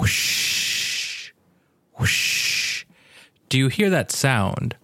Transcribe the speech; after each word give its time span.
Whoosh, 0.00 1.30
whoosh. 1.98 2.86
Do 3.50 3.58
you 3.58 3.68
hear 3.68 3.90
that 3.90 4.10
sound? 4.10 4.74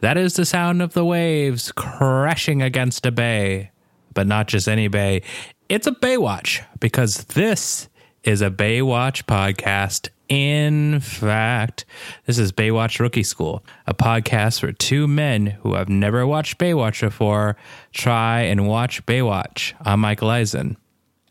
That 0.00 0.16
is 0.16 0.34
the 0.34 0.44
sound 0.44 0.82
of 0.82 0.92
the 0.92 1.04
waves 1.04 1.70
crashing 1.70 2.62
against 2.62 3.06
a 3.06 3.12
bay. 3.12 3.70
But 4.12 4.26
not 4.26 4.48
just 4.48 4.66
any 4.66 4.88
bay, 4.88 5.22
it's 5.68 5.86
a 5.86 5.92
Baywatch 5.92 6.64
because 6.80 7.26
this 7.26 7.88
is 8.24 8.42
a 8.42 8.50
Baywatch 8.50 9.22
podcast. 9.26 10.08
In 10.28 10.98
fact, 10.98 11.84
this 12.24 12.36
is 12.36 12.50
Baywatch 12.50 12.98
Rookie 12.98 13.22
School, 13.22 13.64
a 13.86 13.94
podcast 13.94 14.64
where 14.64 14.72
two 14.72 15.06
men 15.06 15.46
who 15.46 15.74
have 15.74 15.88
never 15.88 16.26
watched 16.26 16.58
Baywatch 16.58 17.02
before 17.02 17.56
try 17.92 18.40
and 18.40 18.66
watch 18.66 19.06
Baywatch. 19.06 19.74
I'm 19.80 20.00
Michael 20.00 20.30
Eisen. 20.30 20.76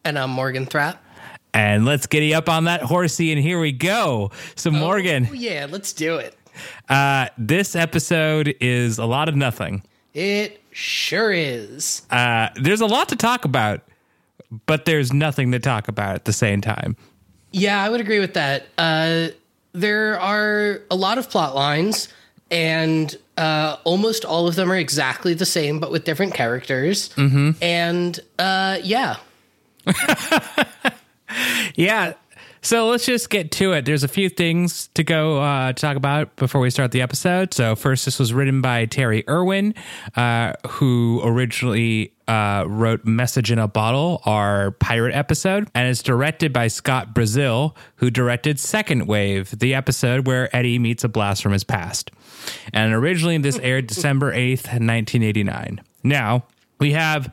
And 0.05 0.17
I'm 0.17 0.29
Morgan 0.29 0.65
Thrapp. 0.65 1.04
And 1.55 1.85
let's 1.85 2.05
get 2.05 2.17
giddy 2.19 2.33
up 2.35 2.49
on 2.49 2.65
that 2.65 2.81
horsey, 2.81 3.31
and 3.31 3.41
here 3.41 3.59
we 3.61 3.71
go. 3.71 4.31
So, 4.55 4.71
Morgan, 4.71 5.27
Oh, 5.31 5.33
yeah, 5.33 5.67
let's 5.69 5.93
do 5.93 6.17
it. 6.17 6.35
uh, 6.89 7.29
this 7.37 7.75
episode 7.77 8.53
is 8.59 8.97
a 8.97 9.05
lot 9.05 9.29
of 9.29 9.35
nothing. 9.37 9.81
It 10.13 10.61
sure 10.71 11.31
is. 11.31 12.01
Uh, 12.11 12.49
there's 12.55 12.81
a 12.81 12.85
lot 12.85 13.07
to 13.09 13.15
talk 13.15 13.45
about, 13.45 13.81
but 14.65 14.83
there's 14.83 15.13
nothing 15.13 15.53
to 15.53 15.59
talk 15.59 15.87
about 15.87 16.15
at 16.15 16.25
the 16.25 16.33
same 16.33 16.59
time. 16.59 16.97
Yeah, 17.51 17.81
I 17.81 17.89
would 17.89 18.01
agree 18.01 18.19
with 18.19 18.33
that. 18.33 18.67
Uh, 18.77 19.27
there 19.71 20.19
are 20.19 20.81
a 20.91 20.95
lot 20.97 21.17
of 21.17 21.29
plot 21.29 21.55
lines, 21.55 22.09
and 22.51 23.17
uh, 23.37 23.77
almost 23.85 24.25
all 24.25 24.47
of 24.49 24.55
them 24.55 24.69
are 24.69 24.77
exactly 24.77 25.33
the 25.33 25.45
same, 25.45 25.79
but 25.79 25.89
with 25.89 26.03
different 26.03 26.33
characters. 26.33 27.09
Mm-hmm. 27.15 27.51
And 27.61 28.19
uh, 28.39 28.79
yeah, 28.83 29.15
Yeah. 31.75 32.13
So 32.61 32.87
let's 32.87 33.05
just 33.05 33.29
get 33.29 33.51
to 33.51 33.73
it. 33.73 33.85
There's 33.85 34.03
a 34.03 34.07
few 34.07 34.27
things 34.27 34.87
to 34.95 35.03
go 35.03 35.39
uh, 35.39 35.73
talk 35.73 35.97
about 35.97 36.35
before 36.35 36.59
we 36.61 36.71
start 36.71 36.91
the 36.91 37.01
episode. 37.03 37.53
So 37.53 37.75
first, 37.75 38.05
this 38.05 38.17
was 38.17 38.33
written 38.33 38.59
by 38.59 38.85
Terry 38.87 39.23
Irwin, 39.29 39.75
uh, 40.15 40.53
who 40.67 41.21
originally 41.23 42.13
uh, 42.27 42.63
wrote 42.67 43.05
"Message 43.05 43.51
in 43.51 43.59
a 43.59 43.67
Bottle," 43.67 44.19
our 44.25 44.71
pirate 44.71 45.13
episode, 45.13 45.69
and 45.75 45.87
it's 45.87 46.01
directed 46.01 46.51
by 46.53 46.67
Scott 46.67 47.13
Brazil, 47.13 47.75
who 47.97 48.09
directed 48.09 48.59
Second 48.59 49.05
Wave, 49.05 49.51
the 49.59 49.75
episode 49.75 50.25
where 50.25 50.53
Eddie 50.55 50.79
meets 50.79 51.03
a 51.03 51.07
blast 51.07 51.43
from 51.43 51.51
his 51.51 51.63
past. 51.63 52.09
And 52.73 52.95
originally, 52.95 53.37
this 53.37 53.59
aired 53.59 53.85
December 53.95 54.33
eighth, 54.33 54.73
nineteen 54.79 55.21
eighty 55.21 55.43
nine. 55.43 55.81
Now 56.03 56.45
we 56.79 56.93
have 56.93 57.31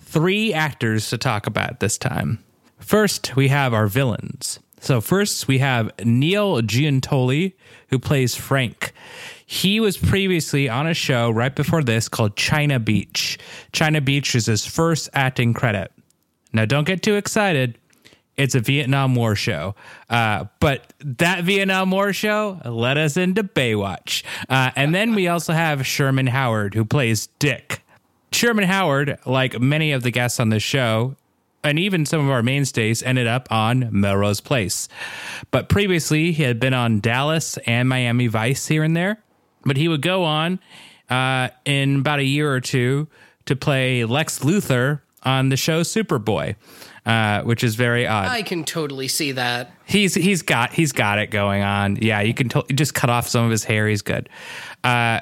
three 0.00 0.52
actors 0.52 1.08
to 1.08 1.16
talk 1.16 1.46
about 1.46 1.80
this 1.80 1.96
time. 1.96 2.44
First, 2.90 3.36
we 3.36 3.46
have 3.46 3.72
our 3.72 3.86
villains. 3.86 4.58
So, 4.80 5.00
first, 5.00 5.46
we 5.46 5.58
have 5.58 5.92
Neil 6.04 6.60
Giuntoli, 6.60 7.52
who 7.90 8.00
plays 8.00 8.34
Frank. 8.34 8.92
He 9.46 9.78
was 9.78 9.96
previously 9.96 10.68
on 10.68 10.88
a 10.88 10.92
show 10.92 11.30
right 11.30 11.54
before 11.54 11.84
this 11.84 12.08
called 12.08 12.34
China 12.34 12.80
Beach. 12.80 13.38
China 13.72 14.00
Beach 14.00 14.34
is 14.34 14.46
his 14.46 14.66
first 14.66 15.08
acting 15.14 15.54
credit. 15.54 15.92
Now, 16.52 16.64
don't 16.64 16.82
get 16.82 17.00
too 17.00 17.14
excited. 17.14 17.78
It's 18.36 18.56
a 18.56 18.60
Vietnam 18.60 19.14
War 19.14 19.36
show. 19.36 19.76
Uh, 20.08 20.46
but 20.58 20.92
that 20.98 21.44
Vietnam 21.44 21.92
War 21.92 22.12
show 22.12 22.58
led 22.64 22.98
us 22.98 23.16
into 23.16 23.44
Baywatch. 23.44 24.24
Uh, 24.48 24.72
and 24.74 24.92
then 24.92 25.14
we 25.14 25.28
also 25.28 25.52
have 25.52 25.86
Sherman 25.86 26.26
Howard, 26.26 26.74
who 26.74 26.84
plays 26.84 27.28
Dick. 27.38 27.84
Sherman 28.32 28.64
Howard, 28.64 29.16
like 29.26 29.60
many 29.60 29.92
of 29.92 30.02
the 30.02 30.10
guests 30.10 30.40
on 30.40 30.48
this 30.48 30.64
show, 30.64 31.14
and 31.62 31.78
even 31.78 32.06
some 32.06 32.20
of 32.20 32.30
our 32.30 32.42
mainstays, 32.42 33.02
ended 33.02 33.26
up 33.26 33.50
on 33.50 33.88
Melrose 33.90 34.40
Place. 34.40 34.88
But 35.50 35.68
previously, 35.68 36.32
he 36.32 36.42
had 36.42 36.58
been 36.60 36.74
on 36.74 37.00
Dallas 37.00 37.58
and 37.66 37.88
Miami 37.88 38.26
Vice 38.26 38.66
here 38.66 38.82
and 38.82 38.96
there. 38.96 39.22
But 39.64 39.76
he 39.76 39.88
would 39.88 40.02
go 40.02 40.24
on 40.24 40.58
uh, 41.10 41.48
in 41.64 42.00
about 42.00 42.18
a 42.18 42.24
year 42.24 42.52
or 42.52 42.60
two 42.60 43.08
to 43.44 43.56
play 43.56 44.04
Lex 44.04 44.38
Luthor 44.40 45.00
on 45.22 45.50
the 45.50 45.56
show 45.56 45.82
Superboy, 45.82 46.56
uh, 47.04 47.42
which 47.42 47.62
is 47.62 47.74
very 47.74 48.06
odd. 48.06 48.28
I 48.28 48.42
can 48.42 48.64
totally 48.64 49.08
see 49.08 49.32
that. 49.32 49.70
He's 49.84 50.14
he's 50.14 50.40
got 50.42 50.72
he's 50.72 50.92
got 50.92 51.18
it 51.18 51.30
going 51.30 51.62
on. 51.62 51.96
Yeah, 51.96 52.20
you 52.20 52.32
can 52.32 52.48
to- 52.50 52.64
just 52.74 52.94
cut 52.94 53.10
off 53.10 53.28
some 53.28 53.44
of 53.44 53.50
his 53.50 53.64
hair. 53.64 53.86
He's 53.86 54.02
good. 54.02 54.28
Uh, 54.82 55.20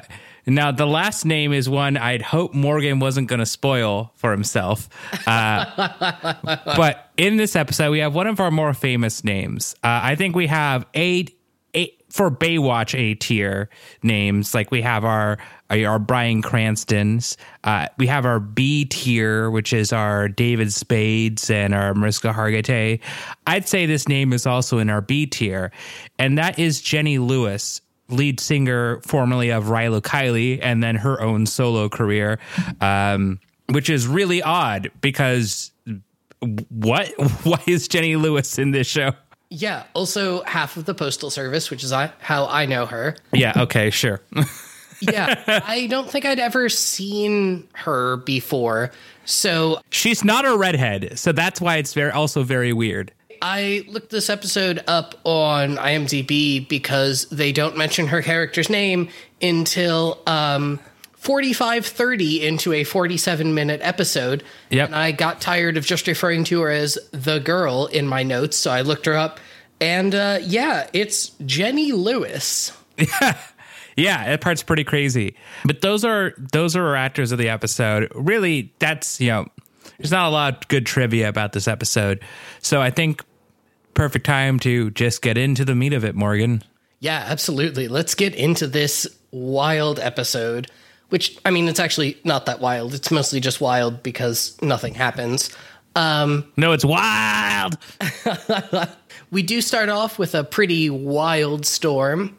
now 0.49 0.71
the 0.71 0.87
last 0.87 1.25
name 1.25 1.53
is 1.53 1.69
one 1.69 1.97
I'd 1.97 2.23
hope 2.23 2.55
Morgan 2.55 3.01
wasn't 3.01 3.29
going 3.29 3.41
to 3.41 3.47
spoil 3.47 4.13
for 4.15 4.31
himself. 4.33 4.89
Uh, 5.27 5.65
but 6.77 7.11
in 7.17 7.37
this 7.37 7.57
episode, 7.57 7.91
we 7.91 7.99
have 8.01 8.15
one 8.15 8.27
of 8.27 8.41
our 8.41 8.51
more 8.51 8.75
famous 8.75 9.25
names. 9.25 9.75
Uh, 9.85 10.01
I 10.03 10.15
think 10.15 10.35
we 10.35 10.47
have 10.47 10.87
eight. 10.95 11.39
eight 11.75 11.95
for 12.09 12.31
Baywatch 12.31 12.99
A 12.99 13.15
tier 13.15 13.69
names, 14.03 14.55
like 14.55 14.71
we 14.71 14.81
have 14.81 15.05
our 15.05 15.39
our 15.71 15.99
Bryan 15.99 16.41
Cranston's, 16.41 17.37
uh, 17.65 17.89
we 17.99 18.07
have 18.07 18.25
our 18.25 18.41
B 18.41 18.87
tier, 18.87 19.51
which 19.51 19.75
is 19.75 19.93
our 19.93 20.29
David 20.29 20.73
Spades 20.73 21.51
and 21.51 21.75
our 21.75 21.93
Mariska 21.93 22.33
Hargitay. 22.33 23.01
I'd 23.47 23.69
say 23.69 23.85
this 23.85 24.09
name 24.09 24.33
is 24.33 24.47
also 24.47 24.79
in 24.79 24.89
our 24.89 25.03
B 25.03 25.27
tier, 25.27 25.71
and 26.19 26.39
that 26.39 26.59
is 26.59 26.81
Jenny 26.81 27.19
Lewis, 27.19 27.83
lead 28.09 28.41
singer 28.41 29.01
formerly 29.07 29.51
of 29.51 29.65
Rilo 29.65 30.01
Kiley, 30.01 30.59
and 30.63 30.83
then 30.83 30.97
her 30.97 31.21
own 31.21 31.47
solo 31.47 31.89
career, 31.89 32.39
um, 32.81 33.41
which 33.71 33.91
is 33.91 34.07
really 34.07 34.43
odd 34.43 34.91
because 35.01 35.71
what? 36.71 37.09
Why 37.45 37.61
is 37.67 37.89
Jenny 37.89 38.17
Lewis 38.17 38.59
in 38.59 38.71
this 38.71 38.87
show? 38.87 39.13
Yeah, 39.51 39.85
also 39.95 40.43
half 40.43 40.77
of 40.77 40.85
the 40.85 40.95
Postal 40.95 41.31
Service, 41.31 41.71
which 41.71 41.83
is 41.83 41.93
I, 41.93 42.13
how 42.19 42.47
I 42.47 42.67
know 42.67 42.85
her. 42.87 43.17
Yeah. 43.33 43.55
Okay. 43.57 43.91
Sure. 43.91 44.21
Yeah, 45.01 45.63
I 45.65 45.87
don't 45.87 46.11
think 46.11 46.25
I'd 46.25 46.41
ever 46.41 46.69
seen 46.69 47.69
her 47.75 48.17
before. 48.17 48.91
So 49.25 49.81
She's 49.91 50.25
not 50.25 50.45
a 50.45 50.57
redhead, 50.57 51.19
so 51.19 51.33
that's 51.33 51.61
why 51.61 51.77
it's 51.77 51.95
very 51.95 52.11
also 52.11 52.43
very 52.43 52.73
weird. 52.73 53.13
I 53.43 53.85
looked 53.89 54.11
this 54.11 54.31
episode 54.31 54.83
up 54.87 55.15
on 55.25 55.77
IMDb 55.77 56.69
because 56.69 57.27
they 57.27 57.53
don't 57.53 57.77
mention 57.77 58.09
her 58.09 58.23
character's 58.23 58.71
name 58.71 59.09
until 59.41 60.21
um, 60.27 60.79
4530 61.15 62.47
into 62.47 62.73
a 62.73 62.85
47 62.85 63.55
minute 63.55 63.81
episode. 63.83 64.43
Yep. 64.71 64.89
And 64.89 64.97
I 64.97 65.13
got 65.13 65.41
tired 65.41 65.77
of 65.77 65.85
just 65.85 66.07
referring 66.07 66.45
to 66.45 66.61
her 66.63 66.71
as 66.71 66.99
the 67.13 67.39
girl 67.39 67.87
in 67.87 68.07
my 68.07 68.23
notes, 68.23 68.57
so 68.57 68.71
I 68.71 68.83
looked 68.83 69.07
her 69.07 69.15
up. 69.15 69.41
And 69.81 70.15
uh, 70.15 70.39
yeah, 70.43 70.89
it's 70.93 71.31
Jenny 71.45 71.93
Lewis. 71.93 72.73
Yeah, 73.99 74.27
that 74.27 74.41
part's 74.41 74.63
pretty 74.63 74.85
crazy. 74.85 75.35
But 75.65 75.81
those 75.81 76.05
are 76.05 76.33
those 76.53 76.77
are 76.77 76.87
our 76.87 76.95
actors 76.95 77.33
of 77.33 77.39
the 77.39 77.49
episode. 77.49 78.09
Really, 78.15 78.73
that's 78.79 79.21
you 79.21 79.27
know, 79.27 79.49
there's 79.99 80.13
not 80.13 80.29
a 80.29 80.31
lot 80.31 80.55
of 80.55 80.69
good 80.69 80.87
trivia 80.87 81.29
about 81.29 81.53
this 81.53 81.67
episode. 81.67 82.21
So 82.61 82.81
I 82.81 82.91
think 82.91 83.25
perfect 83.99 84.25
time 84.25 84.61
to 84.61 84.93
just 84.93 85.23
get 85.23 85.37
into 85.37 85.65
the 85.65 85.75
meat 85.75 85.93
of 85.93 86.05
it, 86.05 86.15
Morgan. 86.15 86.63
Yeah, 87.01 87.25
absolutely. 87.27 87.89
Let's 87.89 88.15
get 88.15 88.33
into 88.33 88.69
this 88.69 89.09
wild 89.33 89.99
episode, 89.99 90.71
which, 91.09 91.37
I 91.45 91.51
mean, 91.51 91.67
it's 91.67 91.81
actually 91.81 92.17
not 92.23 92.47
that 92.47 92.61
wild. 92.61 92.95
It's 92.95 93.11
mostly 93.11 93.41
just 93.41 93.61
wild 93.61 94.05
because 94.05 94.57
nothing 94.63 94.95
happens. 94.95 95.51
Um, 95.97 96.45
No, 96.57 96.71
it's 96.71 96.85
wild. 96.85 97.77
we 99.33 99.43
do 99.43 99.61
start 99.61 99.89
off 99.89 100.17
with 100.17 100.37
a 100.37 100.45
pretty 100.45 100.91
wild 100.91 101.67
storm 101.67 102.37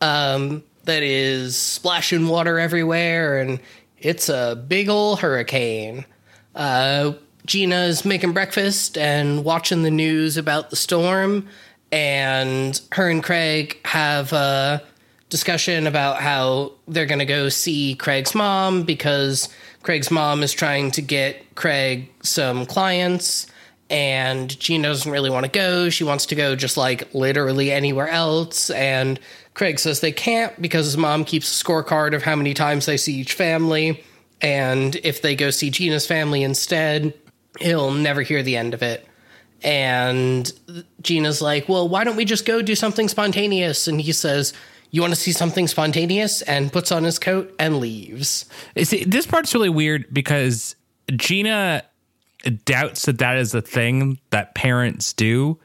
um, 0.00 0.64
that 0.84 1.02
is 1.02 1.56
splashing 1.56 2.26
water 2.26 2.58
everywhere, 2.58 3.38
and 3.38 3.60
it's 3.98 4.30
a 4.30 4.64
big 4.66 4.88
ol' 4.88 5.16
hurricane. 5.16 6.06
Uh, 6.54 7.12
Gina's 7.46 8.04
making 8.04 8.32
breakfast 8.32 8.96
and 8.96 9.44
watching 9.44 9.82
the 9.82 9.90
news 9.90 10.36
about 10.36 10.70
the 10.70 10.76
storm, 10.76 11.48
and 11.90 12.80
her 12.92 13.08
and 13.08 13.22
Craig 13.22 13.78
have 13.84 14.32
a 14.32 14.82
discussion 15.28 15.86
about 15.86 16.20
how 16.20 16.72
they're 16.86 17.06
going 17.06 17.18
to 17.18 17.24
go 17.24 17.48
see 17.48 17.94
Craig's 17.94 18.34
mom 18.34 18.82
because 18.82 19.48
Craig's 19.82 20.10
mom 20.10 20.42
is 20.42 20.52
trying 20.52 20.90
to 20.92 21.02
get 21.02 21.54
Craig 21.54 22.10
some 22.22 22.66
clients 22.66 23.46
and 23.92 24.58
Gina 24.58 24.88
doesn't 24.88 25.10
really 25.10 25.30
want 25.30 25.44
to 25.44 25.50
go. 25.50 25.90
She 25.90 26.02
wants 26.04 26.26
to 26.26 26.34
go 26.34 26.56
just 26.56 26.76
like 26.78 27.12
literally 27.14 27.70
anywhere 27.70 28.08
else. 28.08 28.70
And 28.70 29.20
Craig 29.54 29.78
says 29.78 30.00
they 30.00 30.12
can't 30.12 30.60
because 30.60 30.86
his 30.86 30.96
mom 30.96 31.24
keeps 31.24 31.60
a 31.60 31.64
scorecard 31.64 32.14
of 32.14 32.22
how 32.22 32.34
many 32.34 32.54
times 32.54 32.86
they 32.86 32.96
see 32.96 33.14
each 33.14 33.34
family. 33.34 34.02
And 34.40 34.96
if 34.96 35.20
they 35.20 35.36
go 35.36 35.50
see 35.50 35.70
Gina's 35.70 36.06
family 36.06 36.42
instead, 36.42 37.12
he'll 37.60 37.92
never 37.92 38.22
hear 38.22 38.42
the 38.42 38.56
end 38.56 38.74
of 38.74 38.82
it. 38.82 39.06
And 39.62 40.52
Gina's 41.02 41.40
like, 41.40 41.68
well, 41.68 41.88
why 41.88 42.04
don't 42.04 42.16
we 42.16 42.24
just 42.24 42.44
go 42.46 42.62
do 42.62 42.74
something 42.74 43.08
spontaneous? 43.08 43.86
And 43.86 44.00
he 44.00 44.12
says, 44.12 44.52
you 44.90 45.00
want 45.00 45.14
to 45.14 45.20
see 45.20 45.32
something 45.32 45.68
spontaneous? 45.68 46.42
And 46.42 46.72
puts 46.72 46.90
on 46.90 47.04
his 47.04 47.18
coat 47.18 47.54
and 47.58 47.78
leaves. 47.78 48.46
See, 48.82 49.04
this 49.04 49.26
part's 49.26 49.54
really 49.54 49.68
weird 49.68 50.12
because 50.12 50.74
Gina 51.10 51.84
doubts 52.64 53.06
that 53.06 53.18
that 53.18 53.36
is 53.36 53.54
a 53.54 53.62
thing 53.62 54.18
that 54.30 54.54
parents 54.54 55.12
do. 55.12 55.58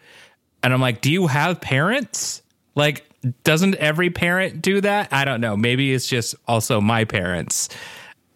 And 0.64 0.74
I'm 0.74 0.82
like, 0.82 1.02
do 1.02 1.12
you 1.12 1.28
have 1.28 1.60
parents? 1.60 2.42
Like, 2.76 3.04
doesn't 3.44 3.76
every 3.76 4.12
parent 4.12 4.62
do 4.62 4.80
that? 4.82 5.12
I 5.12 5.26
don't 5.26 5.42
know. 5.42 5.58
Maybe 5.58 5.94
it's 5.94 6.08
just 6.08 6.36
also 6.48 6.80
my 6.80 7.04
parents. 7.04 7.70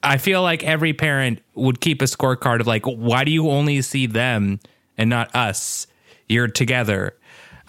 I 0.04 0.18
feel 0.18 0.42
like 0.42 0.64
every 0.64 0.94
parent 0.94 1.40
would 1.56 1.80
keep 1.80 2.02
a 2.02 2.06
scorecard 2.06 2.60
of 2.60 2.68
like, 2.68 2.86
why 2.86 3.24
do 3.24 3.32
you 3.32 3.50
only 3.50 3.82
see 3.82 4.08
them 4.08 4.60
and 4.98 5.10
not 5.10 5.36
us? 5.36 5.88
You're 6.28 6.48
together. 6.48 7.16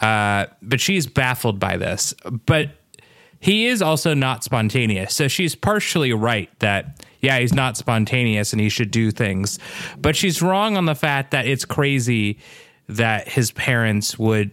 Uh, 0.00 0.46
but 0.62 0.80
she's 0.80 1.06
baffled 1.06 1.60
by 1.60 1.76
this. 1.76 2.14
But 2.46 2.70
he 3.38 3.66
is 3.66 3.82
also 3.82 4.14
not 4.14 4.44
spontaneous. 4.44 5.14
So 5.14 5.28
she's 5.28 5.54
partially 5.54 6.12
right 6.12 6.48
that, 6.60 7.04
yeah, 7.20 7.38
he's 7.38 7.52
not 7.52 7.76
spontaneous 7.76 8.52
and 8.52 8.60
he 8.60 8.68
should 8.68 8.90
do 8.90 9.10
things. 9.10 9.58
But 9.98 10.16
she's 10.16 10.40
wrong 10.42 10.76
on 10.76 10.86
the 10.86 10.94
fact 10.94 11.32
that 11.32 11.46
it's 11.46 11.64
crazy 11.64 12.38
that 12.88 13.28
his 13.28 13.52
parents 13.52 14.18
would 14.18 14.52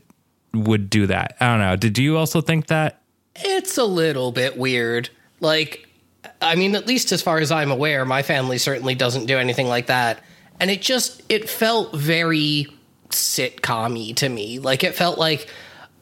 would 0.53 0.89
do 0.89 1.07
that. 1.07 1.35
I 1.39 1.47
don't 1.47 1.59
know. 1.59 1.75
Did 1.75 1.97
you 1.97 2.17
also 2.17 2.41
think 2.41 2.67
that? 2.67 3.01
It's 3.35 3.77
a 3.77 3.83
little 3.83 4.31
bit 4.31 4.57
weird. 4.57 5.09
Like, 5.39 5.88
I 6.41 6.56
mean, 6.56 6.75
at 6.75 6.88
least 6.88 7.12
as 7.12 7.21
far 7.21 7.39
as 7.39 7.51
I'm 7.51 7.71
aware, 7.71 8.06
my 8.06 8.24
family 8.24 8.57
certainly 8.57 8.95
doesn't 8.95 9.25
do 9.25 9.38
anything 9.38 9.68
like 9.68 9.88
that. 9.88 10.24
And 10.59 10.69
it 10.69 10.81
just, 10.81 11.21
it 11.30 11.50
felt 11.50 11.95
very 11.95 12.68
sitcom 13.09 14.15
to 14.18 14.30
me. 14.30 14.59
Like, 14.59 14.83
it 14.83 14.95
felt 14.95 15.18
like, 15.18 15.47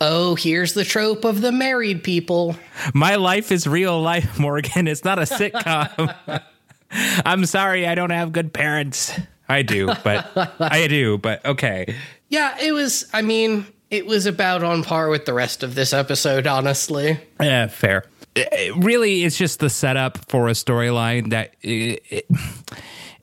oh, 0.02 0.36
here's 0.36 0.74
the 0.74 0.84
trope 0.84 1.26
of 1.26 1.42
the 1.42 1.52
married 1.52 2.04
people. 2.04 2.56
My 2.94 3.16
life 3.16 3.52
is 3.52 3.68
real 3.68 4.02
life, 4.02 4.40
Morgan. 4.40 4.88
It's 4.88 5.04
not 5.04 5.20
a 5.20 5.24
sitcom. 5.24 6.44
I'm 7.26 7.46
sorry, 7.46 7.88
I 7.88 7.96
don't 7.96 8.12
have 8.12 8.32
good 8.32 8.54
parents. 8.54 9.18
I 9.50 9.62
do, 9.62 9.88
but 10.04 10.32
I 10.60 10.88
do, 10.88 11.18
but 11.18 11.46
okay. 11.46 11.96
Yeah, 12.30 12.58
it 12.62 12.72
was, 12.72 13.10
I 13.14 13.22
mean, 13.22 13.66
it 13.90 14.06
was 14.06 14.26
about 14.26 14.64
on 14.64 14.84
par 14.84 15.10
with 15.10 15.26
the 15.26 15.34
rest 15.34 15.64
of 15.64 15.76
this 15.76 15.94
episode, 15.94 16.48
honestly. 16.48 17.20
Yeah, 17.40 17.68
fair. 17.68 18.04
It, 18.38 18.76
really, 18.76 19.24
it's 19.24 19.38
just 19.38 19.60
the 19.60 19.70
setup 19.70 20.30
for 20.30 20.48
a 20.48 20.52
storyline 20.52 21.32
that 21.32 21.56
it, 21.62 22.04
it, 22.10 22.28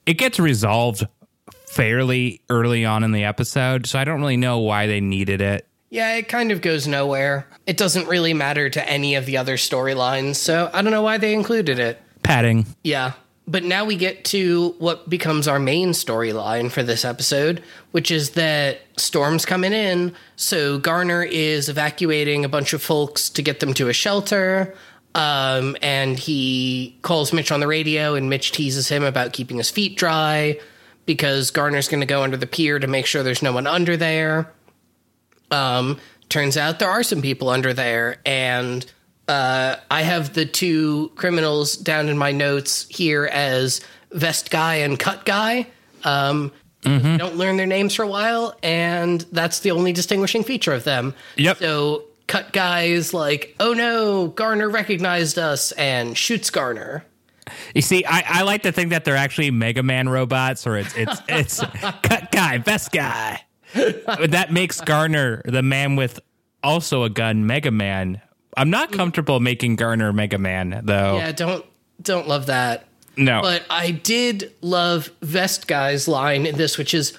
it 0.06 0.14
gets 0.14 0.38
resolved 0.38 1.06
fairly 1.66 2.40
early 2.50 2.84
on 2.84 3.05
in 3.05 3.12
the 3.12 3.25
episode, 3.25 3.87
so 3.87 3.99
I 3.99 4.05
don't 4.05 4.20
really 4.20 4.37
know 4.37 4.58
why 4.58 4.87
they 4.87 5.00
needed 5.00 5.40
it. 5.40 5.66
Yeah, 5.90 6.16
it 6.16 6.28
kind 6.28 6.50
of 6.50 6.61
goes 6.61 6.88
nowhere. 6.88 7.46
It 7.66 7.76
doesn't 7.76 8.08
really 8.08 8.34
matter 8.34 8.69
to 8.69 8.88
any 8.88 9.14
of 9.14 9.26
the 9.26 9.37
other 9.37 9.56
storylines, 9.56 10.37
so 10.37 10.70
I 10.72 10.82
don't 10.82 10.90
know 10.90 11.02
why 11.02 11.19
they 11.19 11.32
included 11.34 11.78
it. 11.78 12.00
Padding. 12.22 12.67
Yeah. 12.82 13.12
But 13.46 13.62
now 13.62 13.84
we 13.84 13.96
get 13.96 14.25
to 14.26 14.75
what 14.78 15.08
becomes 15.08 15.46
our 15.46 15.58
main 15.58 15.90
storyline 15.90 16.70
for 16.70 16.82
this 16.82 17.05
episode, 17.05 17.62
which 17.90 18.10
is 18.10 18.31
that 18.31 18.81
Storm's 18.96 19.44
coming 19.44 19.75
in. 19.75 20.14
So 20.37 20.78
Garner 20.78 21.22
is 21.22 21.69
evacuating 21.69 22.44
a 22.44 22.49
bunch 22.49 22.72
of 22.72 22.82
folks 22.82 23.28
to 23.31 23.43
get 23.43 23.60
them 23.60 23.75
to 23.75 23.88
a 23.88 23.93
shelter. 23.93 24.75
Um, 25.14 25.76
and 25.81 26.19
he 26.19 26.99
calls 27.02 27.32
Mitch 27.32 27.52
on 27.52 27.61
the 27.61 27.66
radio, 27.66 28.14
and 28.14 28.28
Mitch 28.28 28.52
teases 28.52 28.88
him 28.88 29.05
about 29.05 29.32
keeping 29.32 29.58
his 29.58 29.70
feet 29.70 29.96
dry 29.96 30.58
because 31.06 31.50
Garner's 31.50 31.88
going 31.88 32.00
to 32.00 32.06
go 32.06 32.22
under 32.22 32.37
the 32.37 32.46
pier 32.46 32.78
to 32.78 32.87
make 32.87 33.06
sure 33.06 33.22
there's 33.22 33.43
no 33.43 33.52
one 33.52 33.66
under 33.66 33.96
there. 33.96 34.52
Um, 35.50 36.00
turns 36.28 36.56
out 36.56 36.78
there 36.78 36.88
are 36.88 37.02
some 37.02 37.22
people 37.22 37.49
under 37.49 37.72
there, 37.72 38.16
and 38.26 38.84
uh, 39.28 39.76
I 39.90 40.02
have 40.02 40.34
the 40.34 40.46
two 40.46 41.12
criminals 41.14 41.76
down 41.76 42.08
in 42.08 42.19
my 42.19 42.32
notes 42.32 42.87
here 42.88 43.26
as 43.26 43.81
Vest 44.10 44.50
Guy 44.50 44.76
and 44.76 44.99
Cut 44.99 45.25
Guy. 45.25 45.67
Um, 46.02 46.52
mm-hmm. 46.82 47.17
Don't 47.19 47.37
learn 47.37 47.56
their 47.56 47.67
names 47.67 47.94
for 47.94 48.02
a 48.02 48.08
while, 48.08 48.58
and 48.62 49.20
that's 49.32 49.60
the 49.60 49.70
only 49.70 49.93
distinguishing 49.93 50.43
feature 50.43 50.72
of 50.72 50.84
them. 50.84 51.14
Yep. 51.37 51.58
So 51.58 52.05
Cut 52.26 52.52
guys 52.52 53.12
like, 53.12 53.54
"Oh 53.60 53.74
no, 53.74 54.28
Garner 54.28 54.68
recognized 54.68 55.38
us," 55.38 55.72
and 55.72 56.16
shoots 56.16 56.50
Garner. 56.50 57.04
You 57.74 57.82
see, 57.82 58.04
I, 58.06 58.24
I 58.26 58.42
like 58.42 58.62
to 58.62 58.72
think 58.72 58.90
that 58.90 59.04
they're 59.04 59.16
actually 59.16 59.50
Mega 59.50 59.82
Man 59.82 60.08
robots, 60.08 60.66
or 60.66 60.76
it's 60.76 60.94
it's 60.96 61.20
it's 61.28 61.60
Cut 62.02 62.32
Guy, 62.32 62.58
Vest 62.58 62.92
Guy. 62.92 63.42
that 63.74 64.52
makes 64.52 64.80
Garner 64.80 65.42
the 65.44 65.62
man 65.62 65.96
with 65.96 66.20
also 66.62 67.04
a 67.04 67.10
gun, 67.10 67.46
Mega 67.46 67.70
Man, 67.70 68.22
I'm 68.56 68.70
not 68.70 68.90
mm. 68.90 68.96
comfortable 68.96 69.40
making 69.40 69.76
Garner 69.76 70.12
Mega 70.12 70.38
Man 70.38 70.80
though. 70.84 71.16
Yeah, 71.16 71.32
don't 71.32 71.64
don't 72.00 72.28
love 72.28 72.46
that. 72.46 72.86
No. 73.16 73.42
But 73.42 73.64
I 73.70 73.92
did 73.92 74.52
love 74.60 75.10
Vest 75.22 75.68
Guy's 75.68 76.08
line 76.08 76.46
in 76.46 76.56
this, 76.56 76.78
which 76.78 76.94
is, 76.94 77.16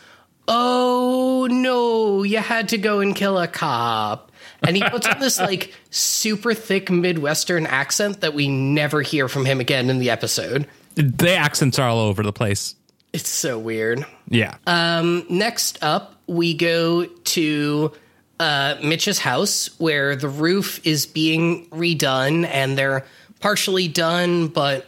"Oh 0.47 1.47
no, 1.49 2.23
you 2.23 2.39
had 2.39 2.69
to 2.69 2.77
go 2.77 2.99
and 2.99 3.15
kill 3.15 3.37
a 3.37 3.47
cop." 3.47 4.24
And 4.67 4.75
he 4.75 4.83
puts 4.89 5.07
on 5.07 5.19
this 5.19 5.39
like 5.39 5.73
super 5.89 6.53
thick 6.53 6.89
Midwestern 6.89 7.65
accent 7.65 8.21
that 8.21 8.33
we 8.33 8.47
never 8.47 9.01
hear 9.01 9.27
from 9.27 9.45
him 9.45 9.59
again 9.59 9.89
in 9.89 9.99
the 9.99 10.09
episode. 10.09 10.67
The 10.95 11.35
accents 11.35 11.77
are 11.79 11.89
all 11.89 11.99
over 11.99 12.23
the 12.23 12.33
place. 12.33 12.75
It's 13.13 13.29
so 13.29 13.57
weird. 13.57 14.05
Yeah. 14.27 14.57
Um, 14.67 15.25
next 15.29 15.81
up, 15.81 16.21
we 16.27 16.53
go 16.53 17.05
to 17.05 17.91
uh, 18.39 18.75
Mitch's 18.83 19.19
house 19.19 19.69
where 19.79 20.15
the 20.15 20.27
roof 20.27 20.85
is 20.85 21.05
being 21.05 21.67
redone 21.67 22.45
and 22.45 22.77
they're 22.77 23.05
partially 23.39 23.87
done, 23.87 24.47
but 24.47 24.85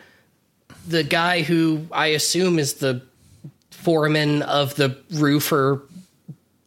the 0.87 1.03
guy 1.03 1.41
who 1.41 1.85
I 1.91 2.07
assume 2.07 2.59
is 2.59 2.75
the 2.75 3.01
foreman 3.71 4.41
of 4.41 4.75
the 4.75 4.97
roofer 5.11 5.81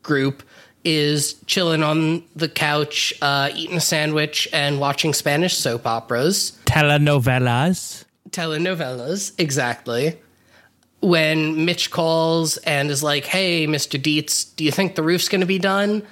group 0.02 0.42
is 0.84 1.34
chilling 1.46 1.82
on 1.82 2.22
the 2.34 2.48
couch, 2.48 3.12
uh, 3.20 3.50
eating 3.54 3.76
a 3.76 3.80
sandwich 3.80 4.48
and 4.52 4.80
watching 4.80 5.12
Spanish 5.12 5.56
soap 5.56 5.86
operas. 5.86 6.58
Telenovelas. 6.64 8.04
Telenovelas, 8.30 9.32
exactly. 9.38 10.18
When 11.00 11.64
Mitch 11.64 11.90
calls 11.90 12.56
and 12.58 12.90
is 12.90 13.02
like, 13.02 13.24
hey, 13.24 13.66
Mr. 13.66 14.00
Dietz, 14.00 14.44
do 14.44 14.64
you 14.64 14.70
think 14.70 14.94
the 14.94 15.02
roof's 15.02 15.28
going 15.28 15.40
to 15.40 15.46
be 15.46 15.58
done? 15.58 16.02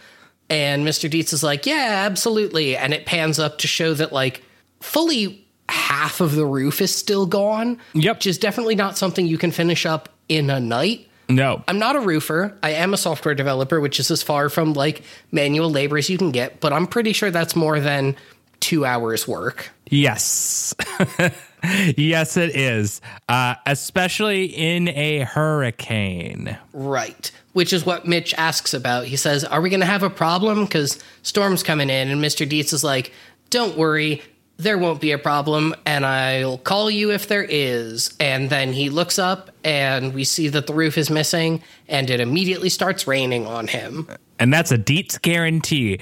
And 0.51 0.87
Mr. 0.87 1.11
Dietz 1.11 1.33
is 1.33 1.43
like, 1.43 1.67
yeah, 1.67 2.05
absolutely. 2.07 2.77
And 2.77 2.95
it 2.95 3.05
pans 3.05 3.39
up 3.39 3.59
to 3.59 3.67
show 3.67 3.93
that, 3.95 4.13
like, 4.13 4.43
fully 4.81 5.47
half 5.69 6.21
of 6.21 6.35
the 6.35 6.47
roof 6.47 6.81
is 6.81 6.95
still 6.95 7.27
gone. 7.27 7.79
Yep. 7.93 8.17
Which 8.17 8.27
is 8.27 8.39
definitely 8.39 8.75
not 8.75 8.97
something 8.97 9.27
you 9.27 9.39
can 9.39 9.51
finish 9.51 9.85
up 9.85 10.09
in 10.29 10.49
a 10.49 10.59
night. 10.59 11.08
No. 11.29 11.63
I'm 11.69 11.79
not 11.79 11.97
a 11.97 12.01
roofer. 12.01 12.57
I 12.63 12.71
am 12.71 12.95
a 12.95 12.97
software 12.97 13.35
developer, 13.35 13.81
which 13.81 14.01
is 14.01 14.11
as 14.11 14.23
far 14.23 14.49
from 14.49 14.73
like 14.73 15.03
manual 15.31 15.71
labor 15.71 15.99
as 15.99 16.09
you 16.09 16.19
can 16.19 16.31
get, 16.31 16.61
but 16.61 16.73
I'm 16.73 16.87
pretty 16.87 17.13
sure 17.13 17.31
that's 17.31 17.55
more 17.55 17.81
than 17.81 18.17
two 18.61 18.85
hours 18.85 19.29
work. 19.29 19.71
Yes. 19.91 20.75
yes, 21.97 22.37
it 22.37 22.57
is. 22.57 23.01
Uh, 23.29 23.55
especially 23.67 24.47
in 24.47 24.89
a 24.89 25.21
hurricane. 25.21 26.59
Right. 26.73 27.31
Which 27.53 27.73
is 27.73 27.85
what 27.85 28.07
Mitch 28.07 28.35
asks 28.35 28.75
about. 28.75 29.07
He 29.07 29.17
says, 29.17 29.45
Are 29.45 29.61
we 29.61 29.71
going 29.71 29.81
to 29.81 29.87
have 29.87 30.03
a 30.03 30.11
problem? 30.11 30.65
Because 30.65 31.03
Storm's 31.23 31.63
coming 31.63 31.91
in. 31.91 32.09
And 32.09 32.23
Mr. 32.23 32.49
Dietz 32.49 32.73
is 32.73 32.85
like, 32.85 33.13
Don't 33.51 33.77
worry. 33.77 34.23
There 34.61 34.77
won't 34.77 35.01
be 35.01 35.13
a 35.13 35.19
problem, 35.19 35.73
and 35.87 36.05
I'll 36.05 36.59
call 36.59 36.91
you 36.91 37.13
if 37.13 37.29
there 37.29 37.47
is. 37.49 38.13
And 38.19 38.51
then 38.51 38.73
he 38.73 38.91
looks 38.91 39.17
up, 39.17 39.51
and 39.63 40.13
we 40.13 40.25
see 40.25 40.49
that 40.49 40.67
the 40.67 40.75
roof 40.75 40.99
is 40.99 41.11
missing, 41.11 41.63
and 41.87 42.11
it 42.11 42.19
immediately 42.19 42.69
starts 42.69 43.07
raining 43.07 43.47
on 43.47 43.69
him. 43.69 44.09
And 44.41 44.53
that's 44.53 44.73
a 44.73 44.79
Dietz 44.79 45.17
guarantee. 45.19 46.01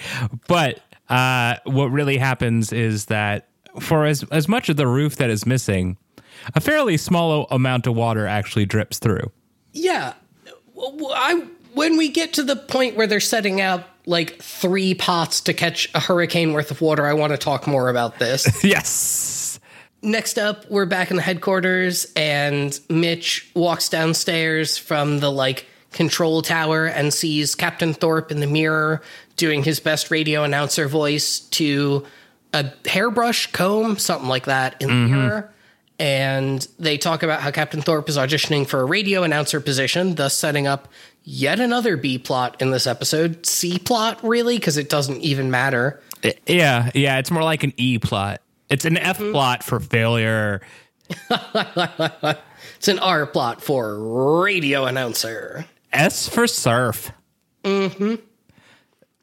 But 0.48 0.80
uh, 1.10 1.56
what 1.64 1.90
really 1.90 2.16
happens 2.16 2.72
is 2.72 3.06
that 3.06 3.48
for 3.78 4.06
as, 4.06 4.24
as 4.30 4.48
much 4.48 4.70
of 4.70 4.76
the 4.76 4.86
roof 4.86 5.16
that 5.16 5.28
is 5.28 5.44
missing, 5.44 5.98
a 6.54 6.60
fairly 6.60 6.96
small 6.96 7.46
amount 7.50 7.86
of 7.86 7.94
water 7.94 8.26
actually 8.26 8.64
drips 8.64 8.98
through. 8.98 9.30
Yeah. 9.72 10.14
I 10.78 11.46
when 11.76 11.98
we 11.98 12.08
get 12.08 12.32
to 12.32 12.42
the 12.42 12.56
point 12.56 12.96
where 12.96 13.06
they're 13.06 13.20
setting 13.20 13.60
out 13.60 13.84
like 14.06 14.40
three 14.40 14.94
pots 14.94 15.42
to 15.42 15.52
catch 15.52 15.90
a 15.94 16.00
hurricane 16.00 16.54
worth 16.54 16.70
of 16.70 16.80
water, 16.80 17.04
I 17.04 17.12
want 17.12 17.32
to 17.32 17.36
talk 17.36 17.66
more 17.66 17.90
about 17.90 18.18
this. 18.18 18.64
yes. 18.64 19.60
Next 20.00 20.38
up, 20.38 20.70
we're 20.70 20.86
back 20.86 21.10
in 21.10 21.16
the 21.16 21.22
headquarters, 21.22 22.06
and 22.16 22.78
Mitch 22.88 23.50
walks 23.54 23.90
downstairs 23.90 24.78
from 24.78 25.20
the 25.20 25.30
like 25.30 25.66
control 25.92 26.40
tower 26.40 26.86
and 26.86 27.12
sees 27.12 27.54
Captain 27.54 27.92
Thorpe 27.92 28.30
in 28.30 28.40
the 28.40 28.46
mirror 28.46 29.02
doing 29.36 29.62
his 29.62 29.78
best 29.78 30.10
radio 30.10 30.44
announcer 30.44 30.88
voice 30.88 31.40
to 31.40 32.06
a 32.54 32.72
hairbrush 32.86 33.52
comb, 33.52 33.98
something 33.98 34.30
like 34.30 34.46
that, 34.46 34.80
in 34.80 34.88
mm-hmm. 34.88 35.12
the 35.12 35.18
mirror. 35.18 35.52
And 35.98 36.66
they 36.78 36.96
talk 36.96 37.22
about 37.22 37.40
how 37.40 37.50
Captain 37.50 37.82
Thorpe 37.82 38.08
is 38.08 38.16
auditioning 38.16 38.66
for 38.66 38.80
a 38.80 38.84
radio 38.84 39.24
announcer 39.24 39.60
position, 39.60 40.14
thus 40.14 40.34
setting 40.34 40.66
up 40.66 40.88
yet 41.26 41.60
another 41.60 41.98
B 41.98 42.18
plot 42.18 42.62
in 42.62 42.70
this 42.70 42.86
episode. 42.86 43.44
C 43.44 43.78
plot, 43.78 44.20
really, 44.22 44.56
because 44.56 44.78
it 44.78 44.88
doesn't 44.88 45.20
even 45.20 45.50
matter. 45.50 46.00
Yeah, 46.46 46.90
yeah, 46.94 47.18
it's 47.18 47.30
more 47.30 47.42
like 47.42 47.62
an 47.62 47.74
E 47.76 47.98
plot. 47.98 48.40
It's 48.70 48.86
an 48.86 48.96
F 48.96 49.18
mm-hmm. 49.18 49.32
plot 49.32 49.62
for 49.62 49.78
failure. 49.78 50.62
it's 51.30 52.88
an 52.88 52.98
R 52.98 53.26
plot 53.26 53.62
for 53.62 54.40
radio 54.40 54.86
announcer. 54.86 55.66
S 55.92 56.28
for 56.28 56.46
surf. 56.46 57.12
Mm-hmm. 57.64 58.14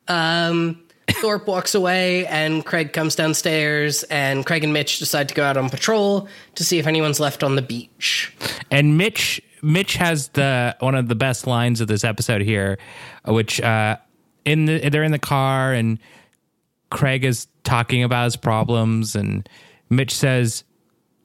Um, 0.07 0.83
Thorpe 1.09 1.47
walks 1.47 1.75
away, 1.75 2.25
and 2.27 2.65
Craig 2.65 2.93
comes 2.93 3.15
downstairs, 3.15 4.03
and 4.03 4.45
Craig 4.45 4.63
and 4.63 4.73
Mitch 4.73 4.99
decide 4.99 5.29
to 5.29 5.35
go 5.35 5.43
out 5.43 5.57
on 5.57 5.69
patrol 5.69 6.27
to 6.55 6.63
see 6.63 6.79
if 6.79 6.87
anyone's 6.87 7.19
left 7.19 7.43
on 7.43 7.55
the 7.55 7.61
beach. 7.61 8.33
And 8.71 8.97
Mitch 8.97 9.41
Mitch 9.63 9.95
has 9.95 10.27
the 10.29 10.75
one 10.79 10.93
of 10.93 11.07
the 11.07 11.15
best 11.15 11.47
lines 11.47 11.81
of 11.81 11.87
this 11.87 12.03
episode 12.03 12.41
here, 12.41 12.77
which 13.25 13.61
uh, 13.61 13.97
in 14.45 14.65
the 14.65 14.89
they're 14.89 15.03
in 15.03 15.11
the 15.11 15.19
car 15.19 15.73
and 15.73 15.97
Craig 16.91 17.23
is 17.23 17.47
talking 17.63 18.03
about 18.03 18.25
his 18.25 18.35
problems, 18.35 19.15
and 19.15 19.47
Mitch 19.89 20.13
says, 20.13 20.65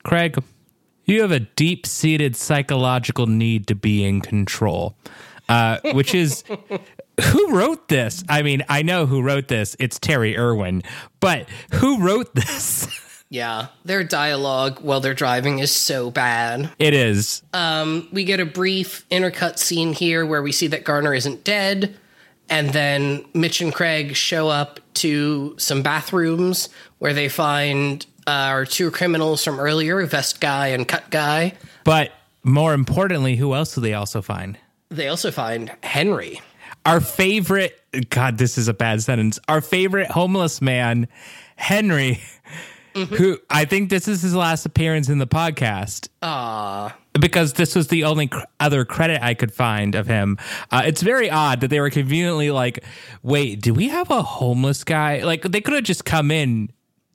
"Craig, 0.05 0.43
you 1.05 1.21
have 1.23 1.33
a 1.33 1.41
deep 1.41 1.85
seated 1.87 2.37
psychological 2.37 3.27
need 3.27 3.67
to 3.67 3.75
be 3.75 4.05
in 4.05 4.21
control," 4.21 4.97
uh, 5.49 5.79
which 5.93 6.15
is. 6.15 6.45
Who 7.33 7.53
wrote 7.53 7.89
this? 7.89 8.23
I 8.29 8.43
mean, 8.43 8.63
I 8.69 8.83
know 8.83 9.05
who 9.05 9.23
wrote 9.23 9.49
this. 9.49 9.75
It's 9.81 9.99
Terry 9.99 10.39
Irwin, 10.39 10.85
but 11.19 11.49
who 11.73 11.99
wrote 11.99 12.33
this? 12.33 12.87
Yeah, 13.31 13.67
their 13.85 14.05
dialogue 14.05 14.81
while 14.81 15.01
they're 15.01 15.13
driving 15.13 15.59
is 15.59 15.71
so 15.71 16.11
bad. 16.11 16.71
It 16.79 16.95
is. 16.95 17.43
Um, 17.53 18.09
we 18.11 18.25
get 18.25 18.41
a 18.41 18.47
brief 18.47 19.07
intercut 19.11 19.59
scene 19.59 19.93
here 19.93 20.25
where 20.25 20.43
we 20.43 20.53
see 20.53 20.69
that 20.69 20.85
Garner 20.85 21.13
isn't 21.13 21.45
dead, 21.45 21.95
and 22.49 22.71
then 22.71 23.27
Mitch 23.35 23.61
and 23.61 23.75
Craig 23.75 24.17
show 24.17 24.49
up 24.49 24.81
to 24.95 25.55
some 25.59 25.83
bathrooms 25.83 26.71
where 26.99 27.13
they 27.13 27.29
find 27.29 28.07
uh, 28.27 28.31
our 28.31 28.65
two 28.65 28.91
criminals 28.91 29.45
from 29.45 29.61
earlier, 29.61 30.05
Vest 30.07 30.41
Guy 30.41 30.69
and 30.69 30.89
Cut 30.89 31.11
Guy. 31.11 31.53
But 31.85 32.13
more 32.43 32.73
importantly, 32.73 33.37
who 33.37 33.55
else 33.55 33.75
do 33.75 33.83
they 33.83 33.95
also 33.95 34.23
find? 34.23 34.59
They 34.89 35.09
also 35.09 35.31
find 35.31 35.71
Henry. 35.83 36.41
Our 36.87 37.01
favorite, 37.01 37.79
God, 38.09 38.39
this 38.39 38.57
is 38.57 38.69
a 38.69 38.75
bad 38.75 39.03
sentence. 39.03 39.39
Our 39.49 39.61
favorite 39.61 40.11
homeless 40.11 40.63
man, 40.63 41.09
Henry, 41.57 42.21
who 42.95 43.39
I 43.51 43.65
think 43.65 43.91
this 43.91 44.09
is 44.09 44.23
his 44.23 44.35
last 44.35 44.67
appearance 44.67 45.09
in 45.09 45.19
the 45.19 45.27
podcast. 45.27 46.09
Ah, 46.23 46.97
because 47.19 47.55
this 47.55 47.75
was 47.75 47.89
the 47.89 48.05
only 48.05 48.29
cr- 48.29 48.41
other 48.61 48.85
credit 48.85 49.23
I 49.23 49.35
could 49.35 49.53
find 49.53 49.95
of 49.95 50.07
him. 50.07 50.39
Uh, 50.71 50.83
it's 50.87 51.03
very 51.03 51.31
odd 51.31 51.61
that 51.61 51.69
they 51.69 51.81
were 51.81 51.91
conveniently 51.91 52.51
like, 52.51 52.85
wait, 53.23 53.61
do 53.61 53.75
we 53.75 53.89
have 53.89 54.11
a 54.11 54.23
homeless 54.23 54.85
guy? 54.85 55.23
Like, 55.23 55.43
they 55.43 55.61
could 55.61 55.75
have 55.75 55.85
just 55.85 56.05
come 56.05 56.31
in 56.31 56.71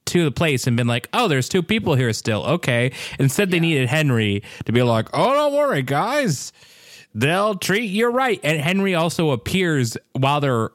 to 0.06 0.26
the 0.26 0.32
place 0.32 0.68
and 0.68 0.76
been 0.76 0.88
like, 0.88 1.08
oh, 1.14 1.28
there's 1.28 1.48
two 1.48 1.64
people 1.64 1.96
here 1.96 2.12
still. 2.14 2.44
Okay. 2.44 2.92
Instead, 3.20 3.52
they 3.52 3.60
needed 3.60 3.88
Henry 3.88 4.44
to 4.66 4.72
be 4.72 4.84
like, 4.84 5.08
oh, 5.14 5.34
don't 5.34 5.54
worry, 5.54 5.82
guys. 5.82 6.52
They'll 7.16 7.56
treat 7.56 7.86
you 7.86 8.10
right. 8.10 8.40
And 8.44 8.60
Henry 8.60 8.96
also 8.96 9.32
appears 9.32 9.98
while 10.14 10.42
they're 10.42 10.72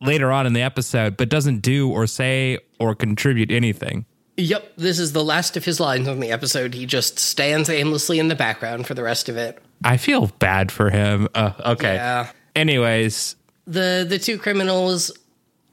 later 0.00 0.30
on 0.30 0.46
in 0.46 0.52
the 0.52 0.62
episode, 0.62 1.16
but 1.16 1.28
doesn't 1.28 1.60
do 1.60 1.90
or 1.90 2.06
say 2.06 2.58
or 2.78 2.94
contribute 2.94 3.50
anything. 3.50 4.04
Yep, 4.38 4.74
this 4.76 4.98
is 5.00 5.12
the 5.12 5.24
last 5.24 5.56
of 5.56 5.64
his 5.64 5.80
lines 5.80 6.06
on 6.06 6.20
the 6.20 6.30
episode. 6.30 6.72
He 6.72 6.86
just 6.86 7.18
stands 7.18 7.68
aimlessly 7.68 8.18
in 8.20 8.28
the 8.28 8.36
background 8.36 8.86
for 8.86 8.94
the 8.94 9.02
rest 9.02 9.28
of 9.28 9.36
it. 9.36 9.58
I 9.84 9.96
feel 9.96 10.28
bad 10.38 10.70
for 10.70 10.90
him. 10.90 11.28
Uh, 11.34 11.52
okay. 11.66 11.94
Yeah. 11.96 12.30
Anyways, 12.54 13.34
the 13.68 14.06
the 14.08 14.18
two 14.18 14.38
criminals 14.38 15.12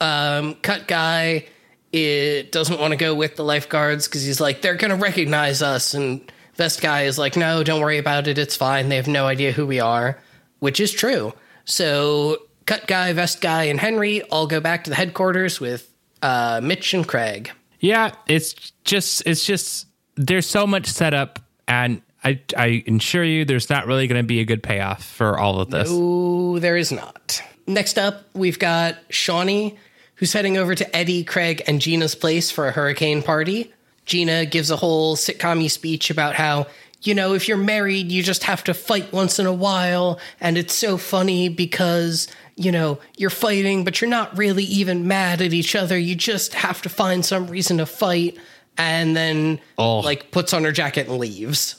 um 0.00 0.54
cut 0.56 0.86
guy 0.86 1.46
it 1.92 2.52
doesn't 2.52 2.78
want 2.78 2.90
to 2.92 2.96
go 2.96 3.14
with 3.14 3.36
the 3.36 3.44
lifeguards 3.44 4.06
because 4.06 4.22
he's 4.22 4.40
like 4.40 4.60
they're 4.60 4.74
gonna 4.74 4.96
recognize 4.96 5.62
us 5.62 5.94
and 5.94 6.30
vest 6.54 6.82
guy 6.82 7.02
is 7.02 7.16
like 7.16 7.36
no 7.36 7.64
don't 7.64 7.80
worry 7.80 7.96
about 7.96 8.28
it 8.28 8.36
it's 8.36 8.54
fine 8.54 8.90
they 8.90 8.96
have 8.96 9.08
no 9.08 9.26
idea 9.26 9.52
who 9.52 9.66
we 9.66 9.80
are 9.80 10.20
which 10.58 10.78
is 10.78 10.92
true 10.92 11.32
so 11.64 12.36
cut 12.66 12.86
guy 12.86 13.14
vest 13.14 13.40
guy 13.40 13.64
and 13.64 13.80
henry 13.80 14.20
all 14.24 14.46
go 14.46 14.60
back 14.60 14.84
to 14.84 14.90
the 14.90 14.96
headquarters 14.96 15.58
with 15.58 15.90
uh 16.20 16.60
mitch 16.62 16.92
and 16.92 17.08
craig 17.08 17.50
Yeah, 17.80 18.12
it's 18.26 18.54
just 18.84 19.22
it's 19.26 19.44
just 19.44 19.86
there's 20.16 20.46
so 20.46 20.66
much 20.66 20.86
setup, 20.86 21.38
and 21.68 22.02
I 22.24 22.40
I 22.56 22.84
assure 22.88 23.24
you, 23.24 23.44
there's 23.44 23.70
not 23.70 23.86
really 23.86 24.06
going 24.06 24.20
to 24.20 24.26
be 24.26 24.40
a 24.40 24.44
good 24.44 24.62
payoff 24.62 25.04
for 25.04 25.38
all 25.38 25.60
of 25.60 25.70
this. 25.70 25.88
Oh, 25.90 26.58
there 26.58 26.76
is 26.76 26.90
not. 26.90 27.42
Next 27.66 27.98
up, 27.98 28.24
we've 28.32 28.58
got 28.58 28.96
Shauni, 29.10 29.76
who's 30.14 30.32
heading 30.32 30.56
over 30.56 30.74
to 30.74 30.96
Eddie, 30.96 31.24
Craig, 31.24 31.62
and 31.66 31.80
Gina's 31.80 32.14
place 32.14 32.50
for 32.50 32.68
a 32.68 32.72
hurricane 32.72 33.22
party. 33.22 33.72
Gina 34.04 34.46
gives 34.46 34.70
a 34.70 34.76
whole 34.76 35.16
sitcom 35.16 35.68
speech 35.68 36.10
about 36.10 36.36
how, 36.36 36.68
you 37.02 37.12
know, 37.12 37.34
if 37.34 37.48
you're 37.48 37.56
married, 37.56 38.12
you 38.12 38.22
just 38.22 38.44
have 38.44 38.62
to 38.64 38.72
fight 38.72 39.12
once 39.12 39.40
in 39.40 39.46
a 39.46 39.52
while. 39.52 40.20
And 40.40 40.56
it's 40.56 40.74
so 40.74 40.96
funny 40.96 41.48
because, 41.48 42.28
you 42.56 42.72
know, 42.72 42.98
you're 43.16 43.30
fighting, 43.30 43.84
but 43.84 44.00
you're 44.00 44.10
not 44.10 44.36
really 44.36 44.64
even 44.64 45.06
mad 45.06 45.42
at 45.42 45.52
each 45.52 45.76
other. 45.76 45.96
You 45.98 46.14
just 46.14 46.54
have 46.54 46.82
to 46.82 46.88
find 46.88 47.24
some 47.24 47.46
reason 47.48 47.78
to 47.78 47.86
fight. 47.86 48.36
And 48.78 49.16
then, 49.16 49.60
Oh. 49.78 50.00
like, 50.00 50.30
puts 50.30 50.52
on 50.52 50.64
her 50.64 50.72
jacket 50.72 51.08
and 51.08 51.18
leaves. 51.18 51.76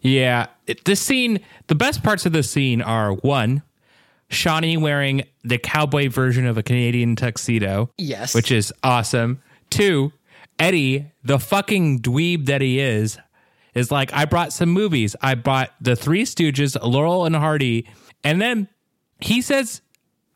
Yeah, 0.00 0.46
it, 0.66 0.84
this 0.86 1.00
scene, 1.00 1.40
the 1.66 1.74
best 1.74 2.02
parts 2.02 2.24
of 2.24 2.32
this 2.32 2.50
scene 2.50 2.80
are 2.80 3.12
one, 3.12 3.62
Shauni 4.30 4.80
wearing 4.80 5.24
the 5.44 5.58
cowboy 5.58 6.08
version 6.08 6.46
of 6.46 6.56
a 6.58 6.62
Canadian 6.62 7.16
tuxedo. 7.16 7.90
Yes. 7.98 8.34
which 8.34 8.50
is 8.50 8.72
awesome. 8.82 9.40
Two, 9.70 10.12
Eddie, 10.58 11.12
the 11.22 11.38
fucking 11.38 12.00
dweeb 12.00 12.46
that 12.46 12.60
he 12.62 12.80
is, 12.80 13.18
is 13.74 13.90
like, 13.90 14.12
I 14.14 14.24
brought 14.24 14.52
some 14.52 14.70
movies. 14.70 15.14
I 15.22 15.34
bought 15.34 15.74
The 15.80 15.96
Three 15.96 16.24
Stooges, 16.24 16.76
Laurel 16.82 17.26
and 17.26 17.36
Hardy, 17.36 17.86
and 18.24 18.40
then 18.40 18.68
he 19.20 19.40
says, 19.42 19.82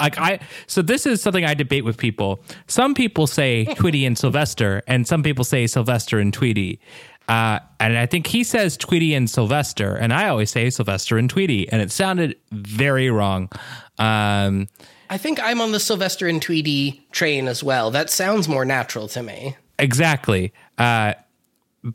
like 0.03 0.19
I 0.19 0.41
so 0.67 0.83
this 0.83 1.07
is 1.07 1.23
something 1.23 1.45
I 1.45 1.55
debate 1.55 1.85
with 1.85 1.97
people. 1.97 2.43
Some 2.67 2.95
people 2.95 3.27
say 3.27 3.65
Tweety 3.77 4.05
and 4.05 4.19
Sylvester, 4.19 4.83
and 4.87 5.07
some 5.07 5.23
people 5.23 5.45
say 5.45 5.67
Sylvester 5.67 6.19
and 6.19 6.33
Tweety. 6.33 6.81
Uh, 7.29 7.61
and 7.79 7.97
I 7.97 8.07
think 8.07 8.27
he 8.27 8.43
says 8.43 8.77
Tweety 8.77 9.15
and 9.15 9.31
Sylvester, 9.31 9.95
and 9.95 10.13
I 10.13 10.29
always 10.29 10.51
say 10.51 10.69
Sylvester 10.71 11.19
and 11.19 11.31
Tweety, 11.31 11.69
and 11.71 11.81
it 11.81 11.93
sounded 11.93 12.37
very 12.51 13.11
wrong. 13.11 13.49
Um, 13.99 14.69
I 15.09 15.19
think 15.19 15.41
I'm 15.43 15.61
on 15.61 15.73
the 15.73 15.81
Sylvester 15.81 16.27
and 16.27 16.43
Tweety 16.43 17.07
train 17.13 17.47
as 17.47 17.63
well. 17.63 17.91
That 17.91 18.11
sounds 18.11 18.49
more 18.49 18.65
natural 18.65 19.09
to 19.09 19.23
me. 19.23 19.57
Exactly. 19.79 20.53
Uh, 20.79 21.15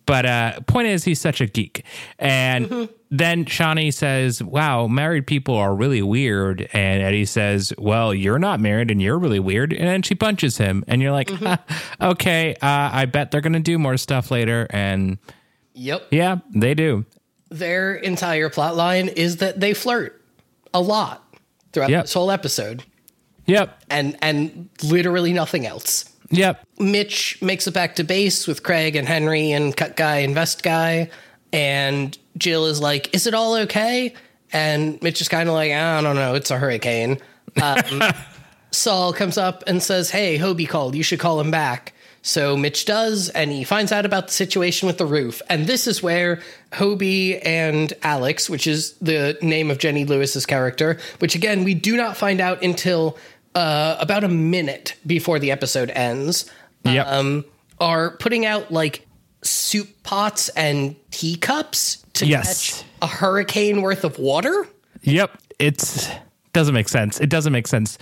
but 0.05 0.25
uh, 0.25 0.59
point 0.67 0.87
is, 0.87 1.03
he's 1.05 1.21
such 1.21 1.39
a 1.39 1.45
geek. 1.45 1.85
And 2.19 2.89
then 3.09 3.45
Shauni 3.45 3.93
says, 3.93 4.43
Wow, 4.43 4.87
married 4.87 5.25
people 5.27 5.55
are 5.55 5.73
really 5.73 6.01
weird. 6.01 6.67
And 6.73 7.01
Eddie 7.01 7.23
says, 7.25 7.71
Well, 7.77 8.13
you're 8.13 8.39
not 8.39 8.59
married 8.59 8.91
and 8.91 9.01
you're 9.01 9.17
really 9.17 9.39
weird. 9.39 9.71
And 9.71 9.87
then 9.87 10.01
she 10.01 10.13
punches 10.15 10.57
him. 10.57 10.83
And 10.87 11.01
you're 11.01 11.13
like, 11.13 11.29
"Huh, 11.29 11.57
Okay, 12.01 12.53
uh, 12.55 12.89
I 12.91 13.05
bet 13.05 13.31
they're 13.31 13.39
going 13.41 13.53
to 13.53 13.59
do 13.59 13.77
more 13.79 13.95
stuff 13.97 14.29
later. 14.31 14.67
And 14.71 15.17
Yep. 15.73 16.07
yeah, 16.11 16.37
they 16.53 16.73
do. 16.73 17.05
Their 17.49 17.95
entire 17.95 18.49
plot 18.49 18.75
line 18.75 19.07
is 19.07 19.37
that 19.37 19.59
they 19.59 19.73
flirt 19.73 20.21
a 20.73 20.81
lot 20.81 21.23
throughout 21.71 21.89
Yep. 21.91 22.03
this 22.03 22.13
whole 22.13 22.29
episode. 22.31 22.83
Yep. 23.45 23.83
And 23.89 24.17
and 24.21 24.67
literally 24.83 25.31
nothing 25.31 25.65
else. 25.65 26.11
Yep. 26.29 26.65
Mitch 26.79 27.41
makes 27.41 27.67
it 27.67 27.73
back 27.73 27.95
to 27.95 28.03
base 28.03 28.47
with 28.47 28.63
Craig 28.63 28.95
and 28.95 29.07
Henry 29.07 29.51
and 29.51 29.75
Cut 29.75 29.95
Guy 29.95 30.17
and 30.17 30.33
Vest 30.33 30.63
Guy. 30.63 31.09
And 31.53 32.17
Jill 32.37 32.65
is 32.65 32.81
like, 32.81 33.13
Is 33.15 33.27
it 33.27 33.33
all 33.33 33.55
okay? 33.55 34.13
And 34.51 35.01
Mitch 35.01 35.21
is 35.21 35.29
kind 35.29 35.47
of 35.49 35.55
like, 35.55 35.71
I 35.71 36.01
don't 36.01 36.15
know. 36.15 36.35
It's 36.35 36.51
a 36.51 36.57
hurricane. 36.57 37.19
Um, 37.61 38.03
Saul 38.71 39.13
comes 39.13 39.37
up 39.37 39.63
and 39.67 39.81
says, 39.81 40.09
Hey, 40.09 40.37
Hobie 40.37 40.67
called. 40.67 40.95
You 40.95 41.03
should 41.03 41.19
call 41.19 41.39
him 41.39 41.51
back. 41.51 41.93
So 42.27 42.57
Mitch 42.57 42.83
does, 42.83 43.29
and 43.29 43.53
he 43.53 43.63
finds 43.63 43.93
out 43.93 44.05
about 44.05 44.27
the 44.27 44.33
situation 44.33 44.85
with 44.85 44.97
the 44.97 45.05
roof. 45.05 45.41
And 45.49 45.65
this 45.65 45.87
is 45.87 46.03
where 46.03 46.41
Hobie 46.73 47.39
and 47.45 47.93
Alex, 48.03 48.49
which 48.49 48.67
is 48.67 48.93
the 48.95 49.37
name 49.41 49.71
of 49.71 49.77
Jenny 49.77 50.03
Lewis's 50.03 50.45
character, 50.45 50.97
which 51.19 51.35
again, 51.35 51.63
we 51.63 51.73
do 51.73 51.95
not 51.95 52.17
find 52.17 52.41
out 52.41 52.61
until 52.61 53.17
uh, 53.57 53.97
about 53.99 54.23
a 54.23 54.27
minute 54.29 54.95
before 55.05 55.39
the 55.39 55.51
episode 55.51 55.89
ends, 55.91 56.49
Yep. 56.83 57.07
um, 57.07 57.45
are 57.79 58.11
putting 58.17 58.45
out 58.45 58.71
like 58.71 59.05
soup 59.41 59.89
pots 60.03 60.49
and 60.49 60.95
teacups 61.11 62.05
to 62.13 62.25
Yes. 62.25 62.71
catch 62.81 62.85
a 63.01 63.07
hurricane 63.07 63.81
worth 63.81 64.03
of 64.03 64.19
water. 64.19 64.67
Yep. 65.01 65.37
It's 65.59 66.07
doesn't 66.53 66.73
make 66.73 66.87
sense. 66.89 67.19
It 67.19 67.29
doesn't 67.29 67.51
make 67.53 67.67
sense. 67.67 67.97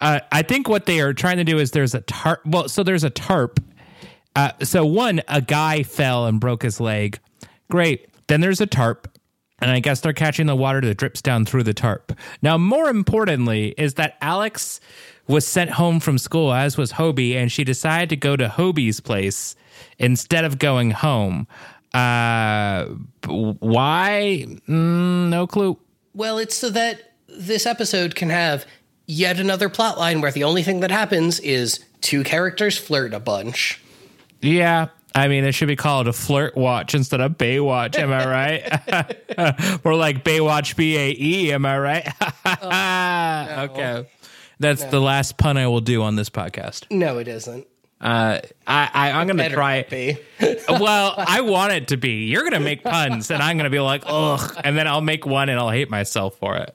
Uh, 0.00 0.20
I 0.32 0.42
think 0.42 0.68
what 0.68 0.86
they 0.86 1.00
are 1.00 1.12
trying 1.12 1.36
to 1.36 1.44
do 1.44 1.58
is 1.58 1.72
there's 1.72 1.94
a 1.94 2.00
tarp. 2.02 2.40
Well, 2.46 2.68
so 2.68 2.82
there's 2.82 3.04
a 3.04 3.10
tarp. 3.10 3.60
Uh, 4.36 4.52
so 4.62 4.84
one, 4.86 5.20
a 5.28 5.40
guy 5.40 5.82
fell 5.82 6.26
and 6.26 6.40
broke 6.40 6.62
his 6.62 6.80
leg. 6.80 7.18
Great. 7.70 8.08
Then 8.28 8.40
there's 8.40 8.60
a 8.60 8.66
tarp. 8.66 9.08
And 9.60 9.70
I 9.70 9.80
guess 9.80 10.00
they're 10.00 10.12
catching 10.12 10.46
the 10.46 10.56
water 10.56 10.80
that 10.80 10.96
drips 10.96 11.20
down 11.22 11.44
through 11.44 11.64
the 11.64 11.74
tarp. 11.74 12.12
Now, 12.42 12.56
more 12.56 12.88
importantly, 12.88 13.74
is 13.76 13.94
that 13.94 14.16
Alex 14.20 14.80
was 15.28 15.46
sent 15.46 15.70
home 15.70 16.00
from 16.00 16.18
school, 16.18 16.52
as 16.52 16.76
was 16.76 16.92
Hobie, 16.92 17.34
and 17.34 17.52
she 17.52 17.64
decided 17.64 18.08
to 18.10 18.16
go 18.16 18.36
to 18.36 18.48
Hobie's 18.48 19.00
place 19.00 19.54
instead 19.98 20.44
of 20.44 20.58
going 20.58 20.90
home. 20.90 21.46
Uh, 21.94 22.86
why? 23.26 24.46
Mm, 24.68 25.28
no 25.28 25.46
clue. 25.46 25.78
Well, 26.14 26.38
it's 26.38 26.56
so 26.56 26.70
that 26.70 27.12
this 27.28 27.66
episode 27.66 28.14
can 28.14 28.30
have 28.30 28.66
yet 29.06 29.38
another 29.38 29.68
plot 29.68 29.98
line 29.98 30.20
where 30.20 30.32
the 30.32 30.44
only 30.44 30.62
thing 30.62 30.80
that 30.80 30.90
happens 30.90 31.40
is 31.40 31.84
two 32.00 32.24
characters 32.24 32.78
flirt 32.78 33.12
a 33.12 33.20
bunch. 33.20 33.80
Yeah. 34.40 34.88
I 35.14 35.28
mean, 35.28 35.44
it 35.44 35.52
should 35.52 35.68
be 35.68 35.76
called 35.76 36.06
a 36.06 36.12
flirt 36.12 36.56
watch 36.56 36.94
instead 36.94 37.20
of 37.20 37.32
Baywatch. 37.32 37.98
Am 37.98 38.12
I 38.12 38.26
right? 38.26 39.80
Or 39.84 39.94
like 39.94 40.24
Baywatch 40.24 40.76
B 40.76 40.96
A 40.96 41.14
E. 41.18 41.52
Am 41.52 41.64
I 41.66 41.78
right? 41.78 42.08
Okay. 43.70 44.06
That's 44.58 44.84
the 44.84 45.00
last 45.00 45.38
pun 45.38 45.56
I 45.56 45.66
will 45.68 45.80
do 45.80 46.02
on 46.02 46.16
this 46.16 46.28
podcast. 46.28 46.84
No, 46.90 47.18
it 47.18 47.28
isn't. 47.28 47.66
Uh, 48.00 48.40
I, 48.66 48.90
I 48.92 49.10
I'm 49.12 49.26
gonna 49.26 49.50
try. 49.50 49.76
it. 49.76 49.90
be. 49.90 50.18
well, 50.68 51.14
I 51.16 51.42
want 51.42 51.72
it 51.74 51.88
to 51.88 51.96
be. 51.98 52.24
You're 52.26 52.44
gonna 52.44 52.60
make 52.60 52.82
puns, 52.82 53.30
and 53.30 53.42
I'm 53.42 53.58
gonna 53.58 53.68
be 53.70 53.80
like, 53.80 54.04
ugh, 54.06 54.54
and 54.64 54.76
then 54.76 54.86
I'll 54.86 55.02
make 55.02 55.26
one, 55.26 55.48
and 55.50 55.58
I'll 55.58 55.70
hate 55.70 55.90
myself 55.90 56.36
for 56.36 56.56
it. 56.56 56.74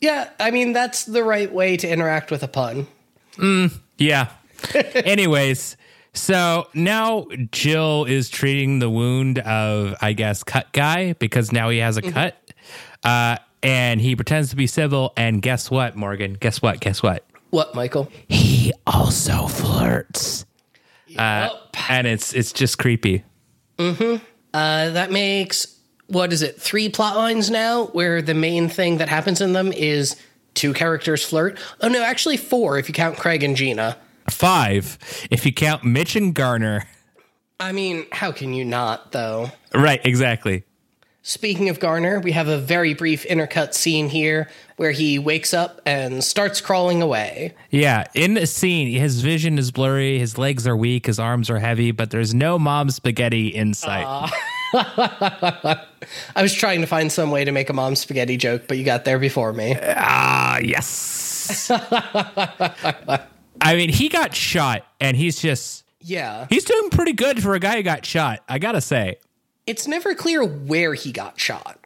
Yeah, 0.00 0.28
I 0.38 0.50
mean 0.50 0.74
that's 0.74 1.04
the 1.04 1.22
right 1.24 1.50
way 1.50 1.76
to 1.78 1.88
interact 1.88 2.30
with 2.30 2.42
a 2.42 2.48
pun. 2.48 2.86
Yeah. 3.96 4.28
Anyways, 4.74 5.77
so 6.18 6.68
now 6.74 7.26
Jill 7.52 8.04
is 8.04 8.28
treating 8.28 8.78
the 8.78 8.90
wound 8.90 9.38
of, 9.38 9.94
I 10.00 10.12
guess, 10.12 10.42
cut 10.42 10.72
guy 10.72 11.14
because 11.14 11.52
now 11.52 11.68
he 11.68 11.78
has 11.78 11.96
a 11.96 12.02
cut. 12.02 12.36
Uh, 13.02 13.36
and 13.62 14.00
he 14.00 14.16
pretends 14.16 14.50
to 14.50 14.56
be 14.56 14.66
civil. 14.66 15.12
And 15.16 15.40
guess 15.40 15.70
what, 15.70 15.96
Morgan? 15.96 16.34
Guess 16.34 16.62
what? 16.62 16.80
Guess 16.80 17.02
what? 17.02 17.24
What, 17.50 17.74
Michael? 17.74 18.10
He 18.28 18.72
also 18.86 19.46
flirts. 19.46 20.44
Uh, 21.16 21.48
and 21.88 22.06
it's 22.06 22.34
it's 22.34 22.52
just 22.52 22.78
creepy. 22.78 23.24
Uh, 23.78 24.90
that 24.90 25.10
makes 25.10 25.78
what 26.08 26.32
is 26.32 26.42
it? 26.42 26.60
Three 26.60 26.88
plot 26.88 27.16
lines 27.16 27.50
now, 27.50 27.86
where 27.86 28.20
the 28.20 28.34
main 28.34 28.68
thing 28.68 28.98
that 28.98 29.08
happens 29.08 29.40
in 29.40 29.52
them 29.52 29.72
is 29.72 30.16
two 30.54 30.72
characters 30.74 31.24
flirt. 31.24 31.58
Oh 31.80 31.88
no, 31.88 32.02
actually 32.02 32.36
four 32.36 32.78
if 32.78 32.88
you 32.88 32.94
count 32.94 33.16
Craig 33.16 33.42
and 33.42 33.56
Gina. 33.56 33.96
Five, 34.30 34.98
if 35.30 35.44
you 35.46 35.52
count 35.52 35.84
Mitch 35.84 36.16
and 36.16 36.34
Garner. 36.34 36.86
I 37.60 37.72
mean, 37.72 38.06
how 38.12 38.32
can 38.32 38.54
you 38.54 38.64
not 38.64 39.12
though? 39.12 39.50
Right, 39.74 40.00
exactly. 40.04 40.64
Speaking 41.22 41.68
of 41.68 41.78
Garner, 41.78 42.20
we 42.20 42.32
have 42.32 42.48
a 42.48 42.56
very 42.56 42.94
brief 42.94 43.26
intercut 43.26 43.74
scene 43.74 44.08
here 44.08 44.48
where 44.76 44.92
he 44.92 45.18
wakes 45.18 45.52
up 45.52 45.78
and 45.84 46.24
starts 46.24 46.62
crawling 46.62 47.02
away. 47.02 47.52
Yeah, 47.70 48.06
in 48.14 48.32
the 48.32 48.46
scene, 48.46 48.98
his 48.98 49.20
vision 49.20 49.58
is 49.58 49.70
blurry, 49.70 50.18
his 50.18 50.38
legs 50.38 50.66
are 50.66 50.74
weak, 50.74 51.04
his 51.04 51.18
arms 51.18 51.50
are 51.50 51.58
heavy, 51.58 51.90
but 51.90 52.10
there's 52.10 52.32
no 52.32 52.58
mom 52.58 52.88
spaghetti 52.88 53.48
in 53.48 53.74
sight. 53.74 54.30
I 54.72 55.86
was 56.36 56.54
trying 56.54 56.80
to 56.80 56.86
find 56.86 57.12
some 57.12 57.30
way 57.30 57.44
to 57.44 57.52
make 57.52 57.68
a 57.68 57.74
mom 57.74 57.94
spaghetti 57.94 58.38
joke, 58.38 58.62
but 58.66 58.78
you 58.78 58.84
got 58.84 59.04
there 59.04 59.18
before 59.18 59.52
me. 59.52 59.76
Ah, 59.82 60.58
yes. 60.60 61.70
I 63.60 63.74
mean, 63.76 63.88
he 63.90 64.08
got 64.08 64.34
shot, 64.34 64.84
and 65.00 65.16
he's 65.16 65.40
just 65.40 65.84
Yeah. 66.00 66.46
he's 66.50 66.64
doing 66.64 66.90
pretty 66.90 67.12
good 67.12 67.42
for 67.42 67.54
a 67.54 67.60
guy 67.60 67.76
who 67.76 67.82
got 67.82 68.04
shot. 68.06 68.40
I 68.48 68.58
gotta 68.58 68.80
say, 68.80 69.16
It's 69.66 69.86
never 69.86 70.14
clear 70.14 70.44
where 70.44 70.94
he 70.94 71.12
got 71.12 71.38
shot. 71.40 71.78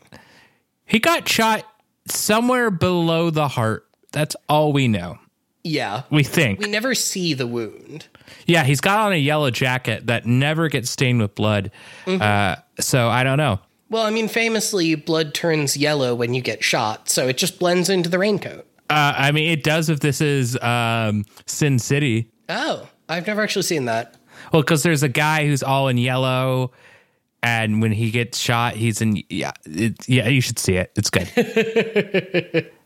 he 0.85 0.99
got 0.99 1.29
shot 1.29 1.65
somewhere 2.09 2.71
below 2.71 3.31
the 3.31 3.49
heart. 3.49 3.87
That's 4.13 4.37
all 4.49 4.73
we 4.73 4.89
know. 4.89 5.19
Yeah. 5.65 6.03
We 6.11 6.23
think. 6.25 6.59
We 6.61 6.69
never 6.69 6.95
see 6.95 7.35
the 7.35 7.47
wound. 7.47 8.07
Yeah, 8.47 8.65
he's 8.65 8.81
got 8.81 8.99
on 8.99 9.13
a 9.13 9.17
yellow 9.17 9.51
jacket 9.51 10.07
that 10.09 10.27
never 10.27 10.69
gets 10.69 10.91
stained 10.91 11.21
with 11.21 11.35
blood. 11.37 11.71
Uh, 12.07 12.57
so 12.81 13.09
I 13.09 13.23
don't 13.23 13.39
know. 13.39 13.61
Well, 13.89 14.03
I 14.03 14.11
mean, 14.11 14.27
famously, 14.29 14.95
blood 14.97 15.35
turns 15.35 15.77
yellow 15.77 16.15
when 16.15 16.35
you 16.35 16.41
get 16.43 16.65
shot, 16.65 17.09
so 17.09 17.29
it 17.29 17.37
just 17.37 17.59
blends 17.59 17.89
into 17.89 18.09
the 18.09 18.19
raincoat. 18.19 18.67
Uh, 18.93 19.15
I 19.17 19.33
mean, 19.33 19.51
it 19.51 19.63
does 19.65 19.89
if 19.89 20.01
this 20.01 20.21
is 20.21 20.57
um, 20.61 21.25
Sin 21.47 21.79
City. 21.79 22.31
Oh, 22.49 22.89
I've 23.09 23.27
never 23.27 23.43
actually 23.43 23.63
seen 23.63 23.87
that. 23.87 24.15
Well, 24.53 24.63
because 24.63 24.83
there's 24.83 25.03
a 25.03 25.09
guy 25.09 25.47
who's 25.47 25.63
all 25.63 25.89
in 25.89 25.97
yellow, 25.99 26.73
and 27.43 27.81
when 27.81 27.93
he 27.93 28.11
gets 28.11 28.39
shot, 28.39 28.75
he's 28.75 29.01
in. 29.01 29.23
Yeah, 29.29 29.53
it, 29.65 30.09
yeah, 30.09 30.29
you 30.29 30.41
should 30.41 30.59
see 30.59 30.75
it. 30.75 30.93
It's 30.97 31.11
good. 31.11 32.71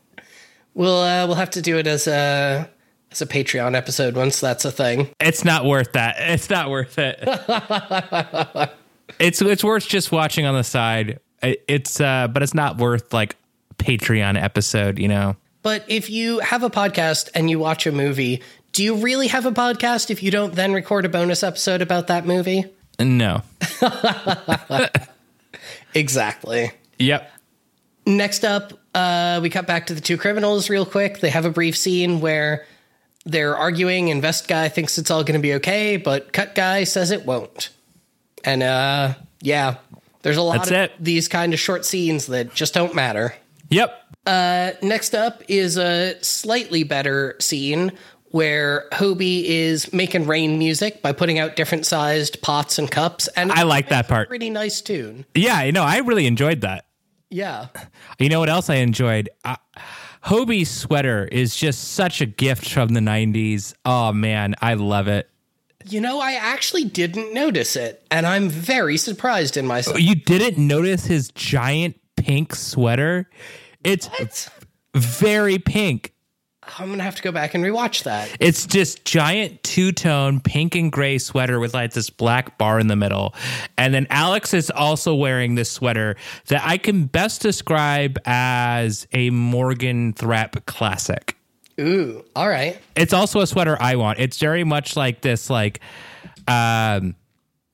We'll 0.73 0.99
uh, 0.99 1.25
we'll 1.25 1.35
have 1.37 1.49
to 1.51 1.61
do 1.63 1.79
it 1.79 1.87
as 1.87 2.05
a 2.07 2.69
as 3.11 3.19
a 3.23 3.25
Patreon 3.25 3.75
episode 3.75 4.15
once 4.15 4.39
that's 4.39 4.63
a 4.63 4.71
thing. 4.71 5.09
it's 5.19 5.43
not 5.43 5.65
worth 5.65 5.93
that. 5.93 6.17
It's 6.19 6.51
not 6.51 6.69
worth 6.69 6.99
it. 6.99 7.17
it's 9.19 9.41
it's 9.41 9.63
worth 9.63 9.87
just 9.87 10.11
watching 10.11 10.45
on 10.45 10.53
the 10.53 10.63
side. 10.63 11.19
It- 11.41 11.63
It's 11.67 11.99
uh, 11.99 12.27
but 12.27 12.43
it's 12.43 12.53
not 12.53 12.77
worth 12.77 13.11
like 13.11 13.35
Patreon 13.79 14.39
episode. 14.39 14.99
You 14.99 15.07
know. 15.07 15.35
But 15.67 15.83
if 15.89 16.09
you 16.09 16.39
have 16.39 16.63
a 16.63 16.69
podcast 16.69 17.29
and 17.35 17.49
you 17.49 17.59
watch 17.59 17.85
a 17.87 17.91
movie, 17.91 18.41
do 18.71 18.81
you 18.85 18.95
really 18.95 19.27
have 19.27 19.45
a 19.45 19.51
podcast 19.51 20.09
if 20.09 20.23
you 20.23 20.31
don't 20.31 20.55
then 20.55 20.71
record 20.71 21.03
a 21.03 21.09
bonus 21.09 21.43
episode 21.43 21.81
about 21.81 22.07
that 22.07 22.25
movie? 22.25 22.63
No. 22.97 23.41
Exactly. 25.93 26.71
Yep. 26.99 27.29
Next 28.05 28.45
up, 28.45 28.79
uh, 28.95 29.41
we 29.43 29.49
cut 29.49 29.67
back 29.67 29.87
to 29.87 29.93
the 29.93 29.99
two 29.99 30.17
criminals 30.17 30.69
real 30.69 30.85
quick. 30.85 31.19
They 31.19 31.31
have 31.31 31.43
a 31.43 31.49
brief 31.49 31.75
scene 31.75 32.21
where 32.21 32.65
they're 33.25 33.57
arguing. 33.57 34.07
Invest 34.07 34.47
guy 34.47 34.69
thinks 34.69 34.97
it's 34.97 35.11
all 35.11 35.25
going 35.25 35.37
to 35.37 35.41
be 35.41 35.55
okay, 35.55 35.97
but 35.97 36.31
cut 36.31 36.55
guy 36.55 36.85
says 36.85 37.11
it 37.11 37.25
won't. 37.25 37.71
And 38.45 38.63
uh, 38.63 39.15
yeah, 39.41 39.77
there's 40.21 40.37
a 40.37 40.41
lot 40.41 40.59
That's 40.59 40.71
of 40.71 40.77
it. 40.77 40.91
these 40.97 41.27
kind 41.27 41.53
of 41.53 41.59
short 41.59 41.83
scenes 41.83 42.27
that 42.27 42.53
just 42.53 42.73
don't 42.73 42.95
matter. 42.95 43.35
Yep. 43.69 44.06
Next 44.27 45.15
up 45.15 45.43
is 45.47 45.77
a 45.77 46.21
slightly 46.21 46.83
better 46.83 47.35
scene 47.39 47.91
where 48.31 48.87
Hobie 48.91 49.43
is 49.45 49.93
making 49.93 50.27
rain 50.27 50.59
music 50.59 51.01
by 51.01 51.11
putting 51.13 51.39
out 51.39 51.55
different 51.55 51.85
sized 51.85 52.41
pots 52.41 52.77
and 52.77 52.91
cups, 52.91 53.27
and 53.29 53.51
I 53.51 53.63
like 53.63 53.89
that 53.89 54.07
part. 54.07 54.27
Pretty 54.27 54.49
nice 54.49 54.81
tune. 54.81 55.25
Yeah, 55.33 55.55
I 55.55 55.71
know. 55.71 55.83
I 55.83 55.99
really 55.99 56.27
enjoyed 56.27 56.61
that. 56.61 56.85
Yeah. 57.29 57.67
You 58.19 58.29
know 58.29 58.39
what 58.39 58.49
else 58.49 58.69
I 58.69 58.75
enjoyed? 58.75 59.29
Uh, 59.43 59.55
Hobie's 60.25 60.69
sweater 60.69 61.27
is 61.31 61.55
just 61.55 61.93
such 61.93 62.21
a 62.21 62.25
gift 62.25 62.69
from 62.69 62.89
the 62.89 62.99
90s. 62.99 63.73
Oh, 63.85 64.11
man. 64.11 64.55
I 64.61 64.73
love 64.73 65.07
it. 65.07 65.29
You 65.85 66.01
know, 66.01 66.19
I 66.19 66.33
actually 66.33 66.83
didn't 66.83 67.33
notice 67.33 67.75
it, 67.77 68.05
and 68.11 68.25
I'm 68.25 68.49
very 68.49 68.97
surprised 68.97 69.55
in 69.55 69.65
myself. 69.65 70.01
You 70.01 70.15
didn't 70.15 70.57
notice 70.57 71.05
his 71.05 71.29
giant 71.29 71.97
pink 72.17 72.55
sweater? 72.55 73.29
It's 73.87 74.07
What? 74.07 74.49
very 74.95 75.57
pink. 75.59 76.13
I'm 76.79 76.89
gonna 76.89 77.03
have 77.03 77.15
to 77.15 77.21
go 77.21 77.31
back 77.31 77.53
and 77.53 77.63
rewatch 77.63 78.03
that. 78.03 78.29
It's 78.41 78.65
just 78.65 79.05
giant 79.05 79.63
two 79.63 79.93
tone 79.93 80.41
pink 80.41 80.75
and 80.75 80.91
gray 80.91 81.17
sweater 81.17 81.59
with 81.61 81.73
like 81.73 81.93
this 81.93 82.09
black 82.09 82.57
bar 82.57 82.77
in 82.79 82.87
the 82.87 82.97
middle. 82.97 83.33
And 83.77 83.93
then 83.93 84.05
Alex 84.09 84.53
is 84.53 84.69
also 84.69 85.15
wearing 85.15 85.55
this 85.55 85.71
sweater 85.71 86.17
that 86.47 86.61
I 86.65 86.77
can 86.77 87.05
best 87.05 87.41
describe 87.41 88.17
as 88.25 89.07
a 89.13 89.29
Morgan 89.29 90.11
Thrapp 90.11 90.65
classic. 90.65 91.37
Ooh, 91.79 92.25
all 92.35 92.49
right. 92.49 92.77
It's 92.97 93.13
also 93.13 93.39
a 93.39 93.47
sweater 93.47 93.77
I 93.79 93.95
want. 93.95 94.19
It's 94.19 94.37
very 94.37 94.65
much 94.65 94.97
like 94.97 95.21
this, 95.21 95.49
like, 95.49 95.79
um, 96.49 97.15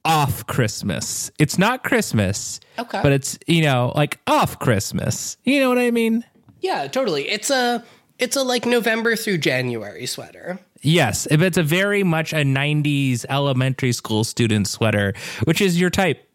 off 0.06 0.46
Christmas. 0.48 1.32
It's 1.40 1.58
not 1.58 1.84
Christmas, 1.84 2.60
Okay. 2.78 3.00
but 3.02 3.12
it's, 3.12 3.38
you 3.48 3.62
know, 3.62 3.92
like 3.96 4.20
off 4.28 4.60
Christmas. 4.60 5.38
You 5.44 5.60
know 5.60 5.70
what 5.70 5.78
I 5.80 5.92
mean? 5.92 6.24
Yeah, 6.62 6.88
totally. 6.88 7.30
It's 7.30 7.50
a 7.50 7.84
it's 8.20 8.36
a 8.36 8.44
like 8.44 8.66
November 8.66 9.16
through 9.16 9.40
January 9.40 10.06
sweater. 10.06 10.60
Yes, 10.82 11.28
if 11.32 11.42
it's 11.42 11.58
a 11.58 11.64
very 11.64 12.04
much 12.04 12.34
a 12.34 12.38
90s 12.44 13.26
elementary 13.30 13.92
school 13.94 14.24
student 14.24 14.68
sweater, 14.68 15.14
which 15.46 15.62
is 15.62 15.80
your 15.80 15.90
type. 15.90 16.30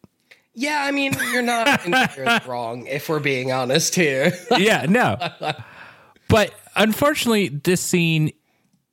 Yeah, 0.55 0.83
I 0.83 0.91
mean, 0.91 1.13
you're 1.33 1.43
not 1.43 1.85
entirely 1.87 2.41
wrong 2.47 2.87
if 2.87 3.09
we're 3.09 3.21
being 3.21 3.53
honest 3.53 3.95
here. 3.95 4.33
Yeah, 4.57 4.87
no. 4.89 5.17
But 6.29 6.53
unfortunately, 6.77 7.49
this 7.49 7.81
scene 7.81 8.33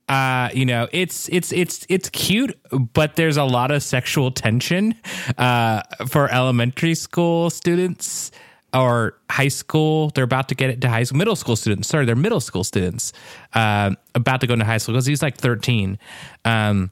uh 0.08 0.50
you 0.54 0.65
know 0.65 0.88
it's 0.91 1.28
it's 1.30 1.52
it's 1.52 1.86
it's 1.89 2.10
cute 2.10 2.58
but 2.94 3.15
there's 3.15 3.38
a 3.38 3.44
lot 3.44 3.72
of 3.72 3.82
sexual 3.82 4.30
tension 4.32 4.94
uh 5.38 5.82
for 6.08 6.32
elementary 6.32 6.94
school 6.94 7.50
students 7.50 8.32
or 8.74 9.18
high 9.30 9.48
school. 9.48 10.10
They're 10.10 10.26
about 10.26 10.50
to 10.50 10.56
get 10.56 10.70
it 10.70 10.82
to 10.82 10.89
high 10.89 11.04
school 11.04 11.18
middle 11.18 11.38
school 11.38 11.56
students. 11.56 11.88
Sorry 11.88 12.06
they're 12.06 12.15
middle 12.15 12.39
school 12.39 12.63
students 12.63 13.13
um 13.54 13.98
about 14.13 14.41
to 14.41 14.48
go 14.48 14.54
into 14.54 14.65
high 14.65 14.78
school 14.78 14.94
because 14.94 15.06
he's 15.06 15.22
like 15.22 15.38
13 15.38 15.98
um 16.46 16.91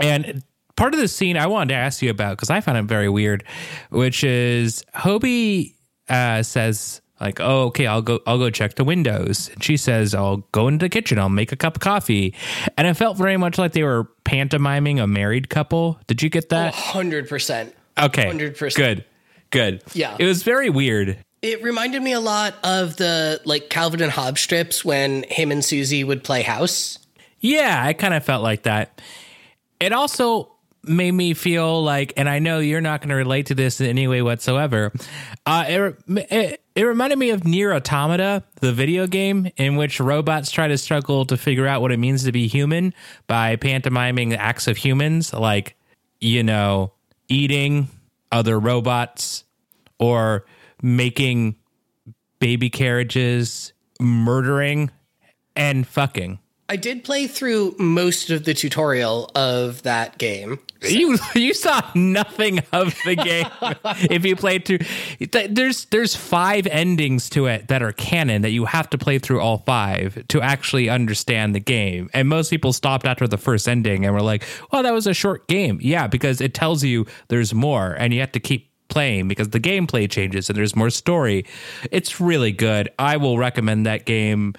and 0.00 0.42
part 0.76 0.94
of 0.94 1.00
the 1.00 1.08
scene 1.08 1.36
I 1.36 1.46
wanted 1.46 1.74
to 1.74 1.78
ask 1.78 2.02
you 2.02 2.10
about 2.10 2.36
because 2.36 2.50
I 2.50 2.60
found 2.60 2.78
it 2.78 2.84
very 2.84 3.08
weird, 3.08 3.44
which 3.90 4.24
is 4.24 4.84
Hobie 4.94 5.74
uh, 6.08 6.42
says 6.42 7.01
like, 7.22 7.40
"Oh, 7.40 7.64
okay, 7.66 7.86
I'll 7.86 8.02
go. 8.02 8.20
I'll 8.26 8.38
go 8.38 8.50
check 8.50 8.74
the 8.74 8.84
windows." 8.84 9.48
And 9.52 9.62
she 9.62 9.76
says, 9.76 10.14
"I'll 10.14 10.38
go 10.52 10.68
into 10.68 10.84
the 10.84 10.90
kitchen. 10.90 11.18
I'll 11.18 11.28
make 11.28 11.52
a 11.52 11.56
cup 11.56 11.76
of 11.76 11.80
coffee." 11.80 12.34
And 12.76 12.86
it 12.86 12.94
felt 12.94 13.16
very 13.16 13.36
much 13.36 13.58
like 13.58 13.72
they 13.72 13.82
were 13.82 14.04
pantomiming 14.24 15.00
a 15.00 15.06
married 15.06 15.48
couple. 15.48 15.98
Did 16.06 16.22
you 16.22 16.28
get 16.28 16.50
that? 16.50 16.74
Hundred 16.74 17.28
percent. 17.28 17.74
Okay, 17.98 18.24
100%. 18.24 18.74
Good, 18.74 19.04
good. 19.50 19.82
Yeah. 19.92 20.16
it 20.18 20.24
was 20.24 20.42
very 20.42 20.70
weird. 20.70 21.18
It 21.42 21.62
reminded 21.62 22.02
me 22.02 22.12
a 22.12 22.20
lot 22.20 22.54
of 22.64 22.96
the 22.96 23.40
like 23.44 23.68
Calvin 23.68 24.00
and 24.00 24.10
Hobbes 24.10 24.40
strips 24.40 24.84
when 24.84 25.24
him 25.24 25.50
and 25.50 25.64
Susie 25.64 26.04
would 26.04 26.24
play 26.24 26.42
house. 26.42 26.98
Yeah, 27.40 27.82
I 27.84 27.92
kind 27.92 28.14
of 28.14 28.24
felt 28.24 28.42
like 28.42 28.62
that. 28.62 29.00
It 29.80 29.92
also 29.92 30.52
made 30.84 31.12
me 31.12 31.34
feel 31.34 31.82
like, 31.82 32.12
and 32.16 32.28
I 32.28 32.38
know 32.38 32.60
you're 32.60 32.80
not 32.80 33.00
going 33.00 33.10
to 33.10 33.16
relate 33.16 33.46
to 33.46 33.54
this 33.54 33.80
in 33.80 33.86
any 33.86 34.06
way 34.08 34.22
whatsoever. 34.22 34.92
Uh, 35.44 35.64
it, 35.66 35.96
it, 36.30 36.61
it 36.74 36.84
reminded 36.84 37.18
me 37.18 37.30
of 37.30 37.44
Nier 37.44 37.72
Automata, 37.74 38.42
the 38.60 38.72
video 38.72 39.06
game 39.06 39.50
in 39.56 39.76
which 39.76 40.00
robots 40.00 40.50
try 40.50 40.68
to 40.68 40.78
struggle 40.78 41.24
to 41.26 41.36
figure 41.36 41.66
out 41.66 41.82
what 41.82 41.92
it 41.92 41.98
means 41.98 42.24
to 42.24 42.32
be 42.32 42.46
human 42.46 42.94
by 43.26 43.56
pantomiming 43.56 44.34
acts 44.34 44.66
of 44.66 44.76
humans, 44.76 45.32
like, 45.32 45.76
you 46.20 46.42
know, 46.42 46.92
eating 47.28 47.88
other 48.30 48.58
robots 48.58 49.44
or 49.98 50.46
making 50.82 51.56
baby 52.38 52.70
carriages, 52.70 53.72
murdering, 54.00 54.90
and 55.54 55.86
fucking. 55.86 56.38
I 56.72 56.76
did 56.76 57.04
play 57.04 57.26
through 57.26 57.74
most 57.78 58.30
of 58.30 58.46
the 58.46 58.54
tutorial 58.54 59.30
of 59.34 59.82
that 59.82 60.16
game. 60.16 60.58
You 60.80 61.18
you 61.34 61.52
saw 61.52 61.82
nothing 61.94 62.60
of 62.72 62.96
the 63.04 63.14
game 63.14 63.46
if 64.10 64.24
you 64.24 64.34
played 64.36 64.64
through. 64.64 64.78
There's 65.50 65.84
there's 65.84 66.16
five 66.16 66.66
endings 66.66 67.28
to 67.28 67.44
it 67.44 67.68
that 67.68 67.82
are 67.82 67.92
canon 67.92 68.40
that 68.40 68.52
you 68.52 68.64
have 68.64 68.88
to 68.88 68.96
play 68.96 69.18
through 69.18 69.42
all 69.42 69.58
five 69.58 70.26
to 70.28 70.40
actually 70.40 70.88
understand 70.88 71.54
the 71.54 71.60
game. 71.60 72.08
And 72.14 72.26
most 72.26 72.48
people 72.48 72.72
stopped 72.72 73.04
after 73.04 73.28
the 73.28 73.36
first 73.36 73.68
ending 73.68 74.06
and 74.06 74.14
were 74.14 74.22
like, 74.22 74.42
"Well, 74.72 74.82
that 74.82 74.94
was 74.94 75.06
a 75.06 75.12
short 75.12 75.48
game." 75.48 75.78
Yeah, 75.82 76.06
because 76.06 76.40
it 76.40 76.54
tells 76.54 76.82
you 76.82 77.04
there's 77.28 77.52
more, 77.52 77.92
and 77.98 78.14
you 78.14 78.20
have 78.20 78.32
to 78.32 78.40
keep 78.40 78.70
playing 78.88 79.28
because 79.28 79.50
the 79.50 79.60
gameplay 79.60 80.10
changes 80.10 80.48
and 80.48 80.56
there's 80.56 80.74
more 80.74 80.88
story. 80.88 81.44
It's 81.90 82.18
really 82.18 82.50
good. 82.50 82.88
I 82.98 83.18
will 83.18 83.36
recommend 83.36 83.84
that 83.84 84.06
game 84.06 84.54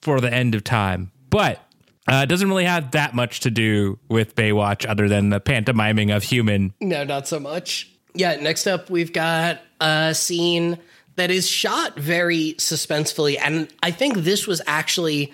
for 0.00 0.20
the 0.20 0.32
end 0.32 0.54
of 0.54 0.62
time 0.62 1.10
but 1.34 1.58
uh, 2.06 2.20
it 2.22 2.26
doesn't 2.26 2.48
really 2.48 2.64
have 2.64 2.92
that 2.92 3.12
much 3.12 3.40
to 3.40 3.50
do 3.50 3.98
with 4.08 4.36
Baywatch 4.36 4.88
other 4.88 5.08
than 5.08 5.30
the 5.30 5.40
pantomiming 5.40 6.12
of 6.12 6.22
human. 6.22 6.72
No, 6.80 7.02
not 7.02 7.26
so 7.26 7.40
much. 7.40 7.90
Yeah, 8.14 8.36
next 8.36 8.68
up, 8.68 8.88
we've 8.88 9.12
got 9.12 9.60
a 9.80 10.14
scene 10.14 10.78
that 11.16 11.32
is 11.32 11.48
shot 11.48 11.98
very 11.98 12.54
suspensefully. 12.58 13.36
And 13.40 13.68
I 13.82 13.90
think 13.90 14.18
this 14.18 14.46
was 14.46 14.62
actually 14.68 15.32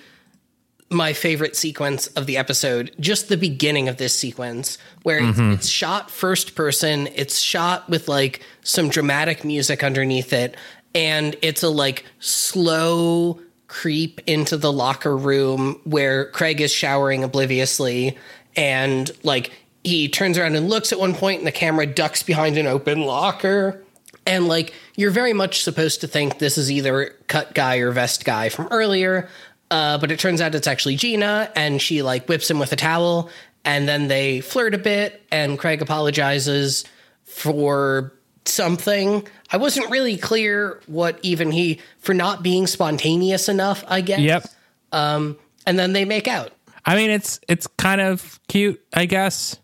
my 0.88 1.12
favorite 1.12 1.54
sequence 1.54 2.06
of 2.06 2.24
the 2.24 2.38
episode, 2.38 2.92
just 2.98 3.28
the 3.28 3.36
beginning 3.36 3.86
of 3.86 3.98
this 3.98 4.14
sequence, 4.14 4.78
where 5.02 5.20
mm-hmm. 5.20 5.52
it's, 5.52 5.66
it's 5.66 5.68
shot 5.68 6.10
first 6.10 6.54
person, 6.54 7.10
it's 7.14 7.38
shot 7.38 7.90
with 7.90 8.08
like 8.08 8.40
some 8.62 8.88
dramatic 8.88 9.44
music 9.44 9.84
underneath 9.84 10.32
it, 10.32 10.56
and 10.94 11.36
it's 11.42 11.62
a 11.62 11.68
like 11.68 12.06
slow 12.20 13.38
creep 13.70 14.20
into 14.26 14.56
the 14.56 14.72
locker 14.72 15.16
room 15.16 15.80
where 15.84 16.26
Craig 16.32 16.60
is 16.60 16.72
showering 16.72 17.22
obliviously 17.22 18.18
and 18.56 19.08
like 19.22 19.52
he 19.84 20.08
turns 20.08 20.36
around 20.36 20.56
and 20.56 20.68
looks 20.68 20.92
at 20.92 20.98
one 20.98 21.14
point 21.14 21.38
and 21.38 21.46
the 21.46 21.52
camera 21.52 21.86
ducks 21.86 22.24
behind 22.24 22.58
an 22.58 22.66
open 22.66 23.02
locker. 23.02 23.82
And 24.26 24.48
like 24.48 24.74
you're 24.96 25.12
very 25.12 25.32
much 25.32 25.62
supposed 25.62 26.00
to 26.00 26.08
think 26.08 26.40
this 26.40 26.58
is 26.58 26.70
either 26.70 27.14
cut 27.28 27.54
guy 27.54 27.76
or 27.76 27.92
vest 27.92 28.24
guy 28.24 28.48
from 28.48 28.66
earlier 28.72 29.28
uh, 29.70 29.98
but 29.98 30.10
it 30.10 30.18
turns 30.18 30.40
out 30.40 30.54
it's 30.56 30.66
actually 30.66 30.96
Gina 30.96 31.50
and 31.54 31.80
she 31.80 32.02
like 32.02 32.28
whips 32.28 32.50
him 32.50 32.58
with 32.58 32.72
a 32.72 32.76
towel 32.76 33.30
and 33.64 33.86
then 33.88 34.08
they 34.08 34.40
flirt 34.40 34.74
a 34.74 34.78
bit 34.78 35.22
and 35.30 35.60
Craig 35.60 35.80
apologizes 35.80 36.84
for 37.22 38.12
something. 38.44 39.26
I 39.50 39.56
wasn't 39.56 39.90
really 39.90 40.16
clear 40.16 40.80
what 40.86 41.18
even 41.22 41.50
he 41.50 41.80
for 41.98 42.14
not 42.14 42.42
being 42.42 42.66
spontaneous 42.66 43.48
enough, 43.48 43.84
I 43.86 44.00
guess. 44.00 44.20
Yep. 44.20 44.46
Um, 44.92 45.38
and 45.66 45.78
then 45.78 45.92
they 45.92 46.04
make 46.04 46.28
out. 46.28 46.52
I 46.84 46.96
mean, 46.96 47.10
it's 47.10 47.40
it's 47.48 47.66
kind 47.78 48.00
of 48.00 48.40
cute, 48.48 48.82
I 48.92 49.06
guess. 49.06 49.56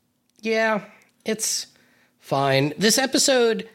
Yeah, 0.43 0.85
it's 1.25 1.67
fine. 2.21 2.75
This 2.79 2.99
episode 2.99 3.69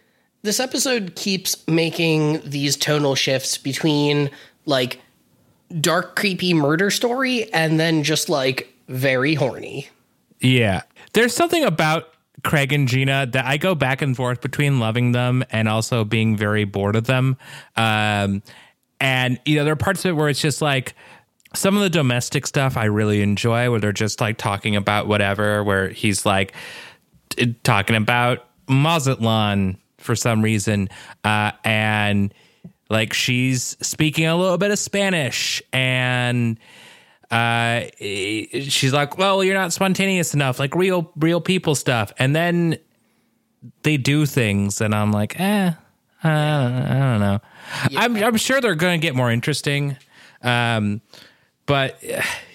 this 0.44 0.60
episode 0.60 1.16
keeps 1.16 1.68
making 1.68 2.42
these 2.44 2.76
tonal 2.76 3.16
shifts 3.16 3.58
between 3.58 4.30
like 4.66 5.00
dark 5.80 6.16
creepy 6.16 6.54
murder 6.54 6.90
story 6.90 7.52
and 7.54 7.80
then 7.80 8.04
just 8.04 8.30
like 8.30 8.74
very 8.88 9.36
horny. 9.36 9.90
Yeah. 10.40 10.82
There's 11.14 11.34
something 11.34 11.64
about 11.64 12.11
Craig 12.44 12.74
and 12.74 12.88
Gina 12.88 13.28
that 13.28 13.46
I 13.46 13.58
go 13.58 13.76
back 13.76 14.02
and 14.02 14.16
forth 14.16 14.42
between 14.42 14.80
loving 14.80 15.12
them 15.12 15.44
and 15.52 15.68
also 15.68 16.04
being 16.04 16.36
very 16.36 16.64
bored 16.64 16.96
of 16.96 17.06
them. 17.06 17.38
Um, 17.76 18.42
and 19.00 19.40
you 19.46 19.56
know, 19.56 19.64
there 19.64 19.74
are 19.74 19.78
parts 19.78 20.06
of 20.06 20.10
it 20.10 20.14
where 20.14 20.30
it's 20.30 20.42
just 20.42 20.62
like 20.62 20.96
some 21.54 21.76
of 21.76 21.82
the 21.84 21.90
domestic 21.90 22.48
stuff 22.48 22.78
I 22.78 22.86
really 22.86 23.22
enjoy, 23.22 23.70
where 23.70 23.80
they're 23.80 23.92
just 23.92 24.22
like 24.22 24.38
talking 24.38 24.76
about 24.76 25.08
whatever. 25.08 25.64
Where 25.64 25.90
he's 25.90 26.26
like 26.26 26.54
t- 27.30 27.54
talking 27.64 27.96
about 27.96 28.48
Mazatlan 28.70 29.78
for 29.98 30.16
some 30.16 30.42
reason, 30.42 30.90
uh, 31.24 31.52
and 31.64 32.34
like 32.90 33.14
she's 33.14 33.76
speaking 33.82 34.26
a 34.26 34.36
little 34.36 34.58
bit 34.58 34.72
of 34.72 34.80
Spanish 34.80 35.62
and 35.74 36.60
uh, 37.32 37.86
she's 38.00 38.94
like, 38.94 39.18
"Well, 39.18 39.44
you're 39.44 39.56
not 39.56 39.72
spontaneous 39.74 40.34
enough, 40.34 40.60
like 40.60 40.76
real, 40.76 41.12
real 41.16 41.40
people 41.40 41.76
stuff." 41.76 42.12
And 42.20 42.36
then 42.36 42.78
they 43.84 43.98
do 43.98 44.26
things, 44.26 44.82
and 44.82 44.94
I'm 44.94 45.12
like, 45.12 45.40
"Eh, 45.40 45.72
I 46.24 46.30
don't 46.30 47.20
know." 47.20 47.40
Yeah. 47.90 48.02
I'm, 48.02 48.16
I'm 48.18 48.38
sure 48.38 48.60
they're 48.60 48.76
going 48.76 49.00
to 49.00 49.06
get 49.06 49.16
more 49.16 49.32
interesting, 49.32 49.96
um, 50.44 51.02
but 51.66 52.04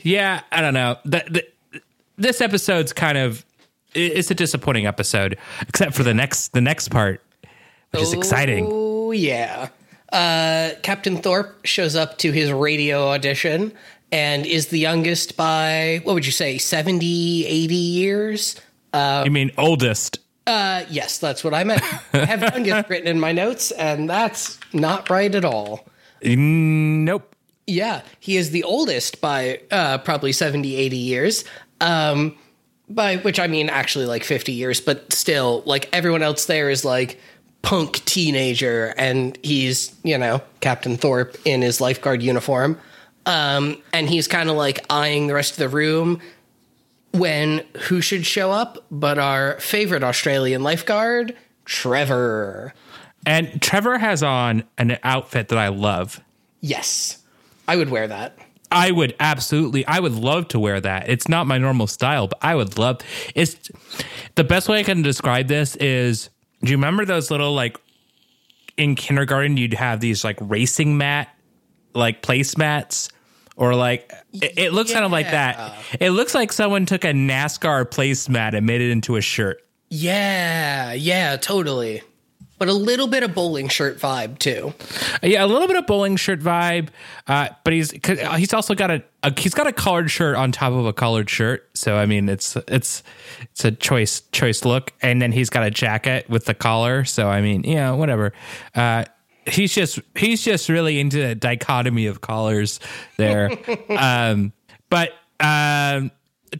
yeah, 0.02 0.42
I 0.52 0.60
don't 0.60 0.74
know. 0.74 0.98
The, 1.04 1.24
the, 1.72 1.80
this 2.16 2.40
episode's 2.40 2.92
kind 2.92 3.16
of 3.16 3.46
it's 3.94 4.30
a 4.30 4.34
disappointing 4.34 4.86
episode, 4.86 5.38
except 5.62 5.94
for 5.94 6.02
the 6.02 6.12
next 6.14 6.52
the 6.52 6.60
next 6.60 6.88
part, 6.88 7.22
which 7.92 8.02
is 8.02 8.12
exciting. 8.12 8.68
Oh 8.70 9.12
yeah. 9.12 9.70
Uh, 10.12 10.70
Captain 10.82 11.16
Thorpe 11.16 11.66
shows 11.66 11.96
up 11.96 12.18
to 12.18 12.30
his 12.30 12.52
radio 12.52 13.08
audition 13.08 13.72
and 14.12 14.46
is 14.46 14.68
the 14.68 14.78
youngest 14.78 15.36
by 15.36 16.00
what 16.04 16.14
would 16.14 16.26
you 16.26 16.32
say 16.32 16.58
70 16.58 17.46
80 17.46 17.74
years? 17.74 18.56
Uh, 18.92 19.22
you 19.24 19.30
mean 19.30 19.50
oldest. 19.58 20.20
Uh, 20.46 20.84
yes 20.88 21.18
that's 21.18 21.42
what 21.42 21.54
i 21.54 21.64
meant. 21.64 21.82
I 22.12 22.24
have 22.24 22.42
youngest 22.42 22.88
written 22.88 23.08
in 23.08 23.18
my 23.18 23.32
notes 23.32 23.70
and 23.72 24.08
that's 24.08 24.58
not 24.72 25.10
right 25.10 25.34
at 25.34 25.44
all. 25.44 25.88
Nope. 26.22 27.34
Yeah 27.66 28.02
he 28.20 28.36
is 28.36 28.50
the 28.50 28.64
oldest 28.64 29.20
by 29.20 29.60
uh, 29.70 29.98
probably 29.98 30.32
70 30.32 30.76
80 30.76 30.96
years. 30.96 31.44
Um, 31.80 32.36
by 32.88 33.16
which 33.16 33.40
i 33.40 33.46
mean 33.46 33.68
actually 33.68 34.06
like 34.06 34.22
50 34.22 34.52
years 34.52 34.80
but 34.80 35.12
still 35.12 35.62
like 35.66 35.88
everyone 35.92 36.22
else 36.22 36.46
there 36.46 36.70
is 36.70 36.84
like 36.84 37.20
punk 37.62 38.04
teenager 38.04 38.94
and 38.96 39.36
he's 39.42 39.94
you 40.04 40.16
know 40.16 40.40
captain 40.60 40.96
thorpe 40.96 41.36
in 41.44 41.62
his 41.62 41.80
lifeguard 41.80 42.22
uniform 42.22 42.78
um, 43.26 43.76
and 43.92 44.08
he's 44.08 44.28
kind 44.28 44.48
of 44.48 44.56
like 44.56 44.86
eyeing 44.88 45.26
the 45.26 45.34
rest 45.34 45.52
of 45.52 45.58
the 45.58 45.68
room 45.68 46.20
when 47.12 47.64
who 47.82 48.00
should 48.00 48.24
show 48.24 48.52
up 48.52 48.84
but 48.90 49.18
our 49.18 49.58
favorite 49.60 50.02
Australian 50.02 50.62
lifeguard, 50.62 51.36
Trevor. 51.64 52.72
And 53.26 53.60
Trevor 53.60 53.98
has 53.98 54.22
on 54.22 54.64
an 54.78 54.98
outfit 55.02 55.48
that 55.48 55.58
I 55.58 55.68
love. 55.68 56.20
Yes. 56.60 57.22
I 57.66 57.76
would 57.76 57.90
wear 57.90 58.06
that. 58.06 58.38
I 58.70 58.90
would 58.90 59.14
absolutely 59.20 59.86
I 59.86 60.00
would 60.00 60.12
love 60.12 60.48
to 60.48 60.58
wear 60.58 60.80
that. 60.80 61.08
It's 61.08 61.28
not 61.28 61.46
my 61.46 61.58
normal 61.58 61.86
style, 61.86 62.28
but 62.28 62.38
I 62.42 62.54
would 62.54 62.78
love 62.78 63.00
it's 63.34 63.70
the 64.34 64.44
best 64.44 64.68
way 64.68 64.80
I 64.80 64.82
can 64.82 65.02
describe 65.02 65.48
this 65.48 65.76
is 65.76 66.30
do 66.62 66.70
you 66.70 66.76
remember 66.76 67.04
those 67.04 67.30
little 67.30 67.54
like 67.54 67.78
in 68.76 68.94
kindergarten 68.94 69.56
you'd 69.56 69.74
have 69.74 70.00
these 70.00 70.24
like 70.24 70.36
racing 70.40 70.98
mat 70.98 71.28
like 71.94 72.22
placemats 72.22 73.10
or 73.56 73.74
like 73.74 74.12
it, 74.32 74.58
it 74.58 74.72
looks 74.72 74.90
yeah. 74.90 74.96
kind 74.96 75.06
of 75.06 75.12
like 75.12 75.30
that. 75.30 75.74
It 75.98 76.10
looks 76.10 76.34
like 76.34 76.52
someone 76.52 76.86
took 76.86 77.04
a 77.04 77.12
NASCAR 77.12 77.86
placemat 77.86 78.54
and 78.54 78.66
made 78.66 78.80
it 78.80 78.90
into 78.90 79.16
a 79.16 79.20
shirt. 79.20 79.62
Yeah, 79.88 80.92
yeah, 80.92 81.36
totally. 81.36 82.02
But 82.58 82.68
a 82.68 82.72
little 82.72 83.06
bit 83.06 83.22
of 83.22 83.34
bowling 83.34 83.68
shirt 83.68 83.98
vibe 83.98 84.38
too. 84.38 84.72
Yeah, 85.22 85.44
a 85.44 85.46
little 85.46 85.68
bit 85.68 85.76
of 85.76 85.86
bowling 85.86 86.16
shirt 86.16 86.40
vibe. 86.40 86.88
Uh, 87.26 87.50
but 87.64 87.74
he's 87.74 87.90
he's 87.90 88.54
also 88.54 88.74
got 88.74 88.90
a, 88.90 89.04
a, 89.22 89.38
he's 89.38 89.52
got 89.52 89.66
a 89.66 89.72
collared 89.72 90.10
shirt 90.10 90.36
on 90.36 90.52
top 90.52 90.72
of 90.72 90.86
a 90.86 90.92
collared 90.94 91.28
shirt. 91.28 91.68
So 91.74 91.96
I 91.96 92.06
mean, 92.06 92.30
it's 92.30 92.56
it's 92.68 93.02
it's 93.42 93.64
a 93.66 93.72
choice 93.72 94.22
choice 94.32 94.64
look. 94.64 94.94
And 95.02 95.20
then 95.20 95.32
he's 95.32 95.50
got 95.50 95.66
a 95.66 95.70
jacket 95.70 96.30
with 96.30 96.46
the 96.46 96.54
collar. 96.54 97.04
So 97.04 97.28
I 97.28 97.42
mean, 97.42 97.62
yeah, 97.64 97.90
whatever. 97.90 98.32
Uh, 98.74 99.04
he's 99.46 99.74
just 99.74 100.00
he's 100.14 100.42
just 100.42 100.68
really 100.68 100.98
into 100.98 101.18
the 101.18 101.34
dichotomy 101.34 102.06
of 102.06 102.20
collars 102.20 102.80
there. 103.16 103.50
um, 103.90 104.52
but 104.90 105.10
um, 105.40 106.10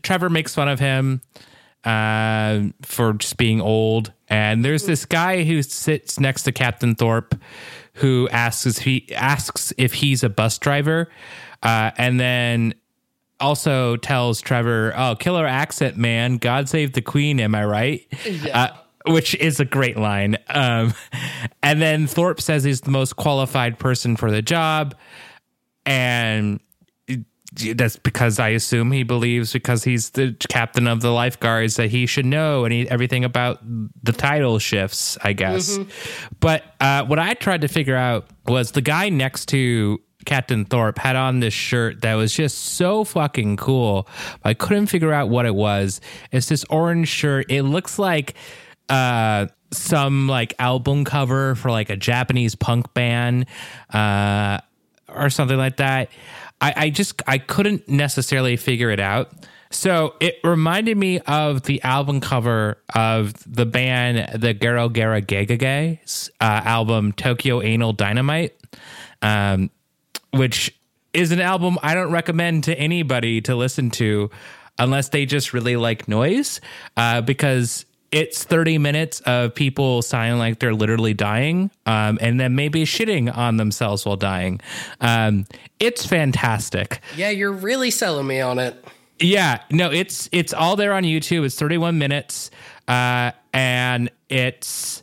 Trevor 0.02 0.30
makes 0.30 0.54
fun 0.54 0.68
of 0.68 0.80
him 0.80 1.20
uh, 1.84 2.62
for 2.82 3.14
just 3.14 3.36
being 3.36 3.60
old 3.60 4.12
And 4.28 4.64
there's 4.64 4.84
this 4.84 5.04
guy 5.04 5.44
who 5.44 5.62
sits 5.62 6.18
next 6.18 6.42
to 6.44 6.52
Captain 6.52 6.94
Thorpe 6.94 7.34
who 7.94 8.28
asks 8.30 8.66
if 8.66 8.78
he 8.78 9.14
asks 9.14 9.72
if 9.78 9.94
he's 9.94 10.22
a 10.22 10.28
bus 10.28 10.58
driver. 10.58 11.08
Uh, 11.62 11.90
and 11.96 12.20
then 12.20 12.74
also 13.40 13.96
tells 13.96 14.40
Trevor, 14.40 14.92
"Oh, 14.96 15.14
killer 15.14 15.46
accent 15.46 15.96
man, 15.96 16.36
God 16.36 16.68
save 16.68 16.92
the 16.92 17.02
queen, 17.02 17.40
am 17.40 17.54
I 17.54 17.64
right?" 17.64 18.06
Yeah. 18.24 18.64
Uh, 18.64 18.76
which 19.06 19.34
is 19.36 19.60
a 19.60 19.64
great 19.64 19.96
line. 19.96 20.36
Um, 20.48 20.94
and 21.62 21.80
then 21.80 22.06
Thorpe 22.06 22.40
says 22.40 22.64
he's 22.64 22.80
the 22.80 22.90
most 22.90 23.16
qualified 23.16 23.78
person 23.78 24.16
for 24.16 24.30
the 24.30 24.42
job, 24.42 24.94
and 25.84 26.60
that's 27.76 27.96
because 27.96 28.38
I 28.38 28.50
assume 28.50 28.92
he 28.92 29.02
believes 29.02 29.52
because 29.52 29.84
he's 29.84 30.10
the 30.10 30.36
captain 30.48 30.86
of 30.86 31.00
the 31.00 31.10
lifeguards 31.10 31.76
that 31.76 31.88
he 31.88 32.06
should 32.06 32.26
know 32.26 32.64
and 32.64 32.72
he, 32.72 32.88
everything 32.90 33.24
about 33.24 33.60
the 34.02 34.12
title 34.12 34.58
shifts, 34.58 35.16
I 35.22 35.32
guess. 35.32 35.78
But 36.40 36.64
uh, 36.80 37.04
what 37.06 37.18
I 37.18 37.34
tried 37.34 37.62
to 37.62 37.68
figure 37.68 37.96
out 37.96 38.26
was 38.46 38.72
the 38.72 38.82
guy 38.82 39.08
next 39.08 39.46
to 39.50 40.00
Captain 40.26 40.64
Thorpe 40.64 40.98
had 40.98 41.16
on 41.16 41.40
this 41.40 41.54
shirt 41.54 42.02
that 42.02 42.14
was 42.14 42.34
just 42.34 42.58
so 42.58 43.04
fucking 43.04 43.56
cool. 43.56 44.08
I 44.44 44.54
couldn't 44.54 44.86
figure 44.88 45.12
out 45.12 45.28
what 45.28 45.46
it 45.46 45.54
was. 45.54 46.00
It's 46.32 46.48
this 46.48 46.64
orange 46.68 47.08
shirt. 47.08 47.46
It 47.48 47.62
looks 47.62 47.98
like 47.98 48.34
uh 48.88 49.46
some 49.72 50.28
like 50.28 50.54
album 50.58 51.04
cover 51.04 51.54
for 51.56 51.70
like 51.70 51.90
a 51.90 51.96
Japanese 51.96 52.54
punk 52.54 52.92
band 52.94 53.46
uh 53.92 54.58
or 55.08 55.30
something 55.30 55.56
like 55.56 55.76
that. 55.76 56.10
I, 56.60 56.74
I 56.76 56.90
just 56.90 57.22
I 57.26 57.38
couldn't 57.38 57.88
necessarily 57.88 58.56
figure 58.56 58.90
it 58.90 59.00
out. 59.00 59.32
So 59.70 60.14
it 60.20 60.36
reminded 60.44 60.96
me 60.96 61.18
of 61.20 61.62
the 61.62 61.82
album 61.82 62.20
cover 62.20 62.78
of 62.94 63.34
the 63.52 63.66
band 63.66 64.40
the 64.40 64.54
Gerogerigegege's 64.54 66.30
uh, 66.40 66.62
album 66.64 67.12
Tokyo 67.12 67.60
Anal 67.60 67.92
Dynamite, 67.92 68.56
um, 69.22 69.70
which 70.32 70.78
is 71.12 71.32
an 71.32 71.40
album 71.40 71.78
I 71.82 71.94
don't 71.94 72.12
recommend 72.12 72.64
to 72.64 72.78
anybody 72.78 73.40
to 73.42 73.56
listen 73.56 73.90
to 73.92 74.30
unless 74.78 75.08
they 75.08 75.26
just 75.26 75.52
really 75.52 75.76
like 75.76 76.06
noise, 76.06 76.60
uh, 76.96 77.22
because 77.22 77.86
it's 78.16 78.44
30 78.44 78.78
minutes 78.78 79.20
of 79.26 79.54
people 79.54 80.00
sounding 80.00 80.38
like 80.38 80.58
they're 80.58 80.72
literally 80.72 81.12
dying 81.12 81.70
um, 81.84 82.16
and 82.22 82.40
then 82.40 82.54
maybe 82.54 82.84
shitting 82.84 83.34
on 83.36 83.58
themselves 83.58 84.06
while 84.06 84.16
dying. 84.16 84.58
Um, 85.02 85.44
it's 85.78 86.06
fantastic. 86.06 87.00
Yeah, 87.14 87.28
you're 87.28 87.52
really 87.52 87.90
selling 87.90 88.26
me 88.26 88.40
on 88.40 88.58
it. 88.58 88.82
Yeah, 89.18 89.62
no, 89.70 89.90
it's 89.90 90.30
it's 90.32 90.54
all 90.54 90.76
there 90.76 90.94
on 90.94 91.02
YouTube. 91.02 91.44
It's 91.44 91.56
31 91.56 91.98
minutes, 91.98 92.50
uh, 92.88 93.32
and 93.52 94.10
it's 94.30 95.02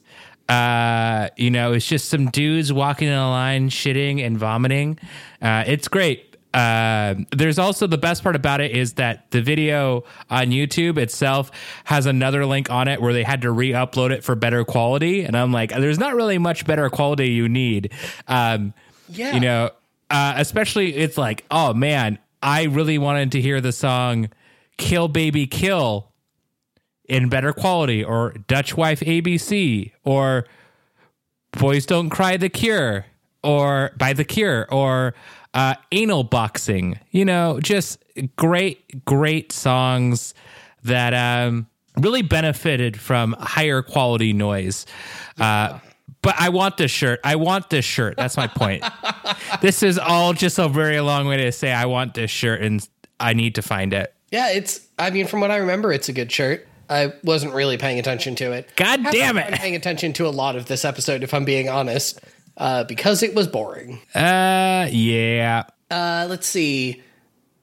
uh, 0.49 1.29
you 1.35 1.51
know, 1.51 1.73
it's 1.73 1.87
just 1.87 2.09
some 2.09 2.29
dudes 2.29 2.73
walking 2.73 3.07
in 3.07 3.13
a 3.13 3.29
line, 3.29 3.69
shitting 3.69 4.25
and 4.25 4.37
vomiting. 4.37 4.99
Uh, 5.41 5.63
it's 5.65 5.87
great. 5.87 6.32
Uh, 6.53 7.15
there's 7.31 7.57
also 7.57 7.87
the 7.87 7.97
best 7.97 8.21
part 8.21 8.35
about 8.35 8.61
it 8.61 8.71
is 8.71 8.93
that 8.93 9.31
the 9.31 9.41
video 9.41 10.03
on 10.29 10.47
YouTube 10.51 10.97
itself 10.99 11.49
has 11.85 12.05
another 12.05 12.45
link 12.45 12.69
on 12.69 12.87
it 12.87 13.01
where 13.01 13.11
they 13.11 13.23
had 13.23 13.41
to 13.41 13.51
re-upload 13.51 14.11
it 14.11 14.23
for 14.23 14.35
better 14.35 14.63
quality, 14.63 15.23
and 15.23 15.35
I'm 15.35 15.51
like, 15.51 15.71
there's 15.71 15.97
not 15.97 16.13
really 16.15 16.37
much 16.37 16.65
better 16.67 16.89
quality 16.91 17.29
you 17.29 17.49
need. 17.49 17.91
Um, 18.27 18.73
Yeah. 19.09 19.33
you 19.33 19.39
know, 19.39 19.71
uh, 20.11 20.33
especially 20.37 20.95
it's 20.95 21.17
like, 21.17 21.43
oh 21.49 21.73
man, 21.73 22.19
I 22.43 22.63
really 22.63 22.97
wanted 22.99 23.31
to 23.31 23.41
hear 23.41 23.59
the 23.59 23.71
song 23.71 24.29
"Kill 24.77 25.07
Baby 25.07 25.47
Kill" 25.47 26.11
in 27.09 27.29
better 27.29 27.51
quality, 27.53 28.03
or 28.03 28.33
"Dutch 28.47 28.77
Wife 28.77 28.99
ABC," 28.99 29.91
or 30.03 30.45
"Boys 31.51 31.85
Don't 31.85 32.09
Cry" 32.09 32.37
The 32.37 32.49
Cure, 32.49 33.05
or 33.43 33.91
by 33.97 34.13
The 34.13 34.23
Cure, 34.23 34.67
or 34.71 35.13
uh, 35.53 35.75
"Anal 35.91 36.23
Boxing." 36.23 36.99
You 37.11 37.25
know, 37.25 37.59
just 37.61 38.03
great, 38.35 39.05
great 39.05 39.51
songs 39.51 40.33
that 40.83 41.13
um, 41.13 41.67
really 41.97 42.21
benefited 42.21 42.99
from 42.99 43.35
higher 43.39 43.81
quality 43.81 44.33
noise. 44.33 44.85
Uh, 45.39 45.79
but 46.21 46.35
I 46.39 46.49
want 46.49 46.77
this 46.77 46.91
shirt. 46.91 47.19
I 47.23 47.35
want 47.35 47.69
this 47.69 47.85
shirt. 47.85 48.15
That's 48.17 48.37
my 48.37 48.47
point. 48.47 48.83
this 49.61 49.83
is 49.83 49.99
all 49.99 50.33
just 50.33 50.57
a 50.57 50.67
very 50.69 50.99
long 51.01 51.27
way 51.27 51.37
to 51.37 51.51
say 51.51 51.71
I 51.71 51.85
want 51.85 52.13
this 52.13 52.31
shirt 52.31 52.61
and 52.61 52.87
I 53.19 53.33
need 53.33 53.55
to 53.55 53.61
find 53.61 53.93
it. 53.93 54.13
Yeah, 54.31 54.51
it's. 54.51 54.87
I 54.97 55.09
mean, 55.09 55.27
from 55.27 55.41
what 55.41 55.51
I 55.51 55.57
remember, 55.57 55.91
it's 55.91 56.09
a 56.09 56.13
good 56.13 56.31
shirt. 56.31 56.67
I 56.89 57.13
wasn't 57.23 57.53
really 57.53 57.77
paying 57.77 57.99
attention 57.99 58.35
to 58.35 58.51
it. 58.51 58.69
God 58.75 59.03
damn 59.11 59.37
it. 59.37 59.53
Paying 59.53 59.75
attention 59.75 60.13
to 60.13 60.27
a 60.27 60.29
lot 60.29 60.55
of 60.55 60.65
this 60.65 60.83
episode, 60.83 61.23
if 61.23 61.33
I'm 61.33 61.45
being 61.45 61.69
honest, 61.69 62.19
uh, 62.57 62.83
because 62.83 63.23
it 63.23 63.35
was 63.35 63.47
boring. 63.47 64.01
Uh, 64.13 64.87
yeah. 64.91 65.63
Uh, 65.89 66.27
let's 66.29 66.47
see. 66.47 67.01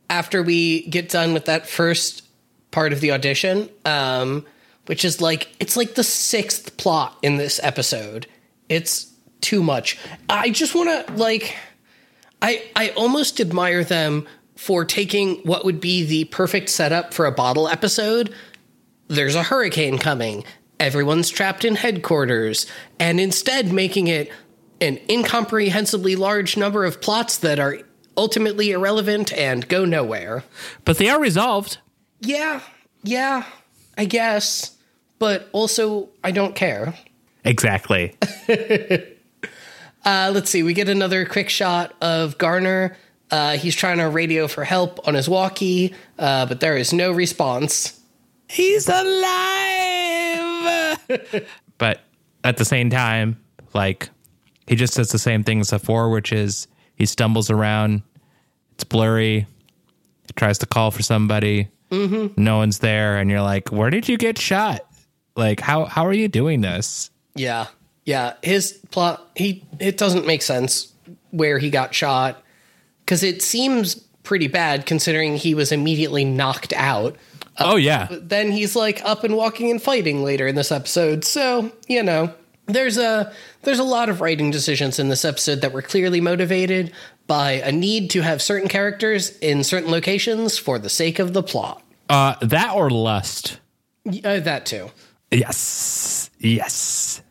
After 0.08 0.42
we 0.42 0.86
get 0.88 1.08
done 1.08 1.32
with 1.34 1.44
that 1.44 1.68
first 1.68 2.24
part 2.70 2.92
of 2.92 3.00
the 3.00 3.12
audition, 3.12 3.68
um, 3.84 4.44
which 4.86 5.04
is 5.04 5.20
like 5.20 5.48
it's 5.60 5.76
like 5.76 5.94
the 5.94 6.04
sixth 6.04 6.76
plot 6.76 7.16
in 7.22 7.36
this 7.36 7.60
episode. 7.62 8.26
It's 8.68 9.12
too 9.40 9.62
much. 9.62 9.98
I 10.28 10.50
just 10.50 10.74
want 10.74 11.06
to 11.06 11.12
like. 11.14 11.56
I 12.42 12.64
I 12.74 12.90
almost 12.90 13.40
admire 13.40 13.84
them 13.84 14.26
for 14.56 14.84
taking 14.84 15.36
what 15.38 15.64
would 15.64 15.80
be 15.80 16.04
the 16.04 16.24
perfect 16.24 16.68
setup 16.68 17.14
for 17.14 17.26
a 17.26 17.32
bottle 17.32 17.68
episode. 17.68 18.34
There's 19.08 19.34
a 19.34 19.42
hurricane 19.42 19.98
coming. 19.98 20.44
Everyone's 20.78 21.30
trapped 21.30 21.64
in 21.64 21.76
headquarters, 21.76 22.66
and 22.98 23.20
instead 23.20 23.72
making 23.72 24.08
it 24.08 24.30
an 24.80 24.98
incomprehensibly 25.08 26.16
large 26.16 26.56
number 26.56 26.84
of 26.84 27.00
plots 27.00 27.38
that 27.38 27.58
are 27.58 27.78
ultimately 28.16 28.70
irrelevant 28.70 29.32
and 29.32 29.68
go 29.68 29.84
nowhere. 29.84 30.44
But 30.84 30.98
they 30.98 31.08
are 31.08 31.20
resolved. 31.20 31.78
Yeah, 32.20 32.60
yeah, 33.02 33.44
I 33.96 34.04
guess. 34.04 34.76
But 35.18 35.48
also, 35.52 36.08
I 36.24 36.30
don't 36.30 36.54
care. 36.54 36.94
Exactly. 37.44 38.16
Uh, 40.04 40.30
let's 40.32 40.50
see. 40.50 40.62
We 40.62 40.72
get 40.72 40.88
another 40.88 41.26
quick 41.26 41.50
shot 41.50 41.94
of 42.00 42.38
Garner. 42.38 42.96
Uh, 43.30 43.56
he's 43.56 43.76
trying 43.76 43.98
to 43.98 44.08
radio 44.08 44.48
for 44.48 44.64
help 44.64 45.06
on 45.06 45.14
his 45.14 45.28
walkie, 45.28 45.94
uh, 46.18 46.46
but 46.46 46.60
there 46.60 46.76
is 46.76 46.92
no 46.92 47.12
response. 47.12 48.00
He's 48.48 48.88
alive. 48.88 49.08
but 51.78 52.00
at 52.42 52.56
the 52.56 52.64
same 52.64 52.90
time, 52.90 53.40
like 53.74 54.10
he 54.70 54.76
just 54.76 54.94
does 54.94 55.10
the 55.10 55.18
same 55.18 55.42
thing 55.42 55.60
as 55.60 55.72
before, 55.72 56.10
which 56.10 56.32
is 56.32 56.68
he 56.94 57.04
stumbles 57.04 57.50
around. 57.50 58.02
It's 58.74 58.84
blurry. 58.84 59.40
He 60.26 60.32
tries 60.36 60.58
to 60.58 60.66
call 60.66 60.92
for 60.92 61.02
somebody. 61.02 61.68
Mm-hmm. 61.90 62.40
No 62.40 62.58
one's 62.58 62.78
there, 62.78 63.18
and 63.18 63.28
you're 63.28 63.42
like, 63.42 63.72
"Where 63.72 63.90
did 63.90 64.08
you 64.08 64.16
get 64.16 64.38
shot? 64.38 64.86
Like, 65.34 65.58
how 65.58 65.86
how 65.86 66.06
are 66.06 66.12
you 66.12 66.28
doing 66.28 66.60
this?" 66.60 67.10
Yeah, 67.34 67.66
yeah. 68.04 68.34
His 68.44 68.78
plot. 68.92 69.28
He 69.34 69.64
it 69.80 69.98
doesn't 69.98 70.24
make 70.24 70.42
sense 70.42 70.92
where 71.32 71.58
he 71.58 71.68
got 71.68 71.92
shot 71.92 72.40
because 73.04 73.24
it 73.24 73.42
seems 73.42 73.96
pretty 74.22 74.46
bad 74.46 74.86
considering 74.86 75.36
he 75.36 75.52
was 75.52 75.72
immediately 75.72 76.24
knocked 76.24 76.72
out. 76.74 77.16
oh 77.58 77.74
yeah, 77.74 78.06
then 78.08 78.52
he's 78.52 78.76
like 78.76 79.04
up 79.04 79.24
and 79.24 79.36
walking 79.36 79.68
and 79.68 79.82
fighting 79.82 80.22
later 80.22 80.46
in 80.46 80.54
this 80.54 80.70
episode. 80.70 81.24
So, 81.24 81.72
you 81.88 82.04
know, 82.04 82.32
there's 82.74 82.98
a 82.98 83.32
there's 83.62 83.78
a 83.78 83.84
lot 83.84 84.08
of 84.08 84.20
writing 84.20 84.50
decisions 84.50 84.98
in 84.98 85.08
this 85.08 85.24
episode 85.24 85.60
that 85.60 85.72
were 85.72 85.82
clearly 85.82 86.20
motivated 86.20 86.92
by 87.26 87.52
a 87.52 87.70
need 87.72 88.10
to 88.10 88.22
have 88.22 88.42
certain 88.42 88.68
characters 88.68 89.36
in 89.38 89.62
certain 89.62 89.90
locations 89.90 90.58
for 90.58 90.78
the 90.78 90.88
sake 90.88 91.18
of 91.18 91.32
the 91.32 91.42
plot. 91.42 91.82
uh, 92.08 92.34
that 92.42 92.74
or 92.74 92.90
lust. 92.90 93.60
Uh, 94.06 94.40
that 94.40 94.66
too. 94.66 94.90
Yes, 95.30 96.30
yes. 96.38 97.22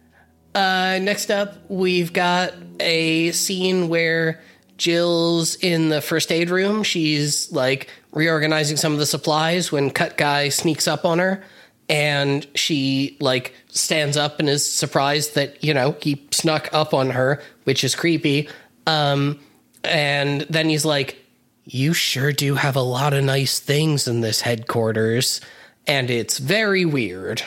Uh, 0.55 0.99
next 1.01 1.29
up, 1.29 1.55
we've 1.69 2.13
got 2.13 2.53
a 2.79 3.31
scene 3.31 3.89
where 3.89 4.39
Jill's 4.77 5.55
in 5.55 5.89
the 5.89 5.99
first 6.01 6.31
aid 6.31 6.49
room. 6.49 6.83
She's 6.83 7.51
like 7.51 7.89
reorganizing 8.13 8.77
some 8.77 8.93
of 8.93 8.99
the 8.99 9.05
supplies 9.05 9.71
when 9.71 9.89
Cut 9.91 10.17
Guy 10.17 10.49
sneaks 10.49 10.87
up 10.87 11.05
on 11.05 11.19
her. 11.19 11.43
And 11.89 12.45
she 12.55 13.17
like 13.19 13.53
stands 13.69 14.15
up 14.15 14.39
and 14.39 14.47
is 14.47 14.63
surprised 14.63 15.35
that, 15.35 15.63
you 15.63 15.73
know, 15.73 15.95
he 16.01 16.25
snuck 16.31 16.69
up 16.71 16.93
on 16.93 17.09
her, 17.09 17.41
which 17.63 17.83
is 17.83 17.95
creepy. 17.95 18.47
Um, 18.85 19.39
and 19.83 20.41
then 20.41 20.69
he's 20.69 20.85
like, 20.85 21.17
You 21.65 21.93
sure 21.93 22.31
do 22.31 22.55
have 22.55 22.75
a 22.75 22.81
lot 22.81 23.13
of 23.13 23.23
nice 23.23 23.59
things 23.59 24.07
in 24.07 24.21
this 24.21 24.41
headquarters. 24.41 25.41
And 25.87 26.11
it's 26.11 26.37
very 26.37 26.85
weird. 26.85 27.41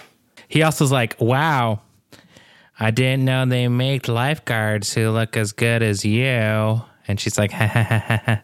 He 0.48 0.62
also's 0.62 0.92
like, 0.92 1.18
"Wow, 1.20 1.80
I 2.78 2.90
didn't 2.90 3.24
know 3.24 3.46
they 3.46 3.68
make 3.68 4.08
lifeguards 4.08 4.92
who 4.92 5.10
look 5.10 5.36
as 5.36 5.52
good 5.52 5.82
as 5.82 6.04
you." 6.04 6.82
And 7.08 7.18
she's 7.18 7.38
like, 7.38 7.52
ha, 7.52 7.66
ha, 7.66 7.82
ha, 7.82 8.02
ha, 8.06 8.22
ha. 8.26 8.42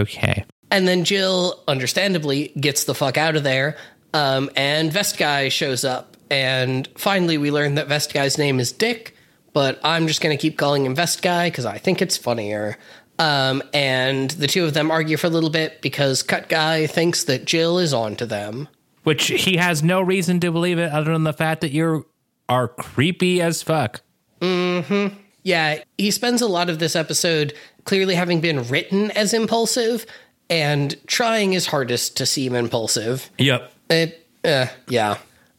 "Okay." 0.00 0.44
And 0.70 0.86
then 0.86 1.04
Jill, 1.04 1.62
understandably, 1.66 2.48
gets 2.60 2.84
the 2.84 2.94
fuck 2.94 3.16
out 3.16 3.36
of 3.36 3.42
there. 3.42 3.76
Um, 4.12 4.50
and 4.56 4.92
Vest 4.92 5.18
Guy 5.18 5.48
shows 5.48 5.84
up 5.84 6.10
and 6.30 6.88
finally, 6.96 7.36
we 7.38 7.50
learn 7.50 7.74
that 7.74 7.88
Vest 7.88 8.14
Guy's 8.14 8.38
name 8.38 8.60
is 8.60 8.70
Dick, 8.70 9.16
but 9.52 9.80
I'm 9.82 10.06
just 10.06 10.20
going 10.20 10.36
to 10.36 10.40
keep 10.40 10.56
calling 10.56 10.86
him 10.86 10.94
Vest 10.94 11.22
Guy 11.22 11.50
because 11.50 11.66
I 11.66 11.78
think 11.78 12.00
it's 12.00 12.16
funnier. 12.16 12.78
Um, 13.18 13.62
and 13.74 14.30
the 14.30 14.46
two 14.46 14.64
of 14.64 14.72
them 14.72 14.90
argue 14.90 15.16
for 15.16 15.26
a 15.26 15.30
little 15.30 15.50
bit 15.50 15.82
because 15.82 16.22
Cut 16.22 16.48
Guy 16.48 16.86
thinks 16.86 17.24
that 17.24 17.44
Jill 17.44 17.78
is 17.78 17.92
on 17.92 18.16
to 18.16 18.26
them. 18.26 18.68
Which 19.02 19.26
he 19.26 19.56
has 19.56 19.82
no 19.82 20.00
reason 20.00 20.40
to 20.40 20.52
believe 20.52 20.78
it 20.78 20.92
other 20.92 21.12
than 21.12 21.24
the 21.24 21.32
fact 21.32 21.62
that 21.62 21.72
you 21.72 22.06
are 22.48 22.68
creepy 22.68 23.42
as 23.42 23.62
fuck. 23.62 24.00
Yeah, 25.42 25.82
he 25.98 26.10
spends 26.10 26.42
a 26.42 26.46
lot 26.46 26.70
of 26.70 26.78
this 26.78 26.94
episode 26.94 27.54
clearly 27.84 28.14
having 28.14 28.40
been 28.40 28.68
written 28.68 29.10
as 29.12 29.34
impulsive 29.34 30.06
and 30.48 30.96
trying 31.06 31.52
his 31.52 31.66
hardest 31.66 32.16
to 32.18 32.26
seem 32.26 32.54
impulsive. 32.54 33.30
Yep. 33.38 33.72
It, 33.90 34.24
uh, 34.44 34.66
yeah. 34.88 35.18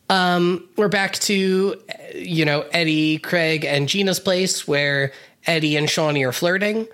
Um, 0.10 0.68
we're 0.78 0.88
back 0.88 1.14
to, 1.20 1.82
you 2.16 2.46
know, 2.46 2.62
Eddie, 2.72 3.18
Craig, 3.18 3.66
and 3.66 3.88
Gina's 3.88 4.20
place 4.20 4.68
where 4.68 5.12
Eddie 5.46 5.76
and 5.76 5.88
Shauni 5.88 6.28
are 6.28 6.32
flirting. 6.32 6.88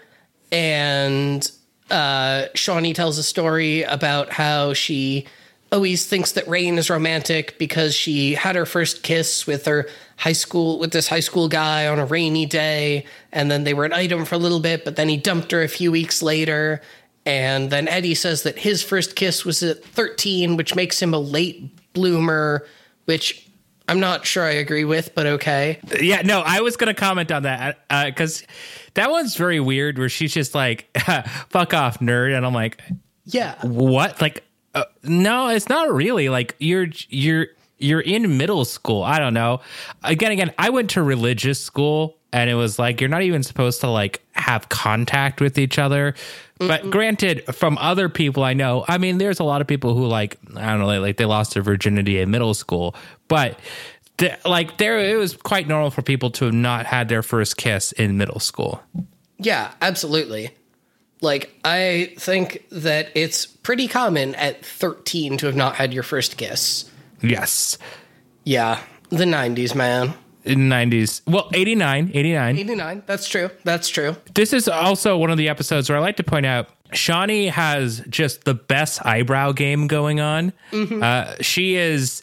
And 0.52 1.50
uh, 1.91 2.45
Shauni 2.56 2.93
tells 2.93 3.17
a 3.17 3.23
story 3.23 3.84
about 3.84 4.32
how 4.32 4.73
she 4.73 5.26
always 5.71 6.08
thinks 6.08 6.32
that 6.32 6.47
Rain 6.47 6.78
is 6.78 6.89
romantic 6.89 7.58
because 7.60 7.93
she 7.93 8.34
had 8.34 8.56
her 8.56 8.65
first 8.65 9.04
kiss 9.04 9.45
with 9.45 9.65
her 9.65 9.88
high 10.15 10.34
school, 10.34 10.80
with 10.80 10.91
this 10.91 11.08
high 11.08 11.19
school 11.19 11.50
guy 11.50 11.88
on 11.88 12.00
a 12.00 12.06
rainy 12.06 12.45
day. 12.45 13.06
And 13.32 13.52
then 13.52 13.63
they 13.63 13.73
were 13.73 13.86
an 13.86 13.93
item 13.93 14.26
for 14.26 14.36
a 14.36 14.39
little 14.39 14.60
bit, 14.60 14.86
but 14.86 14.95
then 14.95 15.10
he 15.10 15.17
dumped 15.17 15.52
her 15.52 15.62
a 15.62 15.67
few 15.67 15.91
weeks 15.91 16.21
later. 16.21 16.82
And 17.28 17.70
then 17.70 17.90
Eddie 17.90 18.16
says 18.16 18.44
that 18.44 18.58
his 18.58 18.82
first 18.82 19.18
kiss 19.18 19.44
was 19.44 19.62
at 19.62 19.84
13, 19.84 20.56
which 20.56 20.76
makes 20.76 21.02
him 21.02 21.13
a 21.13 21.20
late 21.20 21.78
bloomer, 21.92 22.66
which 23.04 23.50
I'm 23.90 24.00
not 24.00 24.26
sure 24.26 24.46
I 24.46 24.52
agree 24.52 24.86
with, 24.86 25.13
but 25.13 25.26
okay. 25.28 25.78
Yeah, 26.00 26.22
no, 26.22 26.42
I 26.46 26.62
was 26.62 26.78
going 26.78 26.88
to 26.88 26.98
comment 26.98 27.30
on 27.34 27.44
that 27.44 27.80
because 27.90 28.46
that 28.94 29.12
one's 29.12 29.36
very 29.36 29.60
weird 29.60 29.98
where 29.98 30.08
she's 30.08 30.34
just 30.34 30.56
like, 30.56 30.88
fuck 31.50 31.74
off, 31.74 32.00
nerd. 32.00 32.34
And 32.36 32.46
I'm 32.46 32.54
like, 32.54 32.82
Yeah. 33.26 33.56
what? 33.62 34.22
Like, 34.22 34.46
uh, 34.74 34.86
no, 35.04 35.50
it's 35.50 35.68
not 35.68 35.92
really. 35.94 36.30
Like, 36.30 36.56
you're, 36.60 36.88
you're, 37.10 37.48
you're 37.78 38.00
in 38.00 38.38
middle 38.38 38.63
school. 38.63 39.04
I 39.04 39.20
don't 39.20 39.34
know. 39.34 39.60
Again, 40.02 40.32
again, 40.32 40.54
I 40.58 40.70
went 40.70 40.92
to 40.92 41.04
religious 41.04 41.62
school 41.62 42.16
and 42.32 42.50
it 42.50 42.56
was 42.56 42.80
like, 42.80 43.02
you're 43.02 43.10
not 43.10 43.22
even 43.24 43.44
supposed 43.44 43.82
to 43.82 43.90
like 43.90 44.22
have 44.38 44.69
contact 44.69 45.41
with 45.41 45.58
each 45.58 45.80
other. 45.80 46.15
But 46.60 46.89
granted, 46.89 47.43
from 47.56 47.78
other 47.78 48.10
people 48.10 48.43
I 48.43 48.54
know, 48.54 48.84
I 48.88 48.97
mean, 48.97 49.19
there's 49.19 49.39
a 49.39 49.43
lot 49.43 49.62
of 49.62 49.67
people 49.67 49.93
who 49.93 50.08
like, 50.08 50.38
I 50.56 50.67
don't 50.67 50.80
know, 50.80 50.88
like, 50.88 51.02
like 51.02 51.17
they 51.17 51.26
lost 51.26 51.54
their 51.54 51.63
virginity 51.63 52.19
in 52.19 52.32
middle 52.32 52.54
school, 52.54 52.95
but 53.28 53.60
the, 54.17 54.38
like 54.43 54.78
there, 54.78 54.97
it 55.00 55.17
was 55.17 55.36
quite 55.36 55.67
normal 55.67 55.91
for 55.91 56.02
people 56.02 56.32
to 56.32 56.45
have 56.45 56.54
not 56.54 56.86
had 56.86 57.10
their 57.10 57.21
first 57.21 57.58
kiss 57.58 57.91
in 57.91 58.17
middle 58.17 58.39
school. 58.39 58.82
Yeah, 59.38 59.71
absolutely. 59.82 60.50
Like, 61.21 61.56
I 61.63 62.13
think 62.17 62.65
that 62.71 63.10
it's 63.15 63.45
pretty 63.45 63.88
common 63.88 64.36
at 64.36 64.63
13 64.65 65.38
to 65.38 65.45
have 65.47 65.56
not 65.56 65.76
had 65.76 65.93
your 65.93 66.04
first 66.04 66.38
kiss. 66.38 66.89
Yes. 67.21 67.78
Yeah, 68.43 68.80
the 69.10 69.26
90s, 69.26 69.73
man. 69.76 70.13
In 70.47 70.69
90s. 70.69 71.21
Well, 71.27 71.49
89, 71.53 72.12
89. 72.13 72.57
89, 72.57 73.03
that's 73.05 73.27
true. 73.27 73.49
That's 73.63 73.89
true. 73.89 74.15
This 74.33 74.53
is 74.53 74.67
also 74.67 75.17
one 75.17 75.29
of 75.29 75.38
the 75.38 75.49
episodes 75.49 75.89
where 75.89 75.97
I 75.97 76.01
like 76.01 76.17
to 76.17 76.23
point 76.23 76.45
out 76.45 76.69
Shauni 76.93 77.49
has 77.49 78.01
just 78.10 78.45
the 78.45 78.53
best 78.53 79.05
eyebrow 79.05 79.51
game 79.51 79.88
going 79.88 80.19
on. 80.19 80.53
Uh, 80.73 81.36
she 81.41 81.75
is 81.75 82.21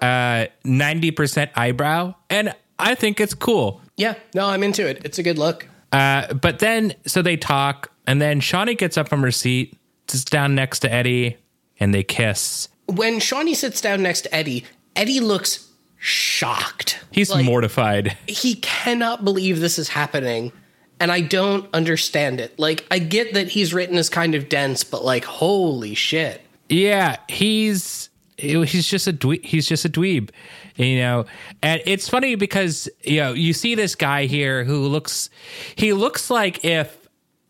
uh, 0.00 0.46
90% 0.64 1.50
eyebrow, 1.54 2.14
and 2.30 2.54
I 2.78 2.94
think 2.94 3.20
it's 3.20 3.34
cool. 3.34 3.80
Yeah, 3.96 4.14
no, 4.34 4.46
I'm 4.46 4.62
into 4.62 4.86
it. 4.86 5.02
It's 5.04 5.18
a 5.18 5.22
good 5.22 5.38
look. 5.38 5.68
Uh, 5.92 6.34
but 6.34 6.58
then, 6.58 6.94
so 7.06 7.22
they 7.22 7.36
talk, 7.36 7.92
and 8.06 8.20
then 8.20 8.40
Shauni 8.40 8.76
gets 8.76 8.96
up 8.96 9.08
from 9.08 9.22
her 9.22 9.30
seat, 9.30 9.76
sits 10.08 10.24
down 10.24 10.54
next 10.54 10.80
to 10.80 10.92
Eddie, 10.92 11.36
and 11.78 11.94
they 11.94 12.02
kiss. 12.02 12.68
When 12.86 13.18
Shauni 13.18 13.54
sits 13.54 13.80
down 13.80 14.02
next 14.02 14.22
to 14.22 14.34
Eddie, 14.34 14.64
Eddie 14.94 15.20
looks 15.20 15.65
shocked. 16.06 17.00
He's 17.10 17.30
Like, 17.30 17.44
mortified. 17.44 18.16
he 18.28 18.54
cannot 18.56 19.24
believe 19.24 19.60
this 19.60 19.78
is 19.78 19.88
happening 19.88 20.52
and 21.00 21.10
i 21.12 21.20
don't 21.20 21.68
understand 21.74 22.40
it 22.40 22.58
like 22.58 22.86
i 22.90 22.98
get 22.98 23.34
that 23.34 23.48
he's 23.48 23.74
written 23.74 23.98
as 23.98 24.08
kind 24.08 24.34
of 24.34 24.48
dense 24.48 24.82
but 24.84 25.04
like 25.04 25.24
holy 25.24 25.94
shit 25.94 26.40
Yeah, 26.70 27.16
he's 27.28 28.08
he's 28.38 28.86
just 28.88 29.06
a 29.06 29.12
dwe- 29.12 29.44
he's 29.44 29.66
just 29.68 29.84
a 29.84 29.88
dweeb, 29.88 30.30
you 30.76 30.98
know. 30.98 31.24
And 31.62 31.80
it's 31.86 32.08
funny 32.08 32.34
because 32.34 32.88
you 33.02 33.16
know 33.18 33.32
you 33.34 33.52
see 33.52 33.74
this 33.74 33.94
guy 33.94 34.26
here 34.26 34.64
who 34.64 34.86
looks 34.88 35.28
he 35.74 35.92
looks 35.92 36.30
like 36.30 36.64
if 36.64 36.96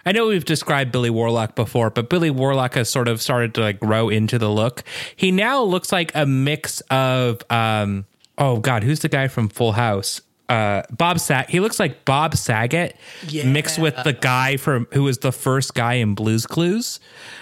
I 0.04 0.12
know 0.12 0.26
we've 0.28 0.44
described 0.44 0.92
Billy 0.92 1.10
Warlock 1.10 1.54
before, 1.56 1.90
but 1.90 2.08
Billy 2.10 2.30
Warlock 2.30 2.74
has 2.74 2.88
sort 2.88 3.08
of 3.08 3.20
started 3.22 3.54
to 3.54 3.60
like 3.62 3.80
grow 3.80 4.08
into 4.08 4.38
the 4.38 4.48
look. 4.50 4.82
He 5.16 5.30
now 5.32 5.62
looks 5.62 5.90
like 5.92 6.10
a 6.14 6.24
mix 6.26 6.80
of 6.90 7.42
um 7.50 8.06
oh 8.38 8.58
god, 8.58 8.84
who's 8.84 9.00
the 9.00 9.08
guy 9.08 9.28
from 9.28 9.48
Full 9.48 9.72
House? 9.72 10.20
Uh, 10.48 10.82
Bob 10.90 11.18
Sag. 11.18 11.48
He 11.48 11.58
looks 11.58 11.80
like 11.80 12.04
Bob 12.04 12.36
Saget 12.36 12.96
mixed 13.44 13.80
with 13.80 13.96
the 14.04 14.12
guy 14.12 14.56
from 14.56 14.86
who 14.92 15.02
was 15.02 15.18
the 15.18 15.32
first 15.32 15.74
guy 15.74 15.94
in 15.94 16.14
Blue's 16.14 16.46
Clues. 16.46 17.00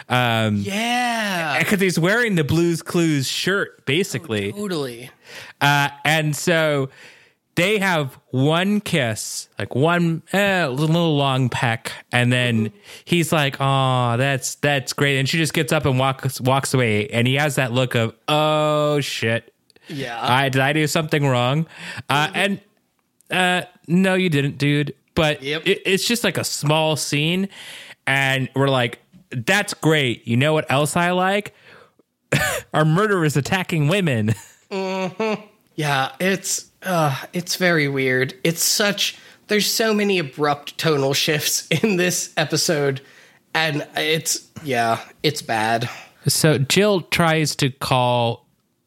Um, 0.09 0.57
yeah 0.57 1.59
because 1.59 1.81
he's 1.81 1.99
wearing 1.99 2.37
the 2.37 2.45
Blues 2.45 2.83
Clues 2.83 3.29
shirt, 3.29 3.85
basically. 3.85 4.53
totally 4.53 5.11
Uh, 5.61 5.91
and 6.05 6.35
so 6.35 6.89
they 7.57 7.79
have 7.79 8.19
one 8.31 8.81
kiss, 8.81 9.49
like 9.59 9.75
one 9.75 10.23
eh, 10.33 10.67
little 10.67 11.17
long 11.17 11.49
peck, 11.49 11.93
and 12.11 12.33
then 12.33 12.73
he's 13.05 13.33
like, 13.33 13.57
"Oh, 13.61 14.17
that's 14.17 14.57
that's 14.57 14.93
great," 14.93 15.19
and 15.19 15.29
she 15.29 15.39
just 15.39 15.55
gets 15.55 15.73
up 15.73 15.87
and 15.87 15.99
walks 15.99 16.41
walks 16.41 16.75
away, 16.75 17.09
and 17.09 17.29
he 17.29 17.35
has 17.35 17.55
that 17.57 17.73
look 17.73 17.95
of, 17.95 18.15
"Oh 18.27 19.01
shit, 19.01 19.54
yeah 19.89 20.19
I 20.23 20.49
did 20.49 20.61
I 20.63 20.73
do 20.73 20.87
something 20.87 21.27
wrong?" 21.27 21.67
Uh, 22.09 22.31
and 22.35 22.61
uh, 23.31 23.63
no, 23.87 24.15
you 24.15 24.29
didn't, 24.29 24.59
dude. 24.59 24.95
But 25.15 25.43
Yep. 25.43 25.67
it, 25.67 25.83
it's 25.87 26.07
just 26.07 26.25
like 26.25 26.39
a 26.39 26.45
small 26.45 26.97
scene, 26.97 27.49
and 28.07 28.49
we're 28.55 28.69
like, 28.69 28.99
"That's 29.31 29.75
great." 29.75 30.27
You 30.27 30.37
know 30.37 30.53
what 30.53 30.71
else 30.71 30.97
I 30.97 31.11
like? 31.13 31.55
Our 32.75 32.85
murderers 32.85 33.37
attacking 33.37 33.89
women. 33.89 34.35
yeah 35.77 36.13
it's 36.21 36.71
uh 36.83 37.17
it's 37.33 37.57
very 37.57 37.87
weird 37.89 38.35
it's 38.45 38.63
such 38.63 39.17
there's 39.49 39.67
so 39.67 39.93
many 39.95 40.19
abrupt 40.19 40.77
tonal 40.79 41.15
shifts 41.15 41.67
in 41.83 41.97
this 41.97 42.33
episode 42.37 43.01
and 43.55 43.87
it's 43.97 44.49
yeah 44.65 45.01
it's 45.23 45.43
bad 45.43 45.89
So 46.27 46.59
Jill 46.59 47.03
tries 47.03 47.55
to 47.57 47.71
call, 47.71 48.44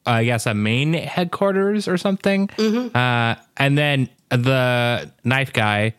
I 0.07 0.23
guess, 0.23 0.45
a 0.45 0.53
main 0.53 0.93
headquarters 0.93 1.87
or 1.87 1.97
something, 1.97 2.49
uh, 2.95 3.35
and 3.57 3.77
then 3.77 4.09
the 4.29 5.11
knife 5.23 5.53
guy 5.53 5.93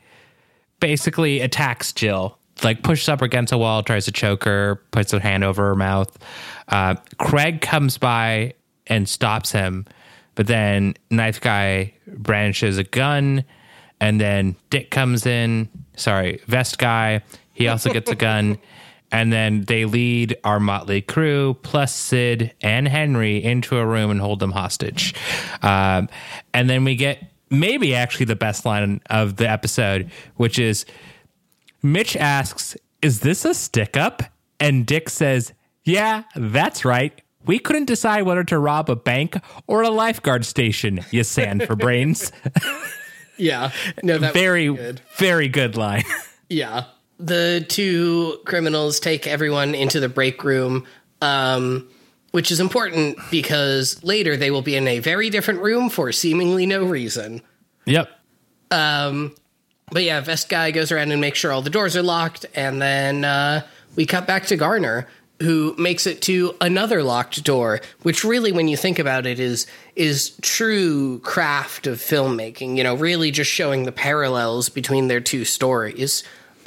basically 0.80 1.40
attacks 1.40 1.92
Jill. 1.92 2.36
Like 2.64 2.82
pushes 2.82 3.08
up 3.08 3.22
against 3.22 3.52
a 3.52 3.58
wall, 3.58 3.84
tries 3.84 4.06
to 4.06 4.12
choke 4.12 4.42
her, 4.44 4.82
puts 4.90 5.12
a 5.12 5.20
hand 5.20 5.44
over 5.44 5.68
her 5.68 5.76
mouth. 5.76 6.16
Uh, 6.66 6.96
Craig 7.18 7.60
comes 7.60 7.98
by 7.98 8.54
and 8.88 9.08
stops 9.08 9.52
him, 9.52 9.86
but 10.34 10.48
then 10.48 10.94
knife 11.10 11.40
guy 11.40 11.94
brandishes 12.08 12.76
a 12.78 12.82
gun, 12.84 13.44
and 14.00 14.20
then 14.20 14.56
Dick 14.70 14.90
comes 14.90 15.24
in. 15.26 15.68
Sorry, 15.96 16.40
vest 16.46 16.78
guy. 16.78 17.22
He 17.54 17.68
also 17.68 17.92
gets 17.92 18.10
a 18.10 18.14
gun. 18.16 18.58
And 19.10 19.32
then 19.32 19.62
they 19.62 19.84
lead 19.84 20.36
our 20.44 20.60
motley 20.60 21.00
crew 21.00 21.56
plus 21.62 21.94
Sid 21.94 22.54
and 22.60 22.86
Henry 22.86 23.42
into 23.42 23.78
a 23.78 23.86
room 23.86 24.10
and 24.10 24.20
hold 24.20 24.38
them 24.40 24.52
hostage. 24.52 25.14
Um, 25.62 26.08
and 26.52 26.68
then 26.68 26.84
we 26.84 26.94
get 26.94 27.22
maybe 27.50 27.94
actually 27.94 28.26
the 28.26 28.36
best 28.36 28.66
line 28.66 29.00
of 29.08 29.36
the 29.36 29.48
episode, 29.48 30.10
which 30.36 30.58
is 30.58 30.84
Mitch 31.82 32.16
asks, 32.16 32.76
Is 33.00 33.20
this 33.20 33.44
a 33.44 33.54
stick 33.54 33.96
up? 33.96 34.22
And 34.60 34.84
Dick 34.86 35.08
says, 35.08 35.52
Yeah, 35.84 36.24
that's 36.36 36.84
right. 36.84 37.18
We 37.46 37.58
couldn't 37.58 37.86
decide 37.86 38.22
whether 38.22 38.44
to 38.44 38.58
rob 38.58 38.90
a 38.90 38.96
bank 38.96 39.36
or 39.66 39.82
a 39.82 39.90
lifeguard 39.90 40.44
station, 40.44 41.00
you 41.10 41.24
sand 41.24 41.64
for 41.64 41.76
brains. 41.76 42.30
yeah 43.38 43.70
no 44.02 44.18
that 44.18 44.34
very, 44.34 44.66
good. 44.66 45.00
very 45.16 45.48
good 45.48 45.76
line. 45.76 46.04
Yeah. 46.50 46.84
The 47.18 47.64
two 47.68 48.38
criminals 48.46 49.00
take 49.00 49.26
everyone 49.26 49.74
into 49.74 49.98
the 50.00 50.08
break 50.08 50.44
room, 50.44 50.86
um, 51.20 51.88
which 52.30 52.50
is 52.50 52.60
important 52.60 53.18
because 53.30 54.02
later 54.04 54.36
they 54.36 54.50
will 54.50 54.62
be 54.62 54.76
in 54.76 54.86
a 54.86 55.00
very 55.00 55.28
different 55.28 55.60
room 55.60 55.90
for 55.90 56.12
seemingly 56.12 56.64
no 56.66 56.84
reason. 56.84 57.42
yep. 57.86 58.08
Um, 58.70 59.34
but 59.90 60.04
yeah, 60.04 60.20
Vest 60.20 60.48
Guy 60.48 60.70
goes 60.70 60.92
around 60.92 61.10
and 61.10 61.20
makes 61.20 61.38
sure 61.38 61.50
all 61.50 61.62
the 61.62 61.70
doors 61.70 61.96
are 61.96 62.02
locked, 62.02 62.44
and 62.54 62.80
then 62.80 63.24
uh, 63.24 63.66
we 63.96 64.04
cut 64.06 64.26
back 64.26 64.46
to 64.46 64.56
Garner. 64.56 65.08
who 65.40 65.74
makes 65.78 66.06
it 66.06 66.20
to 66.22 66.54
another 66.60 67.02
locked 67.02 67.44
door, 67.44 67.80
which 68.02 68.24
really, 68.24 68.50
when 68.50 68.68
you 68.68 68.76
think 68.76 68.98
about 68.98 69.24
it, 69.26 69.38
is 69.38 69.66
is 69.94 70.30
true 70.42 71.20
craft 71.20 71.86
of 71.86 71.98
filmmaking. 71.98 72.76
You 72.76 72.82
know, 72.82 72.94
really 72.94 73.30
just 73.30 73.50
showing 73.50 73.84
the 73.84 73.92
parallels 73.92 74.68
between 74.68 75.08
their 75.08 75.20
two 75.20 75.44
stories. 75.44 76.24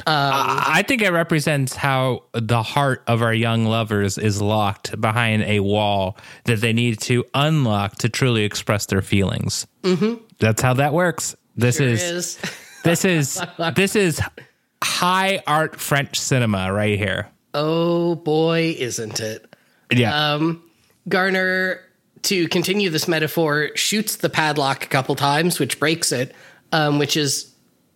I 0.07 0.83
think 0.87 1.01
it 1.01 1.11
represents 1.11 1.75
how 1.75 2.23
the 2.33 2.63
heart 2.63 3.03
of 3.07 3.21
our 3.21 3.33
young 3.33 3.65
lovers 3.65 4.17
is 4.17 4.41
locked 4.41 4.99
behind 4.99 5.43
a 5.43 5.59
wall 5.59 6.17
that 6.45 6.61
they 6.61 6.73
need 6.73 6.99
to 7.01 7.25
unlock 7.33 7.95
to 7.97 8.09
truly 8.09 8.43
express 8.43 8.85
their 8.87 9.01
feelings. 9.01 9.67
Mm-hmm. 9.83 10.23
That's 10.39 10.61
how 10.61 10.73
that 10.75 10.93
works. 10.93 11.35
This 11.55 11.77
There 11.77 11.87
is, 11.89 12.01
is. 12.03 12.39
this 12.83 13.05
is 13.05 13.41
this 13.75 13.95
is 13.95 14.21
high 14.83 15.43
art 15.45 15.79
French 15.79 16.19
cinema 16.19 16.71
right 16.73 16.97
here. 16.97 17.27
oh 17.53 18.15
boy, 18.15 18.75
isn't 18.79 19.19
it? 19.19 19.55
Yeah. 19.91 20.33
Um, 20.33 20.63
Garner, 21.09 21.81
to 22.23 22.47
continue 22.47 22.89
this 22.89 23.07
metaphor, 23.07 23.71
shoots 23.75 24.17
the 24.17 24.29
padlock 24.29 24.85
a 24.85 24.87
couple 24.87 25.15
times, 25.15 25.59
which 25.59 25.79
breaks 25.79 26.11
it, 26.11 26.33
um, 26.71 26.97
which 26.99 27.17
is 27.17 27.50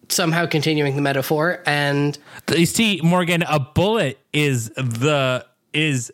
somehow 0.10 0.46
continuing 0.46 0.96
the 0.96 1.02
metaphor. 1.02 1.62
And 1.66 2.18
you 2.56 2.66
see, 2.66 3.02
Morgan, 3.04 3.44
a 3.44 3.60
bullet 3.60 4.20
is 4.34 4.70
the 4.70 5.46
is 5.74 6.12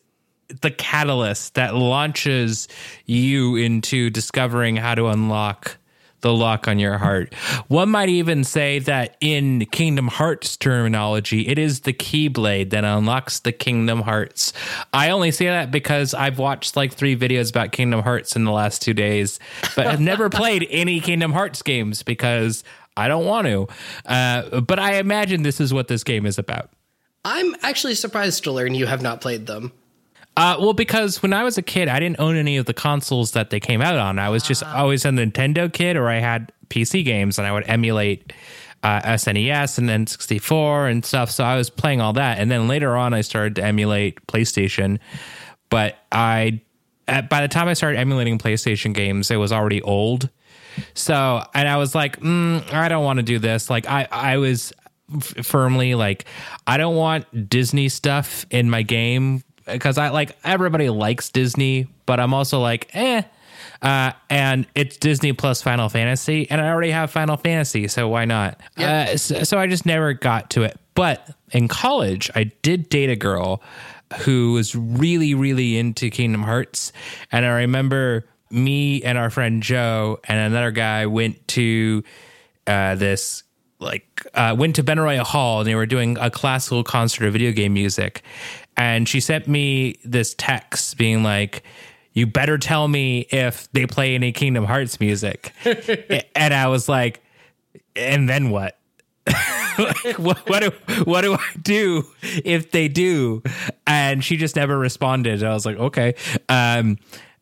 the 0.62 0.72
catalyst 0.72 1.54
that 1.56 1.76
launches 1.76 2.68
you 3.06 3.56
into 3.56 4.10
discovering 4.10 4.76
how 4.76 4.96
to 4.96 5.08
unlock 5.08 5.78
the 6.22 6.34
lock 6.34 6.68
on 6.68 6.80
your 6.80 6.98
heart. 6.98 7.34
One 7.68 7.90
might 7.90 8.10
even 8.10 8.44
say 8.44 8.80
that 8.80 9.18
in 9.22 9.66
Kingdom 9.68 10.08
Hearts 10.08 10.56
terminology, 10.56 11.48
it 11.48 11.58
is 11.58 11.82
the 11.82 11.94
keyblade 11.94 12.70
that 12.70 12.84
unlocks 12.84 13.40
the 13.40 13.52
Kingdom 13.52 14.04
Hearts. 14.04 14.54
I 14.94 15.10
only 15.10 15.32
say 15.32 15.48
that 15.48 15.72
because 15.72 16.14
I've 16.14 16.38
watched 16.40 16.76
like 16.76 16.94
three 16.94 17.18
videos 17.18 17.50
about 17.50 17.72
Kingdom 17.72 18.02
Hearts 18.02 18.36
in 18.36 18.44
the 18.44 18.52
last 18.52 18.82
two 18.82 18.94
days, 18.94 19.40
but 19.76 19.88
I've 19.88 20.00
never 20.00 20.30
played 20.42 20.68
any 20.70 21.00
Kingdom 21.00 21.34
Hearts 21.34 21.62
games 21.62 22.04
because 22.04 22.64
I 23.02 23.08
don't 23.08 23.26
want 23.26 23.48
to. 23.48 23.68
Uh, 24.06 24.62
but 24.62 24.80
I 24.80 24.96
imagine 24.96 25.44
this 25.44 25.60
is 25.60 25.74
what 25.74 25.88
this 25.88 26.04
game 26.04 26.26
is 26.26 26.38
about. 26.38 26.70
I'm 27.24 27.56
actually 27.62 27.96
surprised 27.96 28.44
to 28.46 28.52
learn 28.52 28.74
you 28.74 28.88
have 28.88 29.02
not 29.02 29.22
played 29.22 29.46
them. 29.46 29.72
Uh, 30.38 30.56
well, 30.60 30.74
because 30.74 31.22
when 31.22 31.34
I 31.34 31.44
was 31.44 31.58
a 31.58 31.62
kid, 31.62 31.88
I 31.88 32.00
didn't 32.00 32.20
own 32.20 32.36
any 32.36 32.58
of 32.58 32.66
the 32.66 32.74
consoles 32.74 33.32
that 33.32 33.50
they 33.50 33.60
came 33.60 33.82
out 33.82 33.98
on. 33.98 34.18
I 34.18 34.30
was 34.30 34.44
just 34.44 34.64
always 34.64 35.04
a 35.04 35.10
Nintendo 35.10 35.72
kid, 35.72 35.98
or 35.98 36.10
I 36.10 36.20
had 36.20 36.52
PC 36.70 37.04
games, 37.04 37.38
and 37.38 37.46
I 37.46 37.52
would 37.52 37.68
emulate 37.68 38.32
uh, 38.82 39.02
SNES 39.02 39.78
and 39.78 39.90
then 39.90 40.08
64 40.08 40.88
and 40.88 41.06
stuff. 41.06 41.30
So 41.30 41.44
I 41.44 41.58
was 41.58 41.70
playing 41.70 42.02
all 42.02 42.14
that, 42.14 42.40
and 42.40 42.50
then 42.50 42.68
later 42.68 42.96
on, 42.96 43.14
I 43.14 43.22
started 43.22 43.56
to 43.56 43.64
emulate 43.64 44.26
PlayStation. 44.28 45.00
But 45.70 45.98
I, 46.12 46.62
at, 47.08 47.30
by 47.30 47.42
the 47.42 47.48
time 47.48 47.68
I 47.68 47.74
started 47.74 48.00
emulating 48.00 48.38
PlayStation 48.38 48.94
games, 48.94 49.32
it 49.32 49.38
was 49.38 49.52
already 49.52 49.82
old. 49.82 50.30
So, 50.94 51.44
and 51.54 51.68
I 51.68 51.78
was 51.78 51.96
like, 51.96 52.20
mm, 52.20 52.72
I 52.74 52.90
don't 52.90 53.04
want 53.04 53.18
to 53.18 53.24
do 53.24 53.40
this. 53.40 53.70
Like, 53.70 53.88
I, 53.88 54.08
I 54.12 54.38
was 54.38 54.74
f- 55.14 55.46
firmly 55.46 55.96
like, 55.96 56.26
I 56.68 56.78
don't 56.78 56.96
want 56.96 57.50
Disney 57.50 57.90
stuff 57.90 58.46
in 58.50 58.70
my 58.70 58.82
game 58.82 59.44
because 59.66 59.98
I 59.98 60.10
like 60.10 60.38
everybody 60.44 60.90
likes 60.90 61.30
Disney, 61.30 61.88
but 62.06 62.20
I'm 62.20 62.34
also 62.34 62.60
like, 62.60 62.90
eh. 62.94 63.24
Uh, 63.82 64.12
and 64.30 64.68
it's 64.76 64.98
Disney 64.98 65.34
plus 65.34 65.62
Final 65.62 65.90
Fantasy, 65.90 66.50
and 66.50 66.62
I 66.62 66.70
already 66.70 66.92
have 66.92 67.10
Final 67.10 67.36
Fantasy, 67.36 67.88
so 67.88 68.08
why 68.08 68.26
not? 68.26 68.60
Uh, 68.78 69.18
so, 69.18 69.44
so 69.44 69.58
I 69.58 69.66
just 69.68 69.88
never 69.88 70.14
got 70.14 70.52
to 70.52 70.64
it. 70.64 70.80
But 70.94 71.28
in 71.52 71.68
college, 71.68 72.30
I 72.36 72.46
did 72.62 72.90
date 72.90 73.10
a 73.10 73.16
girl 73.16 73.62
who 74.20 74.54
was 74.54 74.76
really, 74.76 75.34
really 75.34 75.78
into 75.78 76.10
Kingdom 76.10 76.44
Hearts, 76.44 76.92
and 77.32 77.46
I 77.46 77.50
remember 77.50 78.26
me 78.52 79.04
and 79.04 79.18
our 79.18 79.30
friend 79.30 79.62
Joe 79.64 80.20
and 80.26 80.40
another 80.40 80.72
guy 80.72 81.06
went 81.06 81.48
to 81.50 82.04
uh, 82.68 82.96
this 82.96 83.44
like 83.80 84.06
uh, 84.34 84.56
went 84.58 84.76
to 84.76 84.84
Benaroya 84.84 85.22
Hall 85.22 85.60
and 85.60 85.68
they 85.68 85.76
were 85.76 85.86
doing 85.86 86.18
a 86.20 86.30
classical 86.30 86.84
concert 86.84 87.26
of 87.26 87.34
video 87.34 87.52
game 87.52 87.74
music, 87.74 88.24
and 88.78 89.08
she 89.08 89.20
sent 89.20 89.48
me 89.48 90.00
this 90.04 90.36
text 90.38 90.98
being 90.98 91.24
like. 91.24 91.64
You 92.14 92.28
better 92.28 92.58
tell 92.58 92.90
me 92.90 93.22
if 93.32 93.72
they 93.72 93.86
play 93.86 94.16
any 94.16 94.34
Kingdom 94.34 94.66
Hearts 94.66 95.00
music. 95.00 95.54
and 96.36 96.54
I 96.54 96.68
was 96.68 96.90
like, 96.90 97.24
and 97.96 98.28
then 98.28 98.50
what? 98.50 98.78
like, 99.28 100.14
what, 100.18 100.50
what 100.50 100.60
do 100.62 100.72
what 101.04 101.22
do 101.22 101.34
I 101.34 101.50
do 101.62 102.06
if 102.22 102.72
they 102.72 102.88
do? 102.88 103.44
And 103.88 104.24
she 104.24 104.38
just 104.38 104.56
never 104.56 104.78
responded. 104.78 105.44
I 105.44 105.54
was 105.54 105.66
like, 105.66 105.78
okay, 105.78 106.16
um, 106.50 106.98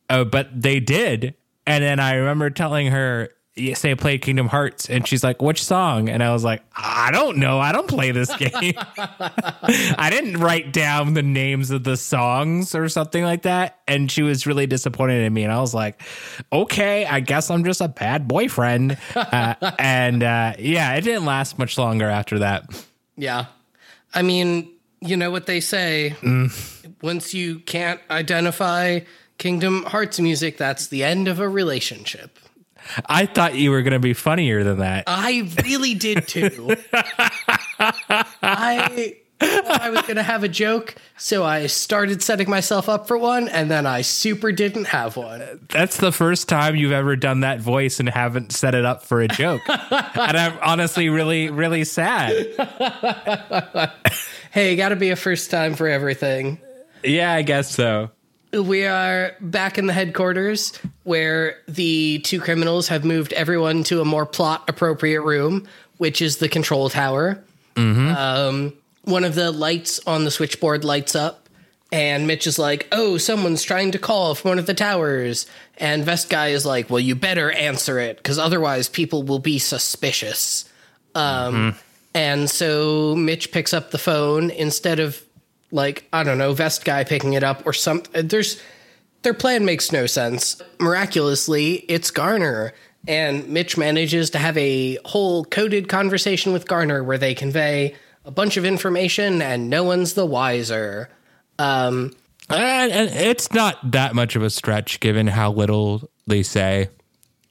uh, 0.09 0.23
but 0.23 0.49
they 0.61 0.79
did. 0.79 1.35
And 1.65 1.83
then 1.83 1.99
I 1.99 2.15
remember 2.15 2.49
telling 2.49 2.87
her, 2.87 3.29
"Yes, 3.55 3.81
they 3.83 3.93
played 3.93 4.21
Kingdom 4.23 4.47
Hearts," 4.47 4.89
and 4.89 5.07
she's 5.07 5.23
like, 5.23 5.41
"Which 5.41 5.63
song?" 5.63 6.09
And 6.09 6.23
I 6.23 6.33
was 6.33 6.43
like, 6.43 6.63
"I 6.75 7.11
don't 7.11 7.37
know. 7.37 7.59
I 7.59 7.71
don't 7.71 7.87
play 7.87 8.11
this 8.11 8.35
game. 8.37 8.73
I 8.97 10.07
didn't 10.09 10.37
write 10.37 10.73
down 10.73 11.13
the 11.13 11.21
names 11.21 11.69
of 11.69 11.83
the 11.83 11.95
songs 11.95 12.73
or 12.73 12.89
something 12.89 13.23
like 13.23 13.43
that." 13.43 13.79
And 13.87 14.11
she 14.11 14.23
was 14.23 14.47
really 14.47 14.65
disappointed 14.65 15.23
in 15.23 15.33
me. 15.33 15.43
And 15.43 15.53
I 15.53 15.59
was 15.59 15.75
like, 15.75 16.01
"Okay, 16.51 17.05
I 17.05 17.19
guess 17.19 17.51
I'm 17.51 17.63
just 17.63 17.81
a 17.81 17.87
bad 17.87 18.27
boyfriend." 18.27 18.97
Uh, 19.15 19.53
and 19.79 20.23
uh, 20.23 20.53
yeah, 20.57 20.95
it 20.95 21.01
didn't 21.01 21.25
last 21.25 21.59
much 21.59 21.77
longer 21.77 22.09
after 22.09 22.39
that. 22.39 22.65
Yeah. 23.15 23.45
I 24.11 24.23
mean, 24.23 24.71
you 25.01 25.17
know 25.17 25.29
what 25.29 25.45
they 25.45 25.59
say. 25.59 26.15
Once 27.03 27.33
you 27.35 27.59
can't 27.59 27.99
identify 28.09 29.01
Kingdom 29.39 29.83
Hearts 29.85 30.19
music, 30.19 30.57
that's 30.57 30.87
the 30.87 31.03
end 31.03 31.27
of 31.27 31.39
a 31.39 31.49
relationship. 31.49 32.37
I 33.07 33.25
thought 33.25 33.55
you 33.55 33.71
were 33.71 33.81
going 33.81 33.93
to 33.93 33.99
be 33.99 34.13
funnier 34.13 34.63
than 34.63 34.79
that. 34.79 35.05
I 35.07 35.49
really 35.63 35.95
did 35.95 36.27
too. 36.27 36.75
I 37.81 39.15
I 39.41 39.89
was 39.89 40.01
going 40.01 40.17
to 40.17 40.23
have 40.23 40.43
a 40.43 40.49
joke, 40.49 40.95
so 41.17 41.45
I 41.45 41.67
started 41.67 42.21
setting 42.21 42.49
myself 42.49 42.89
up 42.89 43.07
for 43.07 43.17
one, 43.17 43.47
and 43.47 43.71
then 43.71 43.85
I 43.85 44.01
super 44.01 44.51
didn't 44.51 44.85
have 44.85 45.15
one. 45.15 45.65
That's 45.69 45.97
the 45.97 46.11
first 46.11 46.49
time 46.49 46.75
you've 46.75 46.91
ever 46.91 47.15
done 47.15 47.39
that 47.41 47.59
voice 47.59 47.99
and 47.99 48.09
haven't 48.09 48.51
set 48.51 48.75
it 48.75 48.85
up 48.85 49.03
for 49.03 49.21
a 49.21 49.27
joke. 49.29 49.61
and 49.67 50.37
I'm 50.37 50.57
honestly 50.61 51.09
really, 51.09 51.49
really 51.49 51.85
sad. 51.85 52.47
Hey, 54.51 54.75
got 54.75 54.89
to 54.89 54.95
be 54.95 55.11
a 55.11 55.15
first 55.15 55.51
time 55.51 55.75
for 55.75 55.87
everything. 55.87 56.59
Yeah, 57.03 57.33
I 57.33 57.43
guess 57.43 57.69
so. 57.69 58.09
We 58.51 58.85
are 58.85 59.35
back 59.39 59.77
in 59.77 59.85
the 59.85 59.93
headquarters 59.93 60.73
where 61.03 61.57
the 61.67 62.19
two 62.19 62.39
criminals 62.39 62.87
have 62.87 63.05
moved 63.05 63.31
everyone 63.33 63.83
to 63.85 64.01
a 64.01 64.05
more 64.05 64.25
plot 64.25 64.63
appropriate 64.67 65.21
room, 65.21 65.67
which 65.97 66.21
is 66.21 66.37
the 66.37 66.49
control 66.49 66.89
tower. 66.89 67.43
Um, 67.77 68.73
one 69.03 69.23
of 69.23 69.35
the 69.35 69.51
lights 69.51 69.99
on 70.07 70.25
the 70.25 70.31
switchboard 70.31 70.83
lights 70.83 71.15
up, 71.15 71.47
and 71.91 72.25
Mitch 72.27 72.47
is 72.47 72.57
like, 72.59 72.87
Oh, 72.91 73.17
someone's 73.17 73.63
trying 73.63 73.91
to 73.91 73.99
call 73.99 74.33
from 74.35 74.49
one 74.49 74.59
of 74.59 74.65
the 74.65 74.73
towers. 74.73 75.45
And 75.77 76.03
Vest 76.03 76.29
Guy 76.29 76.47
is 76.49 76.65
like, 76.65 76.89
Well, 76.89 76.99
you 76.99 77.15
better 77.15 77.51
answer 77.51 77.99
it 77.99 78.17
because 78.17 78.39
otherwise 78.39 78.89
people 78.89 79.23
will 79.23 79.39
be 79.39 79.59
suspicious. 79.59 80.65
Um, 81.15 81.75
And 82.15 82.49
so 82.49 83.15
Mitch 83.15 83.51
picks 83.51 83.73
up 83.73 83.91
the 83.91 83.97
phone 83.99 84.49
instead 84.49 84.99
of 84.99 85.23
like 85.71 86.07
I 86.11 86.23
don't 86.23 86.37
know, 86.37 86.53
vest 86.53 86.85
guy 86.85 87.03
picking 87.03 87.33
it 87.33 87.43
up 87.43 87.65
or 87.65 87.73
something. 87.73 88.27
There's 88.27 88.61
their 89.21 89.33
plan 89.33 89.65
makes 89.65 89.91
no 89.91 90.05
sense. 90.05 90.61
Miraculously, 90.79 91.75
it's 91.89 92.09
Garner, 92.11 92.73
and 93.07 93.47
Mitch 93.49 93.77
manages 93.77 94.29
to 94.31 94.37
have 94.37 94.57
a 94.57 94.97
whole 95.05 95.45
coded 95.45 95.89
conversation 95.89 96.53
with 96.53 96.67
Garner 96.67 97.03
where 97.03 97.17
they 97.17 97.33
convey 97.33 97.95
a 98.25 98.31
bunch 98.31 98.57
of 98.57 98.65
information 98.65 99.41
and 99.41 99.69
no 99.69 99.83
one's 99.83 100.13
the 100.13 100.25
wiser. 100.25 101.09
Um, 101.57 102.15
And, 102.49 102.91
and 102.91 103.09
it's 103.09 103.51
not 103.53 103.91
that 103.91 104.15
much 104.15 104.35
of 104.35 104.41
a 104.43 104.49
stretch 104.49 104.99
given 104.99 105.27
how 105.27 105.51
little 105.51 106.09
they 106.27 106.43
say. 106.43 106.89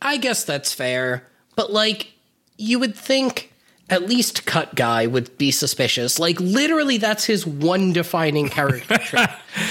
I 0.01 0.17
guess 0.17 0.45
that's 0.45 0.73
fair, 0.73 1.27
but 1.57 1.73
like 1.73 2.13
you 2.57 2.79
would 2.79 2.95
think 2.95 3.53
at 3.91 4.09
least 4.09 4.47
Cut 4.47 4.75
Guy 4.75 5.07
would 5.07 5.37
be 5.39 5.51
suspicious. 5.51 6.19
Like 6.19 6.41
literally, 6.41 6.99
that's 6.99 7.25
his 7.25 7.47
one 7.47 7.93
defining 7.93 8.49
character 8.49 8.99
trait 9.05 9.29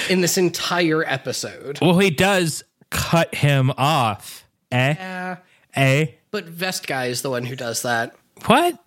in 0.10 0.22
this 0.22 0.38
entire 0.38 1.04
episode. 1.04 1.80
Well, 1.82 2.00
he 2.00 2.10
does 2.10 2.64
cut 2.90 3.34
him 3.36 3.72
off. 3.78 4.46
Eh? 4.72 4.96
Yeah. 4.98 5.38
Eh? 5.76 6.08
But 6.32 6.46
Vest 6.46 6.88
Guy 6.88 7.06
is 7.06 7.22
the 7.22 7.30
one 7.30 7.46
who 7.46 7.56
does 7.56 7.84
that. 7.84 8.16
What? 8.46 8.78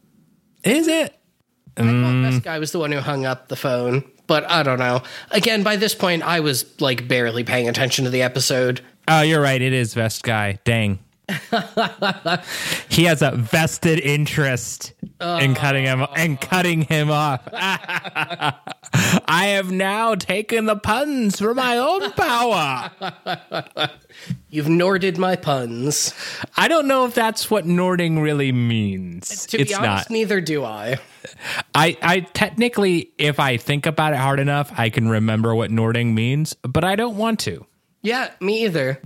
Is 0.64 0.88
it? 0.88 1.14
I 1.76 1.82
thought 1.82 2.30
Vest 2.30 2.42
Guy 2.42 2.58
was 2.58 2.72
the 2.72 2.78
one 2.78 2.92
who 2.92 2.98
hung 2.98 3.24
up 3.24 3.48
the 3.48 3.56
phone, 3.56 4.04
but 4.26 4.48
I 4.50 4.62
don't 4.62 4.78
know. 4.78 5.02
Again, 5.30 5.62
by 5.62 5.76
this 5.76 5.94
point, 5.94 6.22
I 6.22 6.40
was 6.40 6.78
like 6.80 7.08
barely 7.08 7.44
paying 7.44 7.68
attention 7.68 8.04
to 8.04 8.10
the 8.10 8.22
episode. 8.22 8.82
Oh, 9.08 9.22
you're 9.22 9.40
right. 9.40 9.60
It 9.60 9.72
is 9.72 9.94
Vest 9.94 10.22
Guy. 10.22 10.58
Dang. 10.64 10.98
he 12.88 13.04
has 13.04 13.22
a 13.22 13.32
vested 13.32 14.00
interest 14.00 14.92
in 15.20 15.54
cutting 15.54 15.84
him 15.84 16.06
and 16.16 16.40
cutting 16.40 16.82
him 16.82 17.10
off. 17.10 17.42
I 17.52 19.46
have 19.54 19.70
now 19.70 20.14
taken 20.14 20.66
the 20.66 20.76
puns 20.76 21.38
for 21.38 21.54
my 21.54 21.76
own 21.76 22.10
power. 22.12 22.90
You've 24.50 24.68
norded 24.68 25.18
my 25.18 25.36
puns. 25.36 26.12
I 26.56 26.68
don't 26.68 26.88
know 26.88 27.06
if 27.06 27.14
that's 27.14 27.50
what 27.50 27.66
Nording 27.66 28.20
really 28.20 28.50
means. 28.52 29.46
To 29.46 29.60
it's 29.60 29.70
be 29.70 29.74
honest, 29.74 30.10
not. 30.10 30.10
neither 30.10 30.40
do 30.40 30.64
I. 30.64 30.98
I, 31.74 31.96
I 32.02 32.20
technically, 32.20 33.12
if 33.18 33.38
I 33.38 33.56
think 33.56 33.86
about 33.86 34.12
it 34.12 34.18
hard 34.18 34.40
enough, 34.40 34.72
I 34.76 34.90
can 34.90 35.08
remember 35.08 35.54
what 35.54 35.70
Nording 35.70 36.14
means, 36.14 36.54
but 36.62 36.84
I 36.84 36.96
don't 36.96 37.16
want 37.16 37.38
to. 37.40 37.64
Yeah, 38.02 38.30
me 38.40 38.64
either. 38.64 39.00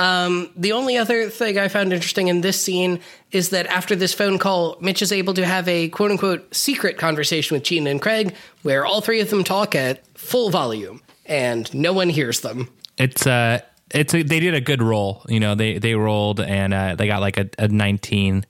Um, 0.00 0.50
the 0.56 0.72
only 0.72 0.96
other 0.96 1.28
thing 1.28 1.58
I 1.58 1.68
found 1.68 1.92
interesting 1.92 2.28
in 2.28 2.40
this 2.40 2.58
scene 2.58 3.00
is 3.32 3.50
that 3.50 3.66
after 3.66 3.94
this 3.94 4.14
phone 4.14 4.38
call, 4.38 4.78
Mitch 4.80 5.02
is 5.02 5.12
able 5.12 5.34
to 5.34 5.44
have 5.44 5.68
a 5.68 5.90
quote 5.90 6.10
unquote 6.10 6.54
secret 6.54 6.96
conversation 6.96 7.54
with 7.54 7.64
Gina 7.64 7.90
and 7.90 8.00
Craig 8.00 8.34
where 8.62 8.86
all 8.86 9.02
three 9.02 9.20
of 9.20 9.28
them 9.28 9.44
talk 9.44 9.74
at 9.74 10.02
full 10.16 10.48
volume 10.48 11.02
and 11.26 11.72
no 11.74 11.92
one 11.92 12.08
hears 12.08 12.40
them. 12.40 12.70
It's 12.96 13.26
uh 13.26 13.60
it's 13.90 14.14
a, 14.14 14.22
they 14.22 14.40
did 14.40 14.54
a 14.54 14.60
good 14.62 14.80
roll. 14.80 15.22
You 15.28 15.38
know, 15.38 15.54
they 15.54 15.76
they 15.76 15.94
rolled 15.94 16.40
and 16.40 16.72
uh, 16.72 16.94
they 16.94 17.06
got 17.06 17.20
like 17.20 17.36
a, 17.36 17.50
a 17.58 17.68
19. 17.68 18.46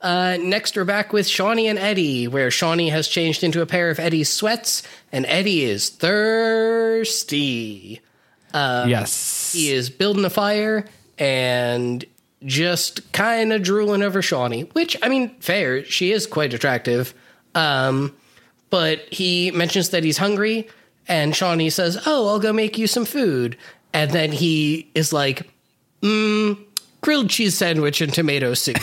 Uh, 0.00 0.38
next, 0.40 0.74
we're 0.76 0.84
back 0.84 1.12
with 1.12 1.26
Shauni 1.26 1.66
and 1.66 1.78
Eddie, 1.78 2.26
where 2.26 2.48
Shauni 2.48 2.90
has 2.90 3.06
changed 3.06 3.44
into 3.44 3.60
a 3.62 3.66
pair 3.66 3.90
of 3.90 4.00
Eddie's 4.00 4.28
sweats, 4.28 4.82
and 5.12 5.24
Eddie 5.26 5.62
is 5.62 5.90
thirsty. 5.90 7.20
Yes. 8.54 9.52
He 9.52 9.72
is 9.72 9.90
building 9.90 10.24
a 10.24 10.30
fire 10.30 10.84
and 11.18 12.04
just 12.44 13.12
kind 13.12 13.52
of 13.52 13.62
drooling 13.62 14.02
over 14.02 14.20
Shauni, 14.20 14.72
which, 14.74 14.96
I 15.02 15.08
mean, 15.08 15.34
fair. 15.40 15.84
She 15.84 16.12
is 16.12 16.26
quite 16.26 16.54
attractive. 16.54 17.14
Um, 17.54 18.14
but 18.70 19.00
he 19.12 19.50
mentions 19.50 19.90
that 19.90 20.02
he's 20.02 20.18
hungry, 20.18 20.68
and 21.06 21.34
Shauni 21.34 21.70
says, 21.70 22.02
Oh, 22.06 22.28
I'll 22.28 22.40
go 22.40 22.52
make 22.52 22.78
you 22.78 22.86
some 22.86 23.04
food. 23.04 23.56
And 23.92 24.10
then 24.10 24.32
he 24.32 24.90
is 24.94 25.12
like, 25.12 25.46
mm, 26.00 26.58
grilled 27.02 27.28
cheese 27.28 27.56
sandwich 27.56 28.00
and 28.00 28.12
tomato 28.12 28.54
soup. 28.54 28.78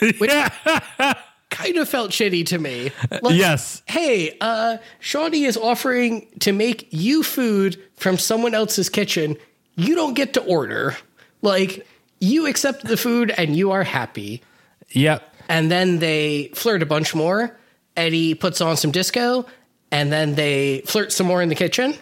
Which 0.18 0.30
kind 1.54 1.76
of 1.76 1.88
felt 1.88 2.10
shitty 2.10 2.46
to 2.46 2.58
me. 2.58 2.90
Like, 3.22 3.36
yes. 3.36 3.82
hey, 3.86 4.36
uh, 4.40 4.78
Shauni 5.00 5.46
is 5.46 5.56
offering 5.56 6.26
to 6.40 6.52
make 6.52 6.88
you 6.90 7.22
food 7.22 7.80
from 7.96 8.18
someone 8.18 8.54
else's 8.54 8.88
kitchen. 8.88 9.36
You 9.76 9.94
don't 9.94 10.14
get 10.14 10.34
to 10.34 10.42
order. 10.42 10.96
Like, 11.42 11.86
you 12.20 12.46
accept 12.46 12.84
the 12.84 12.96
food 12.96 13.30
and 13.30 13.56
you 13.56 13.70
are 13.70 13.84
happy. 13.84 14.42
Yep. 14.90 15.34
And 15.48 15.70
then 15.70 15.98
they 15.98 16.50
flirt 16.54 16.82
a 16.82 16.86
bunch 16.86 17.14
more. 17.14 17.56
Eddie 17.96 18.34
puts 18.34 18.60
on 18.60 18.76
some 18.76 18.90
disco, 18.90 19.46
and 19.90 20.10
then 20.10 20.34
they 20.34 20.80
flirt 20.80 21.12
some 21.12 21.26
more 21.26 21.42
in 21.42 21.48
the 21.48 21.54
kitchen. 21.54 21.94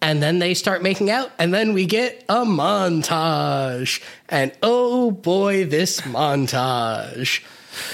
And 0.00 0.22
then 0.22 0.38
they 0.38 0.52
start 0.54 0.82
making 0.82 1.10
out, 1.10 1.30
and 1.38 1.52
then 1.52 1.72
we 1.72 1.86
get 1.86 2.24
a 2.28 2.44
montage. 2.44 4.02
And 4.28 4.52
oh 4.62 5.10
boy, 5.10 5.64
this 5.64 6.02
montage. 6.02 7.42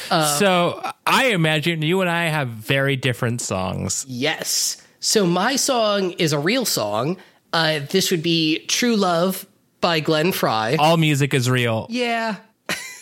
So 0.08 0.82
I 1.06 1.28
imagine 1.28 1.82
you 1.82 2.00
and 2.00 2.10
I 2.10 2.26
have 2.26 2.48
very 2.48 2.96
different 2.96 3.40
songs. 3.40 4.04
Yes. 4.08 4.82
So 5.00 5.26
my 5.26 5.56
song 5.56 6.12
is 6.12 6.32
a 6.32 6.38
real 6.38 6.64
song. 6.64 7.16
Uh, 7.52 7.80
this 7.90 8.10
would 8.10 8.22
be 8.22 8.64
True 8.66 8.96
Love 8.96 9.46
by 9.80 10.00
Glenn 10.00 10.32
Frey. 10.32 10.76
All 10.76 10.96
music 10.96 11.34
is 11.34 11.48
real. 11.48 11.86
Yeah. 11.88 12.36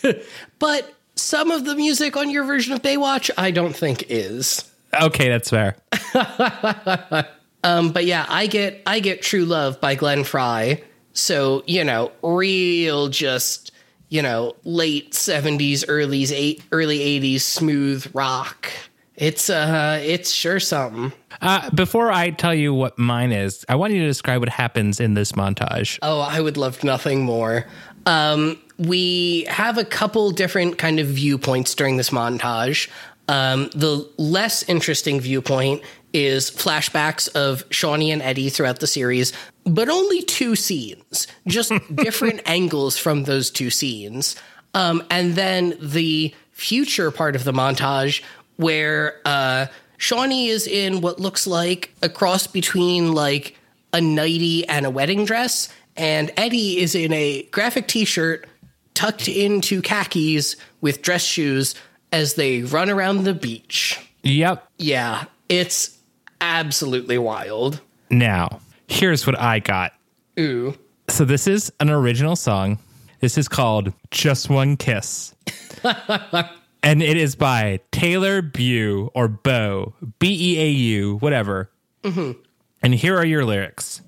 but 0.58 0.94
some 1.16 1.50
of 1.50 1.64
the 1.64 1.74
music 1.74 2.16
on 2.16 2.30
your 2.30 2.44
version 2.44 2.72
of 2.72 2.82
Baywatch, 2.82 3.30
I 3.36 3.50
don't 3.50 3.74
think 3.74 4.04
is. 4.08 4.70
Okay, 4.94 5.28
that's 5.28 5.50
fair. 5.50 5.76
Um, 7.64 7.90
but 7.90 8.04
yeah, 8.04 8.24
I 8.28 8.46
get 8.46 8.82
I 8.86 9.00
get 9.00 9.22
True 9.22 9.44
Love 9.44 9.80
by 9.80 9.94
Glenn 9.94 10.24
Frey. 10.24 10.84
So, 11.12 11.64
you 11.66 11.82
know, 11.82 12.12
real 12.22 13.08
just, 13.08 13.72
you 14.08 14.22
know, 14.22 14.56
late 14.64 15.12
70s, 15.12 15.84
early 15.88 16.24
eight, 16.32 16.62
early 16.72 16.98
80s 16.98 17.40
smooth 17.40 18.10
rock. 18.14 18.70
It's 19.16 19.50
uh 19.50 20.00
it's 20.00 20.30
sure 20.30 20.60
something. 20.60 21.12
Uh, 21.42 21.68
before 21.70 22.12
I 22.12 22.30
tell 22.30 22.54
you 22.54 22.72
what 22.72 22.98
mine 22.98 23.32
is, 23.32 23.64
I 23.68 23.74
want 23.74 23.92
you 23.92 24.00
to 24.00 24.06
describe 24.06 24.40
what 24.40 24.48
happens 24.48 25.00
in 25.00 25.14
this 25.14 25.32
montage. 25.32 25.98
Oh, 26.02 26.20
I 26.20 26.40
would 26.40 26.56
love 26.56 26.84
nothing 26.84 27.22
more. 27.22 27.66
Um, 28.06 28.60
we 28.78 29.44
have 29.48 29.76
a 29.76 29.84
couple 29.84 30.30
different 30.30 30.78
kind 30.78 31.00
of 31.00 31.08
viewpoints 31.08 31.74
during 31.74 31.96
this 31.96 32.10
montage. 32.10 32.88
Um, 33.28 33.68
the 33.74 34.08
less 34.16 34.62
interesting 34.68 35.20
viewpoint 35.20 35.82
is 36.12 36.50
flashbacks 36.50 37.28
of 37.34 37.68
Shauni 37.68 38.12
and 38.12 38.22
Eddie 38.22 38.48
throughout 38.48 38.80
the 38.80 38.86
series, 38.86 39.32
but 39.68 39.88
only 39.88 40.22
two 40.22 40.56
scenes, 40.56 41.26
just 41.46 41.72
different 41.94 42.40
angles 42.46 42.96
from 42.96 43.24
those 43.24 43.50
two 43.50 43.70
scenes. 43.70 44.36
Um, 44.74 45.02
and 45.10 45.34
then 45.34 45.76
the 45.80 46.34
future 46.52 47.10
part 47.10 47.36
of 47.36 47.44
the 47.44 47.52
montage 47.52 48.22
where 48.56 49.20
uh, 49.24 49.66
Shauni 49.98 50.48
is 50.48 50.66
in 50.66 51.00
what 51.00 51.20
looks 51.20 51.46
like 51.46 51.94
a 52.02 52.08
cross 52.08 52.46
between 52.46 53.12
like 53.12 53.56
a 53.92 54.00
nightie 54.00 54.66
and 54.68 54.84
a 54.84 54.90
wedding 54.90 55.24
dress, 55.24 55.68
and 55.96 56.30
Eddie 56.36 56.78
is 56.78 56.94
in 56.94 57.12
a 57.12 57.42
graphic 57.44 57.88
t-shirt 57.88 58.46
tucked 58.94 59.28
into 59.28 59.80
khakis 59.80 60.56
with 60.80 61.02
dress 61.02 61.22
shoes 61.22 61.74
as 62.12 62.34
they 62.34 62.62
run 62.62 62.90
around 62.90 63.24
the 63.24 63.34
beach. 63.34 63.98
Yep. 64.22 64.66
Yeah, 64.78 65.24
it's 65.48 65.96
absolutely 66.40 67.18
wild. 67.18 67.80
Now, 68.10 68.60
here's 68.88 69.26
what 69.26 69.38
I 69.38 69.60
got. 69.60 69.92
Ooh. 70.38 70.76
So 71.08 71.24
this 71.24 71.46
is 71.46 71.72
an 71.80 71.90
original 71.90 72.36
song. 72.36 72.78
This 73.20 73.38
is 73.38 73.48
called 73.48 73.92
Just 74.10 74.50
One 74.50 74.76
Kiss. 74.76 75.34
and 76.82 77.02
it 77.02 77.16
is 77.16 77.36
by 77.36 77.80
Taylor 77.92 78.42
Beau 78.42 79.10
or 79.14 79.28
Bo, 79.28 79.94
B 80.18 80.54
E 80.54 80.60
A 80.60 80.68
U, 80.68 81.16
whatever. 81.18 81.70
Mm-hmm. 82.02 82.40
And 82.82 82.94
here 82.94 83.16
are 83.16 83.24
your 83.24 83.44
lyrics. 83.44 84.02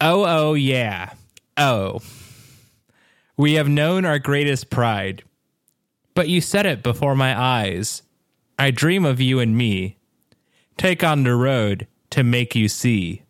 Oh, 0.00 0.24
oh, 0.26 0.54
yeah. 0.54 1.14
Oh. 1.56 2.00
We 3.36 3.54
have 3.54 3.68
known 3.68 4.04
our 4.04 4.18
greatest 4.18 4.70
pride, 4.70 5.24
but 6.14 6.28
you 6.28 6.40
said 6.40 6.66
it 6.66 6.82
before 6.82 7.16
my 7.16 7.38
eyes. 7.38 8.02
I 8.58 8.70
dream 8.70 9.04
of 9.04 9.20
you 9.20 9.40
and 9.40 9.56
me. 9.56 9.96
Take 10.76 11.02
on 11.02 11.24
the 11.24 11.34
road 11.34 11.86
to 12.10 12.22
make 12.22 12.54
you 12.54 12.68
see. 12.68 13.23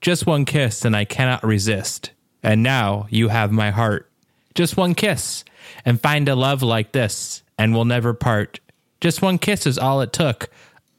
Just 0.00 0.26
one 0.26 0.44
kiss 0.44 0.84
and 0.84 0.96
I 0.96 1.04
cannot 1.04 1.44
resist. 1.44 2.10
And 2.42 2.62
now 2.62 3.06
you 3.10 3.28
have 3.28 3.50
my 3.50 3.70
heart. 3.70 4.10
Just 4.54 4.76
one 4.76 4.94
kiss 4.94 5.44
and 5.84 6.00
find 6.00 6.28
a 6.28 6.34
love 6.34 6.62
like 6.62 6.92
this 6.92 7.42
and 7.58 7.74
we'll 7.74 7.84
never 7.84 8.14
part. 8.14 8.60
Just 9.00 9.22
one 9.22 9.38
kiss 9.38 9.66
is 9.66 9.78
all 9.78 10.00
it 10.00 10.12
took. 10.12 10.48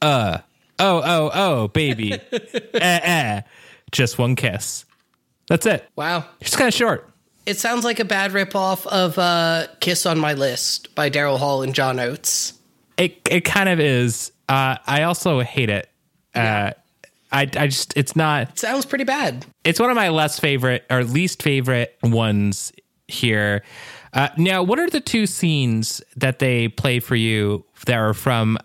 Uh. 0.00 0.38
Oh, 0.78 1.02
oh, 1.04 1.30
oh, 1.34 1.68
baby. 1.68 2.12
eh, 2.32 2.40
eh. 2.74 3.40
Just 3.92 4.18
one 4.18 4.36
kiss. 4.36 4.86
That's 5.48 5.66
it. 5.66 5.86
Wow. 5.96 6.24
It's 6.40 6.56
kind 6.56 6.68
of 6.68 6.74
short. 6.74 7.10
It 7.46 7.58
sounds 7.58 7.84
like 7.84 7.98
a 8.00 8.04
bad 8.04 8.30
ripoff 8.30 8.86
of 8.86 9.18
uh, 9.18 9.66
Kiss 9.80 10.06
on 10.06 10.18
My 10.18 10.34
List 10.34 10.94
by 10.94 11.10
Daryl 11.10 11.38
Hall 11.38 11.62
and 11.62 11.74
John 11.74 11.98
Oates. 11.98 12.54
It 12.96 13.20
it 13.30 13.40
kind 13.44 13.68
of 13.68 13.80
is. 13.80 14.30
Uh, 14.48 14.76
I 14.86 15.02
also 15.02 15.40
hate 15.40 15.70
it. 15.70 15.88
Uh, 16.34 16.72
I 17.32 17.42
I 17.42 17.66
just 17.66 17.96
it's 17.96 18.16
not. 18.16 18.58
Sounds 18.58 18.86
pretty 18.86 19.04
bad. 19.04 19.46
It's 19.64 19.80
one 19.80 19.90
of 19.90 19.96
my 19.96 20.08
less 20.08 20.38
favorite 20.38 20.84
or 20.90 21.04
least 21.04 21.42
favorite 21.42 21.96
ones 22.02 22.72
here. 23.08 23.62
Uh, 24.12 24.28
now, 24.36 24.62
what 24.62 24.78
are 24.78 24.90
the 24.90 25.00
two 25.00 25.26
scenes 25.26 26.02
that 26.16 26.40
they 26.40 26.68
play 26.68 26.98
for 27.00 27.14
you 27.16 27.64
that 27.86 27.96
are 27.96 28.14
from 28.14 28.58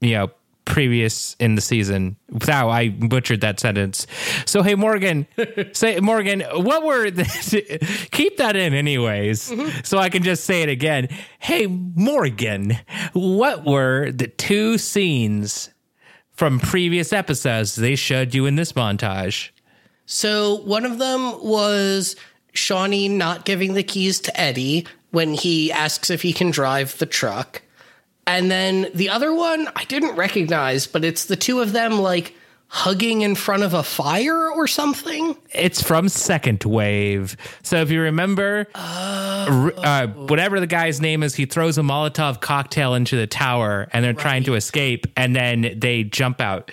you 0.00 0.14
know 0.14 0.30
previous 0.64 1.36
in 1.38 1.54
the 1.54 1.60
season? 1.60 2.16
Wow, 2.48 2.68
I 2.68 2.88
butchered 2.88 3.40
that 3.42 3.60
sentence. 3.60 4.06
So, 4.46 4.62
hey, 4.62 4.74
Morgan, 4.74 5.26
say 5.72 6.00
Morgan, 6.00 6.40
what 6.52 6.84
were 6.84 7.10
the, 7.10 7.24
keep 8.10 8.36
that 8.38 8.56
in 8.56 8.74
anyways, 8.74 9.52
so 9.86 9.98
I 9.98 10.08
can 10.08 10.22
just 10.22 10.44
say 10.44 10.62
it 10.62 10.68
again. 10.68 11.08
Hey, 11.38 11.66
Morgan, 11.66 12.78
what 13.12 13.64
were 13.64 14.10
the 14.10 14.26
two 14.26 14.78
scenes 14.78 15.70
from 16.40 16.58
previous 16.58 17.12
episodes 17.12 17.76
they 17.76 17.94
showed 17.94 18.34
you 18.34 18.46
in 18.46 18.54
this 18.54 18.72
montage? 18.72 19.50
So 20.06 20.62
one 20.62 20.86
of 20.86 20.96
them 20.96 21.38
was 21.44 22.16
Shauni 22.54 23.10
not 23.10 23.44
giving 23.44 23.74
the 23.74 23.82
keys 23.82 24.20
to 24.20 24.40
Eddie 24.40 24.86
when 25.10 25.34
he 25.34 25.70
asks 25.70 26.08
if 26.08 26.22
he 26.22 26.32
can 26.32 26.50
drive 26.50 26.96
the 26.96 27.04
truck. 27.04 27.60
And 28.26 28.50
then 28.50 28.86
the 28.94 29.10
other 29.10 29.34
one 29.34 29.68
I 29.76 29.84
didn't 29.84 30.16
recognize, 30.16 30.86
but 30.86 31.04
it's 31.04 31.26
the 31.26 31.36
two 31.36 31.60
of 31.60 31.72
them 31.72 31.98
like 31.98 32.34
hugging 32.72 33.22
in 33.22 33.34
front 33.34 33.64
of 33.64 33.74
a 33.74 33.82
fire 33.82 34.48
or 34.48 34.68
something. 34.68 35.36
It's 35.52 35.82
from 35.82 36.08
Second 36.08 36.62
Wave. 36.62 37.36
So 37.64 37.78
if 37.82 37.90
you 37.90 38.00
remember, 38.00 38.68
uh, 38.74 40.06
whatever 40.06 40.60
the 40.60 40.68
guy's 40.68 41.00
name 41.00 41.24
is, 41.24 41.34
he 41.34 41.46
throws 41.46 41.78
a 41.78 41.82
Molotov 41.82 42.40
cocktail 42.40 42.94
into 42.94 43.16
the 43.16 43.26
tower 43.26 43.88
and 43.92 44.04
they're 44.04 44.12
trying 44.12 44.44
to 44.44 44.54
escape 44.54 45.08
and 45.16 45.34
then 45.34 45.74
they 45.76 46.04
jump 46.04 46.40
out. 46.40 46.70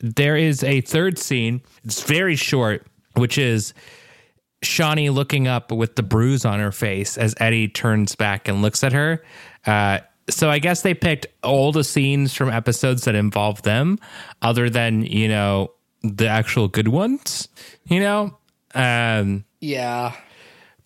there 0.00 0.36
is 0.36 0.62
a 0.64 0.80
third 0.82 1.18
scene. 1.18 1.60
It's 1.84 2.02
very 2.02 2.36
short, 2.36 2.86
which 3.14 3.36
is 3.36 3.74
Shauni 4.64 5.12
looking 5.12 5.48
up 5.48 5.72
with 5.72 5.96
the 5.96 6.02
bruise 6.04 6.44
on 6.44 6.60
her 6.60 6.72
face 6.72 7.18
as 7.18 7.34
Eddie 7.38 7.68
turns 7.68 8.14
back 8.14 8.46
and 8.46 8.62
looks 8.62 8.84
at 8.84 8.92
her. 8.92 9.22
Uh, 9.66 9.98
so 10.30 10.48
I 10.50 10.58
guess 10.58 10.82
they 10.82 10.94
picked 10.94 11.26
all 11.42 11.72
the 11.72 11.84
scenes 11.84 12.34
from 12.34 12.48
episodes 12.50 13.04
that 13.04 13.14
involve 13.14 13.62
them, 13.62 13.98
other 14.40 14.70
than 14.70 15.02
you 15.04 15.28
know 15.28 15.72
the 16.02 16.26
actual 16.28 16.68
good 16.68 16.88
ones. 16.88 17.48
You 17.86 18.00
know, 18.00 18.38
um, 18.74 19.44
Yeah. 19.60 20.12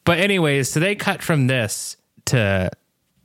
but 0.05 0.19
anyways, 0.19 0.71
so 0.71 0.81
they 0.81 0.95
cut 0.95 1.23
from 1.23 1.47
this 1.47 1.97
to 2.27 2.71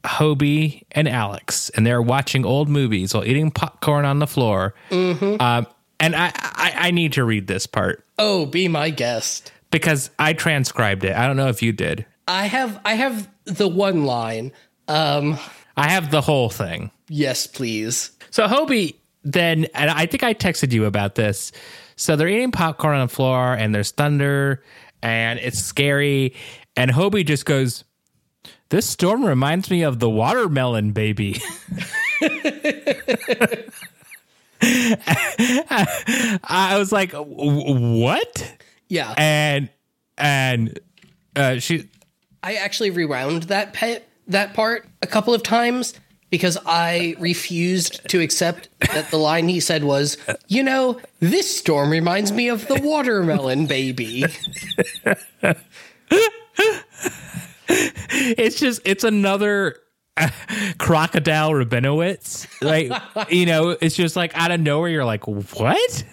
Hobie 0.03 0.83
and 0.91 1.07
Alex, 1.07 1.69
and 1.71 1.85
they're 1.85 2.01
watching 2.01 2.45
old 2.45 2.69
movies 2.69 3.13
while 3.13 3.25
eating 3.25 3.51
popcorn 3.51 4.05
on 4.05 4.19
the 4.19 4.27
floor. 4.27 4.73
Um, 4.91 5.67
and 5.99 6.15
I, 6.15 6.31
I, 6.35 6.73
I 6.75 6.91
need 6.91 7.13
to 7.13 7.23
read 7.23 7.45
this 7.47 7.67
part 7.67 8.03
Oh, 8.17 8.45
be 8.47 8.67
my 8.67 8.89
guest. 8.89 9.51
because 9.69 10.09
I 10.17 10.33
transcribed 10.33 11.03
it. 11.03 11.15
I 11.15 11.27
don't 11.27 11.37
know 11.37 11.47
if 11.49 11.61
you 11.61 11.71
did. 11.71 12.05
I 12.27 12.47
have 12.47 12.79
I 12.85 12.93
have 12.95 13.29
the 13.45 13.67
one 13.67 14.05
line. 14.05 14.51
Um 14.87 15.37
I 15.77 15.89
have 15.89 16.11
the 16.11 16.21
whole 16.21 16.49
thing. 16.49 16.91
yes, 17.09 17.47
please. 17.47 18.11
So 18.29 18.47
Hobie 18.47 18.95
then, 19.23 19.65
and 19.75 19.89
I 19.89 20.05
think 20.05 20.23
I 20.23 20.33
texted 20.33 20.71
you 20.71 20.85
about 20.85 21.15
this. 21.15 21.51
So 21.95 22.15
they're 22.15 22.29
eating 22.29 22.51
popcorn 22.51 22.95
on 22.97 23.07
the 23.07 23.13
floor, 23.13 23.53
and 23.53 23.73
there's 23.75 23.91
thunder, 23.91 24.63
and 25.03 25.39
it's 25.39 25.59
scary. 25.59 26.35
And 26.75 26.89
Hobie 26.91 27.25
just 27.25 27.45
goes, 27.45 27.83
"This 28.69 28.85
storm 28.85 29.25
reminds 29.25 29.69
me 29.69 29.83
of 29.83 29.99
the 29.99 30.09
watermelon 30.09 30.91
baby." 30.93 31.41
I 34.61 36.75
was 36.77 36.91
like, 36.91 37.13
"What?" 37.13 38.53
Yeah. 38.87 39.13
And 39.17 39.69
and 40.17 40.79
uh, 41.35 41.59
she 41.59 41.89
I 42.43 42.55
actually 42.55 42.91
rewound 42.91 43.43
that 43.43 43.73
pe- 43.73 44.01
that 44.27 44.53
part 44.53 44.87
a 45.01 45.07
couple 45.07 45.33
of 45.33 45.43
times 45.43 45.93
because 46.29 46.57
I 46.65 47.15
refused 47.19 48.07
to 48.09 48.21
accept 48.21 48.69
that 48.93 49.11
the 49.11 49.17
line 49.17 49.47
he 49.49 49.59
said 49.59 49.83
was, 49.83 50.17
"You 50.47 50.63
know, 50.63 50.99
this 51.19 51.57
storm 51.57 51.89
reminds 51.89 52.31
me 52.31 52.47
of 52.47 52.67
the 52.67 52.79
watermelon 52.81 53.67
baby." 53.67 54.25
it's 57.69 58.59
just 58.59 58.81
it's 58.85 59.03
another 59.03 59.75
uh, 60.17 60.29
crocodile 60.77 61.51
Rabinowitz. 61.51 62.47
Like 62.61 63.31
you 63.31 63.45
know, 63.45 63.69
it's 63.69 63.95
just 63.95 64.15
like 64.15 64.35
out 64.35 64.51
of 64.51 64.59
nowhere. 64.59 64.89
You're 64.89 65.05
like, 65.05 65.27
what? 65.27 66.03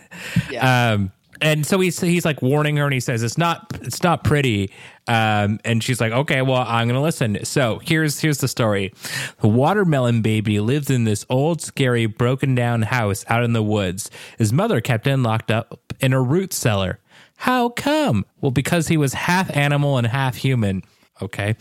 Yeah. 0.51 0.93
Um, 0.93 1.13
and 1.41 1.67
so 1.67 1.81
he's 1.81 2.01
he's 2.01 2.25
like 2.25 2.43
warning 2.43 2.77
her, 2.77 2.85
and 2.85 2.93
he 2.93 3.01
says 3.01 3.23
it's 3.23 3.39
not 3.39 3.73
it's 3.83 4.03
not 4.03 4.25
pretty. 4.25 4.71
Um, 5.07 5.59
and 5.65 5.83
she's 5.83 6.01
like, 6.01 6.13
okay, 6.13 6.43
well, 6.43 6.65
I'm 6.67 6.87
gonna 6.89 7.03
listen. 7.03 7.45
So 7.45 7.81
here's 7.83 8.21
here's 8.21 8.39
the 8.39 8.49
story: 8.49 8.93
the 9.41 9.49
watermelon 9.49 10.23
baby 10.23 10.61
lived 10.61 10.91
in 10.91 11.05
this 11.05 11.25
old, 11.29 11.63
scary, 11.63 12.07
broken 12.07 12.55
down 12.55 12.83
house 12.83 13.25
out 13.29 13.45
in 13.45 13.53
the 13.53 13.63
woods. 13.63 14.11
His 14.37 14.53
mother 14.53 14.81
kept 14.81 15.07
him 15.07 15.23
locked 15.23 15.51
up 15.51 15.95
in 16.01 16.13
a 16.13 16.21
root 16.21 16.53
cellar. 16.53 16.99
How 17.37 17.69
come? 17.69 18.25
Well, 18.41 18.51
because 18.51 18.89
he 18.89 18.97
was 18.97 19.15
half 19.15 19.55
animal 19.57 19.97
and 19.97 20.07
half 20.07 20.37
human. 20.37 20.83
Okay. 21.21 21.57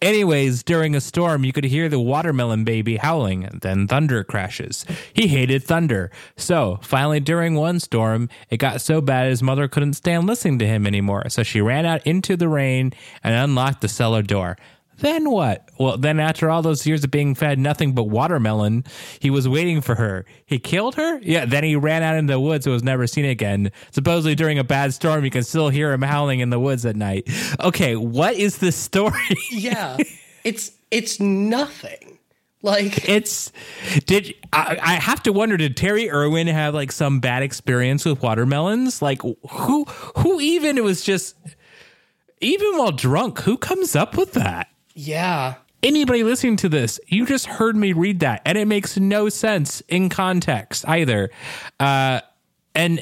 Anyways, 0.00 0.62
during 0.62 0.94
a 0.94 1.00
storm, 1.00 1.44
you 1.44 1.52
could 1.52 1.64
hear 1.64 1.88
the 1.88 2.00
watermelon 2.00 2.64
baby 2.64 2.96
howling, 2.96 3.48
then 3.60 3.86
thunder 3.86 4.24
crashes. 4.24 4.86
He 5.12 5.28
hated 5.28 5.64
thunder. 5.64 6.10
So, 6.36 6.78
finally, 6.82 7.20
during 7.20 7.54
one 7.54 7.78
storm, 7.80 8.28
it 8.48 8.56
got 8.56 8.80
so 8.80 9.00
bad 9.00 9.28
his 9.28 9.42
mother 9.42 9.68
couldn't 9.68 9.94
stand 9.94 10.26
listening 10.26 10.58
to 10.60 10.66
him 10.66 10.86
anymore. 10.86 11.28
So 11.28 11.42
she 11.42 11.60
ran 11.60 11.86
out 11.86 12.06
into 12.06 12.36
the 12.36 12.48
rain 12.48 12.92
and 13.22 13.34
unlocked 13.34 13.82
the 13.82 13.88
cellar 13.88 14.22
door. 14.22 14.56
Then 15.02 15.30
what? 15.30 15.68
Well, 15.80 15.98
then 15.98 16.20
after 16.20 16.48
all 16.48 16.62
those 16.62 16.86
years 16.86 17.02
of 17.02 17.10
being 17.10 17.34
fed 17.34 17.58
nothing 17.58 17.92
but 17.92 18.04
watermelon, 18.04 18.84
he 19.18 19.30
was 19.30 19.48
waiting 19.48 19.80
for 19.80 19.96
her. 19.96 20.24
He 20.46 20.60
killed 20.60 20.94
her? 20.94 21.18
Yeah, 21.18 21.44
then 21.44 21.64
he 21.64 21.74
ran 21.74 22.04
out 22.04 22.14
into 22.14 22.32
the 22.32 22.38
woods 22.38 22.66
and 22.66 22.72
was 22.72 22.84
never 22.84 23.08
seen 23.08 23.24
again. 23.24 23.72
Supposedly 23.90 24.36
during 24.36 24.60
a 24.60 24.64
bad 24.64 24.94
storm, 24.94 25.24
you 25.24 25.30
can 25.32 25.42
still 25.42 25.70
hear 25.70 25.92
him 25.92 26.02
howling 26.02 26.38
in 26.38 26.50
the 26.50 26.60
woods 26.60 26.86
at 26.86 26.94
night. 26.94 27.28
Okay, 27.58 27.96
what 27.96 28.36
is 28.36 28.58
the 28.58 28.70
story? 28.70 29.36
yeah. 29.50 29.98
It's 30.44 30.72
it's 30.90 31.20
nothing. 31.20 32.18
Like 32.62 33.08
it's 33.08 33.52
did 34.06 34.34
I, 34.52 34.76
I 34.82 34.94
have 34.94 35.22
to 35.22 35.32
wonder 35.32 35.56
did 35.56 35.76
Terry 35.76 36.10
Irwin 36.10 36.48
have 36.48 36.74
like 36.74 36.90
some 36.90 37.20
bad 37.20 37.44
experience 37.44 38.04
with 38.04 38.20
watermelons? 38.20 39.00
Like 39.00 39.22
who 39.22 39.84
who 40.16 40.40
even 40.40 40.78
it 40.78 40.82
was 40.82 41.02
just 41.02 41.36
even 42.40 42.76
while 42.76 42.90
drunk, 42.90 43.38
who 43.42 43.56
comes 43.56 43.94
up 43.94 44.16
with 44.16 44.32
that? 44.32 44.71
Yeah. 44.94 45.54
anybody 45.82 46.22
listening 46.22 46.56
to 46.56 46.68
this, 46.68 47.00
you 47.06 47.26
just 47.26 47.46
heard 47.46 47.76
me 47.76 47.92
read 47.92 48.20
that, 48.20 48.42
and 48.44 48.56
it 48.56 48.66
makes 48.66 48.98
no 48.98 49.28
sense 49.28 49.80
in 49.88 50.08
context 50.08 50.86
either. 50.88 51.30
Uh, 51.80 52.20
and 52.74 53.00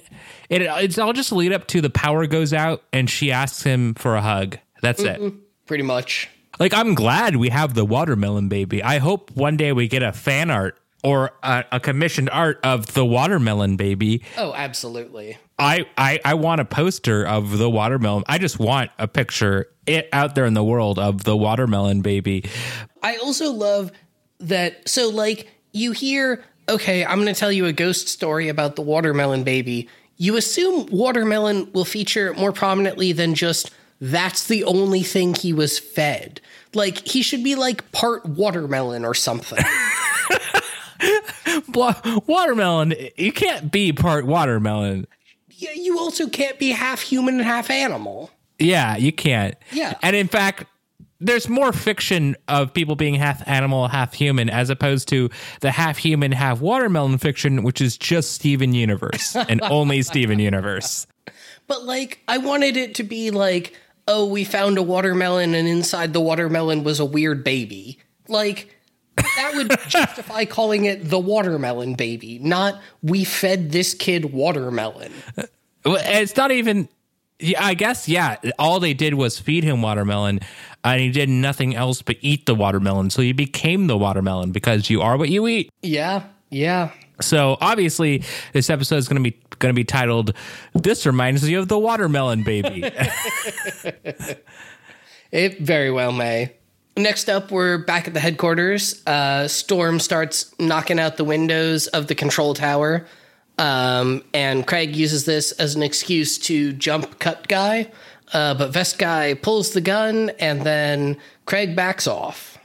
it, 0.49 0.62
it's 0.62 0.99
all 0.99 1.12
just 1.12 1.32
lead 1.32 1.53
up 1.53 1.66
to 1.68 1.80
the 1.80 1.91
power 1.91 2.26
goes 2.26 2.53
out, 2.53 2.82
and 2.93 3.09
she 3.09 3.30
asks 3.32 3.62
him 3.62 3.95
for 3.95 4.16
a 4.16 4.22
hug. 4.22 4.59
That's 4.82 5.03
it. 5.03 5.20
Pretty 5.66 5.84
much. 5.84 6.28
Like 6.59 6.74
I'm 6.74 6.95
glad 6.95 7.36
we 7.36 7.49
have 7.49 7.74
the 7.74 7.84
watermelon 7.84 8.49
baby. 8.49 8.82
I 8.82 8.99
hope 8.99 9.30
one 9.32 9.57
day 9.57 9.72
we 9.72 9.88
get 9.88 10.03
a 10.03 10.12
fan 10.12 10.51
art 10.51 10.78
or 11.03 11.33
a, 11.43 11.65
a 11.73 11.81
commissioned 11.81 12.31
art 12.31 12.61
of 12.63 12.95
the 12.95 13.05
watermelon 13.05 13.77
baby. 13.77 14.23
Oh, 14.37 14.53
absolutely. 14.55 15.39
I, 15.59 15.87
I 15.97 16.21
I 16.25 16.35
want 16.35 16.61
a 16.61 16.65
poster 16.65 17.27
of 17.27 17.59
the 17.59 17.69
watermelon. 17.69 18.25
I 18.27 18.39
just 18.39 18.59
want 18.59 18.91
a 18.99 19.07
picture 19.07 19.69
it 19.87 20.09
out 20.13 20.35
there 20.35 20.47
in 20.47 20.55
the 20.55 20.65
world 20.65 20.99
of 20.99 21.25
the 21.25 21.37
watermelon 21.37 22.01
baby. 22.01 22.45
I 23.03 23.17
also 23.17 23.53
love 23.53 23.93
that. 24.39 24.89
So, 24.89 25.09
like, 25.11 25.51
you 25.73 25.93
hear, 25.93 26.43
okay, 26.69 27.05
I'm 27.05 27.21
going 27.21 27.33
to 27.33 27.39
tell 27.39 27.53
you 27.53 27.67
a 27.67 27.73
ghost 27.73 28.09
story 28.09 28.49
about 28.49 28.77
the 28.77 28.83
watermelon 28.83 29.45
baby. 29.45 29.89
You 30.17 30.37
assume 30.37 30.87
watermelon 30.91 31.73
will 31.73 31.85
feature 31.85 32.35
more 32.35 32.53
prominently 32.53 33.13
than 33.13 33.35
just 33.35 33.71
that's 34.01 34.47
the 34.47 34.65
only 34.65 35.03
thing 35.03 35.35
he 35.35 35.53
was 35.53 35.79
fed. 35.79 36.41
Like, 36.73 37.07
he 37.07 37.23
should 37.23 37.43
be 37.43 37.55
like 37.55 37.91
part 37.93 38.25
watermelon 38.27 39.05
or 39.05 39.15
something. 39.15 39.59
Wa- 41.75 42.21
watermelon, 42.27 42.95
you 43.17 43.33
can't 43.33 43.71
be 43.71 43.93
part 43.93 44.27
watermelon. 44.27 45.07
Yeah, 45.49 45.73
you 45.75 45.99
also 45.99 46.29
can't 46.29 46.59
be 46.59 46.71
half 46.71 47.01
human 47.01 47.35
and 47.35 47.45
half 47.45 47.71
animal. 47.71 48.31
Yeah, 48.59 48.97
you 48.97 49.13
can't. 49.13 49.57
Yeah. 49.73 49.95
And 50.03 50.17
in 50.17 50.29
fact, 50.29 50.65
there's 51.21 51.49
more 51.49 51.73
fiction 51.73 52.37
of 52.49 52.73
people 52.73 52.97
being 52.97 53.15
half 53.15 53.47
animal, 53.47 53.89
half 53.89 54.15
human, 54.15 54.49
as 54.49 54.71
opposed 54.71 55.09
to 55.09 55.29
the 55.61 55.71
half 55.71 55.99
human, 55.99 56.33
half 56.33 56.61
watermelon 56.61 57.19
fiction, 57.19 57.63
which 57.63 57.81
is 57.81 57.99
just 57.99 58.33
Steven 58.33 58.73
Universe 58.73 59.37
and 59.49 59.61
only 59.63 60.03
Steven 60.03 60.39
Universe. 60.39 61.07
But 61.67 61.85
like, 61.85 62.21
I 62.27 62.39
wanted 62.39 62.77
it 62.77 62.95
to 62.97 63.03
be 63.03 63.31
like, 63.31 63.77
oh, 64.09 64.27
we 64.27 64.45
found 64.45 64.79
a 64.79 64.83
watermelon 64.83 65.55
and 65.55 65.69
inside 65.69 66.13
the 66.13 66.21
watermelon 66.21 66.85
was 66.85 67.01
a 67.01 67.05
weird 67.05 67.45
baby. 67.45 67.99
Like, 68.27 68.75
that 69.37 69.53
would 69.55 69.71
justify 69.89 70.45
calling 70.45 70.85
it 70.85 71.09
the 71.09 71.18
watermelon 71.18 71.95
baby, 71.95 72.39
not 72.41 72.81
we 73.03 73.25
fed 73.25 73.73
this 73.73 73.95
kid 73.95 74.33
watermelon. 74.33 75.12
It's 75.85 76.37
not 76.37 76.51
even. 76.51 76.89
Yeah, 77.39 77.64
I 77.64 77.73
guess 77.73 78.07
yeah. 78.07 78.37
All 78.59 78.81
they 78.81 78.93
did 78.93 79.14
was 79.14 79.39
feed 79.39 79.64
him 79.64 79.81
watermelon, 79.81 80.41
and 80.85 81.01
he 81.01 81.11
did 81.11 81.31
nothing 81.31 81.75
else 81.75 82.03
but 82.03 82.16
eat 82.21 82.45
the 82.45 82.55
watermelon. 82.55 83.09
So 83.09 83.23
he 83.23 83.33
became 83.33 83.87
the 83.87 83.97
watermelon 83.97 84.53
because 84.53 84.91
you 84.91 85.01
are 85.01 85.16
what 85.16 85.31
you 85.31 85.47
eat. 85.49 85.71
Yeah, 85.81 86.25
yeah. 86.51 86.91
So 87.23 87.57
obviously, 87.61 88.25
this 88.53 88.68
episode 88.68 88.97
is 88.97 89.09
going 89.09 89.23
to 89.25 89.31
be 89.31 89.39
going 89.59 89.75
to 89.75 89.77
be 89.77 89.85
titled 89.85 90.35
"This 90.75 91.07
reminds 91.07 91.49
you 91.49 91.61
of 91.61 91.68
the 91.68 91.79
watermelon 91.79 92.43
baby." 92.43 92.91
It 95.33 95.61
very 95.61 95.91
well 95.91 96.12
may. 96.12 96.55
Next 97.01 97.31
up, 97.31 97.51
we're 97.51 97.79
back 97.79 98.09
at 98.09 98.13
the 98.13 98.21
headquarters. 98.21 99.03
Uh, 99.07 99.49
Storm 99.49 100.01
starts 100.01 100.55
knocking 100.59 101.01
out 101.01 101.17
the 101.17 101.25
windows 101.25 101.87
of 101.87 102.09
the 102.09 102.15
control 102.15 102.53
tower. 102.53 103.07
Um, 103.57 104.23
and 104.35 104.67
Craig 104.67 104.95
uses 104.95 105.25
this 105.25 105.53
as 105.53 105.75
an 105.75 105.83
excuse 105.83 106.37
to 106.41 106.75
jump 106.75 107.19
cut 107.19 107.49
guy. 107.49 107.91
Uh, 108.35 108.53
but 108.53 108.71
Vest 108.71 108.99
guy 108.99 109.33
pulls 109.33 109.71
the 109.71 109.81
gun 109.81 110.31
and 110.41 110.61
then 110.61 111.17
Craig 111.47 111.75
backs 111.75 112.07
off. 112.07 112.59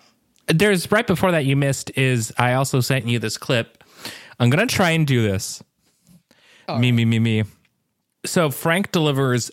There's 0.48 0.92
right 0.92 1.08
before 1.08 1.32
that 1.32 1.46
you 1.46 1.56
missed 1.56 1.92
is 1.96 2.34
I 2.38 2.56
also 2.56 2.82
sent 2.82 3.08
you 3.08 3.20
this 3.20 3.38
clip. 3.38 3.86
I'm 4.38 4.50
gonna 4.50 4.68
try 4.68 4.90
and 4.90 5.08
do 5.08 5.22
this. 5.22 5.64
me, 6.78 6.92
me, 6.92 7.06
me, 7.06 7.20
me. 7.20 7.44
So 8.26 8.52
Frank 8.52 8.92
delivers 8.92 9.50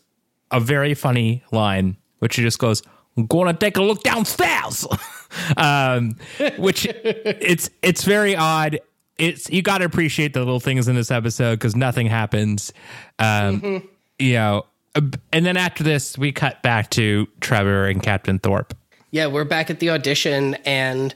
a 0.51 0.59
very 0.59 0.95
funny 0.95 1.45
line, 1.53 1.99
which 2.19 2.35
he 2.35 2.43
just 2.43 2.59
goes, 2.59 2.83
"I'm 3.17 3.27
gonna 3.27 3.55
take 3.55 3.77
a 3.77 3.83
look 3.83 4.03
downstairs," 4.03 4.87
um, 5.57 6.17
which 6.59 6.87
it's 6.87 7.71
it's 7.83 8.05
very 8.05 8.37
odd. 8.37 8.81
it's 9.19 9.51
you 9.51 9.63
got 9.63 9.79
to 9.79 9.85
appreciate 9.85 10.33
the 10.35 10.41
little 10.41 10.61
things 10.61 10.89
in 10.89 10.95
this 10.97 11.11
episode 11.11 11.57
because 11.57 11.77
nothing 11.77 12.07
happens. 12.07 12.73
Um, 13.19 13.89
You 14.19 14.35
know, 14.35 14.67
uh, 14.95 15.01
and 15.33 15.45
then 15.45 15.57
after 15.57 15.83
this, 15.83 16.17
we 16.17 16.31
cut 16.33 16.63
back 16.63 16.91
to 16.91 17.27
Trevor 17.41 17.87
and 17.89 18.03
Captain 18.03 18.39
Thorpe. 18.39 18.75
Yeah, 19.11 19.27
we're 19.27 19.45
back 19.45 19.69
at 19.69 19.81
the 19.81 19.91
audition 19.91 20.55
and 20.65 21.15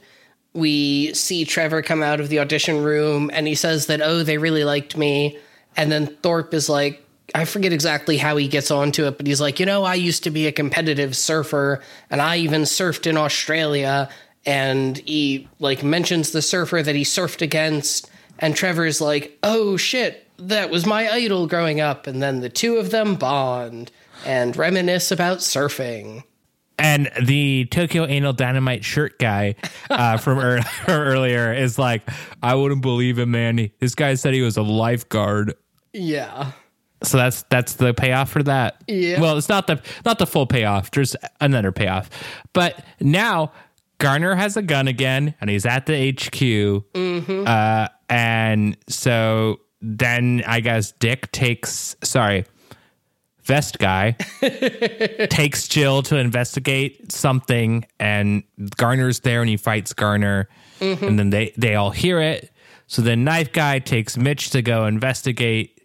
we 0.53 1.13
see 1.13 1.45
Trevor 1.45 1.81
come 1.81 2.03
out 2.03 2.19
of 2.19 2.29
the 2.29 2.39
audition 2.39 2.83
room 2.83 3.29
and 3.33 3.47
he 3.47 3.55
says 3.55 3.85
that, 3.85 4.01
oh, 4.01 4.23
they 4.23 4.37
really 4.37 4.63
liked 4.65 4.97
me. 4.97 5.37
And 5.77 5.91
then 5.91 6.07
Thorpe 6.21 6.53
is 6.53 6.67
like, 6.69 7.03
I 7.35 7.45
forget 7.45 7.73
exactly 7.73 8.17
how 8.17 8.37
he 8.37 8.47
gets 8.47 8.71
onto 8.71 9.05
it, 9.05 9.17
but 9.17 9.27
he's 9.27 9.41
like, 9.41 9.59
you 9.59 9.65
know, 9.65 9.83
I 9.83 9.95
used 9.95 10.23
to 10.23 10.31
be 10.31 10.47
a 10.47 10.51
competitive 10.51 11.15
surfer 11.15 11.81
and 12.09 12.21
I 12.21 12.37
even 12.37 12.61
surfed 12.61 13.05
in 13.05 13.17
Australia. 13.17 14.09
And 14.45 14.97
he 14.99 15.47
like 15.59 15.83
mentions 15.83 16.31
the 16.31 16.41
surfer 16.41 16.81
that 16.81 16.95
he 16.95 17.03
surfed 17.03 17.41
against. 17.41 18.09
And 18.39 18.55
Trevor's 18.55 19.01
like, 19.01 19.37
oh 19.43 19.75
shit, 19.75 20.25
that 20.37 20.69
was 20.69 20.85
my 20.85 21.11
idol 21.11 21.47
growing 21.47 21.81
up. 21.81 22.07
And 22.07 22.21
then 22.21 22.39
the 22.39 22.49
two 22.49 22.77
of 22.77 22.91
them 22.91 23.15
bond 23.15 23.91
and 24.25 24.55
reminisce 24.55 25.11
about 25.11 25.39
surfing. 25.39 26.23
And 26.79 27.09
the 27.21 27.65
Tokyo 27.65 28.05
Anal 28.05 28.33
Dynamite 28.33 28.85
shirt 28.85 29.17
guy 29.19 29.55
uh, 29.89 30.17
from 30.17 30.37
ear- 30.39 30.61
earlier 30.87 31.51
is 31.51 31.79
like, 31.79 32.07
I 32.41 32.55
wouldn't 32.55 32.83
believe 32.83 33.17
him, 33.17 33.31
man. 33.31 33.69
This 33.79 33.95
guy 33.95 34.13
said 34.13 34.33
he 34.33 34.41
was 34.41 34.57
a 34.57 34.61
lifeguard. 34.61 35.55
Yeah. 35.91 36.51
So 37.03 37.17
that's 37.17 37.43
that's 37.43 37.75
the 37.75 37.93
payoff 37.93 38.29
for 38.29 38.41
that. 38.43 38.81
Yeah. 38.87 39.21
Well, 39.21 39.37
it's 39.37 39.49
not 39.49 39.67
the 39.67 39.81
not 40.05 40.17
the 40.19 40.25
full 40.27 40.47
payoff. 40.47 40.91
There's 40.91 41.15
another 41.39 41.71
payoff. 41.71 42.09
But 42.53 42.83
now 42.99 43.51
Garner 43.99 44.35
has 44.35 44.57
a 44.57 44.61
gun 44.61 44.87
again, 44.87 45.35
and 45.39 45.49
he's 45.49 45.65
at 45.65 45.85
the 45.85 46.11
HQ. 46.11 46.85
Uh, 47.47 47.87
and 48.09 48.77
so 48.87 49.59
then 49.81 50.43
I 50.47 50.59
guess 50.59 50.91
Dick 50.93 51.31
takes 51.31 51.95
sorry, 52.03 52.45
vest 53.43 53.77
guy 53.79 54.11
takes 55.29 55.67
Jill 55.67 56.01
to 56.03 56.17
investigate 56.17 57.11
something, 57.11 57.85
and 57.99 58.43
Garner's 58.75 59.19
there, 59.21 59.41
and 59.41 59.49
he 59.49 59.57
fights 59.57 59.93
Garner, 59.93 60.49
and 60.79 61.19
then 61.19 61.29
they 61.29 61.53
they 61.57 61.75
all 61.75 61.91
hear 61.91 62.19
it. 62.21 62.51
So 62.87 63.01
then 63.01 63.23
knife 63.23 63.51
guy 63.51 63.79
takes 63.79 64.17
Mitch 64.17 64.49
to 64.51 64.61
go 64.61 64.85
investigate 64.85 65.76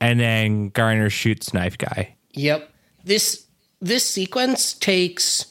and 0.00 0.20
then 0.20 0.68
Garner 0.70 1.10
shoots 1.10 1.52
knife 1.52 1.78
guy. 1.78 2.14
Yep. 2.32 2.70
This 3.04 3.46
this 3.80 4.04
sequence 4.04 4.74
takes 4.74 5.46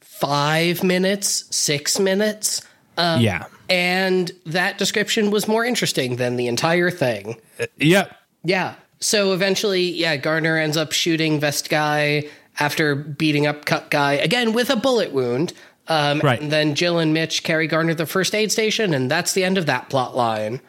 five 0.00 0.84
minutes, 0.84 1.44
six 1.54 1.98
minutes, 1.98 2.62
um, 2.96 3.20
yeah. 3.20 3.46
and 3.68 4.30
that 4.46 4.78
description 4.78 5.30
was 5.30 5.48
more 5.48 5.64
interesting 5.64 6.16
than 6.16 6.36
the 6.36 6.46
entire 6.46 6.90
thing. 6.90 7.40
Uh, 7.58 7.66
yep. 7.78 8.16
Yeah. 8.44 8.74
So 9.00 9.32
eventually, 9.32 9.82
yeah, 9.82 10.16
Garner 10.16 10.56
ends 10.56 10.76
up 10.76 10.92
shooting 10.92 11.40
Vest 11.40 11.68
Guy 11.68 12.28
after 12.60 12.94
beating 12.94 13.46
up 13.46 13.64
Cut 13.64 13.90
Guy 13.90 14.12
again 14.12 14.52
with 14.52 14.70
a 14.70 14.76
bullet 14.76 15.12
wound. 15.12 15.52
Um, 15.88 16.20
Right. 16.20 16.40
And 16.40 16.52
then 16.52 16.76
Jill 16.76 17.00
and 17.00 17.12
Mitch 17.12 17.42
carry 17.42 17.66
Garner 17.66 17.90
to 17.90 17.96
the 17.96 18.06
first 18.06 18.34
aid 18.34 18.52
station, 18.52 18.94
and 18.94 19.10
that's 19.10 19.32
the 19.32 19.42
end 19.42 19.58
of 19.58 19.66
that 19.66 19.90
plot 19.90 20.16
line. 20.16 20.60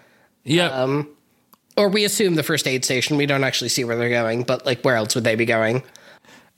Yep. 0.45 0.71
Um, 0.71 1.12
Or 1.76 1.89
we 1.89 2.05
assume 2.05 2.36
the 2.36 2.43
first 2.43 2.67
aid 2.67 2.86
station. 2.86 3.17
We 3.17 3.26
don't 3.26 3.43
actually 3.43 3.69
see 3.69 3.84
where 3.84 3.95
they're 3.95 4.09
going, 4.09 4.43
but 4.43 4.65
like, 4.65 4.82
where 4.84 4.95
else 4.95 5.15
would 5.15 5.24
they 5.24 5.36
be 5.36 5.45
going? 5.45 5.84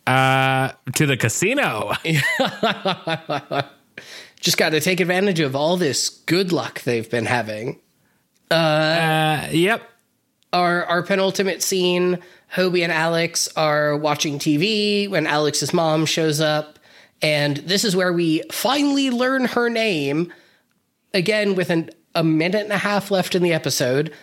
uh, 0.08 0.72
to 0.94 1.06
the 1.06 1.18
casino. 1.18 1.94
Just 4.40 4.58
got 4.58 4.70
to 4.70 4.80
take 4.80 5.00
advantage 5.00 5.40
of 5.40 5.56
all 5.56 5.78
this 5.78 6.10
good 6.10 6.52
luck 6.52 6.82
they've 6.82 7.10
been 7.10 7.26
having. 7.26 7.80
Uh, 8.52 9.48
yep. 9.52 9.82
our 10.54 10.86
our 10.86 11.02
penultimate 11.02 11.64
scene, 11.64 12.20
Hobie 12.54 12.84
and 12.84 12.92
Alex 12.92 13.50
are 13.56 13.98
watching 13.98 14.38
TV 14.38 15.10
when 15.10 15.26
Alex's 15.26 15.74
mom 15.74 16.06
shows 16.06 16.40
up, 16.40 16.78
and 17.24 17.58
this 17.58 17.84
is 17.84 17.96
where 17.96 18.14
we 18.14 18.44
finally 18.52 19.10
learn 19.10 19.46
her 19.46 19.70
name. 19.70 20.32
Again, 21.14 21.56
with 21.56 21.70
an, 21.72 21.90
a 22.14 22.24
minute 22.24 22.64
and 22.64 22.74
a 22.74 22.78
half 22.78 23.10
left 23.10 23.36
in 23.36 23.42
the 23.42 23.54
episode, 23.54 24.14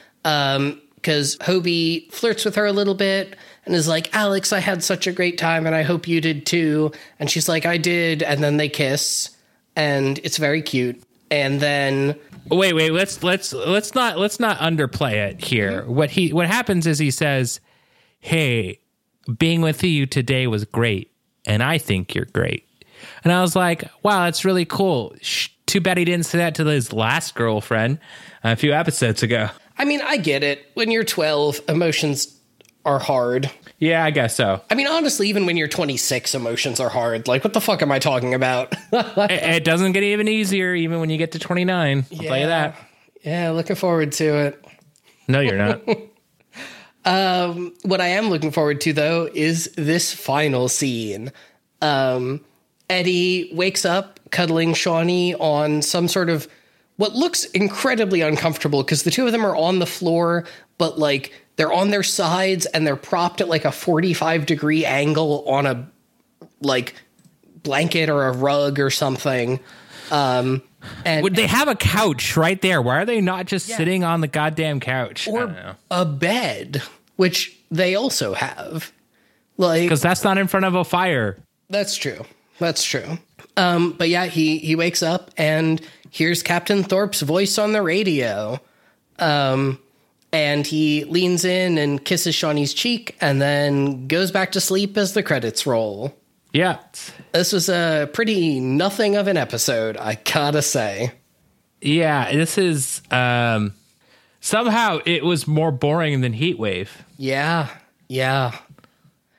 because 1.02 1.36
Hobie 1.38 2.10
flirts 2.12 2.44
with 2.44 2.54
her 2.54 2.64
a 2.64 2.72
little 2.72 2.94
bit 2.94 3.36
and 3.66 3.74
is 3.74 3.88
like, 3.88 4.14
"Alex, 4.14 4.52
I 4.52 4.60
had 4.60 4.82
such 4.82 5.06
a 5.06 5.12
great 5.12 5.36
time, 5.36 5.66
and 5.66 5.74
I 5.74 5.82
hope 5.82 6.08
you 6.08 6.20
did 6.20 6.46
too." 6.46 6.92
And 7.18 7.30
she's 7.30 7.48
like, 7.48 7.66
"I 7.66 7.76
did," 7.76 8.22
and 8.22 8.42
then 8.42 8.56
they 8.56 8.68
kiss, 8.68 9.30
and 9.76 10.18
it's 10.22 10.38
very 10.38 10.62
cute. 10.62 11.02
And 11.30 11.60
then 11.60 12.16
Wait, 12.50 12.74
wait. 12.74 12.90
Let's 12.90 13.22
let's 13.22 13.52
let's 13.52 13.94
not 13.94 14.18
let's 14.18 14.40
not 14.40 14.58
underplay 14.58 15.14
it 15.14 15.44
here. 15.44 15.82
Mm-hmm. 15.82 15.94
What 15.94 16.10
he 16.10 16.32
what 16.32 16.46
happens 16.46 16.86
is 16.86 16.98
he 16.98 17.10
says, 17.10 17.60
"Hey, 18.18 18.80
being 19.38 19.60
with 19.60 19.82
you 19.84 20.06
today 20.06 20.46
was 20.46 20.64
great, 20.64 21.12
and 21.46 21.62
I 21.62 21.78
think 21.78 22.14
you're 22.14 22.26
great." 22.26 22.66
And 23.24 23.32
I 23.32 23.40
was 23.40 23.54
like, 23.54 23.84
"Wow, 24.02 24.24
that's 24.24 24.44
really 24.44 24.64
cool." 24.64 25.14
Sh- 25.20 25.48
too 25.66 25.80
bad 25.80 25.96
he 25.96 26.04
didn't 26.04 26.26
say 26.26 26.38
that 26.38 26.54
to 26.56 26.66
his 26.66 26.92
last 26.92 27.34
girlfriend 27.34 27.98
a 28.44 28.56
few 28.56 28.74
episodes 28.74 29.22
ago. 29.22 29.48
I 29.78 29.84
mean, 29.84 30.00
I 30.02 30.16
get 30.16 30.42
it. 30.42 30.66
When 30.74 30.90
you're 30.90 31.04
12, 31.04 31.60
emotions 31.68 32.38
are 32.84 32.98
hard. 32.98 33.50
Yeah, 33.78 34.04
I 34.04 34.10
guess 34.10 34.36
so. 34.36 34.60
I 34.70 34.74
mean, 34.74 34.86
honestly, 34.86 35.28
even 35.28 35.46
when 35.46 35.56
you're 35.56 35.68
26, 35.68 36.34
emotions 36.34 36.80
are 36.80 36.88
hard. 36.88 37.28
Like, 37.28 37.44
what 37.44 37.52
the 37.52 37.60
fuck 37.60 37.82
am 37.82 37.90
I 37.92 37.98
talking 37.98 38.34
about? 38.34 38.72
it, 38.92 39.30
it 39.30 39.64
doesn't 39.64 39.92
get 39.92 40.02
even 40.02 40.28
easier 40.28 40.74
even 40.74 41.00
when 41.00 41.10
you 41.10 41.16
get 41.16 41.32
to 41.32 41.38
29. 41.38 42.04
I'll 42.10 42.18
tell 42.18 42.38
you 42.38 42.46
that. 42.46 42.76
Yeah, 43.22 43.50
looking 43.50 43.76
forward 43.76 44.12
to 44.12 44.24
it. 44.24 44.64
No, 45.28 45.40
you're 45.40 45.58
not. 45.58 45.82
What 47.04 48.00
I 48.00 48.08
am 48.08 48.30
looking 48.30 48.52
forward 48.52 48.80
to, 48.82 48.92
though, 48.92 49.28
is 49.34 49.70
this 49.76 50.14
final 50.14 50.68
scene. 50.68 51.32
Um, 51.80 52.44
Eddie 52.88 53.50
wakes 53.52 53.84
up 53.84 54.20
cuddling 54.30 54.72
Shauni 54.72 55.34
on 55.38 55.82
some 55.82 56.08
sort 56.08 56.30
of 56.30 56.48
what 56.96 57.14
looks 57.14 57.44
incredibly 57.46 58.20
uncomfortable 58.20 58.82
because 58.82 59.02
the 59.02 59.10
two 59.10 59.26
of 59.26 59.32
them 59.32 59.44
are 59.44 59.56
on 59.56 59.78
the 59.78 59.86
floor, 59.86 60.44
but 60.78 60.98
like 60.98 61.32
they're 61.56 61.72
on 61.72 61.90
their 61.90 62.02
sides 62.02 62.66
and 62.66 62.86
they're 62.86 62.96
propped 62.96 63.40
at 63.40 63.48
like 63.48 63.64
a 63.64 63.72
45 63.72 64.46
degree 64.46 64.84
angle 64.84 65.44
on 65.48 65.66
a 65.66 65.90
like 66.60 66.94
blanket 67.62 68.08
or 68.08 68.26
a 68.26 68.32
rug 68.32 68.78
or 68.78 68.90
something. 68.90 69.60
Um, 70.10 70.62
and 71.04 71.22
Would 71.22 71.36
they 71.36 71.46
have 71.46 71.68
a 71.68 71.74
couch 71.74 72.36
right 72.36 72.60
there? 72.60 72.82
Why 72.82 73.02
are 73.02 73.04
they 73.04 73.20
not 73.20 73.46
just 73.46 73.66
sitting 73.66 74.04
on 74.04 74.20
the 74.20 74.28
goddamn 74.28 74.80
couch? 74.80 75.28
or 75.28 75.76
a 75.90 76.04
bed, 76.04 76.82
which 77.16 77.56
they 77.70 77.94
also 77.94 78.34
have. 78.34 78.92
Like 79.56 79.82
Because 79.82 80.02
that's 80.02 80.24
not 80.24 80.38
in 80.38 80.48
front 80.48 80.66
of 80.66 80.74
a 80.74 80.84
fire. 80.84 81.38
That's 81.68 81.96
true. 81.96 82.24
That's 82.58 82.84
true. 82.84 83.18
Um, 83.56 83.92
but 83.92 84.08
yeah, 84.08 84.26
he 84.26 84.58
he 84.58 84.76
wakes 84.76 85.02
up 85.02 85.30
and 85.36 85.80
hears 86.12 86.42
Captain 86.42 86.84
Thorpe's 86.84 87.22
voice 87.22 87.58
on 87.58 87.72
the 87.72 87.82
radio. 87.82 88.60
Um, 89.18 89.80
and 90.30 90.66
he 90.66 91.04
leans 91.04 91.44
in 91.44 91.78
and 91.78 92.04
kisses 92.04 92.34
Shauni's 92.34 92.74
cheek 92.74 93.16
and 93.20 93.40
then 93.40 94.06
goes 94.06 94.30
back 94.30 94.52
to 94.52 94.60
sleep 94.60 94.96
as 94.96 95.14
the 95.14 95.22
credits 95.22 95.66
roll. 95.66 96.14
Yeah. 96.52 96.78
This 97.32 97.52
was 97.52 97.68
a 97.70 98.08
pretty 98.12 98.60
nothing 98.60 99.16
of 99.16 99.26
an 99.26 99.38
episode, 99.38 99.96
I 99.96 100.18
gotta 100.22 100.62
say. 100.62 101.12
Yeah. 101.80 102.30
This 102.30 102.58
is 102.58 103.00
um 103.10 103.72
somehow 104.40 105.00
it 105.06 105.24
was 105.24 105.46
more 105.46 105.72
boring 105.72 106.20
than 106.20 106.34
Heatwave. 106.34 106.88
Yeah, 107.16 107.68
yeah. 108.08 108.58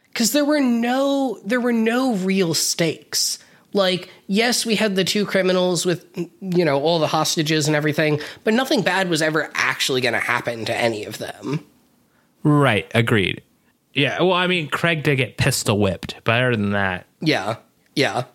Because 0.07 0.31
there 0.31 0.45
were 0.45 0.61
no 0.61 1.39
there 1.45 1.61
were 1.61 1.73
no 1.73 2.15
real 2.15 2.55
stakes. 2.55 3.37
Like, 3.73 4.09
yes, 4.27 4.65
we 4.65 4.75
had 4.75 4.95
the 4.95 5.03
two 5.03 5.25
criminals 5.25 5.85
with 5.85 6.05
you 6.15 6.63
know 6.63 6.79
all 6.81 6.99
the 6.99 7.07
hostages 7.07 7.67
and 7.67 7.75
everything, 7.75 8.19
but 8.43 8.53
nothing 8.53 8.81
bad 8.81 9.09
was 9.09 9.21
ever 9.21 9.49
actually 9.55 10.01
going 10.01 10.13
to 10.13 10.19
happen 10.19 10.65
to 10.65 10.75
any 10.75 11.05
of 11.05 11.17
them. 11.17 11.65
Right. 12.43 12.89
Agreed. 12.93 13.41
Yeah. 13.93 14.21
Well, 14.21 14.33
I 14.33 14.47
mean, 14.47 14.67
Craig 14.69 15.03
did 15.03 15.17
get 15.17 15.37
pistol 15.37 15.79
whipped, 15.79 16.15
but 16.23 16.41
other 16.41 16.55
than 16.55 16.71
that, 16.71 17.05
Yeah, 17.21 17.57
yeah. 17.95 18.25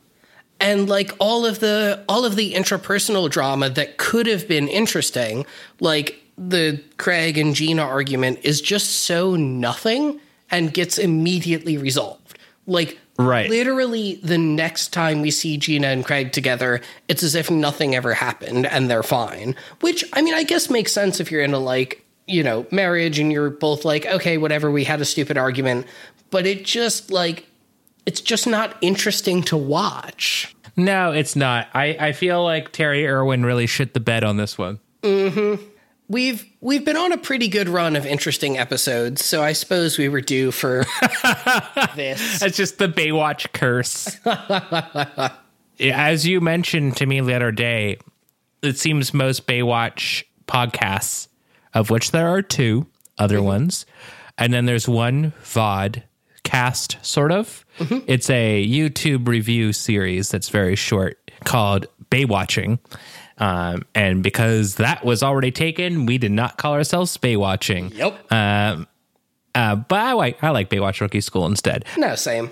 And 0.60 0.88
like 0.88 1.12
all 1.20 1.46
of 1.46 1.60
the 1.60 2.04
all 2.08 2.24
of 2.24 2.34
the 2.34 2.54
interpersonal 2.54 3.30
drama 3.30 3.70
that 3.70 3.96
could 3.96 4.26
have 4.26 4.48
been 4.48 4.66
interesting, 4.66 5.46
like 5.78 6.20
the 6.36 6.82
Craig 6.96 7.38
and 7.38 7.54
Gina 7.54 7.82
argument 7.82 8.40
is 8.42 8.60
just 8.60 8.90
so 9.02 9.36
nothing 9.36 10.20
and 10.50 10.72
gets 10.72 10.98
immediately 10.98 11.76
resolved. 11.76 12.38
Like 12.66 12.98
Right. 13.18 13.50
literally 13.50 14.20
the 14.22 14.38
next 14.38 14.92
time 14.92 15.22
we 15.22 15.32
see 15.32 15.56
Gina 15.56 15.88
and 15.88 16.04
Craig 16.04 16.30
together, 16.30 16.80
it's 17.08 17.24
as 17.24 17.34
if 17.34 17.50
nothing 17.50 17.96
ever 17.96 18.14
happened 18.14 18.64
and 18.66 18.88
they're 18.88 19.02
fine. 19.02 19.56
Which 19.80 20.04
I 20.12 20.22
mean, 20.22 20.34
I 20.34 20.44
guess 20.44 20.70
makes 20.70 20.92
sense 20.92 21.18
if 21.18 21.30
you're 21.32 21.42
in 21.42 21.52
a 21.52 21.58
like, 21.58 22.04
you 22.26 22.44
know, 22.44 22.66
marriage 22.70 23.18
and 23.18 23.32
you're 23.32 23.50
both 23.50 23.84
like, 23.84 24.06
okay, 24.06 24.38
whatever, 24.38 24.70
we 24.70 24.84
had 24.84 25.00
a 25.00 25.04
stupid 25.04 25.36
argument, 25.36 25.86
but 26.30 26.46
it 26.46 26.64
just 26.64 27.10
like 27.10 27.46
it's 28.06 28.20
just 28.20 28.46
not 28.46 28.76
interesting 28.80 29.42
to 29.44 29.56
watch. 29.56 30.54
no, 30.76 31.12
it's 31.12 31.34
not. 31.34 31.68
I, 31.74 31.96
I 31.98 32.12
feel 32.12 32.42
like 32.44 32.70
Terry 32.72 33.06
Irwin 33.06 33.44
really 33.44 33.66
shit 33.66 33.94
the 33.94 34.00
bed 34.00 34.22
on 34.24 34.36
this 34.36 34.56
one. 34.56 34.78
Mm-hmm. 35.02 35.62
We've 36.08 36.44
we've 36.60 36.84
been 36.84 36.96
on 36.96 37.12
a 37.12 37.18
pretty 37.18 37.48
good 37.48 37.68
run 37.68 37.96
of 37.96 38.06
interesting 38.06 38.58
episodes, 38.58 39.24
so 39.24 39.42
I 39.42 39.52
suppose 39.52 39.98
we 39.98 40.08
were 40.08 40.20
due 40.20 40.50
for 40.50 40.84
this. 41.96 42.42
It's 42.42 42.56
just 42.56 42.78
the 42.78 42.88
Baywatch 42.88 43.52
curse. 43.52 44.16
As 45.80 46.26
you 46.26 46.40
mentioned 46.40 46.96
to 46.96 47.06
me 47.06 47.20
the 47.20 47.34
other 47.34 47.52
day, 47.52 47.98
it 48.62 48.78
seems 48.78 49.14
most 49.14 49.46
Baywatch 49.46 50.24
podcasts, 50.46 51.28
of 51.74 51.90
which 51.90 52.10
there 52.10 52.28
are 52.28 52.42
two 52.42 52.86
other 53.18 53.36
mm-hmm. 53.36 53.46
ones, 53.46 53.86
and 54.36 54.52
then 54.52 54.66
there's 54.66 54.88
one 54.88 55.32
VOD 55.44 56.02
cast, 56.42 56.96
sort 57.04 57.30
of. 57.30 57.64
Mm-hmm. 57.78 58.04
It's 58.06 58.30
a 58.30 58.66
YouTube 58.66 59.28
review 59.28 59.72
series 59.72 60.30
that's 60.30 60.48
very 60.48 60.76
short 60.76 61.18
called 61.44 61.86
Baywatching. 62.10 62.78
Um, 63.38 63.82
and 63.94 64.22
because 64.22 64.76
that 64.76 65.04
was 65.04 65.22
already 65.22 65.50
taken, 65.52 66.06
we 66.06 66.18
did 66.18 66.32
not 66.32 66.56
call 66.58 66.72
ourselves 66.74 67.16
Baywatching. 67.16 67.94
Yep. 67.94 68.32
Um, 68.32 68.86
Uh, 69.54 69.76
but 69.76 69.98
I 70.00 70.12
like 70.12 70.42
I 70.44 70.50
like 70.50 70.68
Baywatch 70.70 71.00
Rookie 71.00 71.20
School 71.20 71.46
instead. 71.46 71.84
no, 71.96 72.14
same. 72.14 72.50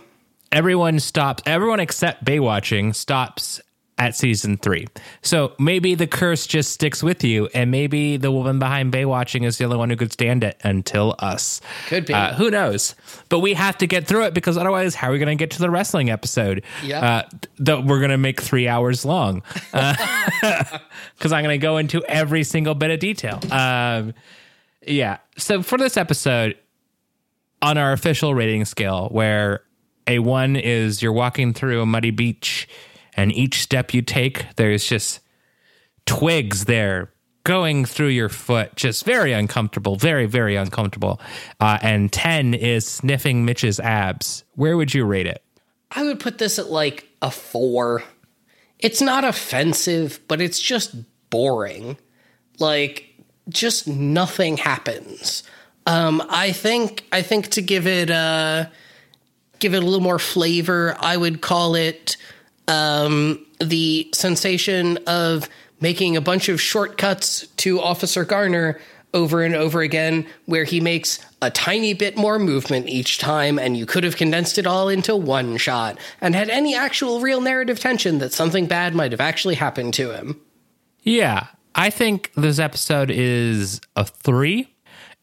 everyone 0.52 0.98
stops 1.00 1.42
everyone 1.46 1.78
except 1.80 2.24
baywatching 2.24 2.94
stops 2.94 3.60
at 3.98 4.14
season 4.14 4.58
three. 4.58 4.86
So 5.22 5.52
maybe 5.58 5.94
the 5.94 6.06
curse 6.06 6.46
just 6.46 6.70
sticks 6.72 7.02
with 7.02 7.24
you 7.24 7.48
and 7.54 7.70
maybe 7.70 8.18
the 8.18 8.30
woman 8.30 8.58
behind 8.58 8.92
baywatching 8.92 9.44
is 9.46 9.56
the 9.56 9.64
only 9.64 9.78
one 9.78 9.88
who 9.88 9.96
could 9.96 10.12
stand 10.12 10.44
it 10.44 10.60
until 10.62 11.14
us. 11.18 11.62
Could 11.88 12.04
be. 12.04 12.12
uh, 12.12 12.34
who 12.34 12.50
knows? 12.50 12.94
But 13.30 13.40
we 13.40 13.54
have 13.54 13.78
to 13.78 13.86
get 13.86 14.06
through 14.06 14.24
it 14.24 14.34
because 14.34 14.58
otherwise 14.58 14.94
how 14.94 15.08
are 15.08 15.12
we 15.12 15.18
going 15.18 15.34
to 15.36 15.42
get 15.42 15.52
to 15.52 15.60
the 15.60 15.70
wrestling 15.70 16.10
episode? 16.10 16.62
Yeah. 16.84 17.00
uh, 17.00 17.22
that 17.60 17.84
we're 17.86 18.00
going 18.00 18.10
to 18.10 18.18
make 18.18 18.40
three 18.42 18.68
hours 18.68 19.04
long. 19.04 19.42
Because 19.72 21.32
i'm 21.32 21.42
going 21.42 21.58
to 21.58 21.62
go 21.62 21.78
into 21.78 22.04
every 22.04 22.44
single 22.44 22.74
bit 22.74 22.90
of 22.90 22.98
detail. 23.00 23.40
Um, 23.50 24.12
yeah. 24.86 25.18
So 25.38 25.62
for 25.62 25.78
this 25.78 25.96
episode 25.96 26.56
on 27.62 27.78
our 27.78 27.92
official 27.92 28.34
rating 28.34 28.64
scale, 28.66 29.08
where 29.10 29.62
a 30.06 30.18
one 30.18 30.56
is 30.56 31.02
you're 31.02 31.12
walking 31.12 31.54
through 31.54 31.80
a 31.80 31.86
muddy 31.86 32.10
beach, 32.10 32.68
and 33.16 33.32
each 33.32 33.60
step 33.60 33.94
you 33.94 34.02
take, 34.02 34.46
there's 34.56 34.84
just 34.84 35.20
twigs 36.04 36.66
there 36.66 37.12
going 37.44 37.84
through 37.84 38.08
your 38.08 38.28
foot, 38.28 38.74
just 38.74 39.04
very 39.04 39.32
uncomfortable, 39.32 39.96
very, 39.96 40.26
very 40.26 40.56
uncomfortable. 40.56 41.20
Uh, 41.60 41.78
and 41.80 42.12
10 42.12 42.54
is 42.54 42.86
sniffing 42.86 43.44
Mitch's 43.44 43.78
abs. 43.78 44.44
Where 44.54 44.76
would 44.76 44.92
you 44.92 45.04
rate 45.04 45.26
it? 45.26 45.42
I 45.92 46.02
would 46.02 46.18
put 46.18 46.38
this 46.38 46.58
at 46.58 46.70
like 46.70 47.08
a 47.22 47.30
four. 47.30 48.02
It's 48.80 49.00
not 49.00 49.24
offensive, 49.24 50.20
but 50.26 50.40
it's 50.40 50.60
just 50.60 50.96
boring. 51.30 51.96
Like, 52.58 53.14
just 53.48 53.86
nothing 53.86 54.56
happens. 54.56 55.42
Um, 55.86 56.22
I 56.28 56.50
think 56.50 57.04
I 57.12 57.22
think 57.22 57.48
to 57.50 57.62
give 57.62 57.86
it 57.86 58.10
uh 58.10 58.66
give 59.60 59.72
it 59.72 59.82
a 59.82 59.86
little 59.86 60.00
more 60.00 60.18
flavor, 60.18 60.96
I 60.98 61.16
would 61.16 61.40
call 61.40 61.76
it 61.76 62.16
um, 62.68 63.44
the 63.60 64.08
sensation 64.12 64.98
of 65.06 65.48
making 65.80 66.16
a 66.16 66.20
bunch 66.20 66.48
of 66.48 66.60
shortcuts 66.60 67.46
to 67.58 67.80
Officer 67.80 68.24
Garner 68.24 68.80
over 69.14 69.42
and 69.42 69.54
over 69.54 69.80
again, 69.80 70.26
where 70.44 70.64
he 70.64 70.80
makes 70.80 71.18
a 71.40 71.50
tiny 71.50 71.94
bit 71.94 72.16
more 72.16 72.38
movement 72.38 72.88
each 72.88 73.18
time, 73.18 73.58
and 73.58 73.76
you 73.76 73.86
could 73.86 74.04
have 74.04 74.16
condensed 74.16 74.58
it 74.58 74.66
all 74.66 74.88
into 74.88 75.16
one 75.16 75.56
shot 75.56 75.98
and 76.20 76.34
had 76.34 76.50
any 76.50 76.74
actual 76.76 77.20
real 77.20 77.40
narrative 77.40 77.80
tension 77.80 78.18
that 78.18 78.32
something 78.32 78.66
bad 78.66 78.94
might 78.94 79.12
have 79.12 79.20
actually 79.20 79.54
happened 79.54 79.94
to 79.94 80.10
him. 80.10 80.40
Yeah, 81.02 81.46
I 81.74 81.90
think 81.90 82.30
this 82.36 82.58
episode 82.58 83.10
is 83.10 83.80
a 83.96 84.04
three. 84.04 84.72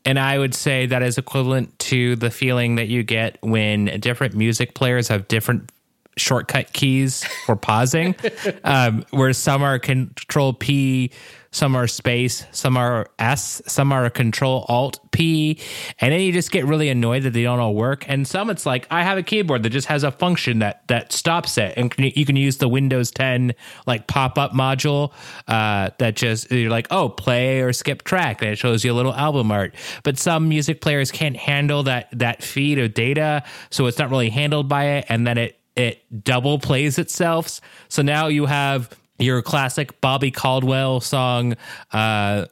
And 0.06 0.20
I 0.20 0.38
would 0.38 0.54
say 0.54 0.86
that 0.88 1.02
is 1.02 1.18
equivalent 1.18 1.80
to 1.80 2.18
the 2.18 2.30
feeling 2.30 2.76
that 2.76 2.90
you 2.90 3.04
get 3.04 3.38
when 3.42 3.86
different 4.02 4.36
music 4.36 4.74
players 4.74 5.08
have 5.08 5.30
different 5.30 5.72
shortcut 6.18 6.74
keys 6.74 7.24
for 7.46 7.56
pausing, 7.56 8.16
um, 8.64 9.06
where 9.12 9.34
some 9.34 9.64
are 9.64 9.80
control 9.80 10.54
P, 10.54 11.12
some 11.54 11.76
are 11.76 11.88
space, 11.88 12.46
some 12.52 12.76
are 12.78 13.08
S, 13.20 13.62
some 13.68 13.92
are 13.92 14.10
control 14.10 14.66
alt 14.68 15.00
P. 15.12 15.60
And 16.00 16.12
then 16.12 16.22
you 16.22 16.34
just 16.34 16.52
get 16.52 16.66
really 16.66 16.90
annoyed 16.90 17.24
that 17.24 17.34
they 17.34 17.44
don't 17.44 17.60
all 17.60 17.76
work. 17.76 18.10
And 18.10 18.28
some 18.28 18.50
it's 18.50 18.66
like, 18.66 18.88
I 18.90 19.04
have 19.04 19.20
a 19.20 19.24
keyboard 19.24 19.62
that 19.62 19.70
just 19.70 19.88
has 19.88 20.04
a 20.04 20.12
function 20.12 20.60
that 20.60 20.88
that 20.88 21.12
stops 21.12 21.60
it. 21.60 21.74
And 21.78 21.92
can- 21.92 22.12
you 22.16 22.26
can 22.26 22.36
use 22.36 22.58
the 22.58 22.68
Windows 22.68 23.12
10 23.12 23.54
like 23.86 24.08
pop 24.08 24.40
up 24.40 24.54
module 24.54 25.14
uh, 25.48 25.92
that 26.00 26.16
just, 26.16 26.52
you're 26.52 26.72
like, 26.72 26.88
oh, 26.90 27.08
play 27.08 27.62
or 27.62 27.72
skip 27.72 28.04
track. 28.04 28.42
And 28.42 28.50
it 28.52 28.58
shows 28.58 28.84
you 28.84 28.92
a 28.92 28.96
little 28.96 29.14
album 29.14 29.52
art. 29.52 29.76
But 30.02 30.18
some 30.18 30.50
music 30.50 30.82
players 30.82 31.12
can't 31.12 31.38
handle 31.38 31.84
that 31.84 32.08
that 32.14 32.42
feed 32.44 32.80
of 32.80 32.96
data. 32.96 33.44
So 33.70 33.86
it's 33.86 34.00
not 34.00 34.10
really 34.10 34.32
handled 34.32 34.68
by 34.68 34.86
it. 34.86 35.06
And 35.08 35.28
then 35.28 35.38
it, 35.38 35.60
it 35.76 36.24
double 36.24 36.60
plays 36.60 36.98
itself. 36.98 37.60
So 37.90 38.02
now 38.02 38.28
you 38.28 38.46
have 38.46 38.90
your 39.20 39.42
classic 39.42 40.00
Bobby 40.02 40.32
Caldwell 40.32 41.02
song. 41.02 41.56
Uh, 41.92 42.46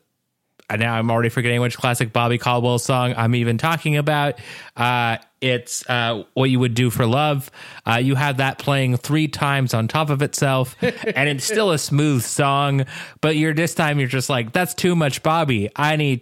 and 0.70 0.80
now 0.80 0.94
I'm 0.94 1.12
already 1.12 1.30
forgetting 1.30 1.60
which 1.60 1.78
classic 1.78 2.14
Bobby 2.14 2.38
Caldwell 2.38 2.80
song 2.80 3.14
I'm 3.18 3.36
even 3.36 3.58
talking 3.58 3.98
about. 3.98 4.40
Uh, 4.78 5.18
it's 5.42 5.88
uh, 5.90 6.24
what 6.34 6.50
you 6.50 6.60
would 6.60 6.76
do 6.76 6.90
for 6.90 7.06
love. 7.06 7.52
Uh, 7.86 7.96
you 7.96 8.16
have 8.16 8.38
that 8.38 8.58
playing 8.58 8.96
three 8.96 9.28
times 9.28 9.74
on 9.74 9.90
top 9.90 10.10
of 10.10 10.22
itself, 10.22 10.78
and 10.82 11.28
it's 11.28 11.44
still 11.44 11.72
a 11.72 11.78
smooth 11.78 12.24
song. 12.24 12.86
But 13.20 13.36
you're 13.36 13.54
this 13.54 13.76
time 13.76 14.00
you're 14.00 14.08
just 14.08 14.30
like, 14.30 14.54
that's 14.54 14.74
too 14.74 14.96
much 14.96 15.24
Bobby. 15.24 15.70
I 15.76 15.98
need 15.98 16.22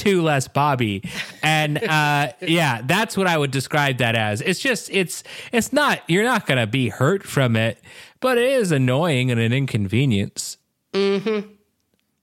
two 0.00 0.22
less 0.22 0.48
Bobby. 0.48 1.02
And 1.42 1.82
uh, 1.82 2.32
yeah, 2.40 2.80
that's 2.84 3.16
what 3.16 3.26
I 3.26 3.36
would 3.36 3.50
describe 3.50 3.98
that 3.98 4.16
as. 4.16 4.40
It's 4.40 4.58
just 4.58 4.90
it's 4.90 5.22
it's 5.52 5.72
not 5.72 6.00
you're 6.08 6.24
not 6.24 6.46
gonna 6.46 6.66
be 6.66 6.88
hurt 6.88 7.22
from 7.22 7.54
it, 7.54 7.78
but 8.20 8.38
it 8.38 8.50
is 8.50 8.72
annoying 8.72 9.30
and 9.30 9.38
an 9.38 9.52
inconvenience. 9.52 10.56
Mm-hmm. 10.92 11.48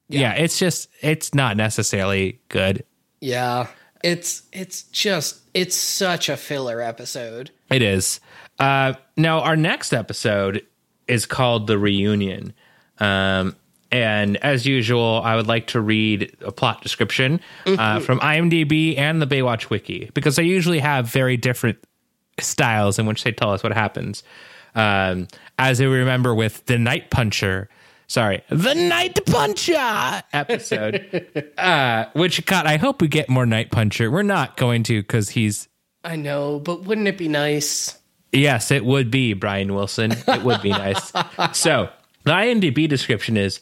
Yeah. 0.09 0.33
it's 0.33 0.57
just 0.57 0.89
it's 1.01 1.33
not 1.33 1.55
necessarily 1.55 2.39
good. 2.49 2.83
Yeah, 3.19 3.67
it's 4.03 4.43
it's 4.51 4.83
just 4.83 5.41
it's 5.53 5.75
such 5.75 6.29
a 6.29 6.37
filler 6.37 6.81
episode. 6.81 7.51
It 7.69 7.81
is. 7.81 8.19
Uh, 8.59 8.93
now 9.15 9.41
our 9.41 9.55
next 9.55 9.93
episode 9.93 10.65
is 11.07 11.25
called 11.25 11.67
the 11.67 11.77
reunion. 11.77 12.53
Um, 12.99 13.55
and 13.91 14.37
as 14.37 14.65
usual, 14.65 15.21
I 15.23 15.35
would 15.35 15.47
like 15.47 15.67
to 15.67 15.81
read 15.81 16.35
a 16.41 16.51
plot 16.51 16.81
description 16.81 17.39
uh, 17.65 17.99
from 17.99 18.19
IMDb 18.19 18.97
and 18.97 19.21
the 19.21 19.27
Baywatch 19.27 19.69
Wiki 19.69 20.09
because 20.13 20.35
they 20.35 20.43
usually 20.43 20.79
have 20.79 21.07
very 21.07 21.37
different 21.37 21.77
styles 22.39 22.99
in 22.99 23.05
which 23.05 23.23
they 23.23 23.31
tell 23.31 23.53
us 23.53 23.63
what 23.63 23.71
happens. 23.73 24.23
Um, 24.75 25.27
as 25.57 25.79
you 25.79 25.89
remember 25.89 26.35
with 26.35 26.65
the 26.65 26.77
Night 26.77 27.09
Puncher, 27.09 27.69
sorry, 28.07 28.43
the 28.49 28.75
Night 28.75 29.25
Puncher 29.25 30.21
episode, 30.33 31.53
uh, 31.57 32.05
which 32.13 32.45
God, 32.45 32.65
I 32.65 32.77
hope 32.77 33.01
we 33.01 33.07
get 33.07 33.29
more 33.29 33.45
Night 33.45 33.71
Puncher. 33.71 34.11
We're 34.11 34.21
not 34.23 34.57
going 34.57 34.83
to 34.83 35.01
because 35.01 35.29
he's 35.29 35.67
I 36.03 36.15
know, 36.15 36.59
but 36.59 36.83
wouldn't 36.83 37.07
it 37.07 37.17
be 37.17 37.27
nice? 37.27 37.97
Yes, 38.31 38.71
it 38.71 38.85
would 38.85 39.09
be 39.09 39.33
Brian 39.33 39.73
Wilson. 39.73 40.11
It 40.11 40.43
would 40.43 40.61
be 40.61 40.69
nice. 40.69 41.11
So 41.53 41.89
the 42.23 42.31
IMDb 42.31 42.87
description 42.87 43.37
is 43.37 43.61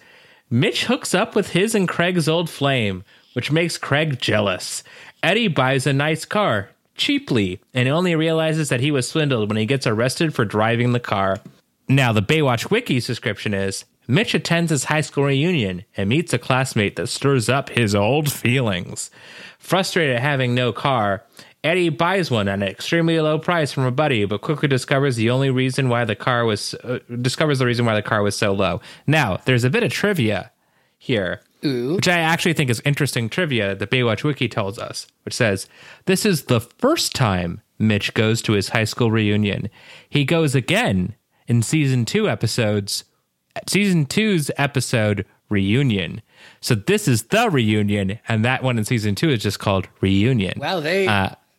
Mitch 0.49 0.85
hooks 0.85 1.15
up 1.15 1.35
with 1.35 1.49
his 1.49 1.73
and 1.73 1.87
Craig's 1.87 2.29
old 2.29 2.49
flame, 2.49 3.03
which 3.33 3.51
makes 3.51 3.77
Craig 3.77 4.19
jealous. 4.19 4.83
Eddie 5.23 5.47
buys 5.47 5.87
a 5.87 5.93
nice 5.93 6.25
car 6.25 6.69
cheaply 6.95 7.59
and 7.73 7.89
only 7.89 8.15
realizes 8.15 8.69
that 8.69 8.79
he 8.79 8.91
was 8.91 9.07
swindled 9.07 9.49
when 9.49 9.57
he 9.57 9.65
gets 9.65 9.85
arrested 9.85 10.33
for 10.33 10.45
driving 10.45 10.93
the 10.93 10.99
car. 10.99 11.39
Now, 11.87 12.13
the 12.13 12.21
Baywatch 12.21 12.71
Wiki's 12.71 13.07
description 13.07 13.53
is 13.53 13.85
Mitch 14.07 14.33
attends 14.33 14.69
his 14.69 14.85
high 14.85 15.01
school 15.01 15.25
reunion 15.25 15.83
and 15.97 16.09
meets 16.09 16.33
a 16.33 16.39
classmate 16.39 16.95
that 16.95 17.07
stirs 17.07 17.49
up 17.49 17.69
his 17.69 17.95
old 17.95 18.31
feelings. 18.31 19.11
Frustrated 19.59 20.15
at 20.15 20.21
having 20.21 20.53
no 20.53 20.71
car, 20.71 21.23
Eddie 21.65 21.89
buys 21.89 22.29
one 22.29 22.47
at 22.47 22.53
an 22.53 22.63
extremely 22.63 23.19
low 23.19 23.39
price 23.39 23.71
from 23.71 23.85
a 23.85 23.91
buddy, 23.91 24.23
but 24.25 24.41
quickly 24.41 24.67
discovers 24.67 25.15
the 25.15 25.31
only 25.31 25.49
reason 25.49 25.89
why 25.89 26.05
the 26.05 26.15
car 26.15 26.45
was 26.45 26.75
uh, 26.75 26.99
discovers 27.21 27.57
the 27.57 27.65
reason 27.65 27.87
why 27.87 27.95
the 27.95 28.03
car 28.03 28.21
was 28.21 28.37
so 28.37 28.53
low. 28.53 28.81
Now, 29.07 29.37
there's 29.45 29.63
a 29.63 29.69
bit 29.71 29.81
of 29.81 29.91
trivia 29.91 30.51
here, 30.99 31.41
which 31.95 32.07
I 32.07 32.19
actually 32.19 32.53
think 32.53 32.69
is 32.69 32.83
interesting 32.85 33.29
trivia. 33.29 33.73
The 33.73 33.87
Baywatch 33.87 34.23
Wiki 34.23 34.47
tells 34.47 34.77
us, 34.77 35.07
which 35.23 35.33
says 35.33 35.67
this 36.05 36.23
is 36.23 36.43
the 36.43 36.59
first 36.59 37.15
time 37.15 37.61
Mitch 37.79 38.13
goes 38.13 38.43
to 38.43 38.53
his 38.53 38.69
high 38.69 38.83
school 38.83 39.09
reunion. 39.09 39.67
He 40.07 40.23
goes 40.23 40.53
again 40.53 41.15
in 41.47 41.63
season 41.63 42.05
two 42.05 42.29
episodes, 42.29 43.05
season 43.67 44.05
two's 44.05 44.51
episode 44.57 45.25
reunion. 45.49 46.21
So 46.61 46.75
this 46.75 47.07
is 47.07 47.23
the 47.23 47.49
reunion, 47.49 48.19
and 48.27 48.45
that 48.45 48.61
one 48.61 48.77
in 48.77 48.85
season 48.85 49.15
two 49.15 49.31
is 49.31 49.41
just 49.41 49.57
called 49.57 49.87
reunion. 49.99 50.59
Wow, 50.59 50.79
they 50.79 51.07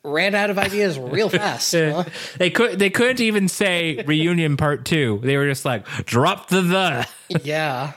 ran 0.06 0.34
out 0.34 0.50
of 0.50 0.58
ideas 0.58 0.98
real 0.98 1.28
fast. 1.30 1.72
huh? 1.74 2.04
They 2.38 2.50
could 2.50 2.78
they 2.78 2.90
couldn't 2.90 3.20
even 3.20 3.48
say 3.48 4.02
reunion 4.06 4.56
part 4.56 4.84
two. 4.84 5.20
They 5.22 5.36
were 5.36 5.46
just 5.48 5.64
like 5.64 5.86
drop 6.06 6.48
the 6.48 6.62
the. 6.62 7.08
Yeah. 7.42 7.92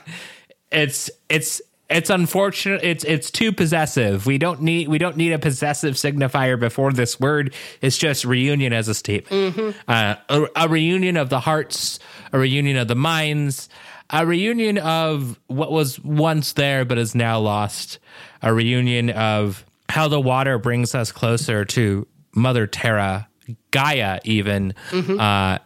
It's 0.72 1.10
it's 1.28 1.62
it's 1.88 2.10
unfortunate. 2.10 2.82
It's 2.84 3.04
it's 3.04 3.30
too 3.30 3.50
possessive. 3.52 4.26
We 4.26 4.38
don't 4.38 4.62
need 4.62 4.88
we 4.88 4.98
don't 4.98 5.16
need 5.16 5.32
a 5.32 5.38
possessive 5.38 5.94
signifier 5.94 6.58
before 6.58 6.92
this 6.92 7.18
word. 7.18 7.54
It's 7.80 7.98
just 7.98 8.24
reunion 8.24 8.72
as 8.72 8.88
a 8.88 8.94
statement. 8.94 9.76
Uh, 9.88 10.16
a, 10.28 10.46
a 10.54 10.68
reunion 10.68 11.16
of 11.16 11.28
the 11.30 11.40
hearts, 11.40 11.98
a 12.32 12.38
reunion 12.38 12.76
of 12.76 12.86
the 12.86 12.94
minds, 12.94 13.68
a 14.08 14.24
reunion 14.24 14.78
of 14.78 15.38
what 15.48 15.72
was 15.72 15.98
once 16.00 16.52
there 16.52 16.84
but 16.84 16.98
is 16.98 17.14
now 17.14 17.40
lost. 17.40 17.98
A 18.42 18.54
reunion 18.54 19.10
of 19.10 19.64
how 19.90 20.08
the 20.08 20.20
water 20.20 20.58
brings 20.58 20.94
us 20.94 21.12
closer 21.12 21.64
to 21.66 22.06
Mother 22.34 22.66
Terra, 22.66 23.28
Gaia, 23.70 24.20
even. 24.24 24.72
Uh, 24.92 25.58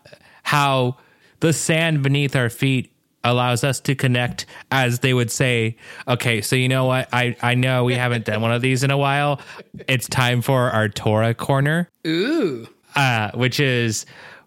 how 0.43 0.97
the 1.41 1.53
sand 1.53 2.03
beneath 2.03 2.35
our 2.37 2.49
feet 2.51 2.91
allows 3.23 3.65
us 3.65 3.81
to 3.81 3.95
connect 3.95 4.45
as 4.71 4.99
they 4.99 5.15
would 5.15 5.31
say 5.31 5.77
okay 6.07 6.43
so 6.43 6.55
you 6.57 6.69
know 6.69 6.85
what 6.85 7.09
i 7.11 7.35
i 7.41 7.55
know 7.55 7.83
we 7.83 7.95
haven't 7.95 8.27
done 8.27 8.43
one 8.43 8.53
of 8.53 8.61
these 8.61 8.83
in 8.85 8.91
a 8.91 8.99
while 8.99 9.41
it's 9.89 10.07
time 10.09 10.43
for 10.43 10.71
our 10.71 10.91
torah 10.91 11.33
corner 11.33 11.89
Ooh. 12.07 12.69
uh 12.95 13.31
which 13.33 13.59
is 13.59 14.05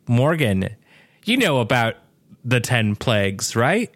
morgan 0.08 0.70
you 1.26 1.38
know 1.38 1.60
about 1.60 1.96
the 2.46 2.60
10 2.60 2.96
plagues 2.98 3.56
right 3.56 3.90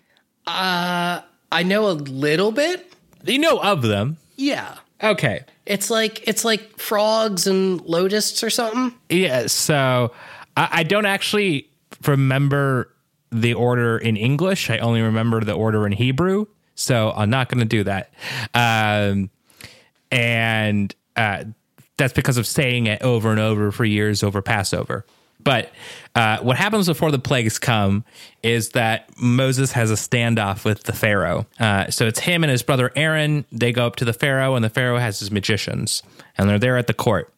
I 0.48 1.64
know 1.64 1.90
a 1.90 1.94
little 1.94 2.52
bit. 2.52 2.92
you 3.24 3.38
know 3.38 3.60
of 3.60 3.84
them 3.84 4.18
Yeah. 4.36 4.78
Okay 5.04 5.44
It's 5.66 5.90
like 5.90 6.28
it's 6.28 6.44
like 6.44 6.78
frogs 6.78 7.48
and 7.48 7.82
locusts 7.82 8.44
or 8.44 8.50
something. 8.50 8.94
Yeah, 9.10 9.48
so 9.48 10.12
I, 10.58 10.70
I 10.72 10.84
don't 10.84 11.06
actually 11.06 11.70
remember 12.06 12.94
the 13.32 13.54
order 13.54 13.98
in 13.98 14.18
English. 14.18 14.70
I 14.70 14.80
only 14.80 15.02
remember 15.02 15.42
the 15.42 15.54
order 15.54 15.86
in 15.86 15.94
Hebrew. 15.94 16.48
So 16.76 17.12
I'm 17.16 17.30
not 17.30 17.48
going 17.50 17.60
to 17.60 17.66
do 17.66 17.84
that. 17.84 18.12
Um, 18.54 19.30
and 20.12 20.94
uh, 21.16 21.46
that's 21.98 22.14
because 22.14 22.38
of 22.38 22.48
saying 22.48 22.88
it 22.88 23.02
over 23.02 23.32
and 23.32 23.40
over 23.40 23.72
for 23.72 23.86
years 23.86 24.24
over 24.24 24.42
Passover. 24.42 25.06
But 25.44 25.72
uh, 26.16 26.40
what 26.40 26.58
happens 26.58 26.88
before 26.88 27.12
the 27.12 27.20
plagues 27.20 27.60
come 27.60 28.04
is 28.44 28.70
that 28.70 29.10
Moses 29.18 29.72
has 29.72 29.92
a 29.92 29.96
standoff 29.96 30.66
with 30.66 30.84
the 30.84 30.94
Pharaoh. 30.94 31.46
Uh, 31.60 31.90
so 31.90 32.08
it's 32.08 32.20
him 32.20 32.44
and 32.44 32.52
his 32.52 32.64
brother 32.64 32.92
Aaron. 32.96 33.46
They 33.52 33.72
go 33.72 33.88
up 33.88 33.96
to 33.98 34.06
the 34.06 34.14
Pharaoh, 34.14 34.56
and 34.56 34.64
the 34.64 34.70
Pharaoh 34.70 35.00
has 35.00 35.20
his 35.20 35.32
magicians, 35.32 36.04
and 36.38 36.50
they're 36.50 36.60
there 36.60 36.78
at 36.78 36.88
the 36.88 36.94
court. 36.94 37.34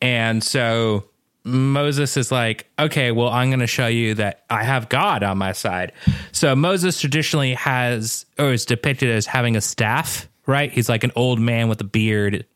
And 0.00 0.42
so 0.42 1.04
Moses 1.44 2.16
is 2.16 2.30
like, 2.30 2.68
okay, 2.78 3.12
well, 3.12 3.28
I'm 3.28 3.48
going 3.50 3.60
to 3.60 3.66
show 3.66 3.86
you 3.86 4.14
that 4.14 4.44
I 4.50 4.62
have 4.62 4.88
God 4.88 5.22
on 5.22 5.38
my 5.38 5.52
side. 5.52 5.92
So 6.32 6.54
Moses 6.54 7.00
traditionally 7.00 7.54
has, 7.54 8.26
or 8.38 8.52
is 8.52 8.64
depicted 8.64 9.10
as 9.10 9.26
having 9.26 9.56
a 9.56 9.60
staff, 9.60 10.28
right? 10.46 10.70
He's 10.70 10.88
like 10.88 11.04
an 11.04 11.12
old 11.16 11.40
man 11.40 11.68
with 11.68 11.80
a 11.80 11.84
beard 11.84 12.46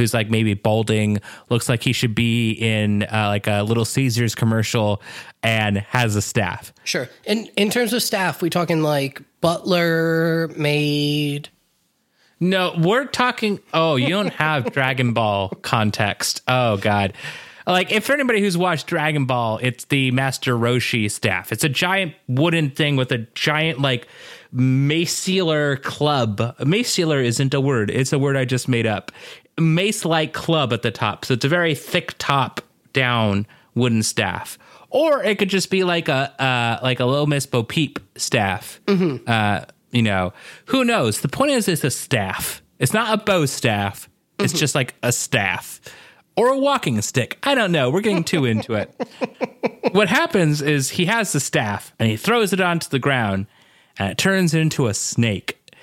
who's 0.00 0.14
like 0.14 0.30
maybe 0.30 0.54
balding, 0.54 1.20
looks 1.50 1.68
like 1.68 1.82
he 1.82 1.92
should 1.92 2.14
be 2.14 2.52
in 2.52 3.04
uh, 3.04 3.26
like 3.28 3.46
a 3.46 3.62
Little 3.62 3.84
Caesars 3.84 4.34
commercial 4.34 5.02
and 5.42 5.78
has 5.78 6.16
a 6.16 6.22
staff. 6.22 6.72
Sure. 6.84 7.08
In 7.26 7.46
in 7.56 7.70
terms 7.70 7.92
of 7.92 8.02
staff, 8.02 8.42
we 8.42 8.50
talking 8.50 8.82
like 8.82 9.22
butler, 9.40 10.48
maid. 10.56 11.50
No, 12.40 12.74
we're 12.78 13.04
talking. 13.04 13.60
Oh, 13.74 13.96
you 13.96 14.08
don't 14.08 14.32
have 14.32 14.72
Dragon 14.72 15.12
Ball 15.12 15.50
context. 15.62 16.42
Oh 16.48 16.78
God. 16.78 17.12
Like 17.66 17.92
if 17.92 18.04
for 18.04 18.14
anybody 18.14 18.40
who's 18.40 18.56
watched 18.56 18.86
Dragon 18.86 19.26
Ball, 19.26 19.58
it's 19.62 19.84
the 19.84 20.10
Master 20.12 20.56
Roshi 20.56 21.10
staff. 21.10 21.52
It's 21.52 21.62
a 21.62 21.68
giant 21.68 22.14
wooden 22.26 22.70
thing 22.70 22.96
with 22.96 23.12
a 23.12 23.18
giant 23.34 23.80
like 23.80 24.08
macelar 24.54 25.80
club. 25.82 26.38
Macelar 26.58 27.22
isn't 27.22 27.54
a 27.54 27.60
word; 27.60 27.90
it's 27.90 28.12
a 28.12 28.18
word 28.18 28.36
I 28.36 28.44
just 28.44 28.68
made 28.68 28.86
up. 28.86 29.12
Mace-like 29.60 30.32
club 30.32 30.72
at 30.72 30.82
the 30.82 30.90
top, 30.90 31.24
so 31.24 31.34
it's 31.34 31.44
a 31.44 31.48
very 31.48 31.74
thick 31.74 32.14
top 32.18 32.60
down 32.92 33.46
wooden 33.74 34.02
staff. 34.02 34.58
Or 34.90 35.22
it 35.22 35.38
could 35.38 35.48
just 35.48 35.70
be 35.70 35.84
like 35.84 36.08
a 36.08 36.42
uh, 36.42 36.80
like 36.82 37.00
a 37.00 37.04
little 37.04 37.26
Miss 37.26 37.46
Bo 37.46 37.62
Peep 37.62 38.00
staff. 38.16 38.80
Uh, 39.28 39.64
you 39.92 40.02
know, 40.02 40.32
who 40.66 40.84
knows? 40.84 41.20
The 41.20 41.28
point 41.28 41.52
is, 41.52 41.68
it's 41.68 41.84
a 41.84 41.90
staff. 41.90 42.62
It's 42.78 42.92
not 42.92 43.12
a 43.12 43.22
bow 43.22 43.46
staff. 43.46 44.08
It's 44.38 44.52
just 44.52 44.74
like 44.74 44.94
a 45.02 45.12
staff 45.12 45.80
or 46.36 46.48
a 46.48 46.58
walking 46.58 47.00
stick. 47.02 47.38
I 47.42 47.54
don't 47.54 47.72
know. 47.72 47.90
We're 47.90 48.00
getting 48.00 48.24
too 48.24 48.46
into 48.46 48.74
it. 48.74 48.90
what 49.92 50.08
happens 50.08 50.62
is 50.62 50.90
he 50.90 51.04
has 51.06 51.32
the 51.32 51.40
staff 51.40 51.94
and 51.98 52.08
he 52.08 52.16
throws 52.16 52.52
it 52.52 52.60
onto 52.60 52.88
the 52.88 52.98
ground 52.98 53.46
and 53.98 54.10
it 54.10 54.18
turns 54.18 54.54
into 54.54 54.86
a 54.86 54.94
snake. 54.94 55.74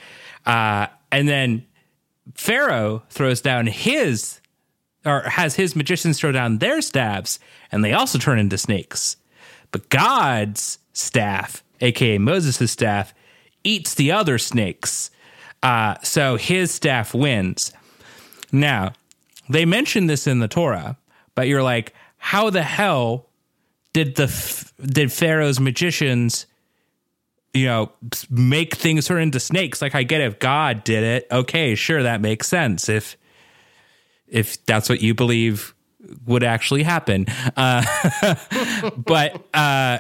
Uh, 0.46 0.88
and 1.12 1.28
then 1.28 1.66
Pharaoh 2.36 3.04
throws 3.10 3.42
down 3.42 3.68
his 3.68 4.42
or 5.06 5.22
has 5.22 5.56
his 5.56 5.76
magicians 5.76 6.20
throw 6.20 6.32
down 6.32 6.58
their 6.58 6.82
staffs 6.82 7.40
and 7.72 7.84
they 7.84 7.94
also 7.94 8.18
turn 8.18 8.40
into 8.40 8.58
snakes. 8.58 9.18
But 9.72 9.90
God's 9.90 10.80
staff, 10.94 11.64
aka 11.82 12.18
Moses' 12.18 12.72
staff, 12.72 13.14
eats 13.64 13.94
the 13.94 14.12
other 14.12 14.38
snakes. 14.38 15.12
Uh, 15.64 15.96
so 16.04 16.36
his 16.36 16.72
staff 16.72 17.14
wins. 17.14 17.74
Now, 18.52 18.94
they 19.50 19.66
mention 19.66 20.08
this 20.08 20.28
in 20.28 20.40
the 20.40 20.48
Torah, 20.48 20.98
but 21.36 21.48
you're 21.48 21.64
like, 21.64 21.94
how 22.18 22.50
the 22.50 22.64
hell 22.64 23.30
did 23.94 24.16
the 24.16 24.28
did 24.86 25.12
Pharaoh's 25.12 25.60
magicians, 25.60 26.46
you 27.58 27.68
know, 27.68 27.92
make 28.30 28.76
things 28.76 29.08
turn 29.08 29.22
into 29.22 29.40
snakes? 29.40 29.82
Like, 29.82 29.96
I 29.96 30.04
get 30.04 30.22
it. 30.22 30.26
if 30.26 30.40
God 30.40 30.84
did 30.84 31.04
it, 31.04 31.28
okay, 31.32 31.76
sure, 31.76 32.04
that 32.04 32.22
makes 32.22 32.48
sense. 32.48 32.90
If 32.90 33.18
if 34.28 34.64
that's 34.66 34.90
what 34.90 35.02
you 35.02 35.14
believe 35.14 35.74
would 36.26 36.44
actually 36.44 36.84
happen, 36.84 37.26
uh, 37.56 37.84
but 38.98 39.46
uh, 39.54 40.00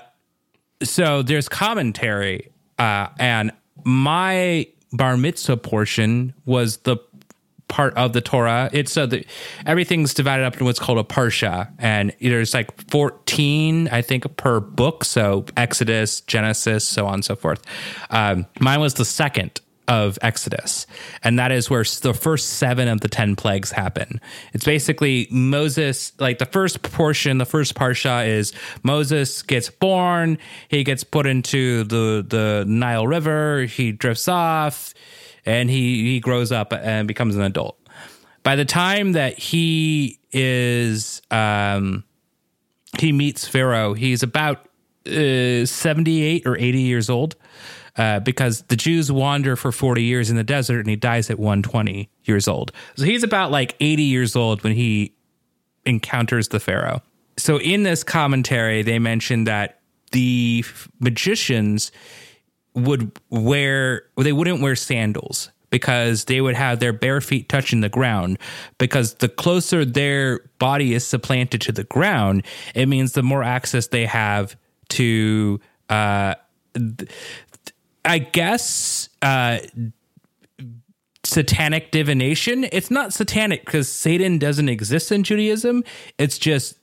so 0.84 1.22
there's 1.22 1.50
commentary, 1.50 2.52
uh, 2.78 3.08
and 3.20 3.52
my 3.84 4.68
bar 4.92 5.18
mitzvah 5.18 5.58
portion 5.58 6.34
was 6.46 6.78
the 6.78 6.98
part 7.68 7.96
of 7.96 8.14
the 8.14 8.22
Torah. 8.22 8.70
It's 8.74 8.92
so 8.92 9.06
that 9.08 9.26
everything's 9.66 10.14
divided 10.14 10.46
up 10.46 10.54
into 10.54 10.66
what's 10.66 10.80
called 10.80 11.00
a 11.00 11.04
parsha, 11.04 11.70
and 11.78 12.14
there's 12.22 12.54
like 12.54 12.90
14, 12.90 13.90
I 13.90 14.02
think, 14.02 14.38
per 14.38 14.60
book. 14.60 15.04
So 15.04 15.46
Exodus, 15.56 16.22
Genesis, 16.22 16.88
so 16.88 17.06
on 17.06 17.16
and 17.16 17.26
so 17.26 17.36
forth. 17.36 17.62
Um, 18.10 18.46
mine 18.60 18.80
was 18.80 18.96
the 18.96 19.06
second 19.06 19.62
of 19.88 20.20
Exodus, 20.22 20.86
and 21.24 21.40
that 21.40 21.52
is 21.52 21.70
where 21.70 21.84
the 22.02 22.14
first 22.14 22.50
seven 22.52 22.88
of 22.88 23.02
the 23.02 23.08
10 23.08 23.36
plagues 23.38 23.72
happen. 23.72 24.20
It's 24.54 24.66
basically 24.66 25.28
Moses, 25.32 26.12
like 26.20 26.40
the 26.40 26.46
first 26.46 26.82
portion, 26.82 27.38
the 27.38 27.46
first 27.46 27.74
parsha 27.74 28.28
is 28.28 28.52
Moses 28.84 29.42
gets 29.42 29.70
born, 29.70 30.40
he 30.68 30.84
gets 30.84 31.04
put 31.06 31.26
into 31.26 31.86
the, 31.86 32.26
the 32.28 32.66
Nile 32.68 33.08
River, 33.08 33.64
he 33.64 33.94
drifts 33.94 34.28
off, 34.28 34.94
and 35.48 35.70
he, 35.70 36.04
he 36.04 36.20
grows 36.20 36.52
up 36.52 36.74
and 36.74 37.08
becomes 37.08 37.36
an 37.36 37.42
adult. 37.42 37.80
By 38.44 38.56
the 38.56 38.66
time 38.66 39.14
that 39.14 39.40
he 39.40 40.20
is, 40.32 41.22
um, 41.32 42.04
he 43.00 43.12
meets 43.12 43.48
Pharaoh, 43.48 43.94
he's 43.94 44.24
about 44.24 44.68
uh, 45.08 45.66
78 45.66 46.46
or 46.46 46.58
80 46.58 46.82
years 46.82 47.10
old 47.10 47.36
uh, 47.96 48.20
because 48.20 48.64
the 48.64 48.76
Jews 48.76 49.12
wander 49.12 49.56
for 49.56 49.72
40 49.72 50.04
years 50.04 50.30
in 50.30 50.36
the 50.36 50.44
desert 50.44 50.80
and 50.80 50.90
he 50.90 50.98
dies 50.98 51.30
at 51.30 51.40
120 51.40 52.10
years 52.26 52.48
old. 52.48 52.74
So 52.96 53.06
he's 53.06 53.24
about 53.24 53.50
like 53.50 53.76
80 53.80 54.04
years 54.04 54.36
old 54.36 54.64
when 54.64 54.74
he 54.74 55.16
encounters 55.86 56.50
the 56.50 56.60
Pharaoh. 56.60 57.02
So 57.38 57.60
in 57.60 57.84
this 57.84 58.04
commentary, 58.04 58.82
they 58.82 59.00
mentioned 59.00 59.48
that 59.48 59.80
the 60.12 60.66
magicians 61.00 61.92
would 62.78 63.12
wear, 63.30 64.04
they 64.16 64.34
wouldn't 64.34 64.62
wear 64.62 64.76
sandals 64.76 65.52
because 65.70 66.26
they 66.26 66.40
would 66.40 66.56
have 66.56 66.80
their 66.80 66.94
bare 66.94 67.22
feet 67.22 67.50
touching 67.50 67.82
the 67.82 67.90
ground. 67.90 68.38
Because 68.78 69.16
the 69.16 69.30
closer 69.30 69.84
their 69.84 70.40
body 70.60 70.94
is 70.94 71.06
supplanted 71.06 71.62
to 71.62 71.72
the 71.72 71.84
ground, 71.84 72.46
it 72.74 72.88
means 72.88 73.14
the 73.14 73.24
more 73.24 73.44
access 73.44 73.88
they 73.88 74.06
have 74.06 74.56
to, 74.90 75.60
uh, 75.90 76.36
I 78.06 78.20
guess, 78.20 79.10
uh, 79.22 79.60
satanic 81.24 81.92
divination. 81.92 82.66
It's 82.72 82.90
not 82.90 83.14
satanic 83.14 83.66
because 83.66 83.90
Satan 83.90 84.38
doesn't 84.38 84.70
exist 84.70 85.12
in 85.12 85.24
Judaism. 85.24 85.84
It's 86.18 86.38
just 86.38 86.78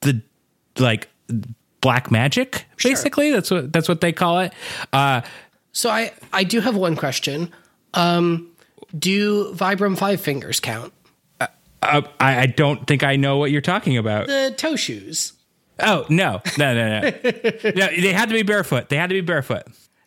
the 0.00 0.20
like 0.78 1.08
black 1.84 2.10
magic, 2.10 2.64
basically. 2.82 3.30
That's 3.30 3.50
what 3.50 3.70
that's 3.72 3.88
what 3.90 4.00
they 4.00 4.10
call 4.10 4.40
it. 4.40 4.52
Uh, 4.92 5.20
So 5.72 5.90
I 5.90 6.12
I 6.32 6.42
do 6.44 6.60
have 6.60 6.74
one 6.74 6.96
question. 6.96 7.52
Um, 7.92 8.50
do 8.98 9.52
Vibram 9.54 9.96
Five 9.98 10.20
Fingers 10.20 10.58
count? 10.60 10.92
uh, 11.40 11.46
I, 11.82 12.00
I 12.42 12.46
don't 12.46 12.86
think 12.86 13.04
I 13.04 13.16
know 13.16 13.36
what 13.36 13.50
you're 13.50 13.60
talking 13.60 13.98
about. 13.98 14.26
The 14.28 14.54
toe 14.56 14.76
shoes. 14.76 15.34
Oh 15.78 16.06
no, 16.08 16.40
no, 16.56 16.74
no, 16.74 17.00
no, 17.00 17.00
no! 17.74 17.86
They 17.88 18.12
had 18.14 18.28
to 18.30 18.34
be 18.34 18.42
barefoot. 18.42 18.88
They 18.88 18.96
had 18.96 19.08
to 19.10 19.14
be 19.14 19.20
barefoot. 19.20 19.64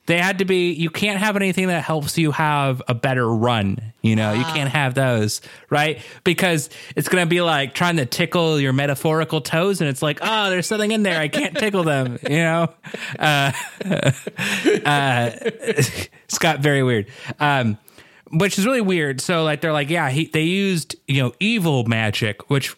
They 0.08 0.18
had 0.18 0.39
to 0.39 0.45
be. 0.45 0.72
You 0.72 0.89
can't 0.89 1.20
have 1.20 1.36
anything 1.36 1.68
that 1.68 1.84
helps 1.84 2.18
you 2.18 2.32
have 2.32 2.82
a 2.88 2.95
better 2.95 3.30
run. 3.30 3.93
You 4.01 4.16
know, 4.16 4.34
you 4.34 4.43
can't 4.45 4.70
have 4.70 4.93
those, 4.93 5.41
right? 5.70 6.01
Because 6.24 6.70
it's 6.95 7.10
gonna 7.10 7.26
be 7.26 7.41
like 7.41 7.74
trying 7.74 7.97
to 7.97 8.05
tickle 8.05 8.60
your 8.60 8.72
metaphorical 8.74 9.41
toes, 9.41 9.82
and 9.82 9.89
it's 9.89 10.01
like, 10.01 10.20
oh, 10.22 10.49
there's 10.49 10.66
something 10.66 10.91
in 10.91 11.03
there. 11.03 11.20
I 11.20 11.28
can't 11.28 11.58
tickle 11.60 11.84
them. 11.84 12.18
You 12.24 12.38
know, 12.38 12.74
uh, 13.20 13.51
uh, 13.86 15.32
it's 15.43 16.39
got 16.39 16.60
very 16.62 16.84
weird. 16.84 17.08
Um, 17.39 17.78
which 18.32 18.58
is 18.58 18.66
really 18.66 18.82
weird. 18.82 19.22
So 19.22 19.43
like 19.43 19.62
they're 19.62 19.74
like, 19.74 19.89
yeah, 19.89 20.10
he, 20.10 20.26
they 20.26 20.43
used 20.43 20.95
you 21.08 21.22
know 21.22 21.34
evil 21.41 21.84
magic, 21.84 22.49
which 22.49 22.76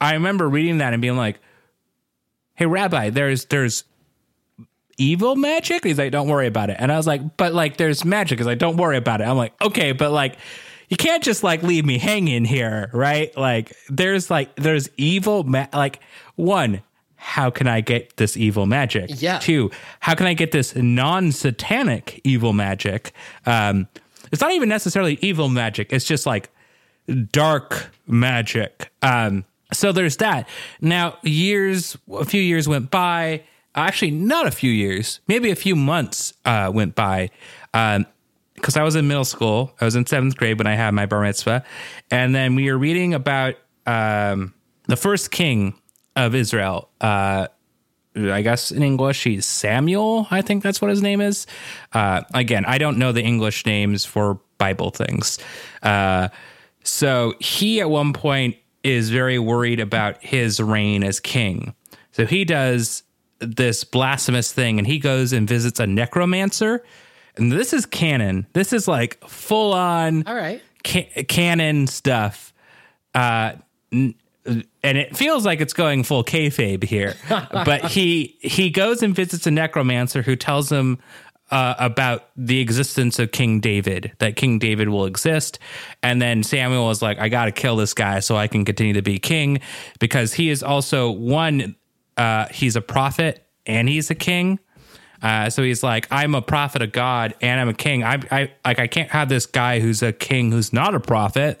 I 0.00 0.14
remember 0.14 0.48
reading 0.48 0.78
that 0.78 0.92
and 0.92 1.00
being 1.00 1.16
like, 1.16 1.38
hey, 2.54 2.66
Rabbi, 2.66 3.10
there's 3.10 3.44
there's 3.46 3.84
evil 5.02 5.36
magic. 5.36 5.84
He's 5.84 5.98
like, 5.98 6.12
don't 6.12 6.28
worry 6.28 6.46
about 6.46 6.70
it. 6.70 6.76
And 6.78 6.92
I 6.92 6.96
was 6.96 7.06
like, 7.06 7.36
but 7.36 7.52
like 7.52 7.76
there's 7.76 8.04
magic. 8.04 8.38
He's 8.38 8.46
like, 8.46 8.58
don't 8.58 8.76
worry 8.76 8.96
about 8.96 9.20
it. 9.20 9.24
I'm 9.24 9.36
like, 9.36 9.60
okay, 9.60 9.92
but 9.92 10.12
like 10.12 10.36
you 10.88 10.96
can't 10.96 11.24
just 11.24 11.42
like 11.42 11.62
leave 11.62 11.84
me 11.84 11.98
hanging 11.98 12.44
here, 12.44 12.90
right? 12.92 13.36
Like 13.36 13.74
there's 13.88 14.30
like 14.30 14.54
there's 14.56 14.88
evil 14.96 15.42
ma- 15.44 15.68
like 15.72 16.00
one. 16.36 16.82
How 17.16 17.50
can 17.50 17.68
I 17.68 17.80
get 17.80 18.16
this 18.16 18.36
evil 18.36 18.66
magic? 18.66 19.10
Yeah. 19.22 19.38
Two, 19.38 19.70
how 20.00 20.16
can 20.16 20.26
I 20.26 20.34
get 20.34 20.50
this 20.50 20.74
non-satanic 20.74 22.20
evil 22.24 22.52
magic? 22.52 23.12
Um, 23.46 23.86
it's 24.32 24.42
not 24.42 24.50
even 24.50 24.68
necessarily 24.68 25.18
evil 25.22 25.48
magic. 25.48 25.92
It's 25.92 26.04
just 26.04 26.26
like 26.26 26.50
dark 27.30 27.90
magic. 28.08 28.90
Um, 29.02 29.44
so 29.72 29.92
there's 29.92 30.16
that. 30.16 30.48
Now, 30.80 31.16
years, 31.22 31.96
a 32.10 32.24
few 32.24 32.42
years 32.42 32.66
went 32.66 32.90
by. 32.90 33.44
Actually, 33.74 34.10
not 34.10 34.46
a 34.46 34.50
few 34.50 34.70
years, 34.70 35.20
maybe 35.28 35.50
a 35.50 35.56
few 35.56 35.74
months 35.74 36.34
uh, 36.44 36.70
went 36.72 36.94
by. 36.94 37.30
Because 37.72 38.76
I 38.76 38.82
was 38.82 38.96
in 38.96 39.08
middle 39.08 39.24
school, 39.24 39.72
I 39.80 39.84
was 39.84 39.96
in 39.96 40.06
seventh 40.06 40.36
grade 40.36 40.58
when 40.58 40.66
I 40.66 40.74
had 40.74 40.92
my 40.92 41.06
bar 41.06 41.22
mitzvah, 41.22 41.64
and 42.10 42.34
then 42.34 42.54
we 42.54 42.70
were 42.70 42.78
reading 42.78 43.14
about 43.14 43.56
um, 43.86 44.54
the 44.86 44.96
first 44.96 45.30
king 45.30 45.74
of 46.16 46.34
Israel. 46.34 46.90
Uh, 47.00 47.48
I 48.14 48.42
guess 48.42 48.70
in 48.70 48.82
English 48.82 49.24
he's 49.24 49.46
Samuel. 49.46 50.26
I 50.30 50.42
think 50.42 50.62
that's 50.62 50.82
what 50.82 50.90
his 50.90 51.02
name 51.02 51.20
is. 51.20 51.46
Uh, 51.92 52.22
again, 52.34 52.64
I 52.66 52.78
don't 52.78 52.98
know 52.98 53.12
the 53.12 53.22
English 53.22 53.64
names 53.64 54.04
for 54.04 54.40
Bible 54.58 54.90
things. 54.90 55.38
Uh, 55.82 56.28
so 56.84 57.34
he 57.40 57.80
at 57.80 57.88
one 57.88 58.12
point 58.12 58.56
is 58.82 59.10
very 59.10 59.38
worried 59.38 59.80
about 59.80 60.22
his 60.22 60.60
reign 60.60 61.02
as 61.04 61.20
king. 61.20 61.74
So 62.10 62.26
he 62.26 62.44
does 62.44 63.02
this 63.42 63.84
blasphemous 63.84 64.52
thing 64.52 64.78
and 64.78 64.86
he 64.86 64.98
goes 64.98 65.32
and 65.32 65.48
visits 65.48 65.80
a 65.80 65.86
necromancer. 65.86 66.82
And 67.36 67.50
this 67.50 67.72
is 67.72 67.86
canon. 67.86 68.46
This 68.52 68.72
is 68.72 68.86
like 68.86 69.22
full 69.28 69.72
on 69.72 70.26
All 70.26 70.34
right. 70.34 70.62
ca- 70.84 71.24
canon 71.28 71.86
stuff. 71.86 72.52
Uh, 73.14 73.52
n- 73.92 74.14
and 74.44 74.98
it 74.98 75.16
feels 75.16 75.46
like 75.46 75.60
it's 75.60 75.72
going 75.72 76.02
full 76.02 76.24
kayfabe 76.24 76.84
here. 76.84 77.14
but 77.28 77.84
he 77.86 78.36
he 78.40 78.70
goes 78.70 79.02
and 79.02 79.14
visits 79.14 79.46
a 79.46 79.50
necromancer 79.50 80.22
who 80.22 80.34
tells 80.36 80.70
him 80.70 80.98
uh, 81.52 81.74
about 81.78 82.28
the 82.36 82.60
existence 82.60 83.18
of 83.18 83.30
King 83.30 83.60
David, 83.60 84.12
that 84.18 84.36
King 84.36 84.58
David 84.58 84.88
will 84.88 85.04
exist. 85.04 85.58
And 86.02 86.20
then 86.20 86.42
Samuel 86.42 86.90
is 86.90 87.02
like, 87.02 87.18
I 87.18 87.28
got 87.28 87.44
to 87.44 87.52
kill 87.52 87.76
this 87.76 87.92
guy 87.92 88.20
so 88.20 88.36
I 88.36 88.48
can 88.48 88.64
continue 88.64 88.94
to 88.94 89.02
be 89.02 89.18
king 89.18 89.60
because 90.00 90.32
he 90.32 90.48
is 90.48 90.62
also 90.62 91.10
one, 91.10 91.76
uh, 92.22 92.46
he's 92.52 92.76
a 92.76 92.80
prophet 92.80 93.44
and 93.66 93.88
he's 93.88 94.08
a 94.08 94.14
king. 94.14 94.60
Uh, 95.20 95.50
so 95.50 95.62
he's 95.64 95.82
like, 95.82 96.06
I'm 96.12 96.36
a 96.36 96.42
prophet 96.42 96.80
of 96.80 96.92
God 96.92 97.34
and 97.40 97.60
I'm 97.60 97.68
a 97.68 97.74
king. 97.74 98.04
I, 98.04 98.20
I 98.30 98.52
like 98.64 98.78
I 98.78 98.86
can't 98.86 99.10
have 99.10 99.28
this 99.28 99.44
guy 99.44 99.80
who's 99.80 100.02
a 100.02 100.12
king 100.12 100.52
who's 100.52 100.72
not 100.72 100.94
a 100.94 101.00
prophet. 101.00 101.60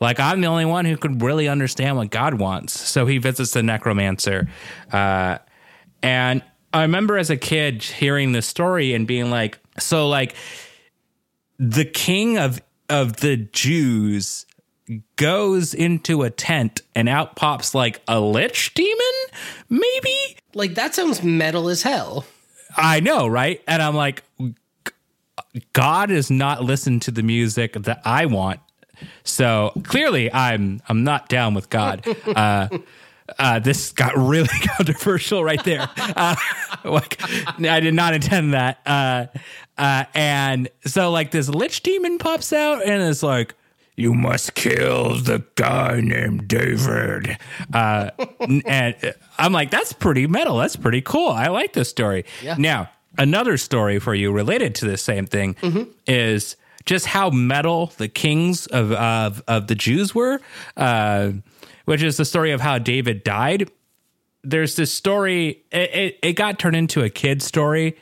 Like 0.00 0.18
I'm 0.18 0.40
the 0.40 0.46
only 0.46 0.64
one 0.64 0.86
who 0.86 0.96
could 0.96 1.20
really 1.20 1.48
understand 1.48 1.98
what 1.98 2.10
God 2.10 2.34
wants. 2.34 2.78
So 2.80 3.04
he 3.04 3.18
visits 3.18 3.50
the 3.50 3.62
necromancer, 3.62 4.48
uh, 4.90 5.38
and 6.02 6.42
I 6.72 6.82
remember 6.82 7.18
as 7.18 7.28
a 7.28 7.36
kid 7.36 7.82
hearing 7.82 8.32
this 8.32 8.46
story 8.46 8.94
and 8.94 9.06
being 9.06 9.30
like, 9.30 9.58
so 9.78 10.08
like 10.08 10.34
the 11.58 11.84
king 11.84 12.38
of 12.38 12.60
of 12.88 13.16
the 13.16 13.36
Jews 13.36 14.46
goes 15.16 15.74
into 15.74 16.22
a 16.22 16.30
tent 16.30 16.82
and 16.94 17.08
out 17.08 17.36
pops 17.36 17.74
like 17.74 18.00
a 18.06 18.20
lich 18.20 18.74
demon, 18.74 19.14
maybe. 19.68 20.36
Like 20.54 20.74
that 20.74 20.94
sounds 20.94 21.22
metal 21.22 21.68
as 21.68 21.82
hell. 21.82 22.24
I 22.76 23.00
know, 23.00 23.26
right? 23.26 23.62
And 23.66 23.82
I'm 23.82 23.94
like, 23.94 24.24
God 25.72 26.10
is 26.10 26.30
not 26.30 26.62
listening 26.62 27.00
to 27.00 27.10
the 27.10 27.22
music 27.22 27.74
that 27.74 28.02
I 28.04 28.26
want. 28.26 28.60
So 29.24 29.72
clearly, 29.84 30.32
I'm 30.32 30.80
I'm 30.88 31.04
not 31.04 31.28
down 31.28 31.54
with 31.54 31.70
God. 31.70 32.06
Uh, 32.34 32.68
uh, 33.38 33.58
this 33.58 33.92
got 33.92 34.16
really 34.16 34.48
controversial 34.76 35.42
right 35.42 35.62
there. 35.64 35.88
Uh, 36.16 36.36
like, 36.84 37.18
I 37.62 37.80
did 37.80 37.94
not 37.94 38.12
intend 38.14 38.52
that. 38.52 38.78
Uh, 38.84 39.26
uh, 39.78 40.04
and 40.14 40.68
so, 40.84 41.10
like, 41.10 41.30
this 41.30 41.48
lich 41.48 41.82
demon 41.82 42.18
pops 42.18 42.52
out 42.52 42.84
and 42.84 43.02
it's 43.02 43.22
like, 43.22 43.54
you 43.96 44.14
must 44.14 44.54
kill 44.54 45.14
the 45.16 45.44
guy 45.54 46.00
named 46.00 46.48
David. 46.48 47.38
Uh, 47.72 48.10
and 48.66 49.14
I'm 49.38 49.52
like, 49.52 49.70
that's 49.70 49.92
pretty 49.92 50.26
metal. 50.26 50.58
That's 50.58 50.76
pretty 50.76 51.00
cool. 51.00 51.28
I 51.28 51.48
like 51.48 51.72
this 51.74 51.88
story. 51.88 52.24
Yeah. 52.42 52.56
Now, 52.58 52.90
another 53.18 53.56
story 53.56 53.98
for 53.98 54.14
you 54.14 54.32
related 54.32 54.74
to 54.76 54.86
the 54.86 54.96
same 54.96 55.26
thing 55.26 55.56
is 56.06 56.56
just 56.86 57.06
how 57.06 57.30
metal 57.30 57.92
the 57.96 58.08
kings 58.08 58.66
of 58.66 58.92
of, 58.92 59.42
of 59.46 59.68
the 59.68 59.74
Jews 59.74 60.14
were, 60.14 60.40
uh, 60.76 61.32
which 61.84 62.02
is 62.02 62.16
the 62.16 62.24
story 62.24 62.50
of 62.50 62.60
how 62.60 62.78
David 62.78 63.24
died. 63.24 63.70
There's 64.42 64.76
this 64.76 64.92
story. 64.92 65.62
It, 65.70 65.94
it, 65.94 66.18
it 66.22 66.32
got 66.34 66.58
turned 66.58 66.76
into 66.76 67.02
a 67.02 67.08
kid 67.08 67.42
story, 67.42 67.96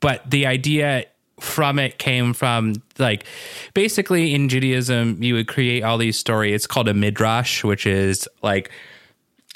but 0.00 0.30
the 0.30 0.46
idea 0.46 1.06
from 1.40 1.78
it 1.78 1.98
came 1.98 2.32
from 2.32 2.74
like 2.98 3.24
basically 3.74 4.34
in 4.34 4.48
Judaism 4.48 5.22
you 5.22 5.34
would 5.34 5.48
create 5.48 5.82
all 5.82 5.98
these 5.98 6.18
stories. 6.18 6.54
It's 6.54 6.66
called 6.66 6.88
a 6.88 6.94
midrash, 6.94 7.62
which 7.62 7.86
is 7.86 8.26
like 8.42 8.70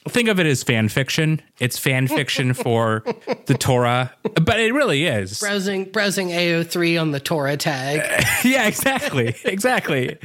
think 0.08 0.28
of 0.28 0.40
it 0.40 0.46
as 0.46 0.62
fan 0.62 0.88
fiction. 0.88 1.40
It's 1.58 1.78
fan 1.78 2.08
fiction 2.08 2.54
for 2.54 3.02
the 3.46 3.54
Torah, 3.54 4.12
but 4.34 4.60
it 4.60 4.72
really 4.72 5.06
is. 5.06 5.40
Browsing 5.40 5.84
browsing 5.86 6.28
AO3 6.28 7.00
on 7.00 7.10
the 7.12 7.20
Torah 7.20 7.56
tag. 7.56 8.00
yeah, 8.44 8.66
exactly. 8.66 9.34
Exactly. 9.44 10.18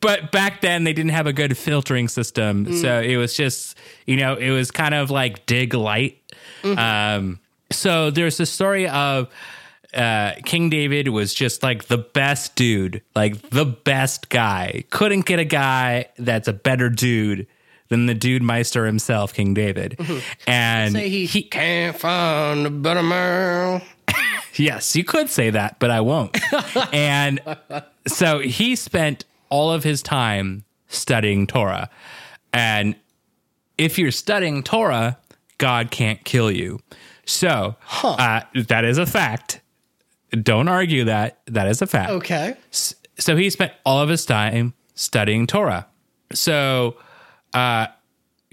but 0.00 0.30
back 0.30 0.60
then 0.60 0.84
they 0.84 0.92
didn't 0.92 1.12
have 1.12 1.26
a 1.26 1.32
good 1.32 1.56
filtering 1.56 2.08
system. 2.08 2.72
So 2.76 3.00
it 3.00 3.16
was 3.16 3.34
just, 3.34 3.76
you 4.06 4.16
know, 4.16 4.34
it 4.34 4.50
was 4.50 4.70
kind 4.70 4.94
of 4.94 5.10
like 5.10 5.46
dig 5.46 5.74
light. 5.74 6.18
Um, 6.64 7.38
so 7.70 8.10
there's 8.10 8.38
the 8.38 8.46
story 8.46 8.88
of 8.88 9.28
uh, 9.94 10.32
King 10.44 10.70
David 10.70 11.08
was 11.08 11.32
just 11.32 11.62
like 11.62 11.84
the 11.84 11.98
best 11.98 12.54
dude, 12.56 13.02
like 13.14 13.50
the 13.50 13.64
best 13.64 14.28
guy. 14.28 14.84
Couldn't 14.90 15.24
get 15.24 15.38
a 15.38 15.44
guy 15.44 16.06
that's 16.18 16.48
a 16.48 16.52
better 16.52 16.90
dude 16.90 17.46
than 17.88 18.06
the 18.06 18.14
dude 18.14 18.42
Meister 18.42 18.86
himself, 18.86 19.32
King 19.32 19.54
David. 19.54 19.98
And 20.46 20.92
Say 20.92 21.08
he, 21.08 21.42
can't 21.42 21.96
find 21.96 22.66
a 22.66 22.70
better 22.70 23.02
man. 23.02 23.82
Yes, 24.54 24.96
you 24.96 25.04
could 25.04 25.30
say 25.30 25.50
that, 25.50 25.78
but 25.78 25.92
I 25.92 26.00
won't. 26.00 26.36
and 26.92 27.38
so 28.08 28.40
he 28.40 28.74
spent 28.74 29.24
all 29.50 29.70
of 29.70 29.84
his 29.84 30.02
time 30.02 30.64
studying 30.88 31.46
Torah. 31.46 31.88
And 32.52 32.96
if 33.76 34.00
you're 34.00 34.10
studying 34.10 34.64
Torah, 34.64 35.18
God 35.58 35.92
can't 35.92 36.24
kill 36.24 36.50
you. 36.50 36.80
So 37.24 37.76
uh, 38.02 38.40
that 38.66 38.84
is 38.84 38.98
a 38.98 39.06
fact. 39.06 39.60
Don't 40.30 40.68
argue 40.68 41.04
that. 41.04 41.40
That 41.46 41.68
is 41.68 41.80
a 41.82 41.86
fact. 41.86 42.10
Okay. 42.10 42.56
So 42.70 43.36
he 43.36 43.50
spent 43.50 43.72
all 43.84 44.00
of 44.00 44.08
his 44.08 44.24
time 44.26 44.74
studying 44.94 45.46
Torah. 45.46 45.86
So 46.32 46.96
uh, 47.54 47.86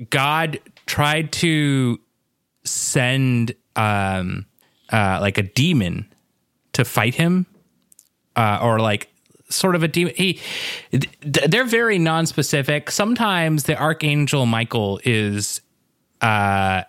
God 0.09 0.59
tried 0.85 1.31
to 1.33 1.99
send 2.63 3.55
um, 3.75 4.45
uh, 4.89 5.19
like 5.21 5.37
a 5.37 5.43
demon 5.43 6.13
to 6.73 6.85
fight 6.85 7.15
him, 7.15 7.45
uh, 8.35 8.59
or 8.61 8.79
like 8.79 9.09
sort 9.49 9.75
of 9.75 9.83
a 9.83 9.87
demon. 9.87 10.13
He, 10.15 10.39
they're 11.21 11.65
very 11.65 11.99
non-specific. 11.99 12.91
Sometimes 12.91 13.63
the 13.63 13.77
archangel 13.77 14.45
Michael 14.45 14.99
is 15.03 15.61
uh, 16.21 16.83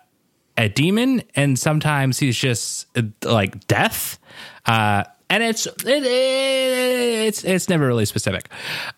a 0.57 0.69
demon, 0.69 1.23
and 1.35 1.59
sometimes 1.59 2.19
he's 2.19 2.37
just 2.37 2.87
uh, 2.97 3.03
like 3.23 3.67
death. 3.67 4.19
Uh, 4.67 5.03
and 5.29 5.43
it's 5.43 5.65
it, 5.65 6.03
it's 6.03 7.43
it's 7.43 7.69
never 7.69 7.87
really 7.87 8.05
specific. 8.05 8.49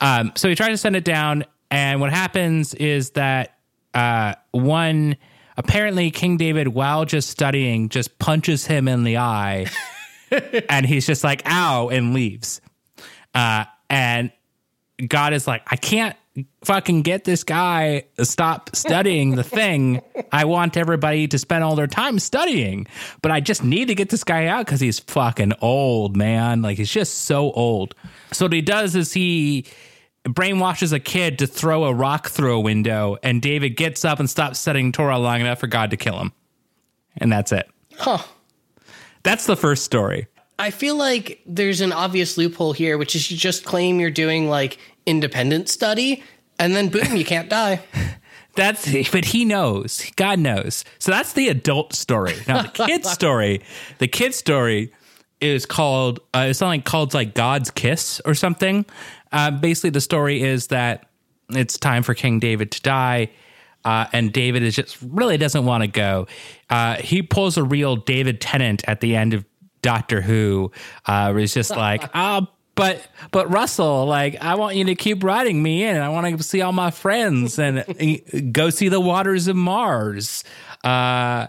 Um, 0.02 0.32
so 0.36 0.50
he 0.50 0.56
tried 0.56 0.70
to 0.70 0.78
send 0.78 0.96
it 0.96 1.04
down, 1.04 1.46
and 1.72 2.02
what 2.02 2.12
happens 2.12 2.74
is 2.74 3.12
that 3.12 3.58
uh, 3.94 4.36
one 4.52 5.18
apparently 5.58 6.10
King 6.10 6.38
David, 6.38 6.70
while 6.70 7.06
just 7.06 7.30
studying, 7.30 7.90
just 7.90 8.18
punches 8.18 8.66
him 8.66 8.88
in 8.88 9.04
the 9.04 9.18
eye, 9.18 9.68
and 10.70 10.86
he's 10.86 11.06
just 11.06 11.24
like, 11.24 11.42
ow, 11.46 11.90
and 11.90 12.14
leaves. 12.14 12.62
Uh, 13.36 13.66
and 13.90 14.32
God 15.08 15.34
is 15.34 15.48
like, 15.48 15.62
I 15.68 15.76
can't 15.76 16.16
fucking 16.64 17.02
get 17.04 17.24
this 17.24 17.44
guy 17.44 18.04
stop 18.22 18.76
studying 18.76 19.36
the 19.36 19.44
thing. 19.44 20.02
I 20.32 20.46
want 20.46 20.78
everybody 20.78 21.28
to 21.28 21.38
spend 21.38 21.64
all 21.64 21.76
their 21.76 21.88
time 21.88 22.20
studying, 22.20 22.88
but 23.22 23.32
I 23.32 23.40
just 23.40 23.64
need 23.64 23.88
to 23.90 23.96
get 23.96 24.10
this 24.10 24.24
guy 24.24 24.48
out 24.48 24.66
because 24.66 24.80
he's 24.80 25.00
fucking 25.00 25.54
old, 25.62 26.18
man. 26.18 26.62
Like 26.62 26.78
he's 26.78 26.92
just 26.92 27.20
so 27.20 27.52
old. 27.52 27.96
So 28.32 28.46
what 28.46 28.54
he 28.54 28.62
does 28.62 28.96
is 28.96 29.14
he 29.14 29.66
brainwashes 30.26 30.94
a 30.94 31.00
kid 31.00 31.40
to 31.40 31.48
throw 31.48 31.86
a 31.86 31.94
rock 31.94 32.28
through 32.28 32.58
a 32.58 32.60
window, 32.60 33.18
and 33.24 33.42
David 33.42 33.72
gets 33.72 34.06
up 34.06 34.20
and 34.20 34.30
stops 34.30 34.60
studying 34.60 34.92
Torah 34.92 35.18
long 35.18 35.42
enough 35.42 35.60
for 35.60 35.68
God 35.68 35.92
to 35.92 35.98
kill 35.98 36.20
him. 36.20 36.34
And 37.18 37.32
that's 37.32 37.52
it. 37.52 37.70
Huh. 37.98 38.20
That's 39.24 39.46
the 39.46 39.56
first 39.56 39.84
story. 39.84 40.28
I 40.58 40.72
feel 40.72 40.96
like 40.96 41.42
there's 41.46 41.80
an 41.80 41.94
obvious 41.94 42.38
loophole 42.38 42.74
here, 42.74 42.98
which 42.98 43.16
is 43.16 43.32
you 43.32 43.38
just 43.38 43.64
claim 43.64 44.00
you're 44.00 44.12
doing 44.12 44.50
like 44.50 44.78
independent 45.10 45.70
study, 45.70 46.24
and 46.58 46.76
then 46.76 46.90
boom, 46.90 47.16
you 47.16 47.26
can't 47.26 47.50
die. 47.50 47.82
That's 48.56 49.10
but 49.12 49.26
he 49.26 49.46
knows. 49.46 50.04
God 50.16 50.40
knows. 50.40 50.84
So 50.98 51.12
that's 51.12 51.32
the 51.32 51.48
adult 51.48 51.94
story. 51.94 52.34
Now 52.46 52.64
the 52.64 52.86
kid 52.88 53.06
story, 53.18 53.62
the 54.00 54.08
kid 54.08 54.34
story 54.34 54.92
is 55.40 55.66
called 55.66 56.20
uh, 56.34 56.48
it's 56.50 56.60
something 56.60 56.82
called 56.82 57.14
like 57.14 57.36
God's 57.36 57.72
kiss 57.72 58.20
or 58.26 58.34
something. 58.34 58.86
Uh, 59.32 59.52
basically, 59.52 59.92
the 59.92 60.02
story 60.02 60.42
is 60.42 60.68
that 60.68 61.10
it's 61.50 61.78
time 61.78 62.04
for 62.04 62.14
King 62.14 62.40
David 62.40 62.72
to 62.72 62.82
die. 62.82 63.30
Uh, 63.86 64.08
and 64.12 64.34
David 64.34 64.64
is 64.64 64.76
just 64.76 64.98
really 65.02 65.38
doesn't 65.38 65.66
want 65.66 65.84
to 65.84 65.88
go. 65.88 66.28
Uh, 66.70 66.96
he 66.96 67.22
pulls 67.22 67.56
a 67.56 67.64
real 67.64 67.96
David 67.96 68.42
Tennant 68.42 68.84
at 68.88 69.00
the 69.00 69.16
end 69.16 69.34
of 69.34 69.46
Doctor 69.82 70.22
Who. 70.22 70.72
Uh, 71.06 71.32
where 71.32 71.40
he's 71.40 71.54
just 71.54 71.72
like, 71.72 72.04
ah, 72.14 72.46
but 72.80 73.02
but 73.32 73.52
Russell, 73.52 74.06
like, 74.06 74.42
I 74.42 74.56
want 74.56 74.76
you 74.76 74.86
to 74.86 74.96
keep 74.96 75.24
writing 75.24 75.62
me 75.62 75.84
in. 75.84 75.98
I 75.98 76.10
want 76.10 76.38
to 76.38 76.44
see 76.44 76.62
all 76.62 76.72
my 76.72 76.92
friends 76.92 77.60
and 77.60 77.80
uh, 77.80 78.40
go 78.52 78.70
see 78.70 78.88
the 78.90 79.00
waters 79.02 79.48
of 79.48 79.56
Mars. 79.56 80.44
Uh, 80.84 81.48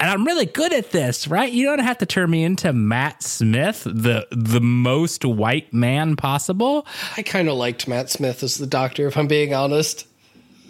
and 0.00 0.10
I'm 0.10 0.24
really 0.24 0.46
good 0.46 0.72
at 0.72 0.90
this, 0.90 1.28
right? 1.28 1.52
You 1.52 1.66
don't 1.66 1.80
have 1.80 1.98
to 1.98 2.06
turn 2.06 2.30
me 2.30 2.42
into 2.42 2.72
Matt 2.72 3.22
Smith, 3.22 3.82
the 3.84 4.26
the 4.32 4.60
most 4.60 5.24
white 5.24 5.72
man 5.74 6.16
possible. 6.16 6.86
I 7.16 7.22
kind 7.22 7.48
of 7.48 7.56
liked 7.56 7.86
Matt 7.86 8.08
Smith 8.08 8.42
as 8.42 8.56
the 8.56 8.66
doctor, 8.66 9.06
if 9.06 9.18
I'm 9.18 9.28
being 9.28 9.52
honest. 9.52 10.06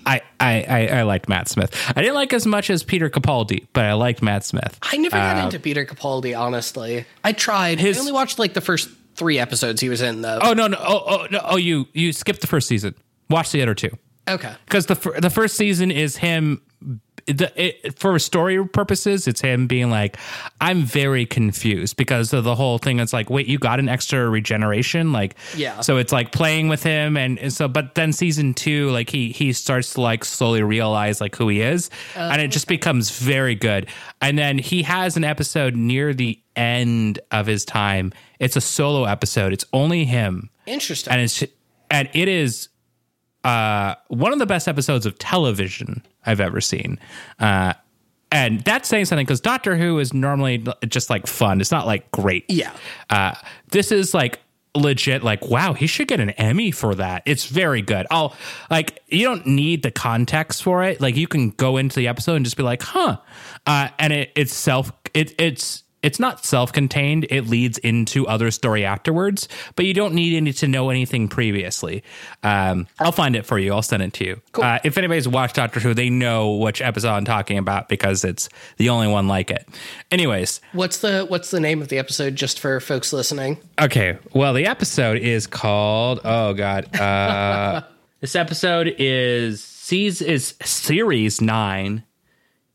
I, 0.07 0.23
I, 0.41 0.63
I, 0.63 0.87
I 0.87 1.03
liked 1.03 1.29
Matt 1.29 1.49
Smith. 1.49 1.77
I 1.95 2.01
didn't 2.01 2.15
like 2.15 2.33
as 2.33 2.47
much 2.47 2.71
as 2.71 2.83
Peter 2.83 3.11
Capaldi, 3.11 3.67
but 3.75 3.85
I 3.85 3.93
liked 3.93 4.23
Matt 4.23 4.45
Smith. 4.45 4.79
I 4.83 4.97
never 4.97 5.15
got 5.17 5.45
into 5.45 5.61
Peter 5.61 5.85
Capaldi, 5.85 6.37
honestly. 6.37 7.05
I 7.23 7.33
tried. 7.33 7.79
His- 7.79 7.99
I 7.99 8.01
only 8.01 8.13
watched 8.13 8.39
like 8.39 8.55
the 8.55 8.63
first 8.63 8.89
three 9.21 9.39
episodes 9.39 9.81
he 9.81 9.89
was 9.89 10.01
in, 10.01 10.23
though. 10.23 10.39
Oh 10.43 10.53
no 10.55 10.67
no 10.67 10.79
oh 10.81 11.03
oh 11.07 11.27
no 11.31 11.41
oh 11.45 11.57
you 11.57 11.87
you 11.93 12.13
skipped 12.13 12.41
the 12.41 12.47
first 12.49 12.67
season. 12.67 12.95
Watch 13.29 13.53
the 13.53 13.63
other 13.63 13.75
two 13.77 13.91
Okay. 14.29 14.53
because 14.65 14.87
the 14.87 14.97
fir- 14.97 15.21
the 15.21 15.31
first 15.31 15.57
season 15.57 15.91
is 15.93 16.17
him. 16.17 16.63
The, 17.27 17.53
it, 17.57 17.99
for 17.99 18.19
story 18.19 18.67
purposes, 18.67 19.27
it's 19.29 19.41
him 19.41 19.67
being 19.67 19.91
like, 19.91 20.17
"I'm 20.61 20.83
very 20.83 21.27
confused" 21.27 21.97
because 21.97 22.33
of 22.33 22.45
the 22.45 22.55
whole 22.55 22.79
thing. 22.79 23.01
It's 23.01 23.13
like, 23.13 23.31
wait, 23.31 23.47
you 23.47 23.59
got 23.59 23.79
an 23.79 23.89
extra 23.89 24.29
regeneration, 24.29 25.13
like, 25.13 25.37
Yeah. 25.57 25.81
So 25.81 25.97
it's 25.97 26.13
like 26.13 26.33
playing 26.33 26.69
with 26.69 26.83
him, 26.83 27.17
and, 27.17 27.39
and 27.39 27.53
so, 27.53 27.69
but 27.69 27.95
then 27.95 28.13
season 28.13 28.55
two, 28.55 28.91
like 28.91 29.11
he 29.11 29.31
he 29.33 29.53
starts 29.53 29.95
to 29.95 30.01
like 30.01 30.25
slowly 30.25 30.63
realize 30.63 31.21
like 31.21 31.37
who 31.37 31.49
he 31.49 31.61
is, 31.61 31.91
and 32.15 32.41
it 32.41 32.49
just 32.49 32.69
becomes 32.69 33.11
very 33.19 33.55
good. 33.55 33.89
And 34.21 34.39
then 34.39 34.59
he 34.59 34.83
has 34.83 35.17
an 35.17 35.25
episode 35.25 35.75
near 35.77 36.13
the 36.13 36.39
end 36.57 37.21
of 37.31 37.47
his 37.47 37.65
time. 37.65 38.13
It's 38.39 38.57
a 38.57 38.61
solo 38.61 39.05
episode. 39.05 39.53
It's 39.53 39.65
only 39.73 40.05
him 40.05 40.51
Interesting. 40.67 41.13
and 41.13 41.23
it's 41.23 41.45
and 41.91 42.09
it 42.13 42.29
is 42.29 42.69
uh, 43.45 43.95
one 44.09 44.33
of 44.33 44.39
the 44.39 44.47
best 44.47 44.69
episodes 44.69 45.07
of 45.07 45.19
television 45.19 46.03
I've 46.25 46.41
ever 46.41 46.61
seen. 46.61 46.99
Uh, 47.39 47.75
and 48.33 48.61
that's 48.61 48.89
saying 48.89 49.07
something 49.07 49.27
because 49.27 49.41
Doctor 49.41 49.77
Who 49.77 49.99
is 49.99 50.15
normally 50.15 50.65
just 50.89 51.11
like 51.11 51.27
fun. 51.27 51.61
It's 51.61 51.73
not 51.73 51.87
like 51.87 52.11
great. 52.13 52.45
Yeah. 52.49 52.73
Uh, 53.09 53.35
this 53.71 53.91
is 53.91 54.15
like 54.15 54.41
legit. 54.75 55.23
Like, 55.25 55.49
wow, 55.49 55.73
he 55.73 55.87
should 55.87 56.09
get 56.09 56.21
an 56.21 56.31
Emmy 56.31 56.71
for 56.71 56.95
that. 56.95 57.23
It's 57.27 57.47
very 57.47 57.83
good. 57.83 58.07
I'll 58.11 58.37
like 58.71 59.03
you 59.09 59.25
don't 59.25 59.47
need 59.47 59.83
the 59.83 59.91
context 59.91 60.63
for 60.63 60.85
it. 60.85 61.01
Like 61.01 61.17
you 61.17 61.27
can 61.27 61.51
go 61.51 61.77
into 61.77 61.97
the 61.97 62.09
episode 62.09 62.37
and 62.37 62.45
just 62.45 62.57
be 62.57 62.63
like, 62.63 62.83
huh. 62.83 63.19
Uh, 63.67 63.89
and 63.99 64.13
it 64.13 64.33
it's 64.37 64.55
self 64.55 64.93
it 65.13 65.35
it's 65.41 65.83
it's 66.03 66.19
not 66.19 66.45
self-contained. 66.45 67.27
It 67.31 67.47
leads 67.47 67.79
into 67.79 68.27
other 68.27 68.51
story 68.51 68.85
afterwards 68.85 69.49
but 69.77 69.85
you 69.85 69.95
don't 69.95 70.15
need 70.15 70.37
any 70.37 70.53
to 70.53 70.69
know 70.69 70.91
anything 70.91 71.29
previously. 71.29 72.03
Um, 72.43 72.87
i'll 72.99 73.13
find 73.13 73.37
it 73.37 73.47
for 73.47 73.59
you. 73.59 73.73
I'll 73.73 73.83
send 73.83 74.03
it 74.03 74.13
to 74.15 74.25
you. 74.25 74.43
Uh, 74.55 74.79
if 74.85 74.99
anybody's 74.99 75.29
watched 75.29 75.57
doctor 75.57 75.81
who 75.81 75.95
they 75.95 76.11
know 76.11 76.53
which 76.53 76.81
episode 76.83 77.11
i'm 77.11 77.25
talking 77.25 77.59
about 77.59 77.89
because 77.89 78.25
it's 78.25 78.49
the 78.77 78.89
only 78.89 79.09
one 79.09 79.29
like 79.29 79.51
it. 79.51 79.69
Anyways. 80.11 80.61
What's 80.73 80.99
the 80.99 81.25
What's 81.29 81.51
the 81.51 81.61
name 81.61 81.83
of 81.83 81.89
the 81.89 81.99
episode, 81.99 82.37
just 82.37 82.59
for 82.61 82.81
folks 82.81 83.13
listening? 83.13 83.59
okay. 83.81 84.19
Well 84.35 84.53
the 84.55 84.67
episode 84.67 85.19
is 85.19 85.47
called 85.47 86.21
oh 86.25 86.55
god 86.55 86.95
uh, 86.99 87.83
this 88.21 88.35
episode 88.37 88.95
is 88.99 89.63
sees 89.63 90.23
is 90.23 90.55
series 90.63 91.41
9 91.41 92.05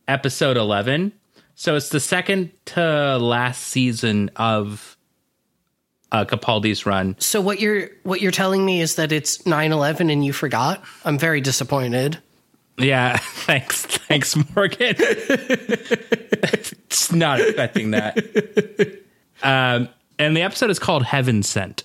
episode 0.07 0.57
11 0.57 1.11
so 1.55 1.75
it's 1.75 1.89
the 1.89 1.99
second 1.99 2.51
to 2.65 3.17
last 3.17 3.63
season 3.63 4.29
of 4.35 4.97
uh, 6.11 6.25
Capaldi's 6.25 6.85
run. 6.85 7.15
So 7.19 7.41
what 7.41 7.59
you're 7.59 7.89
what 8.03 8.21
you're 8.21 8.31
telling 8.31 8.65
me 8.65 8.81
is 8.81 8.95
that 8.95 9.11
it's 9.11 9.39
9/11 9.39 10.11
and 10.11 10.25
you 10.25 10.33
forgot? 10.33 10.83
I'm 11.03 11.17
very 11.17 11.41
disappointed. 11.41 12.19
Yeah, 12.77 13.17
thanks, 13.21 13.85
thanks, 13.85 14.35
Morgan. 14.35 14.95
it's 16.49 17.11
not 17.11 17.39
expecting 17.39 17.91
that. 17.91 18.17
Um, 19.41 19.89
and 20.19 20.35
the 20.35 20.41
episode 20.41 20.69
is 20.69 20.79
called 20.79 21.03
Heaven 21.03 21.43
Sent. 21.43 21.83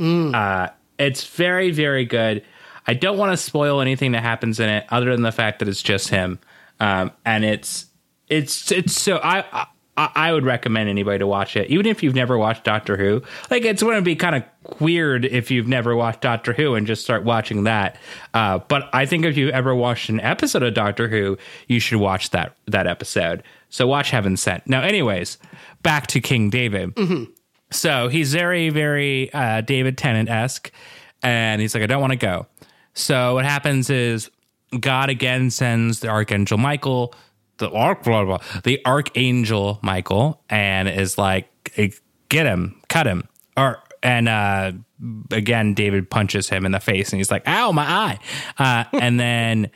Uh, 0.00 0.68
it's 0.98 1.24
very, 1.26 1.70
very 1.70 2.04
good. 2.04 2.44
I 2.86 2.94
don't 2.94 3.18
want 3.18 3.32
to 3.32 3.36
spoil 3.36 3.80
anything 3.80 4.12
that 4.12 4.22
happens 4.22 4.60
in 4.60 4.68
it, 4.68 4.86
other 4.90 5.10
than 5.10 5.22
the 5.22 5.32
fact 5.32 5.58
that 5.58 5.68
it's 5.68 5.82
just 5.82 6.08
him. 6.08 6.38
Um, 6.80 7.10
and 7.24 7.44
it's 7.44 7.86
it's 8.28 8.70
it's 8.72 9.00
so 9.00 9.18
I. 9.18 9.44
I 9.52 9.66
I 10.00 10.32
would 10.32 10.44
recommend 10.44 10.88
anybody 10.88 11.18
to 11.18 11.26
watch 11.26 11.56
it, 11.56 11.68
even 11.70 11.84
if 11.84 12.04
you've 12.04 12.14
never 12.14 12.38
watched 12.38 12.62
Doctor 12.62 12.96
Who. 12.96 13.20
Like, 13.50 13.64
it's 13.64 13.82
going 13.82 13.96
to 13.96 14.02
be 14.02 14.14
kind 14.14 14.36
of 14.36 14.44
weird 14.80 15.24
if 15.24 15.50
you've 15.50 15.66
never 15.66 15.96
watched 15.96 16.20
Doctor 16.20 16.52
Who 16.52 16.76
and 16.76 16.86
just 16.86 17.02
start 17.02 17.24
watching 17.24 17.64
that. 17.64 17.96
Uh, 18.32 18.58
but 18.68 18.88
I 18.92 19.06
think 19.06 19.24
if 19.24 19.36
you've 19.36 19.50
ever 19.50 19.74
watched 19.74 20.08
an 20.08 20.20
episode 20.20 20.62
of 20.62 20.72
Doctor 20.72 21.08
Who, 21.08 21.36
you 21.66 21.80
should 21.80 21.98
watch 21.98 22.30
that 22.30 22.54
that 22.66 22.86
episode. 22.86 23.42
So 23.70 23.88
watch 23.88 24.10
Heaven 24.10 24.36
Sent. 24.36 24.68
Now, 24.68 24.82
anyways, 24.82 25.36
back 25.82 26.06
to 26.08 26.20
King 26.20 26.48
David. 26.48 26.96
So 27.72 28.06
he's 28.06 28.32
very, 28.32 28.70
very 28.70 29.32
uh, 29.34 29.62
David 29.62 29.98
Tennant 29.98 30.28
esque, 30.28 30.70
and 31.24 31.60
he's 31.60 31.74
like, 31.74 31.82
I 31.82 31.86
don't 31.86 32.00
want 32.00 32.12
to 32.12 32.16
go. 32.16 32.46
So 32.94 33.34
what 33.34 33.44
happens 33.44 33.90
is 33.90 34.30
God 34.78 35.10
again 35.10 35.50
sends 35.50 35.98
the 35.98 36.08
Archangel 36.08 36.56
Michael, 36.56 37.14
the 37.58 37.70
arch, 37.70 38.02
blah, 38.02 38.24
blah, 38.24 38.38
blah, 38.38 38.60
the 38.64 38.80
Archangel 38.86 39.78
Michael, 39.82 40.42
and 40.48 40.88
is 40.88 41.18
like, 41.18 41.48
get 42.28 42.46
him, 42.46 42.80
cut 42.88 43.06
him, 43.06 43.28
or 43.56 43.82
and 44.02 44.28
uh, 44.28 44.72
again 45.30 45.74
David 45.74 46.10
punches 46.10 46.48
him 46.48 46.64
in 46.64 46.72
the 46.72 46.80
face, 46.80 47.10
and 47.12 47.18
he's 47.18 47.30
like, 47.30 47.46
ow, 47.46 47.72
my 47.72 47.84
eye, 47.84 48.18
uh, 48.58 48.84
and 48.98 49.18
then 49.18 49.70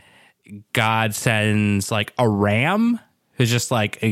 God 0.73 1.15
sends 1.15 1.91
like 1.91 2.13
a 2.19 2.29
ram 2.29 2.99
who's 3.35 3.51
just 3.51 3.71
like, 3.71 4.03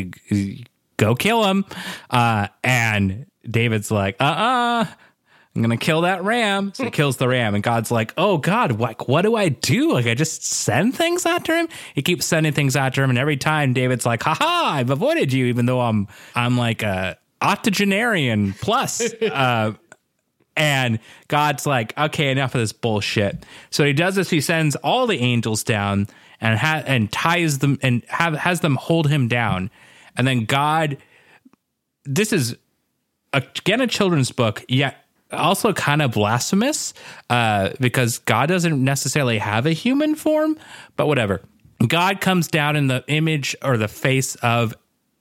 go 0.97 1.15
kill 1.15 1.45
him, 1.45 1.65
uh, 2.11 2.49
and 2.65 3.27
David's 3.49 3.91
like, 3.91 4.17
uh 4.21 4.25
uh 4.25 4.87
I'm 5.55 5.63
gonna 5.63 5.77
kill 5.77 6.03
that 6.03 6.23
ram. 6.23 6.73
So 6.75 6.85
he 6.85 6.91
kills 6.91 7.17
the 7.17 7.27
ram, 7.27 7.55
and 7.55 7.63
God's 7.63 7.91
like, 7.91 8.15
"Oh 8.17 8.39
God, 8.39 8.79
like 8.79 9.09
what 9.09 9.23
do 9.23 9.35
I 9.35 9.49
do? 9.49 9.93
Like 9.93 10.07
I 10.07 10.15
just 10.15 10.45
send 10.45 10.95
things 10.95 11.27
after 11.27 11.57
him." 11.57 11.69
He 11.95 12.03
keeps 12.03 12.25
sending 12.25 12.53
things 12.53 12.77
after 12.77 13.03
him, 13.03 13.11
and 13.11 13.19
every 13.19 13.37
time 13.37 13.73
David's 13.73 14.07
like, 14.07 14.23
"Ha 14.23 14.35
ha! 14.35 14.73
I've 14.75 14.91
avoided 14.91 15.33
you, 15.33 15.47
even 15.47 15.67
though 15.67 15.81
I'm 15.81 16.07
I'm 16.37 16.57
like 16.57 16.83
a 16.83 17.19
octogenarian 17.43 18.53
plus." 18.61 19.13
uh, 19.23 19.73
and 20.57 21.01
God's 21.27 21.67
like, 21.67 21.99
"Okay, 21.99 22.31
enough 22.31 22.55
of 22.55 22.61
this 22.61 22.73
bullshit." 22.73 23.45
So 23.71 23.85
he 23.85 23.93
does 23.93 24.15
this. 24.15 24.31
He 24.31 24.41
sends 24.41 24.77
all 24.77 25.09
the 25.09 25.19
angels 25.19 25.65
down 25.65 26.07
and 26.41 26.61
ha- 26.61 26.85
and 26.87 27.11
ties 27.11 27.59
them 27.59 27.77
and 27.83 28.05
have 28.07 28.35
has 28.35 28.61
them 28.61 28.77
hold 28.77 29.09
him 29.09 29.27
down, 29.27 29.71
and 30.17 30.29
then 30.29 30.45
God. 30.45 30.97
This 32.05 32.33
is 32.33 32.57
again 33.33 33.81
a 33.81 33.87
children's 33.87 34.33
book, 34.33 34.65
yet 34.69 35.05
also 35.33 35.73
kind 35.73 36.03
of 36.03 36.13
blasphemous 36.13 36.95
uh, 37.29 37.71
because 37.81 38.19
God 38.19 38.49
doesn't 38.49 38.83
necessarily 38.83 39.39
have 39.39 39.67
a 39.67 39.73
human 39.73 40.15
form, 40.15 40.59
but 40.97 41.07
whatever. 41.07 41.43
God 41.87 42.21
comes 42.21 42.49
down 42.49 42.77
in 42.77 42.89
the 42.89 43.05
image 43.09 43.57
or 43.63 43.77
the 43.77 43.89
face 43.89 44.35
of 44.37 44.75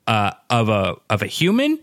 uh, 0.08 0.32
of 0.50 0.70
a 0.70 0.96
of 1.10 1.22
a 1.22 1.28
human, 1.28 1.80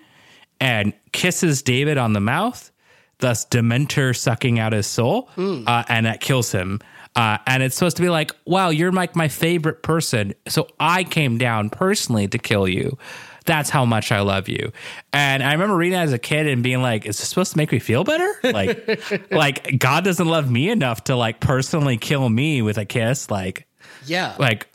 and 0.60 0.92
kisses 1.12 1.62
David 1.62 1.96
on 1.96 2.12
the 2.12 2.20
mouth, 2.20 2.70
thus 3.18 3.46
Dementor 3.46 4.16
sucking 4.16 4.58
out 4.58 4.72
his 4.72 4.86
soul, 4.86 5.30
uh, 5.66 5.84
and 5.88 6.06
that 6.06 6.20
kills 6.20 6.52
him. 6.52 6.80
Uh, 7.14 7.38
and 7.46 7.62
it's 7.62 7.74
supposed 7.74 7.96
to 7.96 8.02
be 8.02 8.10
like, 8.10 8.32
wow, 8.44 8.68
you're 8.68 8.92
like 8.92 9.16
my 9.16 9.28
favorite 9.28 9.82
person. 9.82 10.34
So 10.48 10.68
I 10.78 11.02
came 11.02 11.38
down 11.38 11.70
personally 11.70 12.28
to 12.28 12.36
kill 12.36 12.68
you. 12.68 12.98
That's 13.46 13.70
how 13.70 13.84
much 13.84 14.12
I 14.12 14.20
love 14.20 14.48
you. 14.48 14.72
And 15.12 15.42
I 15.42 15.52
remember 15.52 15.76
reading 15.76 15.92
that 15.94 16.04
as 16.04 16.12
a 16.12 16.18
kid 16.18 16.46
and 16.46 16.62
being 16.62 16.82
like, 16.82 17.06
is 17.06 17.18
this 17.18 17.28
supposed 17.28 17.52
to 17.52 17.58
make 17.58 17.72
me 17.72 17.78
feel 17.78 18.04
better? 18.04 18.32
Like, 18.42 19.30
like 19.30 19.78
God 19.78 20.04
doesn't 20.04 20.26
love 20.28 20.50
me 20.50 20.68
enough 20.70 21.04
to 21.04 21.16
like 21.16 21.40
personally 21.40 21.96
kill 21.96 22.28
me 22.28 22.62
with 22.62 22.78
a 22.78 22.84
kiss. 22.84 23.30
Like, 23.30 23.66
Yeah. 24.06 24.34
like 24.38 24.68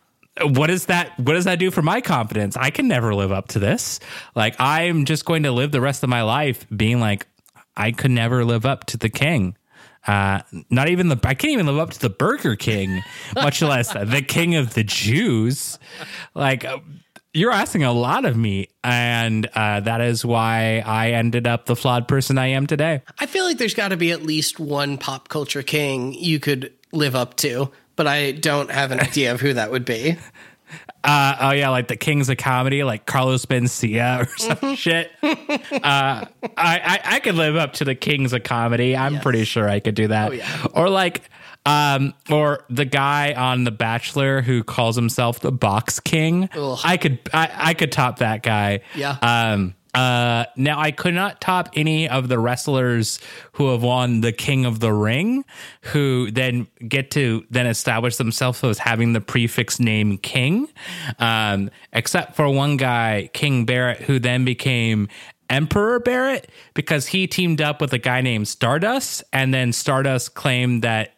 what 0.43 0.69
is 0.69 0.85
that 0.85 1.17
what 1.19 1.33
does 1.33 1.43
that 1.45 1.59
do 1.59 1.69
for 1.69 1.81
my 1.81 1.99
confidence 1.99 2.55
i 2.55 2.69
can 2.69 2.87
never 2.87 3.13
live 3.13 3.33
up 3.33 3.49
to 3.49 3.59
this 3.59 3.99
like 4.33 4.55
i'm 4.59 5.03
just 5.03 5.25
going 5.25 5.43
to 5.43 5.51
live 5.51 5.73
the 5.73 5.81
rest 5.81 6.03
of 6.03 6.09
my 6.09 6.21
life 6.23 6.65
being 6.75 7.01
like 7.01 7.27
i 7.75 7.91
could 7.91 8.11
never 8.11 8.45
live 8.45 8.65
up 8.65 8.85
to 8.85 8.95
the 8.97 9.09
king 9.09 9.55
uh 10.07 10.39
not 10.69 10.87
even 10.87 11.09
the 11.09 11.19
i 11.25 11.33
can't 11.33 11.51
even 11.51 11.65
live 11.65 11.77
up 11.77 11.89
to 11.91 11.99
the 11.99 12.09
burger 12.09 12.55
king 12.55 13.03
much 13.35 13.61
less 13.61 13.91
the 14.05 14.21
king 14.25 14.55
of 14.55 14.73
the 14.73 14.85
jews 14.85 15.77
like 16.33 16.65
you're 17.33 17.51
asking 17.51 17.83
a 17.83 17.91
lot 17.93 18.25
of 18.25 18.35
me 18.35 18.67
and 18.83 19.45
uh, 19.55 19.79
that 19.79 20.01
is 20.01 20.25
why 20.25 20.83
i 20.85 21.11
ended 21.11 21.47
up 21.47 21.65
the 21.65 21.75
flawed 21.75 22.07
person 22.07 22.37
i 22.37 22.47
am 22.47 22.67
today 22.67 23.01
I 23.19 23.25
feel 23.25 23.45
like 23.45 23.57
there's 23.57 23.73
got 23.73 23.89
to 23.89 23.97
be 23.97 24.11
at 24.11 24.23
least 24.23 24.59
one 24.59 24.97
pop 24.97 25.29
culture 25.29 25.63
king 25.63 26.13
you 26.13 26.39
could 26.39 26.73
live 26.91 27.15
up 27.15 27.37
to, 27.37 27.71
but 27.95 28.05
I 28.07 28.31
don't 28.31 28.69
have 28.71 28.91
an 28.91 28.99
idea 29.09 29.31
of 29.33 29.39
who 29.39 29.53
that 29.53 29.71
would 29.71 29.85
be. 29.85 30.17
Uh, 31.03 31.35
oh 31.39 31.51
yeah, 31.51 31.69
like 31.69 31.87
the 31.87 31.95
kings 31.95 32.27
of 32.29 32.37
comedy, 32.37 32.83
like 32.83 33.05
Carlos 33.05 33.45
Mencia 33.45 34.21
or 34.21 34.37
some 34.37 34.75
shit. 34.75 35.11
Uh, 35.71 36.25
I, 36.25 36.27
I 36.57 36.99
I 37.15 37.19
could 37.21 37.35
live 37.35 37.55
up 37.55 37.73
to 37.73 37.85
the 37.85 37.95
kings 37.95 38.33
of 38.33 38.43
comedy. 38.43 38.95
I'm 38.95 39.15
Yes. 39.15 39.23
pretty 39.23 39.43
sure 39.45 39.67
I 39.69 39.79
could 39.79 39.95
do 39.95 40.07
that. 40.09 40.29
Oh, 40.31 40.33
yeah. 40.33 40.65
Or 40.73 40.89
like, 40.89 41.21
um, 41.65 42.13
or 42.29 42.65
the 42.69 42.85
guy 42.85 43.33
on 43.33 43.63
The 43.63 43.71
Bachelor 43.71 44.41
who 44.41 44.63
calls 44.63 44.95
himself 44.95 45.39
the 45.39 45.51
Box 45.51 45.99
King. 45.99 46.49
Ugh. 46.55 46.79
I 46.83 46.97
could 46.97 47.19
I, 47.33 47.51
I 47.55 47.73
could 47.73 47.91
top 47.91 48.19
that 48.19 48.43
guy. 48.43 48.81
Yeah. 48.95 49.17
Um. 49.21 49.75
Uh. 49.93 50.45
Now 50.55 50.79
I 50.79 50.91
could 50.91 51.13
not 51.13 51.39
top 51.39 51.69
any 51.75 52.09
of 52.09 52.29
the 52.29 52.39
wrestlers 52.39 53.19
who 53.53 53.69
have 53.71 53.83
won 53.83 54.21
the 54.21 54.31
King 54.31 54.65
of 54.65 54.79
the 54.79 54.91
Ring, 54.91 55.45
who 55.81 56.31
then 56.31 56.67
get 56.87 57.11
to 57.11 57.45
then 57.49 57.67
establish 57.67 58.15
themselves 58.15 58.63
as 58.63 58.79
having 58.79 59.13
the 59.13 59.21
prefix 59.21 59.79
name 59.79 60.17
King. 60.17 60.67
Um. 61.19 61.69
Except 61.93 62.35
for 62.35 62.49
one 62.49 62.77
guy, 62.77 63.29
King 63.33 63.65
Barrett, 63.65 64.01
who 64.01 64.19
then 64.19 64.45
became. 64.45 65.09
Emperor 65.49 65.99
Barrett 65.99 66.49
because 66.75 67.07
he 67.07 67.27
teamed 67.27 67.59
up 67.59 67.81
with 67.81 67.91
a 67.91 67.97
guy 67.97 68.21
named 68.21 68.47
Stardust, 68.47 69.21
and 69.33 69.53
then 69.53 69.73
Stardust 69.73 70.33
claimed 70.33 70.83
that 70.83 71.15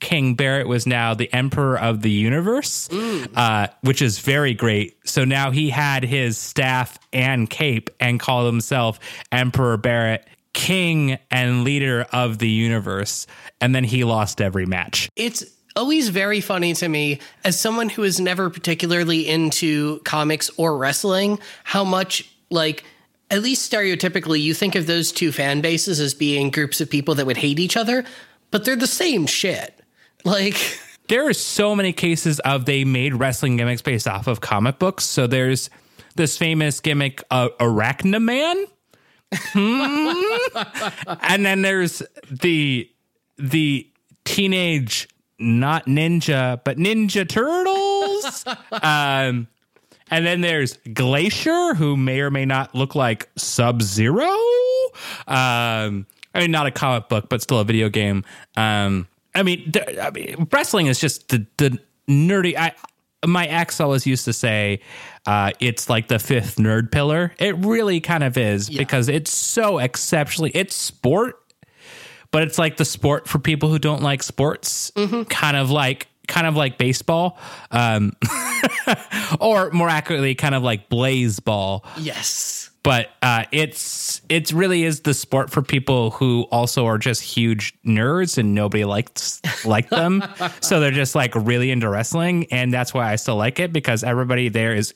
King 0.00 0.34
Barrett 0.34 0.68
was 0.68 0.86
now 0.86 1.14
the 1.14 1.32
emperor 1.32 1.78
of 1.78 2.02
the 2.02 2.10
universe, 2.10 2.88
uh, 3.34 3.68
which 3.80 4.02
is 4.02 4.18
very 4.18 4.54
great. 4.54 4.96
So 5.04 5.24
now 5.24 5.50
he 5.50 5.70
had 5.70 6.04
his 6.04 6.36
staff 6.36 6.98
and 7.12 7.48
cape 7.48 7.90
and 7.98 8.20
called 8.20 8.46
himself 8.46 9.00
Emperor 9.32 9.76
Barrett, 9.76 10.26
king 10.52 11.18
and 11.30 11.64
leader 11.64 12.06
of 12.12 12.38
the 12.38 12.48
universe. 12.48 13.26
And 13.60 13.74
then 13.74 13.84
he 13.84 14.04
lost 14.04 14.40
every 14.40 14.66
match. 14.66 15.08
It's 15.16 15.44
always 15.76 16.08
very 16.08 16.40
funny 16.40 16.72
to 16.74 16.88
me 16.88 17.20
as 17.44 17.58
someone 17.60 17.88
who 17.88 18.02
is 18.02 18.18
never 18.18 18.48
particularly 18.50 19.28
into 19.28 20.00
comics 20.00 20.50
or 20.56 20.76
wrestling 20.76 21.38
how 21.64 21.84
much 21.84 22.30
like 22.50 22.84
at 23.30 23.42
least 23.42 23.70
stereotypically 23.70 24.40
you 24.40 24.54
think 24.54 24.74
of 24.74 24.86
those 24.86 25.12
two 25.12 25.30
fan 25.32 25.60
bases 25.60 26.00
as 26.00 26.14
being 26.14 26.50
groups 26.50 26.80
of 26.80 26.88
people 26.88 27.14
that 27.14 27.26
would 27.26 27.36
hate 27.36 27.58
each 27.58 27.76
other 27.76 28.04
but 28.50 28.64
they're 28.64 28.76
the 28.76 28.86
same 28.86 29.26
shit 29.26 29.75
like 30.26 30.80
There 31.08 31.28
are 31.28 31.32
so 31.32 31.76
many 31.76 31.92
cases 31.92 32.40
of 32.40 32.64
they 32.64 32.84
made 32.84 33.14
wrestling 33.14 33.56
gimmicks 33.56 33.82
based 33.82 34.08
off 34.08 34.26
of 34.26 34.40
comic 34.40 34.78
books. 34.78 35.04
So 35.04 35.26
there's 35.26 35.70
this 36.16 36.36
famous 36.36 36.80
gimmick, 36.80 37.22
uh, 37.30 37.50
Arachnaman. 37.60 38.64
Hmm? 39.32 40.24
and 41.22 41.46
then 41.46 41.62
there's 41.62 42.02
the 42.30 42.90
the 43.38 43.88
teenage 44.24 45.08
not 45.38 45.86
ninja 45.86 46.60
but 46.64 46.78
ninja 46.78 47.28
turtles 47.28 48.44
um 48.82 49.46
and 50.10 50.24
then 50.24 50.40
there's 50.40 50.78
glacier 50.94 51.74
who 51.74 51.96
may 51.96 52.20
or 52.20 52.30
may 52.30 52.46
not 52.46 52.74
look 52.74 52.94
like 52.94 53.28
sub 53.36 53.82
zero 53.82 54.30
um 55.26 56.06
i 56.34 56.40
mean 56.40 56.50
not 56.50 56.66
a 56.66 56.70
comic 56.70 57.08
book 57.08 57.28
but 57.28 57.42
still 57.42 57.58
a 57.58 57.64
video 57.64 57.88
game 57.88 58.24
um 58.56 59.06
i 59.36 59.42
mean 59.42 59.72
i 60.00 60.10
mean 60.10 60.48
wrestling 60.50 60.86
is 60.86 60.98
just 60.98 61.28
the 61.28 61.46
the 61.58 61.78
nerdy 62.08 62.56
i 62.56 62.72
my 63.24 63.46
ex 63.46 63.80
always 63.80 64.06
used 64.06 64.24
to 64.24 64.32
say 64.32 64.80
uh, 65.26 65.50
it's 65.60 65.88
like 65.88 66.08
the 66.08 66.18
fifth 66.18 66.56
nerd 66.56 66.90
pillar. 66.92 67.32
It 67.38 67.56
really 67.56 68.00
kind 68.00 68.22
of 68.22 68.36
is 68.38 68.70
because 68.70 69.08
it's 69.08 69.32
so 69.32 69.78
exceptionally 69.78 70.50
it's 70.54 70.74
sport, 70.74 71.42
but 72.30 72.42
it's 72.42 72.58
like 72.58 72.76
the 72.76 72.84
sport 72.84 73.28
for 73.28 73.38
people 73.38 73.68
who 73.68 73.78
don't 73.78 74.02
like 74.02 74.22
sports. 74.22 74.92
Kind 75.24 75.56
of 75.56 75.70
like 75.70 76.08
kind 76.28 76.46
of 76.46 76.56
like 76.56 76.78
baseball, 76.78 77.38
um, 77.70 78.12
or 79.40 79.70
more 79.70 79.88
accurately, 79.88 80.34
kind 80.34 80.54
of 80.54 80.62
like 80.62 80.88
Blaseball 80.88 81.84
yes 81.98 82.70
but 82.86 83.10
uh, 83.20 83.44
it's 83.50 84.22
it's 84.28 84.52
really 84.52 84.84
is 84.84 85.00
the 85.00 85.12
sport 85.12 85.50
for 85.50 85.60
people 85.60 86.12
who 86.12 86.42
also 86.52 86.86
are 86.86 86.98
just 86.98 87.20
huge 87.20 87.74
nerds 87.82 88.38
and 88.38 88.54
nobody 88.54 88.84
likes 88.84 89.42
like 89.64 89.90
them. 89.90 90.22
so 90.60 90.78
they're 90.78 90.92
just 90.92 91.16
like 91.16 91.34
really 91.34 91.72
into 91.72 91.88
wrestling, 91.88 92.46
and 92.52 92.72
that's 92.72 92.94
why 92.94 93.12
I 93.12 93.16
still 93.16 93.34
like 93.34 93.58
it 93.58 93.72
because 93.72 94.04
everybody 94.04 94.48
there 94.48 94.72
is 94.72 94.94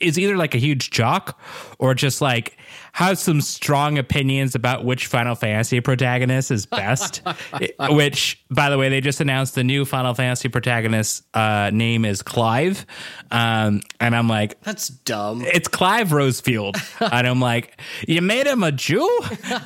is 0.00 0.18
either 0.18 0.38
like 0.38 0.54
a 0.54 0.58
huge 0.58 0.90
jock 0.90 1.38
or 1.78 1.94
just 1.94 2.22
like 2.22 2.56
has 2.96 3.20
some 3.20 3.42
strong 3.42 3.98
opinions 3.98 4.54
about 4.54 4.82
which 4.82 5.06
Final 5.06 5.34
Fantasy 5.34 5.82
protagonist 5.82 6.50
is 6.50 6.64
best. 6.64 7.20
which, 7.90 8.42
by 8.50 8.70
the 8.70 8.78
way, 8.78 8.88
they 8.88 9.02
just 9.02 9.20
announced 9.20 9.54
the 9.54 9.62
new 9.62 9.84
Final 9.84 10.14
Fantasy 10.14 10.48
protagonist 10.48 11.22
uh, 11.34 11.68
name 11.74 12.06
is 12.06 12.22
Clive, 12.22 12.86
um, 13.30 13.82
and 14.00 14.16
I'm 14.16 14.28
like, 14.28 14.58
that's 14.62 14.88
dumb 14.88 15.42
it's 15.44 15.68
Clive 15.68 16.08
Rosfield. 16.08 16.82
and 17.12 17.26
I'm 17.26 17.38
like, 17.38 17.78
you 18.08 18.22
made 18.22 18.46
him 18.46 18.62
a 18.62 18.72
Jew? 18.72 19.06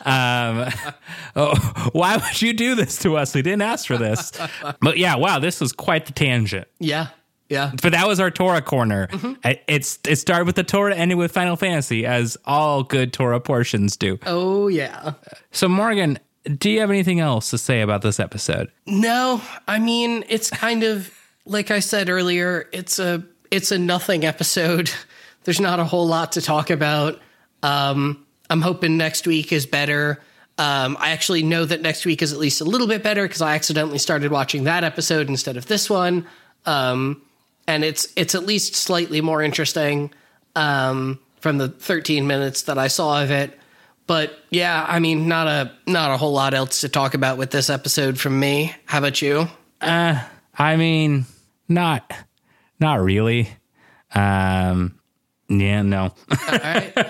Um, 0.05 0.67
oh, 1.37 1.91
why 1.93 2.17
would 2.17 2.43
you 2.43 2.53
do 2.53 2.75
this 2.75 2.99
to 2.99 3.17
us? 3.17 3.33
We 3.33 3.43
didn't 3.43 3.63
ask 3.63 3.87
for 3.87 3.97
this. 3.97 4.33
But 4.81 4.99
yeah, 4.99 5.15
wow, 5.15 5.39
this 5.39 5.61
was 5.61 5.73
quite 5.73 6.07
the 6.07 6.13
tangent. 6.13 6.67
yeah 6.81 7.11
yeah 7.51 7.73
But 7.83 7.93
that 7.93 8.07
was 8.09 8.19
our 8.21 8.31
Torah 8.31 8.63
corner. 8.63 9.09
I- 9.45 9.61
It's 9.69 9.99
it 10.09 10.17
started 10.17 10.47
with 10.47 10.57
the 10.57 10.65
Torah, 10.65 10.95
ended 10.97 11.19
with 11.19 11.33
Final 11.33 11.57
Fantasy, 11.57 12.07
as 12.07 12.39
all 12.47 12.83
good 12.83 13.13
Torah 13.13 13.41
portions 13.41 13.97
do. 13.97 14.19
oh 14.27 14.69
yeah 14.69 15.13
So 15.53 15.69
Morgan, 15.69 16.19
do 16.59 16.71
you 16.71 16.81
have 16.81 16.89
anything 16.91 17.21
else 17.21 17.51
to 17.51 17.59
say 17.59 17.83
about 17.83 18.01
this 18.01 18.19
episode? 18.19 18.71
No, 18.87 19.43
I 19.69 19.79
mean 19.79 20.25
it's 20.29 20.49
kind 20.49 20.83
of 20.85 21.13
like 21.45 21.71
I 21.71 21.81
said 21.81 22.09
earlier. 22.09 22.69
It's 22.73 22.99
a 22.99 23.23
it's 23.51 23.71
a 23.73 23.79
nothing 23.79 24.25
episode. 24.25 24.91
There's 25.45 25.61
not 25.61 25.81
a 25.81 25.85
whole 25.85 26.07
lot 26.07 26.33
to 26.33 26.41
talk 26.41 26.71
about. 26.71 27.19
Um, 27.63 28.25
I'm 28.49 28.61
hoping 28.63 28.97
next 28.97 29.27
week 29.27 29.53
is 29.53 29.67
better. 29.67 30.21
Um, 30.59 30.97
I 31.01 31.11
actually 31.11 31.43
know 31.43 31.65
that 31.65 31.81
next 31.81 32.05
week 32.05 32.21
is 32.23 32.33
at 32.35 32.39
least 32.39 32.61
a 32.61 32.65
little 32.65 32.87
bit 32.87 33.03
better 33.03 33.23
because 33.27 33.41
I 33.41 33.55
accidentally 33.55 33.97
started 33.99 34.31
watching 34.31 34.65
that 34.65 34.85
episode 34.85 35.29
instead 35.31 35.57
of 35.57 35.67
this 35.67 35.89
one, 35.89 36.27
um, 36.67 37.23
and 37.71 37.85
it's 37.85 38.09
it's 38.17 38.35
at 38.35 38.45
least 38.45 38.75
slightly 38.75 39.21
more 39.21 39.43
interesting 39.43 40.13
um, 40.57 41.21
from 41.41 41.59
the 41.59 41.69
13 41.69 42.27
minutes 42.27 42.63
that 42.63 42.79
I 42.79 42.89
saw 42.89 43.23
of 43.23 43.31
it. 43.31 43.57
But 44.09 44.37
yeah, 44.51 44.85
I 44.89 44.99
mean, 44.99 45.29
not 45.29 45.47
a 45.47 45.73
not 45.87 46.11
a 46.11 46.17
whole 46.17 46.33
lot 46.33 46.53
else 46.53 46.81
to 46.81 46.89
talk 46.89 47.15
about 47.15 47.39
with 47.39 47.53
this 47.53 47.71
episode 47.71 48.19
from 48.19 48.39
me. 48.41 48.75
How 48.87 48.99
about 48.99 49.23
you? 49.23 49.47
I 50.59 50.77
mean, 50.77 51.27
not 51.69 52.13
not 52.81 53.01
really. 53.01 53.49
Um, 54.15 54.99
yeah, 55.49 55.83
no. 55.83 56.03
All 56.03 56.59
right. 56.59 57.07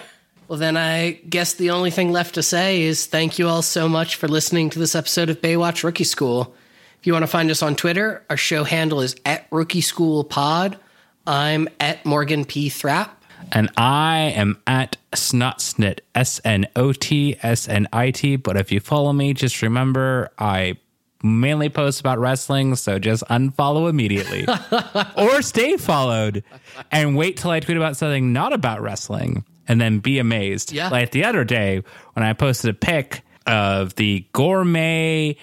Well, 0.46 0.58
then 0.58 0.76
I 0.76 1.12
guess 1.12 1.54
the 1.54 1.70
only 1.70 1.90
thing 1.92 2.10
left 2.10 2.34
to 2.34 2.42
say 2.42 2.82
is 2.82 3.06
thank 3.06 3.38
you 3.38 3.48
all 3.48 3.62
so 3.62 3.88
much 3.88 4.16
for 4.16 4.26
listening 4.26 4.68
to 4.70 4.80
this 4.80 4.94
episode 4.94 5.30
of 5.30 5.40
Baywatch 5.40 5.84
Rookie 5.84 6.04
School. 6.04 6.54
If 7.01 7.06
you 7.06 7.12
want 7.14 7.22
to 7.22 7.28
find 7.28 7.51
us 7.51 7.62
on 7.62 7.77
Twitter, 7.77 8.24
our 8.28 8.36
show 8.36 8.64
handle 8.64 9.01
is 9.01 9.16
at 9.24 9.47
Rookie 9.51 9.81
School 9.81 10.22
Pod. 10.22 10.78
I'm 11.27 11.68
at 11.81 12.05
Morgan 12.05 12.44
P. 12.44 12.68
Thrapp. 12.68 13.24
and 13.52 13.70
I 13.77 14.32
am 14.36 14.60
at 14.66 14.97
Snotsnit, 15.12 16.01
S 16.14 16.40
N 16.44 16.66
O 16.77 16.93
T 16.93 17.36
S 17.43 17.68
N 17.68 17.89
I 17.93 18.10
T. 18.10 18.36
But 18.36 18.56
if 18.59 18.70
you 18.70 18.81
follow 18.81 19.12
me, 19.14 19.32
just 19.32 19.62
remember 19.62 20.31
I 20.39 20.77
mainly 21.22 21.70
post 21.70 22.01
about 22.01 22.18
wrestling, 22.18 22.74
so 22.77 22.98
just 22.98 23.22
unfollow 23.31 23.89
immediately 23.89 24.47
or 25.16 25.40
stay 25.43 25.77
followed 25.78 26.44
and 26.90 27.16
wait 27.16 27.36
till 27.39 27.51
I 27.51 27.60
tweet 27.60 27.77
about 27.78 27.97
something 27.97 28.32
not 28.32 28.52
about 28.52 28.82
wrestling. 28.82 29.44
and 29.68 29.81
then 29.81 30.01
be 30.01 30.18
amazed. 30.18 30.72
Yeah. 30.72 30.89
Like 30.89 31.12
the 31.12 31.24
other 31.24 31.44
day 31.44 31.82
when 32.14 32.24
I 32.27 32.32
posted 32.35 32.70
a 32.70 32.74
pic 32.74 33.22
of 33.47 33.94
the 33.94 34.27
gourmet 34.32 35.36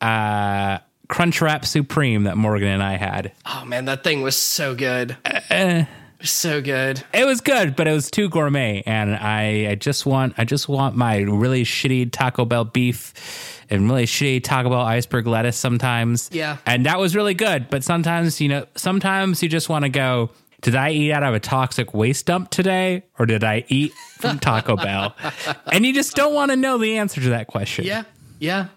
uh, 0.00 0.78
Crunchwrap 1.14 1.64
Supreme 1.64 2.24
that 2.24 2.36
Morgan 2.36 2.66
and 2.66 2.82
I 2.82 2.96
had. 2.96 3.30
Oh 3.46 3.64
man, 3.64 3.84
that 3.84 4.02
thing 4.02 4.22
was 4.22 4.36
so 4.36 4.74
good. 4.74 5.16
Uh, 5.24 5.40
eh. 5.48 5.84
so 6.24 6.60
good. 6.60 7.04
It 7.12 7.24
was 7.24 7.40
good, 7.40 7.76
but 7.76 7.86
it 7.86 7.92
was 7.92 8.10
too 8.10 8.28
gourmet, 8.28 8.82
and 8.84 9.14
I, 9.14 9.68
I 9.70 9.74
just 9.76 10.06
want 10.06 10.34
I 10.38 10.44
just 10.44 10.68
want 10.68 10.96
my 10.96 11.18
really 11.18 11.62
shitty 11.62 12.10
Taco 12.10 12.44
Bell 12.44 12.64
beef 12.64 13.62
and 13.70 13.88
really 13.88 14.06
shitty 14.06 14.42
Taco 14.42 14.70
Bell 14.70 14.80
iceberg 14.80 15.28
lettuce 15.28 15.56
sometimes. 15.56 16.30
Yeah. 16.32 16.56
and 16.66 16.84
that 16.86 16.98
was 16.98 17.14
really 17.14 17.34
good. 17.34 17.70
But 17.70 17.84
sometimes 17.84 18.40
you 18.40 18.48
know, 18.48 18.66
sometimes 18.74 19.40
you 19.40 19.48
just 19.48 19.68
want 19.68 19.84
to 19.84 19.90
go. 19.90 20.30
Did 20.62 20.74
I 20.74 20.90
eat 20.90 21.12
out 21.12 21.22
of 21.22 21.32
a 21.32 21.40
toxic 21.40 21.94
waste 21.94 22.26
dump 22.26 22.50
today, 22.50 23.04
or 23.20 23.26
did 23.26 23.44
I 23.44 23.64
eat 23.68 23.92
from 24.18 24.40
Taco 24.40 24.74
Bell? 24.76 25.14
And 25.70 25.86
you 25.86 25.94
just 25.94 26.16
don't 26.16 26.34
want 26.34 26.50
to 26.50 26.56
know 26.56 26.76
the 26.78 26.98
answer 26.98 27.20
to 27.20 27.28
that 27.30 27.46
question. 27.46 27.84
Yeah. 27.84 28.02
Yeah. 28.40 28.68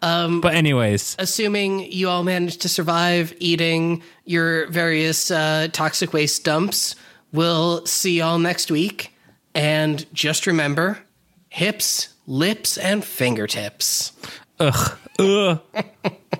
But 0.00 0.54
anyways, 0.54 1.16
Assuming 1.18 1.90
you 1.92 2.08
all 2.08 2.22
managed 2.22 2.62
to 2.62 2.68
survive 2.68 3.34
eating 3.38 4.02
your 4.24 4.66
various 4.68 5.30
uh, 5.30 5.68
toxic 5.72 6.12
waste 6.12 6.44
dumps, 6.44 6.96
we'll 7.32 7.84
see 7.86 8.18
y'all 8.18 8.38
next 8.38 8.70
week. 8.70 9.14
And 9.54 10.06
just 10.14 10.46
remember 10.46 10.98
hips, 11.48 12.08
lips, 12.26 12.78
and 12.78 13.04
fingertips. 13.04 14.12
ugh, 14.60 14.98
ugh. 15.18 15.60